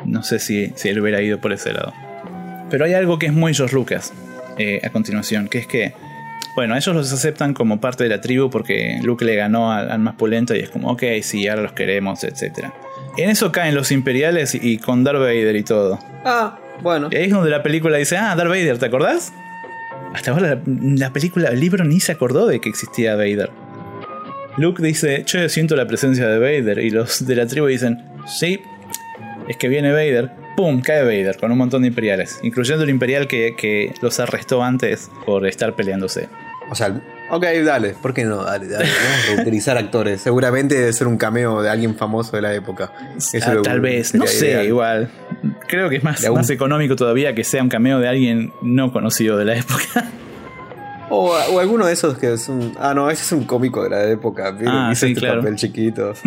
no 0.05 0.25
sé 0.25 0.41
si, 0.41 0.73
si 0.75 0.89
él 0.89 1.01
hubiera 1.01 1.23
ido 1.23 1.41
por 1.41 1.53
ese 1.53 1.73
lado. 1.73 1.93
Pero 2.71 2.85
hay 2.85 2.95
algo 2.95 3.19
que 3.19 3.27
es 3.27 3.33
muy 3.33 3.55
George 3.55 3.75
Lucas 3.75 4.13
eh, 4.59 4.81
a 4.85 4.91
continuación, 4.91 5.49
que 5.49 5.59
es 5.59 5.67
que, 5.67 5.95
bueno, 6.57 6.75
ellos 6.75 6.97
los 6.97 7.13
aceptan 7.13 7.53
como 7.53 7.81
parte 7.81 8.03
de 8.05 8.11
la 8.11 8.21
tribu 8.23 8.51
porque 8.51 8.99
Luke 9.03 9.25
le 9.25 9.37
ganó 9.37 9.71
al, 9.71 9.91
al 9.91 9.99
más 10.01 10.15
pulento 10.15 10.55
y 10.57 10.61
es 10.61 10.71
como, 10.71 10.91
ok, 10.91 11.03
sí, 11.21 11.47
ahora 11.47 11.63
los 11.63 11.73
queremos, 11.73 12.25
etc. 12.25 12.71
En 13.19 13.29
eso 13.29 13.53
caen 13.53 13.75
los 13.75 13.93
imperiales 13.93 14.55
y, 14.55 14.61
y 14.63 14.79
con 14.79 15.05
Darth 15.05 15.21
Vader 15.21 15.55
y 15.55 15.63
todo. 15.63 15.99
Ah, 16.25 16.59
bueno. 16.83 17.09
Y 17.13 17.17
ahí 17.17 17.25
es 17.25 17.31
donde 17.31 17.51
la 17.51 17.63
película 17.63 17.99
dice, 17.99 18.17
ah, 18.17 18.35
Darth 18.35 18.49
Vader, 18.49 18.79
¿te 18.79 18.87
acordás? 18.87 19.35
Hasta 20.15 20.31
ahora 20.31 20.55
la, 20.55 20.61
la 20.67 21.13
película, 21.13 21.51
el 21.51 21.61
libro 21.61 21.85
ni 21.85 22.01
se 22.01 22.13
acordó 22.13 22.47
de 22.47 22.59
que 22.59 22.71
existía 22.71 23.17
Vader. 23.17 23.51
Luke 24.57 24.83
dice, 24.83 25.25
yo 25.27 25.47
siento 25.51 25.77
la 25.77 25.87
presencia 25.87 26.27
de 26.27 26.39
Vader 26.39 26.79
y 26.79 26.89
los 26.89 27.27
de 27.27 27.37
la 27.37 27.47
tribu 27.47 27.67
dicen, 27.67 28.03
sí, 28.27 28.61
es 29.47 29.59
que 29.59 29.69
viene 29.69 29.93
Vader. 29.93 30.31
¡Pum! 30.57 30.81
Cae 30.81 31.03
Vader 31.03 31.37
con 31.37 31.53
un 31.53 31.59
montón 31.59 31.83
de 31.83 31.89
imperiales, 31.89 32.41
incluyendo 32.43 32.85
el 32.85 32.89
imperial 32.89 33.29
que, 33.29 33.55
que 33.59 33.93
los 34.01 34.19
arrestó 34.21 34.63
antes 34.63 35.11
por 35.27 35.47
estar 35.47 35.77
peleándose. 35.77 36.31
O 36.71 36.75
sea, 36.75 37.01
ok, 37.31 37.45
dale, 37.65 37.91
¿por 38.01 38.13
qué 38.13 38.25
no? 38.25 38.43
Dale, 38.45 38.67
dale. 38.69 38.85
Vamos 38.87 39.25
a 39.31 39.35
reutilizar 39.37 39.77
actores. 39.79 40.21
Seguramente 40.21 40.75
debe 40.75 40.93
ser 40.93 41.07
un 41.07 41.17
cameo 41.17 41.63
de 41.63 41.71
alguien 41.71 41.95
famoso 41.97 42.35
de 42.37 42.43
la 42.43 42.53
época. 42.55 42.93
Eso 43.17 43.39
Ah, 43.51 43.55
lo- 43.55 43.63
tal 43.63 43.81
vez, 43.81 44.15
no 44.15 44.27
sé, 44.27 44.49
ideal. 44.49 44.67
igual. 44.67 45.11
Creo 45.69 45.89
que 45.89 45.97
es 45.97 46.03
más, 46.05 46.29
más 46.31 46.51
económico 46.51 46.97
todavía 46.97 47.35
que 47.35 47.45
sea 47.45 47.63
un 47.63 47.69
cameo 47.69 47.99
de 48.01 48.09
alguien 48.09 48.53
no 48.63 48.93
conocido 48.93 49.37
de 49.37 49.45
la 49.45 49.57
época. 49.57 50.11
O, 51.09 51.31
o 51.53 51.61
alguno 51.61 51.87
de 51.87 51.93
esos 51.93 52.19
que 52.19 52.33
es 52.33 52.49
un. 52.49 52.73
Ah, 52.81 52.93
no, 52.93 53.09
ese 53.11 53.23
es 53.23 53.31
un 53.31 53.45
cómico 53.45 53.85
de 53.85 53.91
la 53.91 54.03
época. 54.11 54.57
Ah, 54.67 54.93
sí, 54.95 55.07
este 55.07 55.21
claro. 55.21 55.41
papel 55.41 55.55
chiquito. 55.57 56.13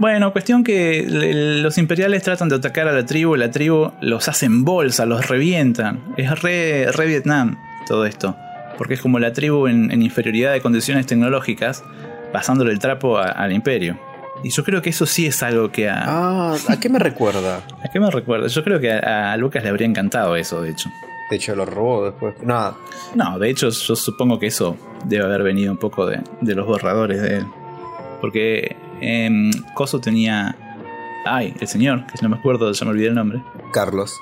Bueno, 0.00 0.30
cuestión 0.32 0.62
que 0.62 1.04
los 1.08 1.76
imperiales 1.76 2.22
tratan 2.22 2.48
de 2.48 2.54
atacar 2.54 2.86
a 2.86 2.92
la 2.92 3.04
tribu, 3.04 3.34
la 3.34 3.50
tribu 3.50 3.90
los 4.00 4.28
hace 4.28 4.46
en 4.46 4.64
bolsa, 4.64 5.06
los 5.06 5.26
revientan. 5.26 6.14
Es 6.16 6.40
re, 6.40 6.86
re 6.92 7.06
Vietnam 7.06 7.56
todo 7.88 8.06
esto. 8.06 8.36
Porque 8.78 8.94
es 8.94 9.00
como 9.02 9.18
la 9.18 9.32
tribu 9.32 9.66
en, 9.66 9.90
en 9.90 10.02
inferioridad 10.02 10.52
de 10.52 10.60
condiciones 10.62 11.04
tecnológicas, 11.06 11.84
pasándole 12.32 12.72
el 12.72 12.78
trapo 12.78 13.18
a- 13.18 13.24
al 13.30 13.52
imperio. 13.52 13.98
Y 14.44 14.50
yo 14.50 14.62
creo 14.62 14.80
que 14.80 14.90
eso 14.90 15.04
sí 15.04 15.26
es 15.26 15.42
algo 15.42 15.70
que 15.72 15.90
a... 15.90 16.04
Ah, 16.06 16.56
¿a 16.68 16.78
qué 16.78 16.88
me 16.88 17.00
recuerda? 17.00 17.56
¿A 17.84 17.88
qué 17.92 17.98
me 17.98 18.08
recuerda? 18.10 18.46
Yo 18.46 18.62
creo 18.62 18.78
que 18.78 18.92
a, 18.92 19.32
a 19.32 19.36
Lucas 19.36 19.64
le 19.64 19.68
habría 19.70 19.88
encantado 19.88 20.36
eso, 20.36 20.62
de 20.62 20.70
hecho. 20.70 20.88
De 21.28 21.36
hecho, 21.36 21.54
lo 21.56 21.66
robó 21.66 22.04
después. 22.06 22.34
Nada. 22.42 22.76
No, 23.16 23.38
de 23.38 23.50
hecho 23.50 23.68
yo 23.68 23.96
supongo 23.96 24.38
que 24.38 24.46
eso 24.46 24.76
debe 25.04 25.24
haber 25.24 25.42
venido 25.42 25.72
un 25.72 25.76
poco 25.78 26.06
de, 26.06 26.20
de 26.40 26.54
los 26.54 26.66
borradores 26.66 27.20
de 27.20 27.38
él. 27.38 27.46
Porque 28.20 28.76
em, 29.00 29.50
Coso 29.74 30.00
tenía... 30.00 30.56
Ay, 31.26 31.52
el 31.60 31.66
señor, 31.66 32.06
que 32.06 32.14
no 32.22 32.28
me 32.28 32.36
acuerdo, 32.36 32.70
ya 32.72 32.84
me 32.84 32.92
olvidé 32.92 33.08
el 33.08 33.14
nombre. 33.16 33.42
Carlos. 33.72 34.14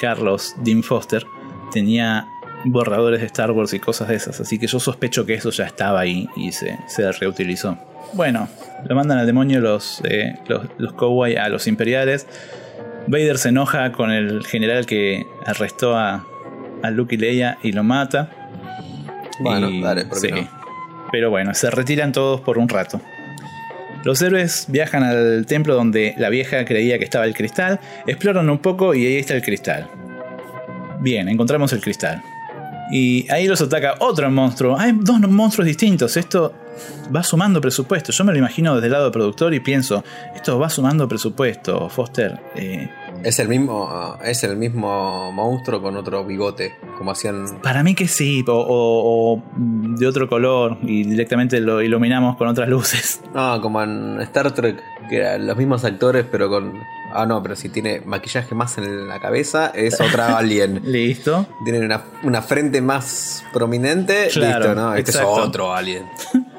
Carlos 0.00 0.54
Dean 0.58 0.82
Foster 0.82 1.26
tenía 1.72 2.26
borradores 2.64 3.20
de 3.20 3.26
Star 3.26 3.50
Wars 3.52 3.72
y 3.74 3.78
cosas 3.80 4.08
de 4.08 4.16
esas. 4.16 4.40
Así 4.40 4.58
que 4.58 4.66
yo 4.66 4.78
sospecho 4.80 5.24
que 5.26 5.34
eso 5.34 5.50
ya 5.50 5.64
estaba 5.66 6.00
ahí 6.00 6.28
y 6.36 6.52
se, 6.52 6.78
se 6.86 7.10
reutilizó. 7.12 7.78
Bueno, 8.12 8.48
lo 8.88 8.94
mandan 8.94 9.18
al 9.18 9.26
demonio 9.26 9.60
los, 9.60 10.02
eh, 10.04 10.36
los, 10.48 10.62
los 10.78 10.92
Cowboy 10.94 11.36
a 11.36 11.48
los 11.48 11.66
imperiales. 11.66 12.26
Vader 13.06 13.38
se 13.38 13.48
enoja 13.50 13.92
con 13.92 14.10
el 14.10 14.44
general 14.46 14.84
que 14.86 15.24
arrestó 15.46 15.96
a, 15.96 16.26
a 16.82 16.90
Luke 16.90 17.14
y 17.14 17.18
Leia 17.18 17.58
y 17.62 17.72
lo 17.72 17.82
mata. 17.84 18.30
Bueno, 19.40 19.70
Y- 19.70 19.80
dale, 19.82 20.04
¿por 20.04 20.20
qué 20.20 20.28
sí. 20.28 20.34
no? 20.34 20.60
Pero 21.12 21.30
bueno, 21.30 21.54
se 21.54 21.70
retiran 21.70 22.12
todos 22.12 22.40
por 22.40 22.58
un 22.58 22.68
rato. 22.68 23.00
Los 24.04 24.22
héroes 24.22 24.66
viajan 24.68 25.02
al 25.02 25.44
templo 25.46 25.74
donde 25.74 26.14
la 26.16 26.28
vieja 26.30 26.64
creía 26.64 26.98
que 26.98 27.04
estaba 27.04 27.24
el 27.26 27.34
cristal, 27.34 27.80
exploran 28.06 28.48
un 28.48 28.58
poco 28.58 28.94
y 28.94 29.04
ahí 29.06 29.16
está 29.16 29.34
el 29.34 29.42
cristal. 29.42 29.88
Bien, 31.00 31.28
encontramos 31.28 31.72
el 31.72 31.80
cristal. 31.80 32.22
Y 32.90 33.30
ahí 33.30 33.46
los 33.46 33.60
ataca 33.60 33.94
otro 34.00 34.30
monstruo. 34.30 34.76
Hay 34.78 34.92
dos 34.92 35.20
monstruos 35.20 35.66
distintos. 35.66 36.16
Esto 36.16 36.52
va 37.14 37.22
sumando 37.22 37.60
presupuesto. 37.60 38.12
Yo 38.12 38.24
me 38.24 38.32
lo 38.32 38.38
imagino 38.38 38.74
desde 38.74 38.86
el 38.86 38.92
lado 38.92 39.04
del 39.04 39.12
productor 39.12 39.54
y 39.54 39.60
pienso, 39.60 40.04
esto 40.34 40.58
va 40.58 40.68
sumando 40.68 41.06
presupuesto, 41.08 41.88
Foster. 41.88 42.38
Eh, 42.56 42.88
Es 43.22 43.38
el 43.38 43.48
mismo. 43.48 44.16
Es 44.24 44.42
el 44.44 44.56
mismo 44.56 45.30
monstruo 45.32 45.80
con 45.82 45.96
otro 45.96 46.24
bigote. 46.24 46.74
Como 46.98 47.10
hacían. 47.12 47.60
para 47.62 47.82
mí 47.82 47.94
que 47.94 48.08
sí, 48.08 48.44
o, 48.46 48.52
o- 48.52 49.34
o 49.34 49.42
de 49.98 50.06
otro 50.06 50.28
color 50.28 50.78
y 50.82 51.04
directamente 51.04 51.60
lo 51.60 51.80
iluminamos 51.82 52.36
con 52.36 52.48
otras 52.48 52.68
luces. 52.68 53.20
No, 53.34 53.60
como 53.62 53.82
en 53.82 54.20
Star 54.22 54.52
Trek, 54.52 54.82
que 55.08 55.16
eran 55.16 55.46
los 55.46 55.56
mismos 55.56 55.84
actores, 55.84 56.24
pero 56.30 56.48
con. 56.48 56.72
Ah, 57.12 57.26
no, 57.26 57.42
pero 57.42 57.56
si 57.56 57.68
tiene 57.70 58.02
maquillaje 58.06 58.54
más 58.54 58.78
en 58.78 59.08
la 59.08 59.18
cabeza, 59.18 59.72
es 59.74 60.00
otra 60.00 60.36
alien. 60.38 60.80
Listo. 60.84 61.46
Tiene 61.64 61.80
una, 61.84 62.02
una 62.22 62.40
frente 62.42 62.80
más 62.80 63.42
prominente, 63.52 64.28
Claro, 64.32 64.66
listo, 64.66 64.74
¿no? 64.80 64.94
Este 64.94 65.10
exacto. 65.10 65.40
es 65.40 65.46
otro 65.48 65.74
alien. 65.74 66.04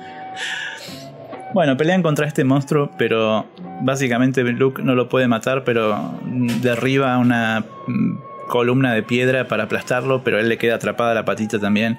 Bueno, 1.53 1.76
pelean 1.76 2.02
contra 2.02 2.28
este 2.28 2.44
monstruo, 2.44 2.91
pero 2.98 3.45
básicamente 3.82 4.44
Luke 4.44 4.82
no 4.82 4.95
lo 4.95 5.10
puede 5.10 5.28
matar, 5.28 5.64
pero 5.64 6.19
derriba 6.61 7.18
una 7.18 7.65
mm, 7.88 8.48
columna 8.48 8.94
de 8.94 9.03
piedra 9.03 9.48
para 9.48 9.64
aplastarlo, 9.64 10.23
pero 10.23 10.40
él 10.40 10.48
le 10.48 10.57
queda 10.57 10.76
atrapada 10.76 11.14
la 11.14 11.26
patita 11.26 11.60
también. 11.60 11.98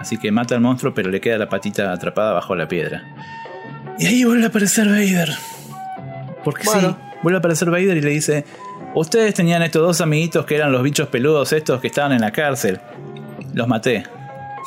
Así 0.00 0.16
que 0.16 0.30
mata 0.32 0.54
al 0.54 0.60
monstruo, 0.60 0.94
pero 0.94 1.10
le 1.10 1.20
queda 1.20 1.38
la 1.38 1.48
patita 1.48 1.92
atrapada 1.92 2.32
bajo 2.32 2.54
la 2.54 2.68
piedra. 2.68 3.02
Y 3.98 4.06
ahí 4.06 4.24
vuelve 4.24 4.44
a 4.44 4.48
aparecer 4.48 4.86
Vader. 4.88 5.30
Porque 6.44 6.62
Bueno. 6.64 6.90
sí, 6.90 7.18
vuelve 7.22 7.36
a 7.36 7.40
aparecer 7.40 7.70
Vader 7.70 7.96
y 7.96 8.00
le 8.00 8.10
dice, 8.10 8.44
ustedes 8.94 9.34
tenían 9.34 9.62
estos 9.62 9.82
dos 9.82 10.00
amiguitos 10.00 10.46
que 10.46 10.54
eran 10.56 10.70
los 10.70 10.82
bichos 10.82 11.08
peludos 11.08 11.52
estos 11.52 11.80
que 11.80 11.88
estaban 11.88 12.12
en 12.12 12.20
la 12.20 12.30
cárcel. 12.30 12.80
Los 13.54 13.66
maté. 13.66 14.04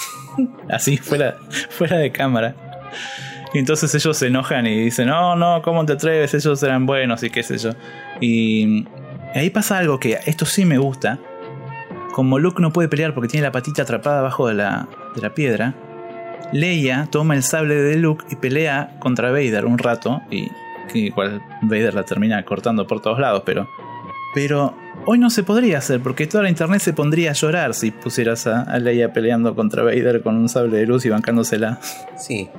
Así, 0.69 0.97
fuera, 0.97 1.35
fuera 1.69 1.97
de 1.97 2.11
cámara. 2.11 2.55
Y 3.53 3.59
entonces 3.59 3.93
ellos 3.93 4.17
se 4.17 4.27
enojan 4.27 4.65
y 4.65 4.83
dicen, 4.83 5.07
no, 5.07 5.35
no, 5.35 5.61
¿cómo 5.61 5.85
te 5.85 5.93
atreves? 5.93 6.33
Ellos 6.33 6.61
eran 6.63 6.85
buenos 6.85 7.21
y 7.23 7.29
qué 7.29 7.43
sé 7.43 7.57
yo. 7.57 7.71
Y 8.21 8.85
ahí 9.35 9.49
pasa 9.49 9.77
algo 9.77 9.99
que 9.99 10.19
esto 10.25 10.45
sí 10.45 10.65
me 10.65 10.77
gusta. 10.77 11.19
Como 12.13 12.39
Luke 12.39 12.61
no 12.61 12.71
puede 12.71 12.87
pelear 12.87 13.13
porque 13.13 13.27
tiene 13.27 13.45
la 13.45 13.51
patita 13.51 13.81
atrapada 13.83 14.19
abajo 14.19 14.47
de 14.47 14.53
la, 14.55 14.87
de 15.15 15.21
la 15.21 15.33
piedra, 15.33 15.75
Leia 16.53 17.07
toma 17.09 17.35
el 17.35 17.43
sable 17.43 17.75
de 17.75 17.95
Luke 17.97 18.25
y 18.29 18.35
pelea 18.35 18.95
contra 18.99 19.31
Vader 19.31 19.65
un 19.65 19.77
rato. 19.77 20.21
Y 20.29 20.49
Vader 21.61 21.93
la 21.93 22.03
termina 22.03 22.43
cortando 22.43 22.87
por 22.87 23.01
todos 23.01 23.19
lados, 23.19 23.43
pero... 23.45 23.67
Pero 24.33 24.73
hoy 25.05 25.19
no 25.19 25.29
se 25.29 25.43
podría 25.43 25.79
hacer 25.79 25.99
porque 25.99 26.25
toda 26.25 26.43
la 26.43 26.49
internet 26.49 26.79
se 26.79 26.93
pondría 26.93 27.31
a 27.31 27.33
llorar 27.33 27.73
si 27.73 27.91
pusieras 27.91 28.47
a, 28.47 28.61
a 28.61 28.79
Leia 28.79 29.11
peleando 29.11 29.55
contra 29.55 29.83
Vader 29.83 30.21
con 30.21 30.37
un 30.37 30.47
sable 30.47 30.77
de 30.77 30.85
luz 30.85 31.05
y 31.05 31.09
bancándosela. 31.09 31.79
Sí. 32.17 32.49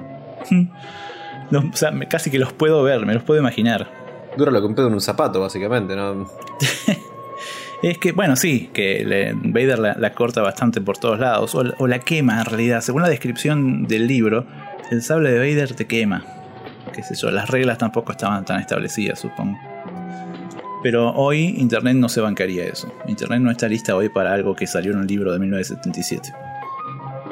Los- 1.51 1.64
o 1.64 1.77
sea, 1.77 1.90
me- 1.90 2.09
casi 2.09 2.31
que 2.31 2.39
los 2.39 2.52
puedo 2.52 2.82
ver, 2.82 3.05
me 3.06 3.14
los 3.14 3.23
puedo 3.23 3.39
imaginar. 3.40 3.90
Dura 4.36 4.51
lo 4.51 4.60
que 4.60 4.66
un 4.66 4.74
pedo 4.74 4.89
en 4.89 4.94
un 4.94 5.01
zapato, 5.01 5.40
básicamente, 5.40 5.94
¿no? 5.97 6.27
Es 7.82 7.98
que, 7.98 8.12
bueno, 8.12 8.36
sí, 8.36 8.70
que 8.73 9.05
le- 9.05 9.32
Vader 9.35 9.78
la, 9.81 9.94
la 9.98 10.12
corta 10.14 10.40
bastante 10.40 10.81
por 10.81 10.98
todos 10.98 11.19
lados, 11.19 11.52
o, 11.56 11.64
la- 11.64 11.74
o 11.78 11.89
la 11.89 11.98
quema 11.98 12.39
en 12.39 12.44
realidad. 12.47 12.81
Según 12.81 13.02
la 13.02 13.09
descripción 13.09 13.89
del 13.89 14.06
libro, 14.06 14.47
el 14.93 15.02
sable 15.02 15.32
de 15.32 15.39
Vader 15.39 15.74
te 15.74 15.86
quema. 15.89 16.24
Qué 16.94 17.02
sé 17.02 17.16
yo, 17.16 17.31
las 17.32 17.51
reglas 17.51 17.78
tampoco 17.78 18.12
estaban 18.12 18.44
tan 18.44 18.60
establecidas, 18.60 19.19
supongo. 19.19 19.59
Pero 20.85 21.10
hoy 21.12 21.56
Internet 21.59 21.97
no 21.97 22.09
se 22.09 22.20
bancaría 22.20 22.64
eso. 22.64 22.93
Internet 23.09 23.40
no 23.40 23.51
está 23.51 23.66
lista 23.69 23.97
hoy 23.97 24.09
para 24.09 24.32
algo 24.32 24.55
que 24.55 24.66
salió 24.69 24.93
en 24.93 24.98
un 24.98 25.06
libro 25.06 25.32
de 25.32 25.39
1977. 25.40 26.32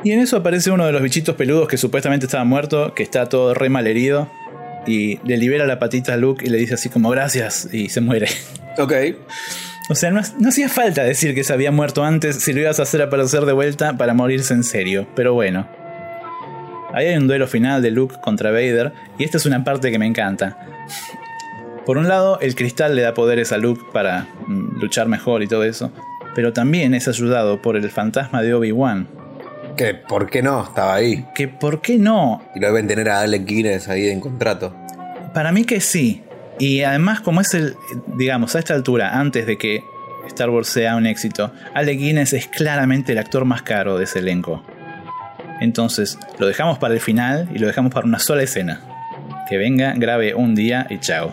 Y 0.02 0.12
en 0.12 0.20
eso 0.20 0.38
aparece 0.38 0.70
uno 0.70 0.86
de 0.86 0.92
los 0.92 1.02
bichitos 1.02 1.34
peludos 1.34 1.68
que 1.68 1.76
supuestamente 1.76 2.26
estaba 2.26 2.44
muerto, 2.44 2.94
que 2.94 3.02
está 3.02 3.28
todo 3.28 3.54
re 3.54 3.68
mal 3.68 3.86
herido. 3.86 4.30
Y 4.86 5.18
le 5.26 5.36
libera 5.36 5.66
la 5.66 5.78
patita 5.78 6.14
a 6.14 6.16
Luke 6.16 6.44
y 6.44 6.48
le 6.48 6.56
dice 6.56 6.74
así 6.74 6.88
como 6.88 7.10
gracias 7.10 7.68
y 7.72 7.88
se 7.88 8.00
muere. 8.00 8.28
Ok. 8.78 8.92
O 9.90 9.96
sea, 9.96 10.12
no, 10.12 10.20
no 10.38 10.48
hacía 10.48 10.68
falta 10.68 11.02
decir 11.02 11.34
que 11.34 11.42
se 11.42 11.52
había 11.52 11.72
muerto 11.72 12.04
antes 12.04 12.36
si 12.36 12.52
lo 12.52 12.60
ibas 12.60 12.78
a 12.78 12.84
hacer 12.84 13.02
aparecer 13.02 13.44
de 13.44 13.52
vuelta 13.52 13.98
para 13.98 14.14
morirse 14.14 14.54
en 14.54 14.62
serio. 14.62 15.08
Pero 15.16 15.34
bueno. 15.34 15.68
Ahí 16.94 17.06
hay 17.06 17.16
un 17.16 17.26
duelo 17.26 17.46
final 17.46 17.82
de 17.82 17.90
Luke 17.90 18.16
contra 18.22 18.52
Vader 18.52 18.92
y 19.18 19.24
esta 19.24 19.36
es 19.36 19.46
una 19.46 19.64
parte 19.64 19.90
que 19.90 19.98
me 19.98 20.06
encanta. 20.06 20.56
Por 21.84 21.98
un 21.98 22.08
lado, 22.08 22.38
el 22.40 22.54
cristal 22.54 22.94
le 22.94 23.02
da 23.02 23.14
poderes 23.14 23.52
a 23.52 23.58
Luke 23.58 23.82
para 23.92 24.28
mm, 24.46 24.80
luchar 24.80 25.08
mejor 25.08 25.42
y 25.42 25.48
todo 25.48 25.64
eso, 25.64 25.92
pero 26.34 26.52
también 26.52 26.94
es 26.94 27.08
ayudado 27.08 27.60
por 27.60 27.76
el 27.76 27.90
fantasma 27.90 28.42
de 28.42 28.54
Obi-Wan. 28.54 29.19
Que, 29.80 29.94
¿por 29.94 30.28
qué 30.28 30.42
no? 30.42 30.62
Estaba 30.62 30.92
ahí. 30.92 31.24
Que, 31.34 31.48
¿por 31.48 31.80
qué 31.80 31.96
no? 31.96 32.42
Y 32.54 32.60
lo 32.60 32.66
deben 32.66 32.86
tener 32.86 33.08
a 33.08 33.22
Alec 33.22 33.46
Guinness 33.46 33.88
ahí 33.88 34.10
en 34.10 34.20
contrato. 34.20 34.76
Para 35.32 35.52
mí 35.52 35.64
que 35.64 35.80
sí. 35.80 36.22
Y 36.58 36.82
además, 36.82 37.22
como 37.22 37.40
es 37.40 37.54
el, 37.54 37.76
digamos, 38.18 38.54
a 38.54 38.58
esta 38.58 38.74
altura, 38.74 39.18
antes 39.18 39.46
de 39.46 39.56
que 39.56 39.82
Star 40.26 40.50
Wars 40.50 40.68
sea 40.68 40.96
un 40.96 41.06
éxito, 41.06 41.50
Alec 41.72 41.98
Guinness 41.98 42.34
es 42.34 42.46
claramente 42.46 43.12
el 43.12 43.18
actor 43.18 43.46
más 43.46 43.62
caro 43.62 43.96
de 43.96 44.04
ese 44.04 44.18
elenco. 44.18 44.62
Entonces, 45.62 46.18
lo 46.38 46.46
dejamos 46.46 46.76
para 46.76 46.92
el 46.92 47.00
final 47.00 47.48
y 47.54 47.58
lo 47.58 47.66
dejamos 47.66 47.90
para 47.90 48.04
una 48.06 48.18
sola 48.18 48.42
escena. 48.42 48.82
Que 49.48 49.56
venga, 49.56 49.94
grabe 49.96 50.34
un 50.34 50.54
día 50.54 50.86
y 50.90 50.98
chao. 50.98 51.32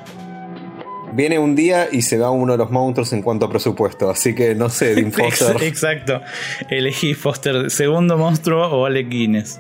Viene 1.14 1.40
un 1.40 1.56
día 1.56 1.88
y 1.92 2.02
se 2.02 2.18
va 2.18 2.32
uno 2.32 2.52
de 2.54 2.58
los 2.58 2.70
monstruos 2.70 3.14
en 3.14 3.22
cuanto 3.22 3.46
a 3.46 3.50
presupuesto. 3.50 4.10
Así 4.10 4.36
que 4.36 4.54
no 4.56 4.70
sé, 4.70 4.94
Dean 4.96 5.12
Foster. 5.14 5.56
Ex- 5.56 5.64
Exacto. 5.64 6.22
Elegí 6.70 7.14
Foster, 7.14 7.72
segundo 7.72 8.18
monstruo 8.18 8.68
o 8.68 8.86
Alec 8.86 9.10
Guinness. 9.10 9.60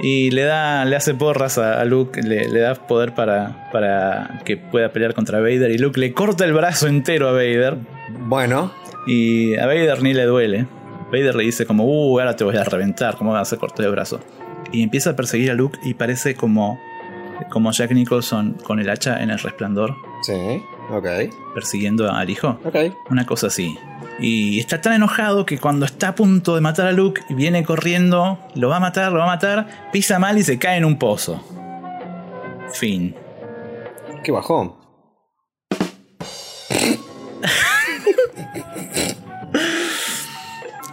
Y 0.00 0.30
le 0.30 0.42
da, 0.44 0.84
le 0.84 0.94
hace 0.94 1.12
porras 1.14 1.58
a, 1.58 1.80
a 1.80 1.84
Luke, 1.84 2.22
le, 2.22 2.48
le 2.48 2.60
da 2.60 2.74
poder 2.76 3.14
para, 3.14 3.68
para 3.72 4.40
que 4.44 4.56
pueda 4.56 4.92
pelear 4.92 5.12
contra 5.12 5.40
Vader. 5.40 5.72
Y 5.72 5.78
Luke 5.78 5.98
le 5.98 6.12
corta 6.12 6.44
el 6.44 6.52
brazo 6.52 6.86
entero 6.86 7.28
a 7.28 7.32
Vader. 7.32 7.76
Bueno, 8.20 8.72
Y 9.08 9.56
a 9.56 9.66
Vader 9.66 10.00
ni 10.02 10.14
le 10.14 10.22
duele. 10.24 10.66
Vader 11.10 11.34
le 11.34 11.42
dice 11.44 11.66
como, 11.66 11.84
uh, 11.84 12.20
ahora 12.20 12.36
te 12.36 12.44
voy 12.44 12.56
a 12.56 12.62
reventar, 12.64 13.16
¿cómo 13.16 13.32
vas 13.32 13.52
a 13.52 13.56
cortar 13.56 13.86
el 13.86 13.92
brazo? 13.92 14.20
Y 14.70 14.82
empieza 14.82 15.10
a 15.10 15.16
perseguir 15.16 15.50
a 15.50 15.54
Luke 15.54 15.78
y 15.82 15.94
parece 15.94 16.34
como, 16.34 16.78
como 17.50 17.70
Jack 17.72 17.92
Nicholson 17.92 18.54
con 18.64 18.78
el 18.80 18.88
hacha 18.90 19.22
en 19.22 19.30
el 19.30 19.38
resplandor. 19.38 19.96
sí. 20.22 20.62
Ok. 20.90 21.04
persiguiendo 21.54 22.10
al 22.10 22.30
hijo. 22.30 22.58
Ok. 22.64 22.76
Una 23.10 23.26
cosa 23.26 23.48
así. 23.48 23.76
Y 24.20 24.58
está 24.58 24.80
tan 24.80 24.94
enojado 24.94 25.44
que 25.44 25.58
cuando 25.58 25.84
está 25.84 26.08
a 26.08 26.14
punto 26.14 26.54
de 26.54 26.62
matar 26.62 26.86
a 26.86 26.92
Luke, 26.92 27.20
viene 27.28 27.62
corriendo, 27.62 28.38
lo 28.54 28.70
va 28.70 28.76
a 28.76 28.80
matar, 28.80 29.12
lo 29.12 29.18
va 29.18 29.24
a 29.24 29.34
matar, 29.34 29.90
pisa 29.92 30.18
mal 30.18 30.38
y 30.38 30.42
se 30.44 30.58
cae 30.58 30.78
en 30.78 30.86
un 30.86 30.98
pozo. 30.98 31.44
Fin. 32.72 33.14
Qué 34.24 34.32
bajón. 34.32 34.76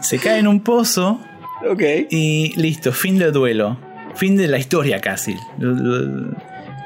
Se 0.01 0.19
cae 0.19 0.39
en 0.39 0.47
un 0.47 0.59
pozo 0.61 1.19
Ok. 1.69 1.81
y 2.11 2.53
listo, 2.59 2.91
fin 2.91 3.17
del 3.17 3.31
duelo. 3.33 3.77
Fin 4.15 4.37
de 4.37 4.47
la 4.47 4.57
historia 4.57 4.99
casi. 5.01 5.35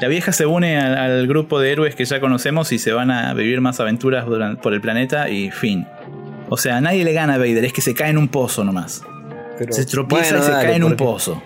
La 0.01 0.07
vieja 0.07 0.31
se 0.31 0.45
une 0.45 0.77
al, 0.77 0.97
al 0.97 1.27
grupo 1.27 1.59
de 1.59 1.71
héroes 1.71 1.95
que 1.95 2.05
ya 2.05 2.19
conocemos 2.19 2.71
y 2.71 2.79
se 2.79 2.91
van 2.93 3.11
a 3.11 3.33
vivir 3.33 3.59
más 3.61 3.79
aventuras 3.79 4.25
por 4.61 4.73
el 4.73 4.81
planeta 4.81 5.29
y 5.29 5.51
fin. 5.51 5.85
O 6.49 6.57
sea, 6.57 6.77
a 6.77 6.81
nadie 6.81 7.03
le 7.03 7.13
gana 7.13 7.35
a 7.35 7.37
Vader, 7.37 7.65
es 7.65 7.73
que 7.73 7.81
se 7.81 7.93
cae 7.93 8.09
en 8.09 8.17
un 8.17 8.27
pozo 8.29 8.63
nomás. 8.63 9.03
Pero- 9.57 9.73
Se 9.73 9.85
tropieza 9.85 10.29
Bueno, 10.37 10.43
y 10.43 10.45
se 10.45 10.51
dale, 10.51 10.65
cae 10.67 10.75
en 10.77 10.83
un 10.83 10.95
pozo. 10.95 11.41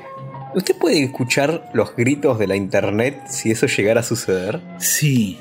¿Usted 0.55 0.75
puede 0.77 1.03
escuchar 1.03 1.63
los 1.73 1.95
gritos 1.95 2.37
de 2.37 2.45
la 2.47 2.55
internet 2.55 3.23
si 3.27 3.49
eso 3.51 3.65
llegara 3.65 4.01
a 4.01 4.03
suceder? 4.03 4.59
Sí. 4.77 5.39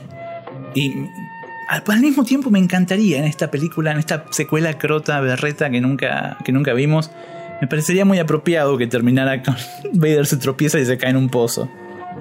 Y 0.74 0.94
al, 1.68 1.82
al 1.86 2.00
mismo 2.00 2.24
tiempo 2.24 2.48
me 2.50 2.58
encantaría 2.58 3.18
en 3.18 3.24
esta 3.24 3.50
película, 3.50 3.92
en 3.92 3.98
esta 3.98 4.24
secuela 4.30 4.78
crota, 4.78 5.20
berreta 5.20 5.68
que 5.68 5.82
nunca, 5.82 6.38
que 6.46 6.50
nunca 6.50 6.72
vimos, 6.72 7.10
me 7.62 7.68
parecería 7.68 8.04
muy 8.04 8.18
apropiado 8.18 8.76
que 8.76 8.88
terminara 8.88 9.40
con 9.40 9.54
Vader 9.92 10.26
se 10.26 10.36
tropieza 10.36 10.80
y 10.80 10.84
se 10.84 10.98
cae 10.98 11.10
en 11.10 11.16
un 11.16 11.28
pozo. 11.28 11.68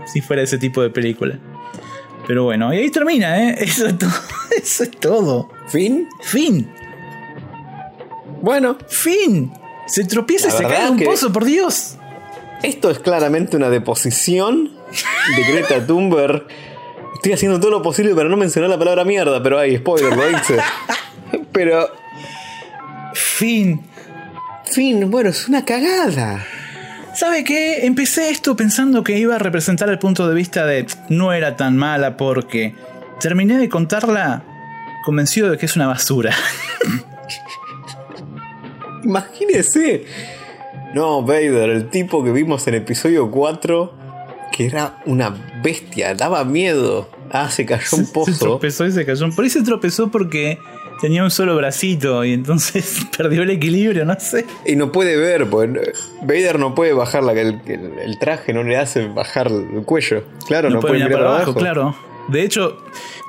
Si 0.05 0.22
fuera 0.22 0.43
ese 0.43 0.59
tipo 0.59 0.84
de 0.84 0.91
película. 0.91 1.39
Pero 2.27 2.43
bueno, 2.43 2.72
y 2.72 2.77
ahí 2.77 2.91
termina, 2.91 3.49
¿eh? 3.49 3.55
Eso 3.63 3.88
es 3.88 3.97
todo. 3.97 4.11
Eso 4.55 4.84
es 4.84 4.91
todo. 4.91 5.49
¿Fin? 5.68 6.07
Fin. 6.22 6.72
Bueno, 8.39 8.77
Fin. 8.88 9.51
Se 9.88 10.05
tropieza 10.05 10.49
y 10.49 10.51
se 10.51 10.61
cae 10.61 10.85
en 10.85 10.93
un 10.93 10.99
pozo, 10.99 11.34
por 11.34 11.43
Dios. 11.43 11.97
esto 12.61 12.91
es 12.91 12.99
claramente 12.99 13.57
una 13.57 13.72
deposición 13.72 14.69
de 15.35 15.43
Greta 15.43 15.85
Thunberg. 15.88 16.45
Estoy 17.15 17.34
haciendo 17.34 17.59
todo 17.59 17.72
lo 17.72 17.81
posible 17.81 18.13
para 18.13 18.30
no 18.30 18.38
mencionar 18.38 18.69
la 18.69 18.77
palabra 18.77 19.03
mierda, 19.05 19.41
pero 19.41 19.57
hay 19.57 19.77
spoiler, 19.77 20.15
lo 20.15 20.30
hice. 20.30 20.57
Pero, 21.51 21.89
Fin. 23.15 23.90
Fin, 24.72 25.10
bueno, 25.11 25.30
es 25.30 25.48
una 25.48 25.65
cagada. 25.65 26.45
¿Sabe 27.14 27.43
qué? 27.43 27.85
Empecé 27.85 28.30
esto 28.30 28.56
pensando 28.56 29.03
que 29.03 29.18
iba 29.19 29.35
a 29.35 29.39
representar 29.39 29.89
el 29.89 29.99
punto 29.99 30.27
de 30.27 30.35
vista 30.35 30.65
de 30.65 30.85
no 31.10 31.34
era 31.34 31.57
tan 31.57 31.76
mala 31.76 32.15
porque 32.18 32.73
terminé 33.19 33.57
de 33.57 33.68
contarla 33.69 34.43
convencido 35.06 35.49
de 35.52 35.57
que 35.57 35.65
es 35.65 35.76
una 35.76 35.88
basura. 35.88 36.34
Imagínese. 39.03 40.06
No, 40.93 41.22
Vader, 41.23 41.69
el 41.69 41.89
tipo 41.89 42.23
que 42.23 42.31
vimos 42.31 42.68
en 42.68 42.76
episodio 42.76 43.31
4, 43.31 43.93
que 44.52 44.65
era 44.68 45.02
una 45.06 45.34
bestia, 45.64 46.14
daba 46.15 46.43
miedo. 46.43 47.10
Ah, 47.31 47.49
se 47.49 47.65
cayó 47.65 47.98
un 47.98 48.06
Se 48.06 48.14
pozo. 48.14 48.39
tropezó 48.39 48.85
y 48.85 48.91
se 48.91 49.06
cayó. 49.06 49.30
Por 49.34 49.43
ahí 49.43 49.49
se 49.49 49.64
tropezó 49.64 50.11
porque 50.11 50.60
tenía 51.02 51.23
un 51.23 51.32
solo 51.32 51.56
bracito 51.56 52.23
y 52.23 52.34
entonces 52.34 53.06
perdió 53.18 53.41
el 53.44 53.49
equilibrio, 53.49 54.06
no 54.06 54.15
sé. 54.19 54.45
Y 54.65 54.76
no 54.76 54.91
puede 54.91 55.18
ver, 55.18 55.49
porque 55.49 55.91
Vader 56.22 56.60
no 56.60 56.76
puede 56.76 56.94
bajar 56.94 57.23
la, 57.23 57.34
el, 57.34 57.60
el- 57.65 57.99
el 57.99 58.19
traje, 58.19 58.53
no 58.53 58.64
le 58.64 58.78
hace 58.78 59.07
bajar 59.07 59.48
el 59.48 59.84
cuello. 59.84 60.23
Claro, 60.48 60.69
no, 60.69 60.76
no 60.76 60.82
puede 60.82 60.94
puede 60.94 61.03
mirar 61.06 61.10
mirar 61.10 61.23
para 61.23 61.30
abajo, 61.36 61.52
abajo. 61.52 61.60
claro. 61.60 61.95
De 62.28 62.44
hecho, 62.44 62.78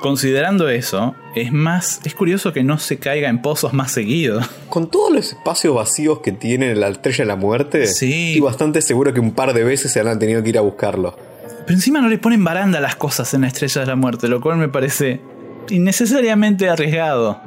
considerando 0.01 0.69
eso, 0.69 1.15
es 1.35 1.51
más. 1.51 2.01
Es 2.05 2.15
curioso 2.15 2.53
que 2.53 2.63
no 2.63 2.79
se 2.79 2.99
caiga 2.99 3.29
en 3.31 3.41
pozos 3.41 3.73
más 3.73 3.91
seguido. 3.91 4.41
Con 4.69 4.91
todos 4.91 5.13
los 5.13 5.33
espacios 5.33 5.75
vacíos 5.75 6.21
que 6.21 6.31
tiene 6.31 6.75
la 6.77 6.89
estrella 6.89 7.19
de 7.25 7.27
la 7.27 7.37
muerte, 7.37 7.87
Sí. 7.87 8.29
estoy 8.35 8.41
bastante 8.41 8.83
seguro 8.83 9.13
que 9.15 9.19
un 9.21 9.33
par 9.33 9.55
de 9.55 9.65
veces 9.65 9.91
se 9.93 10.01
han 10.01 10.19
tenido 10.19 10.43
que 10.43 10.51
ir 10.51 10.59
a 10.59 10.61
buscarlo. 10.61 11.17
Pero 11.67 11.75
encima 11.75 12.01
no 12.01 12.09
le 12.09 12.19
ponen 12.19 12.45
baranda 12.45 12.79
a 12.79 12.81
las 12.83 12.95
cosas 12.97 13.33
en 13.35 13.41
la 13.41 13.47
estrella 13.49 13.81
de 13.81 13.87
la 13.87 13.97
muerte, 13.97 14.29
lo 14.29 14.41
cual 14.41 14.59
me 14.59 14.69
parece 14.69 15.21
innecesariamente 15.71 16.69
arriesgado. 16.69 17.41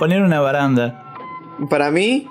Poner 0.00 0.20
una 0.22 0.40
baranda. 0.40 1.14
Para 1.68 1.90
mí, 1.92 2.26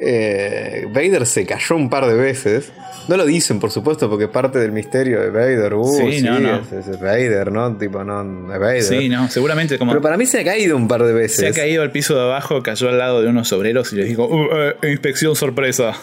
eh, 0.00 0.86
Vader 0.94 1.26
se 1.26 1.44
cayó 1.44 1.74
un 1.74 1.90
par 1.90 2.06
de 2.06 2.14
veces. 2.14 2.72
No 3.08 3.16
lo 3.16 3.24
dicen, 3.24 3.58
por 3.58 3.70
supuesto, 3.70 4.10
porque 4.10 4.28
parte 4.28 4.58
del 4.58 4.70
misterio 4.72 5.20
de 5.22 5.30
Vader. 5.30 5.72
Uh, 5.74 5.86
Sí, 5.96 6.18
sí, 6.18 6.22
no, 6.22 6.38
no. 6.38 6.56
Es, 6.56 6.86
es 6.86 7.00
Vader, 7.00 7.50
¿no? 7.50 7.74
Tipo, 7.76 8.04
no, 8.04 8.52
es 8.52 8.60
Vader. 8.60 8.82
Sí, 8.82 9.08
no, 9.08 9.28
seguramente 9.28 9.78
como 9.78 9.92
Pero 9.92 10.02
para 10.02 10.16
mí 10.18 10.26
se 10.26 10.40
ha 10.40 10.44
caído 10.44 10.76
un 10.76 10.86
par 10.86 11.02
de 11.02 11.12
veces. 11.14 11.38
se 11.38 11.48
ha 11.48 11.52
caído 11.52 11.82
al 11.82 11.90
piso 11.90 12.14
de 12.14 12.20
abajo, 12.22 12.62
cayó 12.62 12.90
al 12.90 12.98
lado 12.98 13.22
de 13.22 13.28
unos 13.28 13.50
obreros 13.52 13.92
y 13.94 13.96
les 13.96 14.06
dijo, 14.08 14.26
"Uh, 14.26 14.46
eh, 14.82 14.90
inspección 14.92 15.34
sorpresa. 15.34 15.94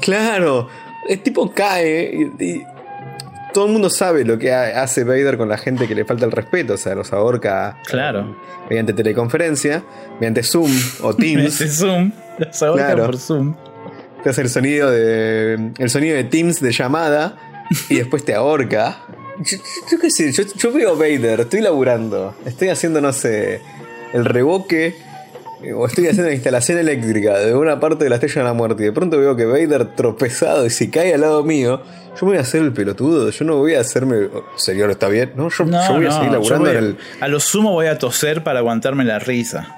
Claro, 0.00 0.68
el 1.08 1.20
tipo 1.20 1.52
cae 1.52 2.30
y, 2.38 2.44
y 2.44 2.62
todo 3.52 3.66
el 3.66 3.72
mundo 3.72 3.90
sabe 3.90 4.24
lo 4.24 4.38
que 4.38 4.52
ha- 4.52 4.82
hace 4.82 5.04
Vader 5.04 5.36
con 5.36 5.48
la 5.48 5.58
gente 5.58 5.86
que 5.88 5.94
le 5.94 6.04
falta 6.04 6.24
el 6.24 6.32
respeto, 6.32 6.74
o 6.74 6.76
sea, 6.76 6.94
los 6.94 7.12
ahorca 7.12 7.78
Claro. 7.86 8.36
mediante 8.68 8.92
teleconferencia, 8.92 9.82
mediante 10.20 10.42
Zoom 10.42 10.70
o 11.02 11.14
Teams. 11.16 11.60
Ese 11.60 11.68
Zoom, 11.68 12.12
los 12.38 12.58
Claro. 12.58 13.06
por 13.06 13.18
Zoom. 13.18 13.54
te 14.22 14.30
hace 14.30 14.42
el 14.42 14.48
sonido 14.48 14.90
de 14.90 15.72
el 15.78 15.90
sonido 15.90 16.16
de 16.16 16.24
Teams 16.24 16.60
de 16.60 16.72
llamada 16.72 17.36
y 17.88 17.96
después 17.98 18.24
te 18.24 18.34
ahorca. 18.34 18.98
Yo, 19.40 19.56
yo 19.90 19.98
qué 20.00 20.10
sé, 20.10 20.32
yo, 20.32 20.42
yo 20.56 20.72
veo 20.72 20.96
Vader, 20.96 21.40
estoy 21.40 21.60
laburando, 21.60 22.34
estoy 22.44 22.70
haciendo, 22.70 23.00
no 23.00 23.12
sé, 23.12 23.60
el 24.12 24.24
revoque 24.24 24.96
o 25.74 25.86
estoy 25.86 26.04
haciendo 26.06 26.28
la 26.28 26.34
instalación 26.34 26.78
eléctrica 26.78 27.38
de 27.38 27.54
una 27.54 27.80
parte 27.80 28.04
de 28.04 28.10
la 28.10 28.16
estrella 28.16 28.42
de 28.42 28.48
la 28.48 28.52
muerte 28.54 28.82
y 28.82 28.86
de 28.86 28.92
pronto 28.92 29.18
veo 29.18 29.34
que 29.36 29.44
Vader 29.44 29.94
tropezado 29.96 30.64
y 30.66 30.70
se 30.70 30.90
cae 30.90 31.14
al 31.14 31.20
lado 31.22 31.42
mío. 31.44 31.82
Yo 32.20 32.26
me 32.26 32.32
voy 32.32 32.38
a 32.38 32.40
hacer 32.40 32.62
el 32.62 32.72
pelotudo, 32.72 33.30
yo 33.30 33.44
no 33.44 33.56
voy 33.58 33.74
a 33.74 33.80
hacerme. 33.80 34.16
oh, 34.26 34.44
Señor, 34.56 34.90
¿está 34.90 35.08
bien? 35.08 35.32
No, 35.36 35.48
yo, 35.50 35.64
No, 35.64 35.86
yo 35.86 35.94
voy 35.94 36.06
a 36.06 36.10
seguir 36.12 36.32
laburando 36.32 36.64
voy- 36.68 36.76
en 36.76 36.84
el. 36.84 36.96
A 37.20 37.28
lo 37.28 37.38
sumo 37.40 37.72
voy 37.72 37.86
a 37.86 37.98
toser 37.98 38.42
para 38.42 38.58
aguantarme 38.60 39.04
la 39.04 39.18
risa. 39.18 39.74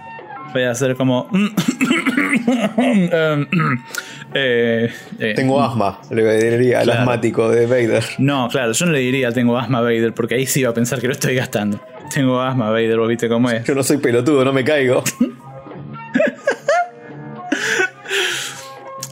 Voy 0.53 0.63
a 0.65 0.71
hacer 0.73 0.97
como... 0.97 1.29
Eh, 4.33 4.89
eh, 5.19 5.33
Tengo 5.35 5.61
asma, 5.61 6.01
le 6.11 6.51
diría 6.57 6.79
al 6.79 6.85
Claro. 6.85 7.01
asmático 7.01 7.49
de 7.51 7.67
Vader. 7.67 8.05
No, 8.19 8.49
claro, 8.49 8.71
yo 8.73 8.87
no 8.87 8.93
le 8.93 9.01
diría 9.01 9.33
tengo 9.33 9.59
asma 9.59 9.81
Vader, 9.81 10.15
porque 10.15 10.37
ahí 10.37 10.47
sí 10.47 10.63
va 10.63 10.71
a 10.71 10.75
pensar 10.75 11.01
que 11.01 11.09
lo 11.09 11.13
estoy 11.15 11.35
gastando. 11.35 11.81
Tengo 12.15 12.41
asma 12.41 12.71
Vader, 12.71 12.97
vos 12.99 13.09
viste 13.09 13.29
cómo 13.29 13.51
es. 13.51 13.65
Yo 13.65 13.75
no 13.75 13.83
soy 13.83 13.97
pelotudo, 13.97 14.45
no 14.45 14.53
me 14.53 14.63
caigo. 14.65 15.03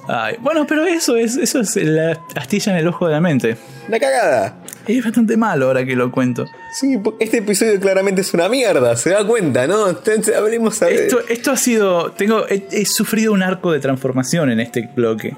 Ay, 0.09 0.37
bueno, 0.41 0.67
pero 0.67 0.87
eso 0.87 1.17
es, 1.17 1.37
eso 1.37 1.61
es 1.61 1.77
la 1.77 2.19
astilla 2.35 2.73
en 2.73 2.79
el 2.79 2.89
ojo 2.89 3.07
de 3.07 3.13
la 3.13 3.21
mente. 3.21 3.59
La 3.89 4.01
cagada. 4.01 4.57
Es 4.87 5.05
bastante 5.05 5.37
malo 5.37 5.67
ahora 5.67 5.85
que 5.85 5.95
lo 5.95 6.11
cuento. 6.11 6.47
Sí, 6.73 6.97
porque 6.97 7.25
este 7.25 7.39
episodio 7.39 7.79
claramente 7.79 8.23
es 8.23 8.33
una 8.33 8.49
mierda, 8.49 8.97
se 8.97 9.11
da 9.11 9.27
cuenta, 9.27 9.67
¿no? 9.67 9.91
Entonces, 9.91 10.35
hablemos 10.35 10.81
a 10.81 10.89
Esto, 10.89 11.21
esto 11.29 11.51
ha 11.51 11.59
sido. 11.59 12.13
Tengo. 12.13 12.49
He, 12.49 12.67
he 12.71 12.87
sufrido 12.87 13.35
un 13.35 13.43
arco 13.43 13.71
de 13.71 13.81
transformación 13.81 14.51
en 14.51 14.61
este 14.61 14.89
bloque. 14.97 15.37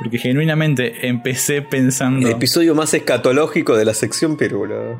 Porque 0.00 0.18
genuinamente 0.18 1.06
empecé 1.06 1.62
pensando. 1.62 2.26
El 2.26 2.34
episodio 2.34 2.74
más 2.74 2.92
escatológico 2.94 3.76
de 3.76 3.84
la 3.84 3.94
sección 3.94 4.36
Pirulo. 4.36 4.98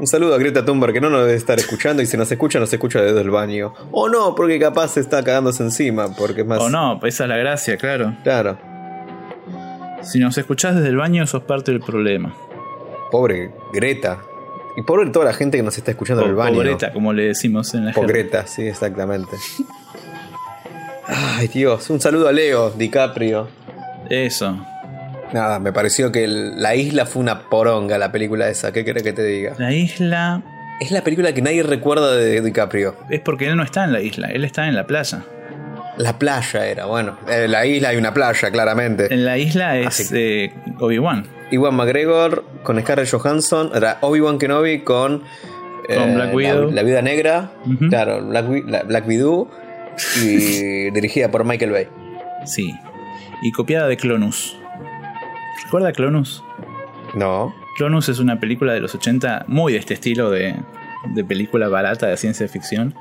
Un 0.00 0.06
saludo 0.06 0.34
a 0.34 0.38
Greta 0.38 0.64
Thunberg 0.64 0.94
que 0.94 1.00
no 1.02 1.10
nos 1.10 1.26
debe 1.26 1.36
estar 1.36 1.58
escuchando 1.58 2.00
y 2.00 2.06
si 2.06 2.16
nos 2.16 2.32
escucha, 2.32 2.58
nos 2.58 2.72
escucha 2.72 3.02
desde 3.02 3.20
el 3.20 3.28
baño. 3.28 3.74
O 3.92 4.08
no, 4.08 4.34
porque 4.34 4.58
capaz 4.58 4.94
se 4.94 5.00
está 5.00 5.22
cagándose 5.22 5.62
encima, 5.62 6.16
porque 6.16 6.42
más. 6.42 6.58
O 6.58 6.70
no, 6.70 6.98
esa 7.04 7.24
es 7.24 7.28
la 7.28 7.36
gracia, 7.36 7.76
claro. 7.76 8.16
Claro. 8.22 8.58
Si 10.02 10.18
nos 10.18 10.38
escuchás 10.38 10.74
desde 10.76 10.88
el 10.88 10.96
baño, 10.96 11.26
sos 11.26 11.42
parte 11.42 11.72
del 11.72 11.82
problema. 11.82 12.34
Pobre 13.10 13.52
Greta. 13.74 14.22
Y 14.74 14.82
pobre 14.82 15.10
toda 15.10 15.26
la 15.26 15.34
gente 15.34 15.58
que 15.58 15.62
nos 15.62 15.76
está 15.76 15.90
escuchando 15.90 16.22
en 16.22 16.30
el 16.30 16.34
baño. 16.34 16.54
Pobreta, 16.54 16.94
como 16.94 17.12
le 17.12 17.26
decimos 17.26 17.74
en 17.74 17.84
la 17.84 17.92
jerga. 17.92 18.06
Pogreta, 18.06 18.46
sí, 18.46 18.62
exactamente. 18.62 19.36
Ay, 21.06 21.48
Dios. 21.48 21.90
Un 21.90 22.00
saludo 22.00 22.26
a 22.26 22.32
Leo 22.32 22.70
DiCaprio. 22.70 23.48
Eso. 24.08 24.56
Nada, 25.32 25.58
me 25.60 25.72
pareció 25.72 26.10
que 26.10 26.24
el- 26.24 26.60
la 26.60 26.74
isla 26.74 27.06
fue 27.06 27.22
una 27.22 27.48
poronga 27.48 27.98
la 27.98 28.10
película 28.12 28.48
esa. 28.48 28.72
¿Qué 28.72 28.84
querés 28.84 29.02
que 29.02 29.12
te 29.12 29.22
diga? 29.24 29.54
La 29.58 29.72
isla. 29.72 30.42
Es 30.80 30.90
la 30.90 31.02
película 31.04 31.32
que 31.34 31.42
nadie 31.42 31.62
recuerda 31.62 32.14
de 32.16 32.40
DiCaprio. 32.40 32.96
Es 33.10 33.20
porque 33.20 33.46
él 33.46 33.56
no 33.56 33.62
está 33.62 33.84
en 33.84 33.92
la 33.92 34.00
isla, 34.00 34.28
él 34.28 34.44
está 34.44 34.66
en 34.66 34.74
la 34.74 34.86
playa. 34.86 35.22
La 35.98 36.18
playa 36.18 36.66
era, 36.66 36.86
bueno. 36.86 37.18
En 37.28 37.50
la 37.52 37.66
isla 37.66 37.90
hay 37.90 37.96
una 37.98 38.14
playa, 38.14 38.50
claramente. 38.50 39.12
En 39.12 39.24
la 39.26 39.36
isla 39.36 39.76
es 39.76 39.86
Así 39.88 40.08
eh, 40.16 40.54
Obi-Wan. 40.78 41.26
Iwan 41.50 41.74
McGregor 41.74 42.44
con 42.62 42.80
Scarlett 42.80 43.10
Johansson. 43.10 43.70
Era 43.74 43.98
Obi-Wan 44.00 44.38
Kenobi 44.38 44.80
con. 44.80 45.22
eh, 45.88 45.96
Con 45.96 46.14
Black 46.14 46.28
la- 46.28 46.34
Widow. 46.34 46.70
La, 46.70 46.82
Viuda 46.82 47.02
Negra. 47.02 47.50
Claro, 47.90 48.24
Black, 48.24 48.46
la- 48.66 48.82
Black 48.84 49.06
Widow. 49.06 49.50
Y 50.24 50.90
dirigida 50.92 51.30
por 51.30 51.44
Michael 51.44 51.72
Bay. 51.72 51.88
Sí. 52.46 52.74
Y 53.42 53.52
copiada 53.52 53.86
de 53.88 53.96
Clonus. 53.98 54.56
¿Recuerda 55.64 55.92
Clonus? 55.92 56.42
No. 57.14 57.54
Clonus 57.76 58.08
es 58.08 58.18
una 58.18 58.38
película 58.40 58.72
de 58.72 58.80
los 58.80 58.94
80 58.94 59.44
muy 59.48 59.72
de 59.72 59.78
este 59.78 59.94
estilo 59.94 60.30
de 60.30 60.54
de 61.04 61.24
película 61.24 61.68
barata 61.68 62.06
de 62.06 62.16
ciencia 62.16 62.48
ficción. 62.48 62.94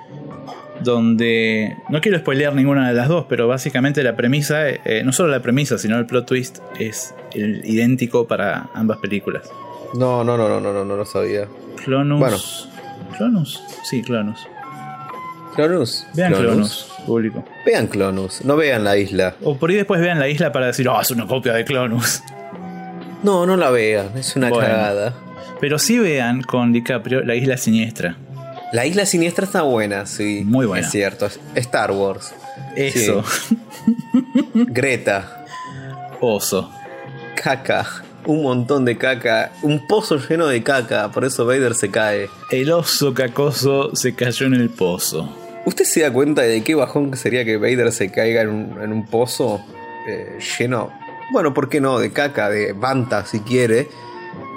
Donde 0.82 1.76
no 1.90 2.00
quiero 2.00 2.18
spoilear 2.20 2.56
ninguna 2.56 2.88
de 2.88 2.94
las 2.94 3.10
dos, 3.10 3.26
pero 3.28 3.50
básicamente 3.50 4.02
la 4.02 4.16
premisa, 4.16 4.70
eh, 4.70 5.02
no 5.04 5.12
solo 5.12 5.30
la 5.30 5.42
premisa, 5.42 5.78
sino 5.78 5.98
el 5.98 6.06
plot 6.06 6.26
twist 6.26 6.60
es 6.80 7.14
el 7.34 7.66
idéntico 7.66 8.28
para 8.28 8.70
ambas 8.74 9.00
películas. 9.00 9.50
No, 9.94 10.24
no, 10.24 10.38
no, 10.38 10.48
no, 10.48 10.62
no, 10.62 10.72
no, 10.72 10.86
no 10.86 10.96
lo 10.96 11.06
sabía. 11.06 11.48
Clonus. 11.84 12.20
Bueno. 12.20 12.38
¿Clonus? 13.18 13.62
Sí, 13.84 14.02
Clonus. 14.02 14.48
Clonus. 15.56 16.08
Vean 16.14 16.34
Clonus, 16.34 16.90
público. 17.06 17.44
Vean 17.66 17.88
Clonus, 17.88 18.46
no 18.46 18.56
vean 18.56 18.86
la 18.86 18.96
isla. 18.96 19.36
O 19.44 19.58
por 19.58 19.72
ahí 19.72 19.76
después 19.76 20.00
vean 20.00 20.18
la 20.18 20.30
isla 20.30 20.54
para 20.54 20.68
decir, 20.68 20.88
oh, 20.88 21.02
es 21.02 21.12
una 21.12 21.28
copia 21.28 21.52
de 21.54 21.66
Clonus. 21.66 22.24
No, 23.24 23.46
no 23.46 23.58
la 23.58 23.70
vean, 23.70 24.18
es 24.18 24.36
una 24.36 24.50
Bueno. 24.50 24.68
cagada. 24.68 25.14
Pero 25.60 25.78
sí 25.78 26.00
vean 26.00 26.42
con 26.42 26.72
DiCaprio 26.72 27.22
la 27.24 27.36
isla 27.36 27.58
siniestra. 27.58 28.16
La 28.72 28.86
isla 28.86 29.06
siniestra 29.06 29.46
está 29.46 29.64
buena, 29.64 30.06
sí. 30.06 30.44
Muy 30.46 30.66
buena. 30.66 30.86
Es 30.86 30.92
cierto, 30.92 31.28
Star 31.56 31.92
Wars. 31.92 32.34
Eso. 32.76 33.24
Greta, 34.54 35.46
Oso. 36.22 36.70
caca, 37.42 37.86
un 38.26 38.44
montón 38.44 38.86
de 38.86 38.98
caca, 38.98 39.52
un 39.64 39.86
pozo 39.88 40.18
lleno 40.18 40.48
de 40.48 40.62
caca, 40.64 41.10
por 41.12 41.26
eso 41.26 41.46
Vader 41.46 41.74
se 41.76 41.90
cae. 41.90 42.30
El 42.52 42.72
oso 42.72 43.14
cacoso 43.14 43.96
se 43.96 44.14
cayó 44.14 44.46
en 44.46 44.54
el 44.54 44.70
pozo. 44.70 45.36
¿Usted 45.66 45.86
se 45.86 46.02
da 46.02 46.12
cuenta 46.12 46.42
de 46.44 46.64
qué 46.64 46.76
bajón 46.76 47.16
sería 47.18 47.44
que 47.46 47.58
Vader 47.58 47.92
se 47.92 48.12
caiga 48.12 48.42
en 48.42 48.50
un, 48.50 48.82
en 48.82 48.92
un 48.94 49.06
pozo 49.06 49.62
eh, 50.08 50.38
lleno? 50.58 50.92
Bueno, 51.32 51.54
¿por 51.54 51.70
qué 51.70 51.82
no? 51.82 52.00
De 52.00 52.12
caca, 52.12 52.50
de 52.50 52.74
Banta 52.74 53.26
si 53.26 53.40
quiere. 53.42 53.88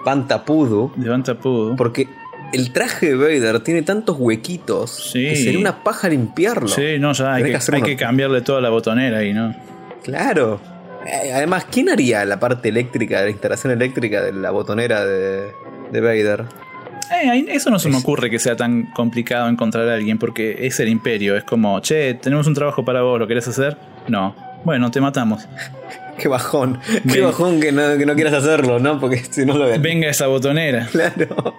Banta 0.05 0.44
Pudu. 0.44 0.93
De 0.97 1.09
Banta 1.09 1.35
Pudu. 1.35 1.77
Porque 1.77 2.09
el 2.53 2.73
traje 2.73 3.15
de 3.15 3.16
Vader 3.16 3.61
tiene 3.61 3.82
tantos 3.82 4.16
huequitos 4.19 5.11
que 5.12 5.36
sería 5.36 5.59
una 5.59 5.82
paja 5.82 6.09
limpiarlo. 6.09 6.69
Sí, 6.69 6.99
no, 6.99 7.12
ya 7.12 7.35
hay, 7.35 7.44
que, 7.44 7.59
hay 7.73 7.97
cambiarle 7.97 8.43
toda 8.43 8.61
la 8.61 8.70
botonera 8.70 9.19
ahí, 9.19 9.32
¿no? 9.32 9.55
Claro. 10.03 10.61
Eh, 11.07 11.32
Además, 11.32 11.66
¿quién 11.70 11.89
haría 11.89 12.24
la 12.24 12.39
parte 12.39 12.69
eléctrica, 12.69 13.23
la 13.23 13.31
instalación 13.31 13.73
eléctrica 13.73 14.23
de 14.23 14.32
la 14.32 14.51
botonera 14.51 15.05
de, 15.05 15.53
de 15.90 16.01
Vader? 16.01 16.44
Eh, 17.12 17.47
eso 17.49 17.70
no 17.70 17.78
se 17.78 17.89
me 17.89 17.97
ocurre 17.97 18.31
que 18.31 18.39
sea 18.39 18.57
tan 18.57 18.86
complicado 18.93 19.49
encontrar 19.49 19.89
a 19.89 19.94
alguien 19.94 20.19
porque 20.19 20.66
es 20.66 20.78
el 20.81 20.89
imperio. 20.89 21.36
Es 21.36 21.44
como, 21.44 21.81
che, 21.81 22.15
tenemos 22.15 22.47
un 22.47 22.55
trabajo 22.55 22.85
para 22.85 23.03
vos, 23.03 23.19
¿lo 23.19 23.27
querés 23.27 23.49
hacer? 23.49 23.77
No. 24.09 24.35
Bueno, 24.65 24.90
te 24.90 25.01
matamos. 25.01 25.47
Qué 26.18 26.28
bajón. 26.28 26.80
Qué 26.86 27.01
Ven. 27.05 27.24
bajón 27.24 27.60
que 27.60 27.72
no, 27.72 27.97
que 27.98 28.06
no 28.06 28.14
quieras 28.14 28.34
hacerlo, 28.34 28.78
¿no? 28.78 28.98
Porque 29.01 29.22
si 29.30 29.44
no 29.47 29.56
lo 29.56 29.66
ven. 29.66 29.80
Venga 29.82 30.09
esa 30.09 30.26
botonera. 30.26 30.86
Claro. 30.93 31.55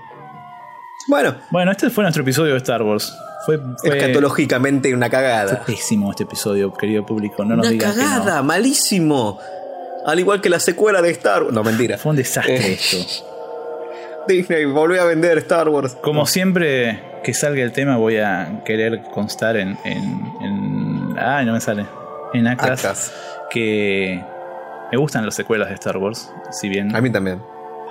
Bueno. 1.07 1.35
Bueno, 1.51 1.71
este 1.71 1.89
fue 1.89 2.03
nuestro 2.03 2.23
episodio 2.23 2.51
de 2.53 2.57
Star 2.57 2.81
Wars. 2.84 3.13
Fue, 3.45 3.59
fue, 3.81 3.97
Escatológicamente 3.97 4.93
una 4.93 5.07
fue 5.07 5.11
cagada. 5.11 5.63
pésimo 5.65 6.11
este 6.11 6.23
episodio, 6.23 6.71
querido 6.73 7.05
público. 7.05 7.43
No 7.43 7.57
nos 7.57 7.67
una 7.67 7.77
que 7.77 7.85
no. 7.85 7.93
cagada, 7.93 8.41
malísimo. 8.41 9.38
Al 10.05 10.19
igual 10.19 10.39
que 10.39 10.49
la 10.49 10.59
secuela 10.59 11.01
de 11.01 11.09
Star 11.11 11.43
Wars. 11.43 11.53
No, 11.53 11.63
mentira. 11.63 11.97
Fue 11.97 12.11
un 12.11 12.15
desastre 12.15 12.55
Eh, 12.55 12.73
esto. 12.73 12.97
Disney 14.27 14.63
volvió 14.65 15.01
a 15.01 15.05
vender 15.05 15.38
Star 15.39 15.67
Wars. 15.67 15.97
Como 16.01 16.25
siempre 16.25 17.03
que 17.23 17.34
salga 17.34 17.61
el 17.63 17.73
tema 17.73 17.97
voy 17.97 18.17
a 18.17 18.61
querer 18.65 19.01
constar 19.13 19.57
en... 19.57 19.77
en, 19.84 20.34
en 20.41 21.15
ay, 21.19 21.45
no 21.45 21.51
me 21.53 21.59
sale. 21.59 21.85
En 22.34 22.47
Actas, 22.47 22.69
Actas. 22.85 23.13
que 23.49 24.23
me 24.93 24.97
gustan 24.97 25.25
las 25.25 25.33
secuelas 25.33 25.69
de 25.69 25.73
Star 25.73 25.97
Wars. 25.97 26.31
Si 26.51 26.69
bien 26.69 26.95
A 26.95 27.01
mí 27.01 27.09
también. 27.11 27.41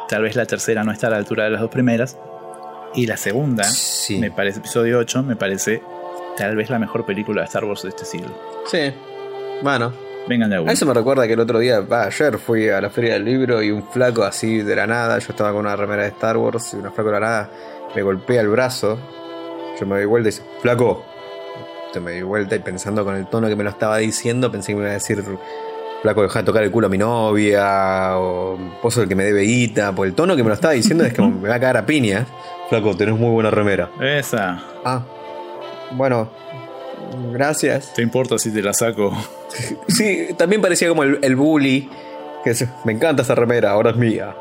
tal 0.08 0.22
vez 0.22 0.36
la 0.36 0.46
tercera 0.46 0.84
no 0.84 0.92
está 0.92 1.08
a 1.08 1.10
la 1.10 1.16
altura 1.16 1.42
de 1.44 1.50
las 1.50 1.60
dos 1.60 1.68
primeras. 1.70 2.16
Y 2.94 3.06
la 3.06 3.16
segunda, 3.16 3.64
Sí. 3.64 4.18
me 4.20 4.30
parece, 4.30 4.60
episodio 4.60 4.98
8, 5.00 5.24
me 5.24 5.34
parece 5.34 5.82
tal 6.36 6.54
vez 6.54 6.70
la 6.70 6.78
mejor 6.78 7.04
película 7.04 7.40
de 7.42 7.46
Star 7.46 7.64
Wars 7.64 7.82
de 7.82 7.88
este 7.88 8.04
siglo. 8.04 8.30
Sí. 8.66 8.92
Bueno. 9.62 9.92
Vengan 10.28 10.48
de 10.50 10.56
a 10.58 10.62
eso 10.72 10.86
me 10.86 10.94
recuerda 10.94 11.26
que 11.26 11.32
el 11.32 11.40
otro 11.40 11.58
día, 11.58 11.80
va, 11.80 12.04
ayer 12.04 12.38
fui 12.38 12.68
a 12.68 12.80
la 12.80 12.88
feria 12.88 13.14
del 13.14 13.24
libro 13.24 13.60
y 13.64 13.72
un 13.72 13.82
flaco 13.82 14.22
así 14.22 14.58
de 14.58 14.76
la 14.76 14.86
nada, 14.86 15.18
yo 15.18 15.26
estaba 15.30 15.50
con 15.50 15.62
una 15.66 15.74
remera 15.74 16.02
de 16.04 16.10
Star 16.10 16.36
Wars 16.36 16.72
y 16.74 16.76
una 16.76 16.92
flaco 16.92 17.08
de 17.08 17.14
la 17.14 17.20
nada 17.26 17.50
me 17.96 18.02
golpea 18.02 18.42
el 18.42 18.48
brazo. 18.48 18.96
Yo 19.80 19.86
me 19.86 19.96
doy 19.96 20.04
vuelta 20.04 20.28
y 20.28 20.30
dice, 20.30 20.44
flaco. 20.60 21.04
Yo 21.92 22.00
me 22.00 22.12
di 22.12 22.22
vuelta 22.22 22.54
y 22.54 22.60
pensando 22.60 23.04
con 23.04 23.16
el 23.16 23.26
tono 23.26 23.48
que 23.48 23.56
me 23.56 23.64
lo 23.64 23.70
estaba 23.70 23.96
diciendo, 23.96 24.52
pensé 24.52 24.68
que 24.70 24.76
me 24.76 24.82
iba 24.82 24.90
a 24.90 24.94
decir, 24.94 25.24
flaco, 26.02 26.22
deja 26.22 26.40
de 26.40 26.44
tocar 26.44 26.62
el 26.62 26.70
culo 26.70 26.88
a 26.88 26.90
mi 26.90 26.98
novia, 26.98 28.18
o 28.18 28.58
pozo 28.82 29.02
el 29.02 29.08
que 29.08 29.14
me 29.14 29.24
debe 29.24 29.42
guita. 29.42 29.94
Por 29.94 30.06
el 30.06 30.14
tono 30.14 30.36
que 30.36 30.42
me 30.42 30.48
lo 30.48 30.54
estaba 30.54 30.74
diciendo 30.74 31.04
es 31.04 31.12
que 31.14 31.22
me 31.22 31.48
va 31.48 31.54
a 31.54 31.60
cagar 31.60 31.76
a 31.78 31.86
piña. 31.86 32.26
Flaco, 32.68 32.96
tenés 32.96 33.16
muy 33.18 33.30
buena 33.30 33.50
remera. 33.50 33.90
Esa. 34.00 34.62
Ah, 34.84 35.02
bueno, 35.92 36.30
gracias. 37.32 37.94
¿Te 37.94 38.02
importa 38.02 38.38
si 38.38 38.50
te 38.52 38.62
la 38.62 38.72
saco? 38.72 39.16
Sí, 39.88 40.28
también 40.36 40.60
parecía 40.60 40.88
como 40.88 41.04
el, 41.04 41.18
el 41.22 41.36
bully. 41.36 41.88
Que 42.44 42.50
es, 42.50 42.66
me 42.84 42.92
encanta 42.92 43.22
esa 43.22 43.36
remera, 43.36 43.70
ahora 43.70 43.90
es 43.90 43.96
mía. 43.96 44.34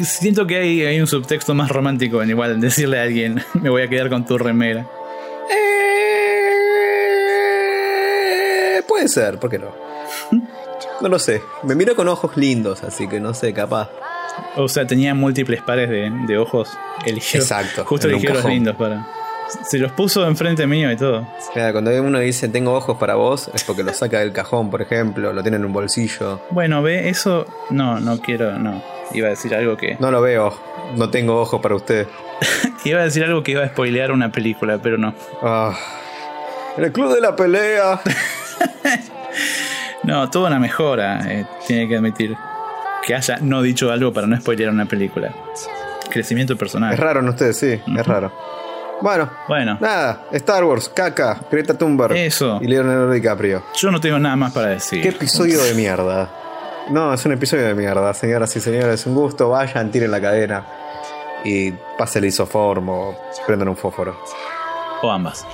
Siento 0.00 0.46
que 0.46 0.56
hay, 0.56 0.84
hay 0.84 1.00
un 1.00 1.06
subtexto 1.06 1.54
más 1.54 1.70
romántico 1.70 2.22
en 2.22 2.30
igual 2.30 2.60
decirle 2.60 2.98
a 2.98 3.02
alguien, 3.02 3.42
me 3.54 3.70
voy 3.70 3.82
a 3.82 3.88
quedar 3.88 4.08
con 4.08 4.24
tu 4.24 4.38
remera. 4.38 4.86
Eh, 8.76 8.82
puede 8.86 9.08
ser, 9.08 9.38
¿por 9.38 9.50
qué 9.50 9.58
no? 9.58 9.74
No 11.02 11.08
lo 11.08 11.18
sé. 11.18 11.42
Me 11.64 11.74
miro 11.74 11.96
con 11.96 12.06
ojos 12.06 12.36
lindos, 12.36 12.84
así 12.84 13.08
que 13.08 13.18
no 13.18 13.34
sé, 13.34 13.52
capaz. 13.52 13.90
O 14.56 14.68
sea, 14.68 14.86
tenía 14.86 15.14
múltiples 15.14 15.60
pares 15.60 15.90
de, 15.90 16.10
de 16.28 16.38
ojos. 16.38 16.70
Eligió, 17.04 17.40
Exacto, 17.40 17.84
Justo 17.86 18.08
eligió 18.08 18.32
los 18.34 18.44
lindos 18.44 18.76
para. 18.76 19.04
Se 19.68 19.78
los 19.78 19.90
puso 19.92 20.24
enfrente 20.26 20.66
mío 20.66 20.90
y 20.92 20.96
todo. 20.96 21.26
Cuando 21.52 21.90
uno 22.02 22.20
dice 22.20 22.48
tengo 22.48 22.72
ojos 22.72 22.96
para 22.98 23.16
vos, 23.16 23.50
es 23.52 23.64
porque 23.64 23.82
lo 23.82 23.92
saca 23.92 24.20
del 24.20 24.32
cajón, 24.32 24.70
por 24.70 24.80
ejemplo, 24.80 25.32
lo 25.32 25.42
tiene 25.42 25.56
en 25.56 25.64
un 25.64 25.72
bolsillo. 25.72 26.40
Bueno, 26.50 26.82
ve, 26.82 27.08
eso. 27.08 27.46
No, 27.70 27.98
no 27.98 28.18
quiero, 28.20 28.58
no. 28.58 28.80
Iba 29.12 29.26
a 29.26 29.30
decir 29.30 29.54
algo 29.54 29.76
que. 29.76 29.96
No 29.98 30.12
lo 30.12 30.22
veo, 30.22 30.56
no 30.96 31.10
tengo 31.10 31.40
ojos 31.40 31.60
para 31.60 31.74
usted. 31.74 32.06
Iba 32.84 33.00
a 33.00 33.04
decir 33.04 33.24
algo 33.24 33.42
que 33.42 33.52
iba 33.52 33.64
a 33.64 33.68
spoilear 33.68 34.12
una 34.12 34.30
película, 34.32 34.78
pero 34.78 34.98
no. 34.98 35.14
Ah, 35.42 35.76
en 36.76 36.84
el 36.84 36.92
club 36.92 37.12
de 37.12 37.20
la 37.20 37.36
pelea. 37.36 38.00
No, 40.04 40.28
toda 40.30 40.48
una 40.48 40.58
mejora, 40.58 41.20
eh, 41.30 41.46
tiene 41.66 41.88
que 41.88 41.96
admitir. 41.96 42.36
Que 43.06 43.14
haya 43.14 43.38
no 43.40 43.62
dicho 43.62 43.90
algo 43.90 44.12
para 44.12 44.26
no 44.26 44.36
spoilear 44.40 44.70
una 44.70 44.86
película. 44.86 45.32
Crecimiento 46.10 46.56
personal. 46.56 46.92
Es 46.92 47.00
raro 47.00 47.20
en 47.20 47.28
ustedes, 47.28 47.56
sí, 47.58 47.80
es 47.96 48.06
raro. 48.06 48.32
Bueno, 49.00 49.28
Bueno, 49.48 49.78
nada, 49.80 50.26
Star 50.30 50.62
Wars, 50.62 50.88
caca, 50.88 51.40
Greta 51.50 51.76
Thunberg 51.76 52.14
Eso. 52.16 52.60
y 52.62 52.68
Leonardo 52.68 53.10
DiCaprio. 53.10 53.64
yo 53.74 53.90
no 53.90 54.00
tengo 54.00 54.18
nada 54.20 54.36
más 54.36 54.52
para 54.52 54.68
decir. 54.68 55.02
Qué 55.02 55.08
episodio 55.08 55.60
de 55.64 55.74
mierda. 55.74 56.30
No, 56.90 57.12
es 57.12 57.24
un 57.24 57.32
episodio 57.32 57.66
de 57.66 57.74
mierda, 57.74 58.14
señoras 58.14 58.54
y 58.54 58.60
señores. 58.60 59.04
Un 59.06 59.14
gusto, 59.16 59.48
vayan, 59.50 59.90
tiren 59.90 60.10
la 60.10 60.20
cadena 60.20 60.64
y 61.44 61.72
pasen 61.98 62.22
el 62.22 62.28
isoformo, 62.28 63.16
prendan 63.46 63.68
un 63.68 63.76
fósforo. 63.76 64.16
O 65.02 65.10
ambas. 65.10 65.44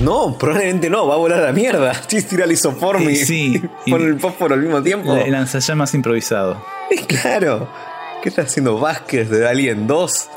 No, 0.00 0.36
probablemente 0.38 0.88
no, 0.88 1.06
va 1.06 1.14
a 1.14 1.18
volar 1.18 1.40
a 1.40 1.46
la 1.46 1.52
mierda. 1.52 1.92
Si 2.08 2.22
tira 2.22 2.44
el 2.44 2.52
isoformo 2.52 3.10
y, 3.10 3.16
Sí, 3.16 3.60
y 3.84 3.90
pone 3.90 4.04
el 4.06 4.18
fósforo 4.20 4.54
al 4.54 4.60
mismo 4.60 4.82
tiempo. 4.82 5.14
El 5.14 5.32
lanzallamas 5.32 5.94
improvisado. 5.94 6.64
Claro. 7.08 7.68
¿Qué 8.22 8.28
está 8.28 8.42
haciendo 8.42 8.78
Vázquez 8.78 9.28
de 9.30 9.48
Alien 9.48 9.86
2? 9.86 10.28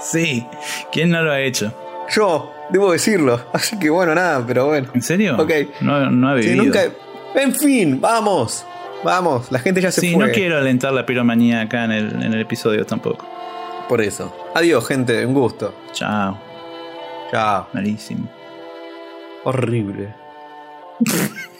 Sí, 0.00 0.46
¿quién 0.90 1.10
no 1.10 1.22
lo 1.22 1.30
ha 1.32 1.40
hecho? 1.40 1.72
Yo, 2.10 2.52
debo 2.70 2.92
decirlo. 2.92 3.40
Así 3.52 3.78
que 3.78 3.88
bueno, 3.90 4.14
nada, 4.14 4.44
pero 4.46 4.66
bueno. 4.66 4.88
¿En 4.94 5.02
serio? 5.02 5.36
Ok. 5.38 5.50
No, 5.80 6.10
no 6.10 6.36
Sí, 6.42 6.48
vivido. 6.48 6.64
nunca... 6.64 6.80
En 7.34 7.54
fin, 7.54 8.00
vamos. 8.00 8.64
Vamos, 9.04 9.50
la 9.50 9.58
gente 9.58 9.80
ya 9.80 9.90
se 9.90 10.00
Sí, 10.00 10.12
fue. 10.14 10.26
no 10.26 10.32
quiero 10.32 10.58
alentar 10.58 10.92
la 10.92 11.06
piromanía 11.06 11.62
acá 11.62 11.84
en 11.84 11.92
el, 11.92 12.12
en 12.22 12.32
el 12.34 12.40
episodio 12.40 12.84
tampoco. 12.84 13.26
Por 13.88 14.00
eso. 14.00 14.34
Adiós, 14.54 14.86
gente, 14.86 15.24
un 15.24 15.34
gusto. 15.34 15.74
Chao. 15.92 16.38
Chao. 17.32 17.66
Malísimo. 17.72 18.28
Horrible. 19.44 20.14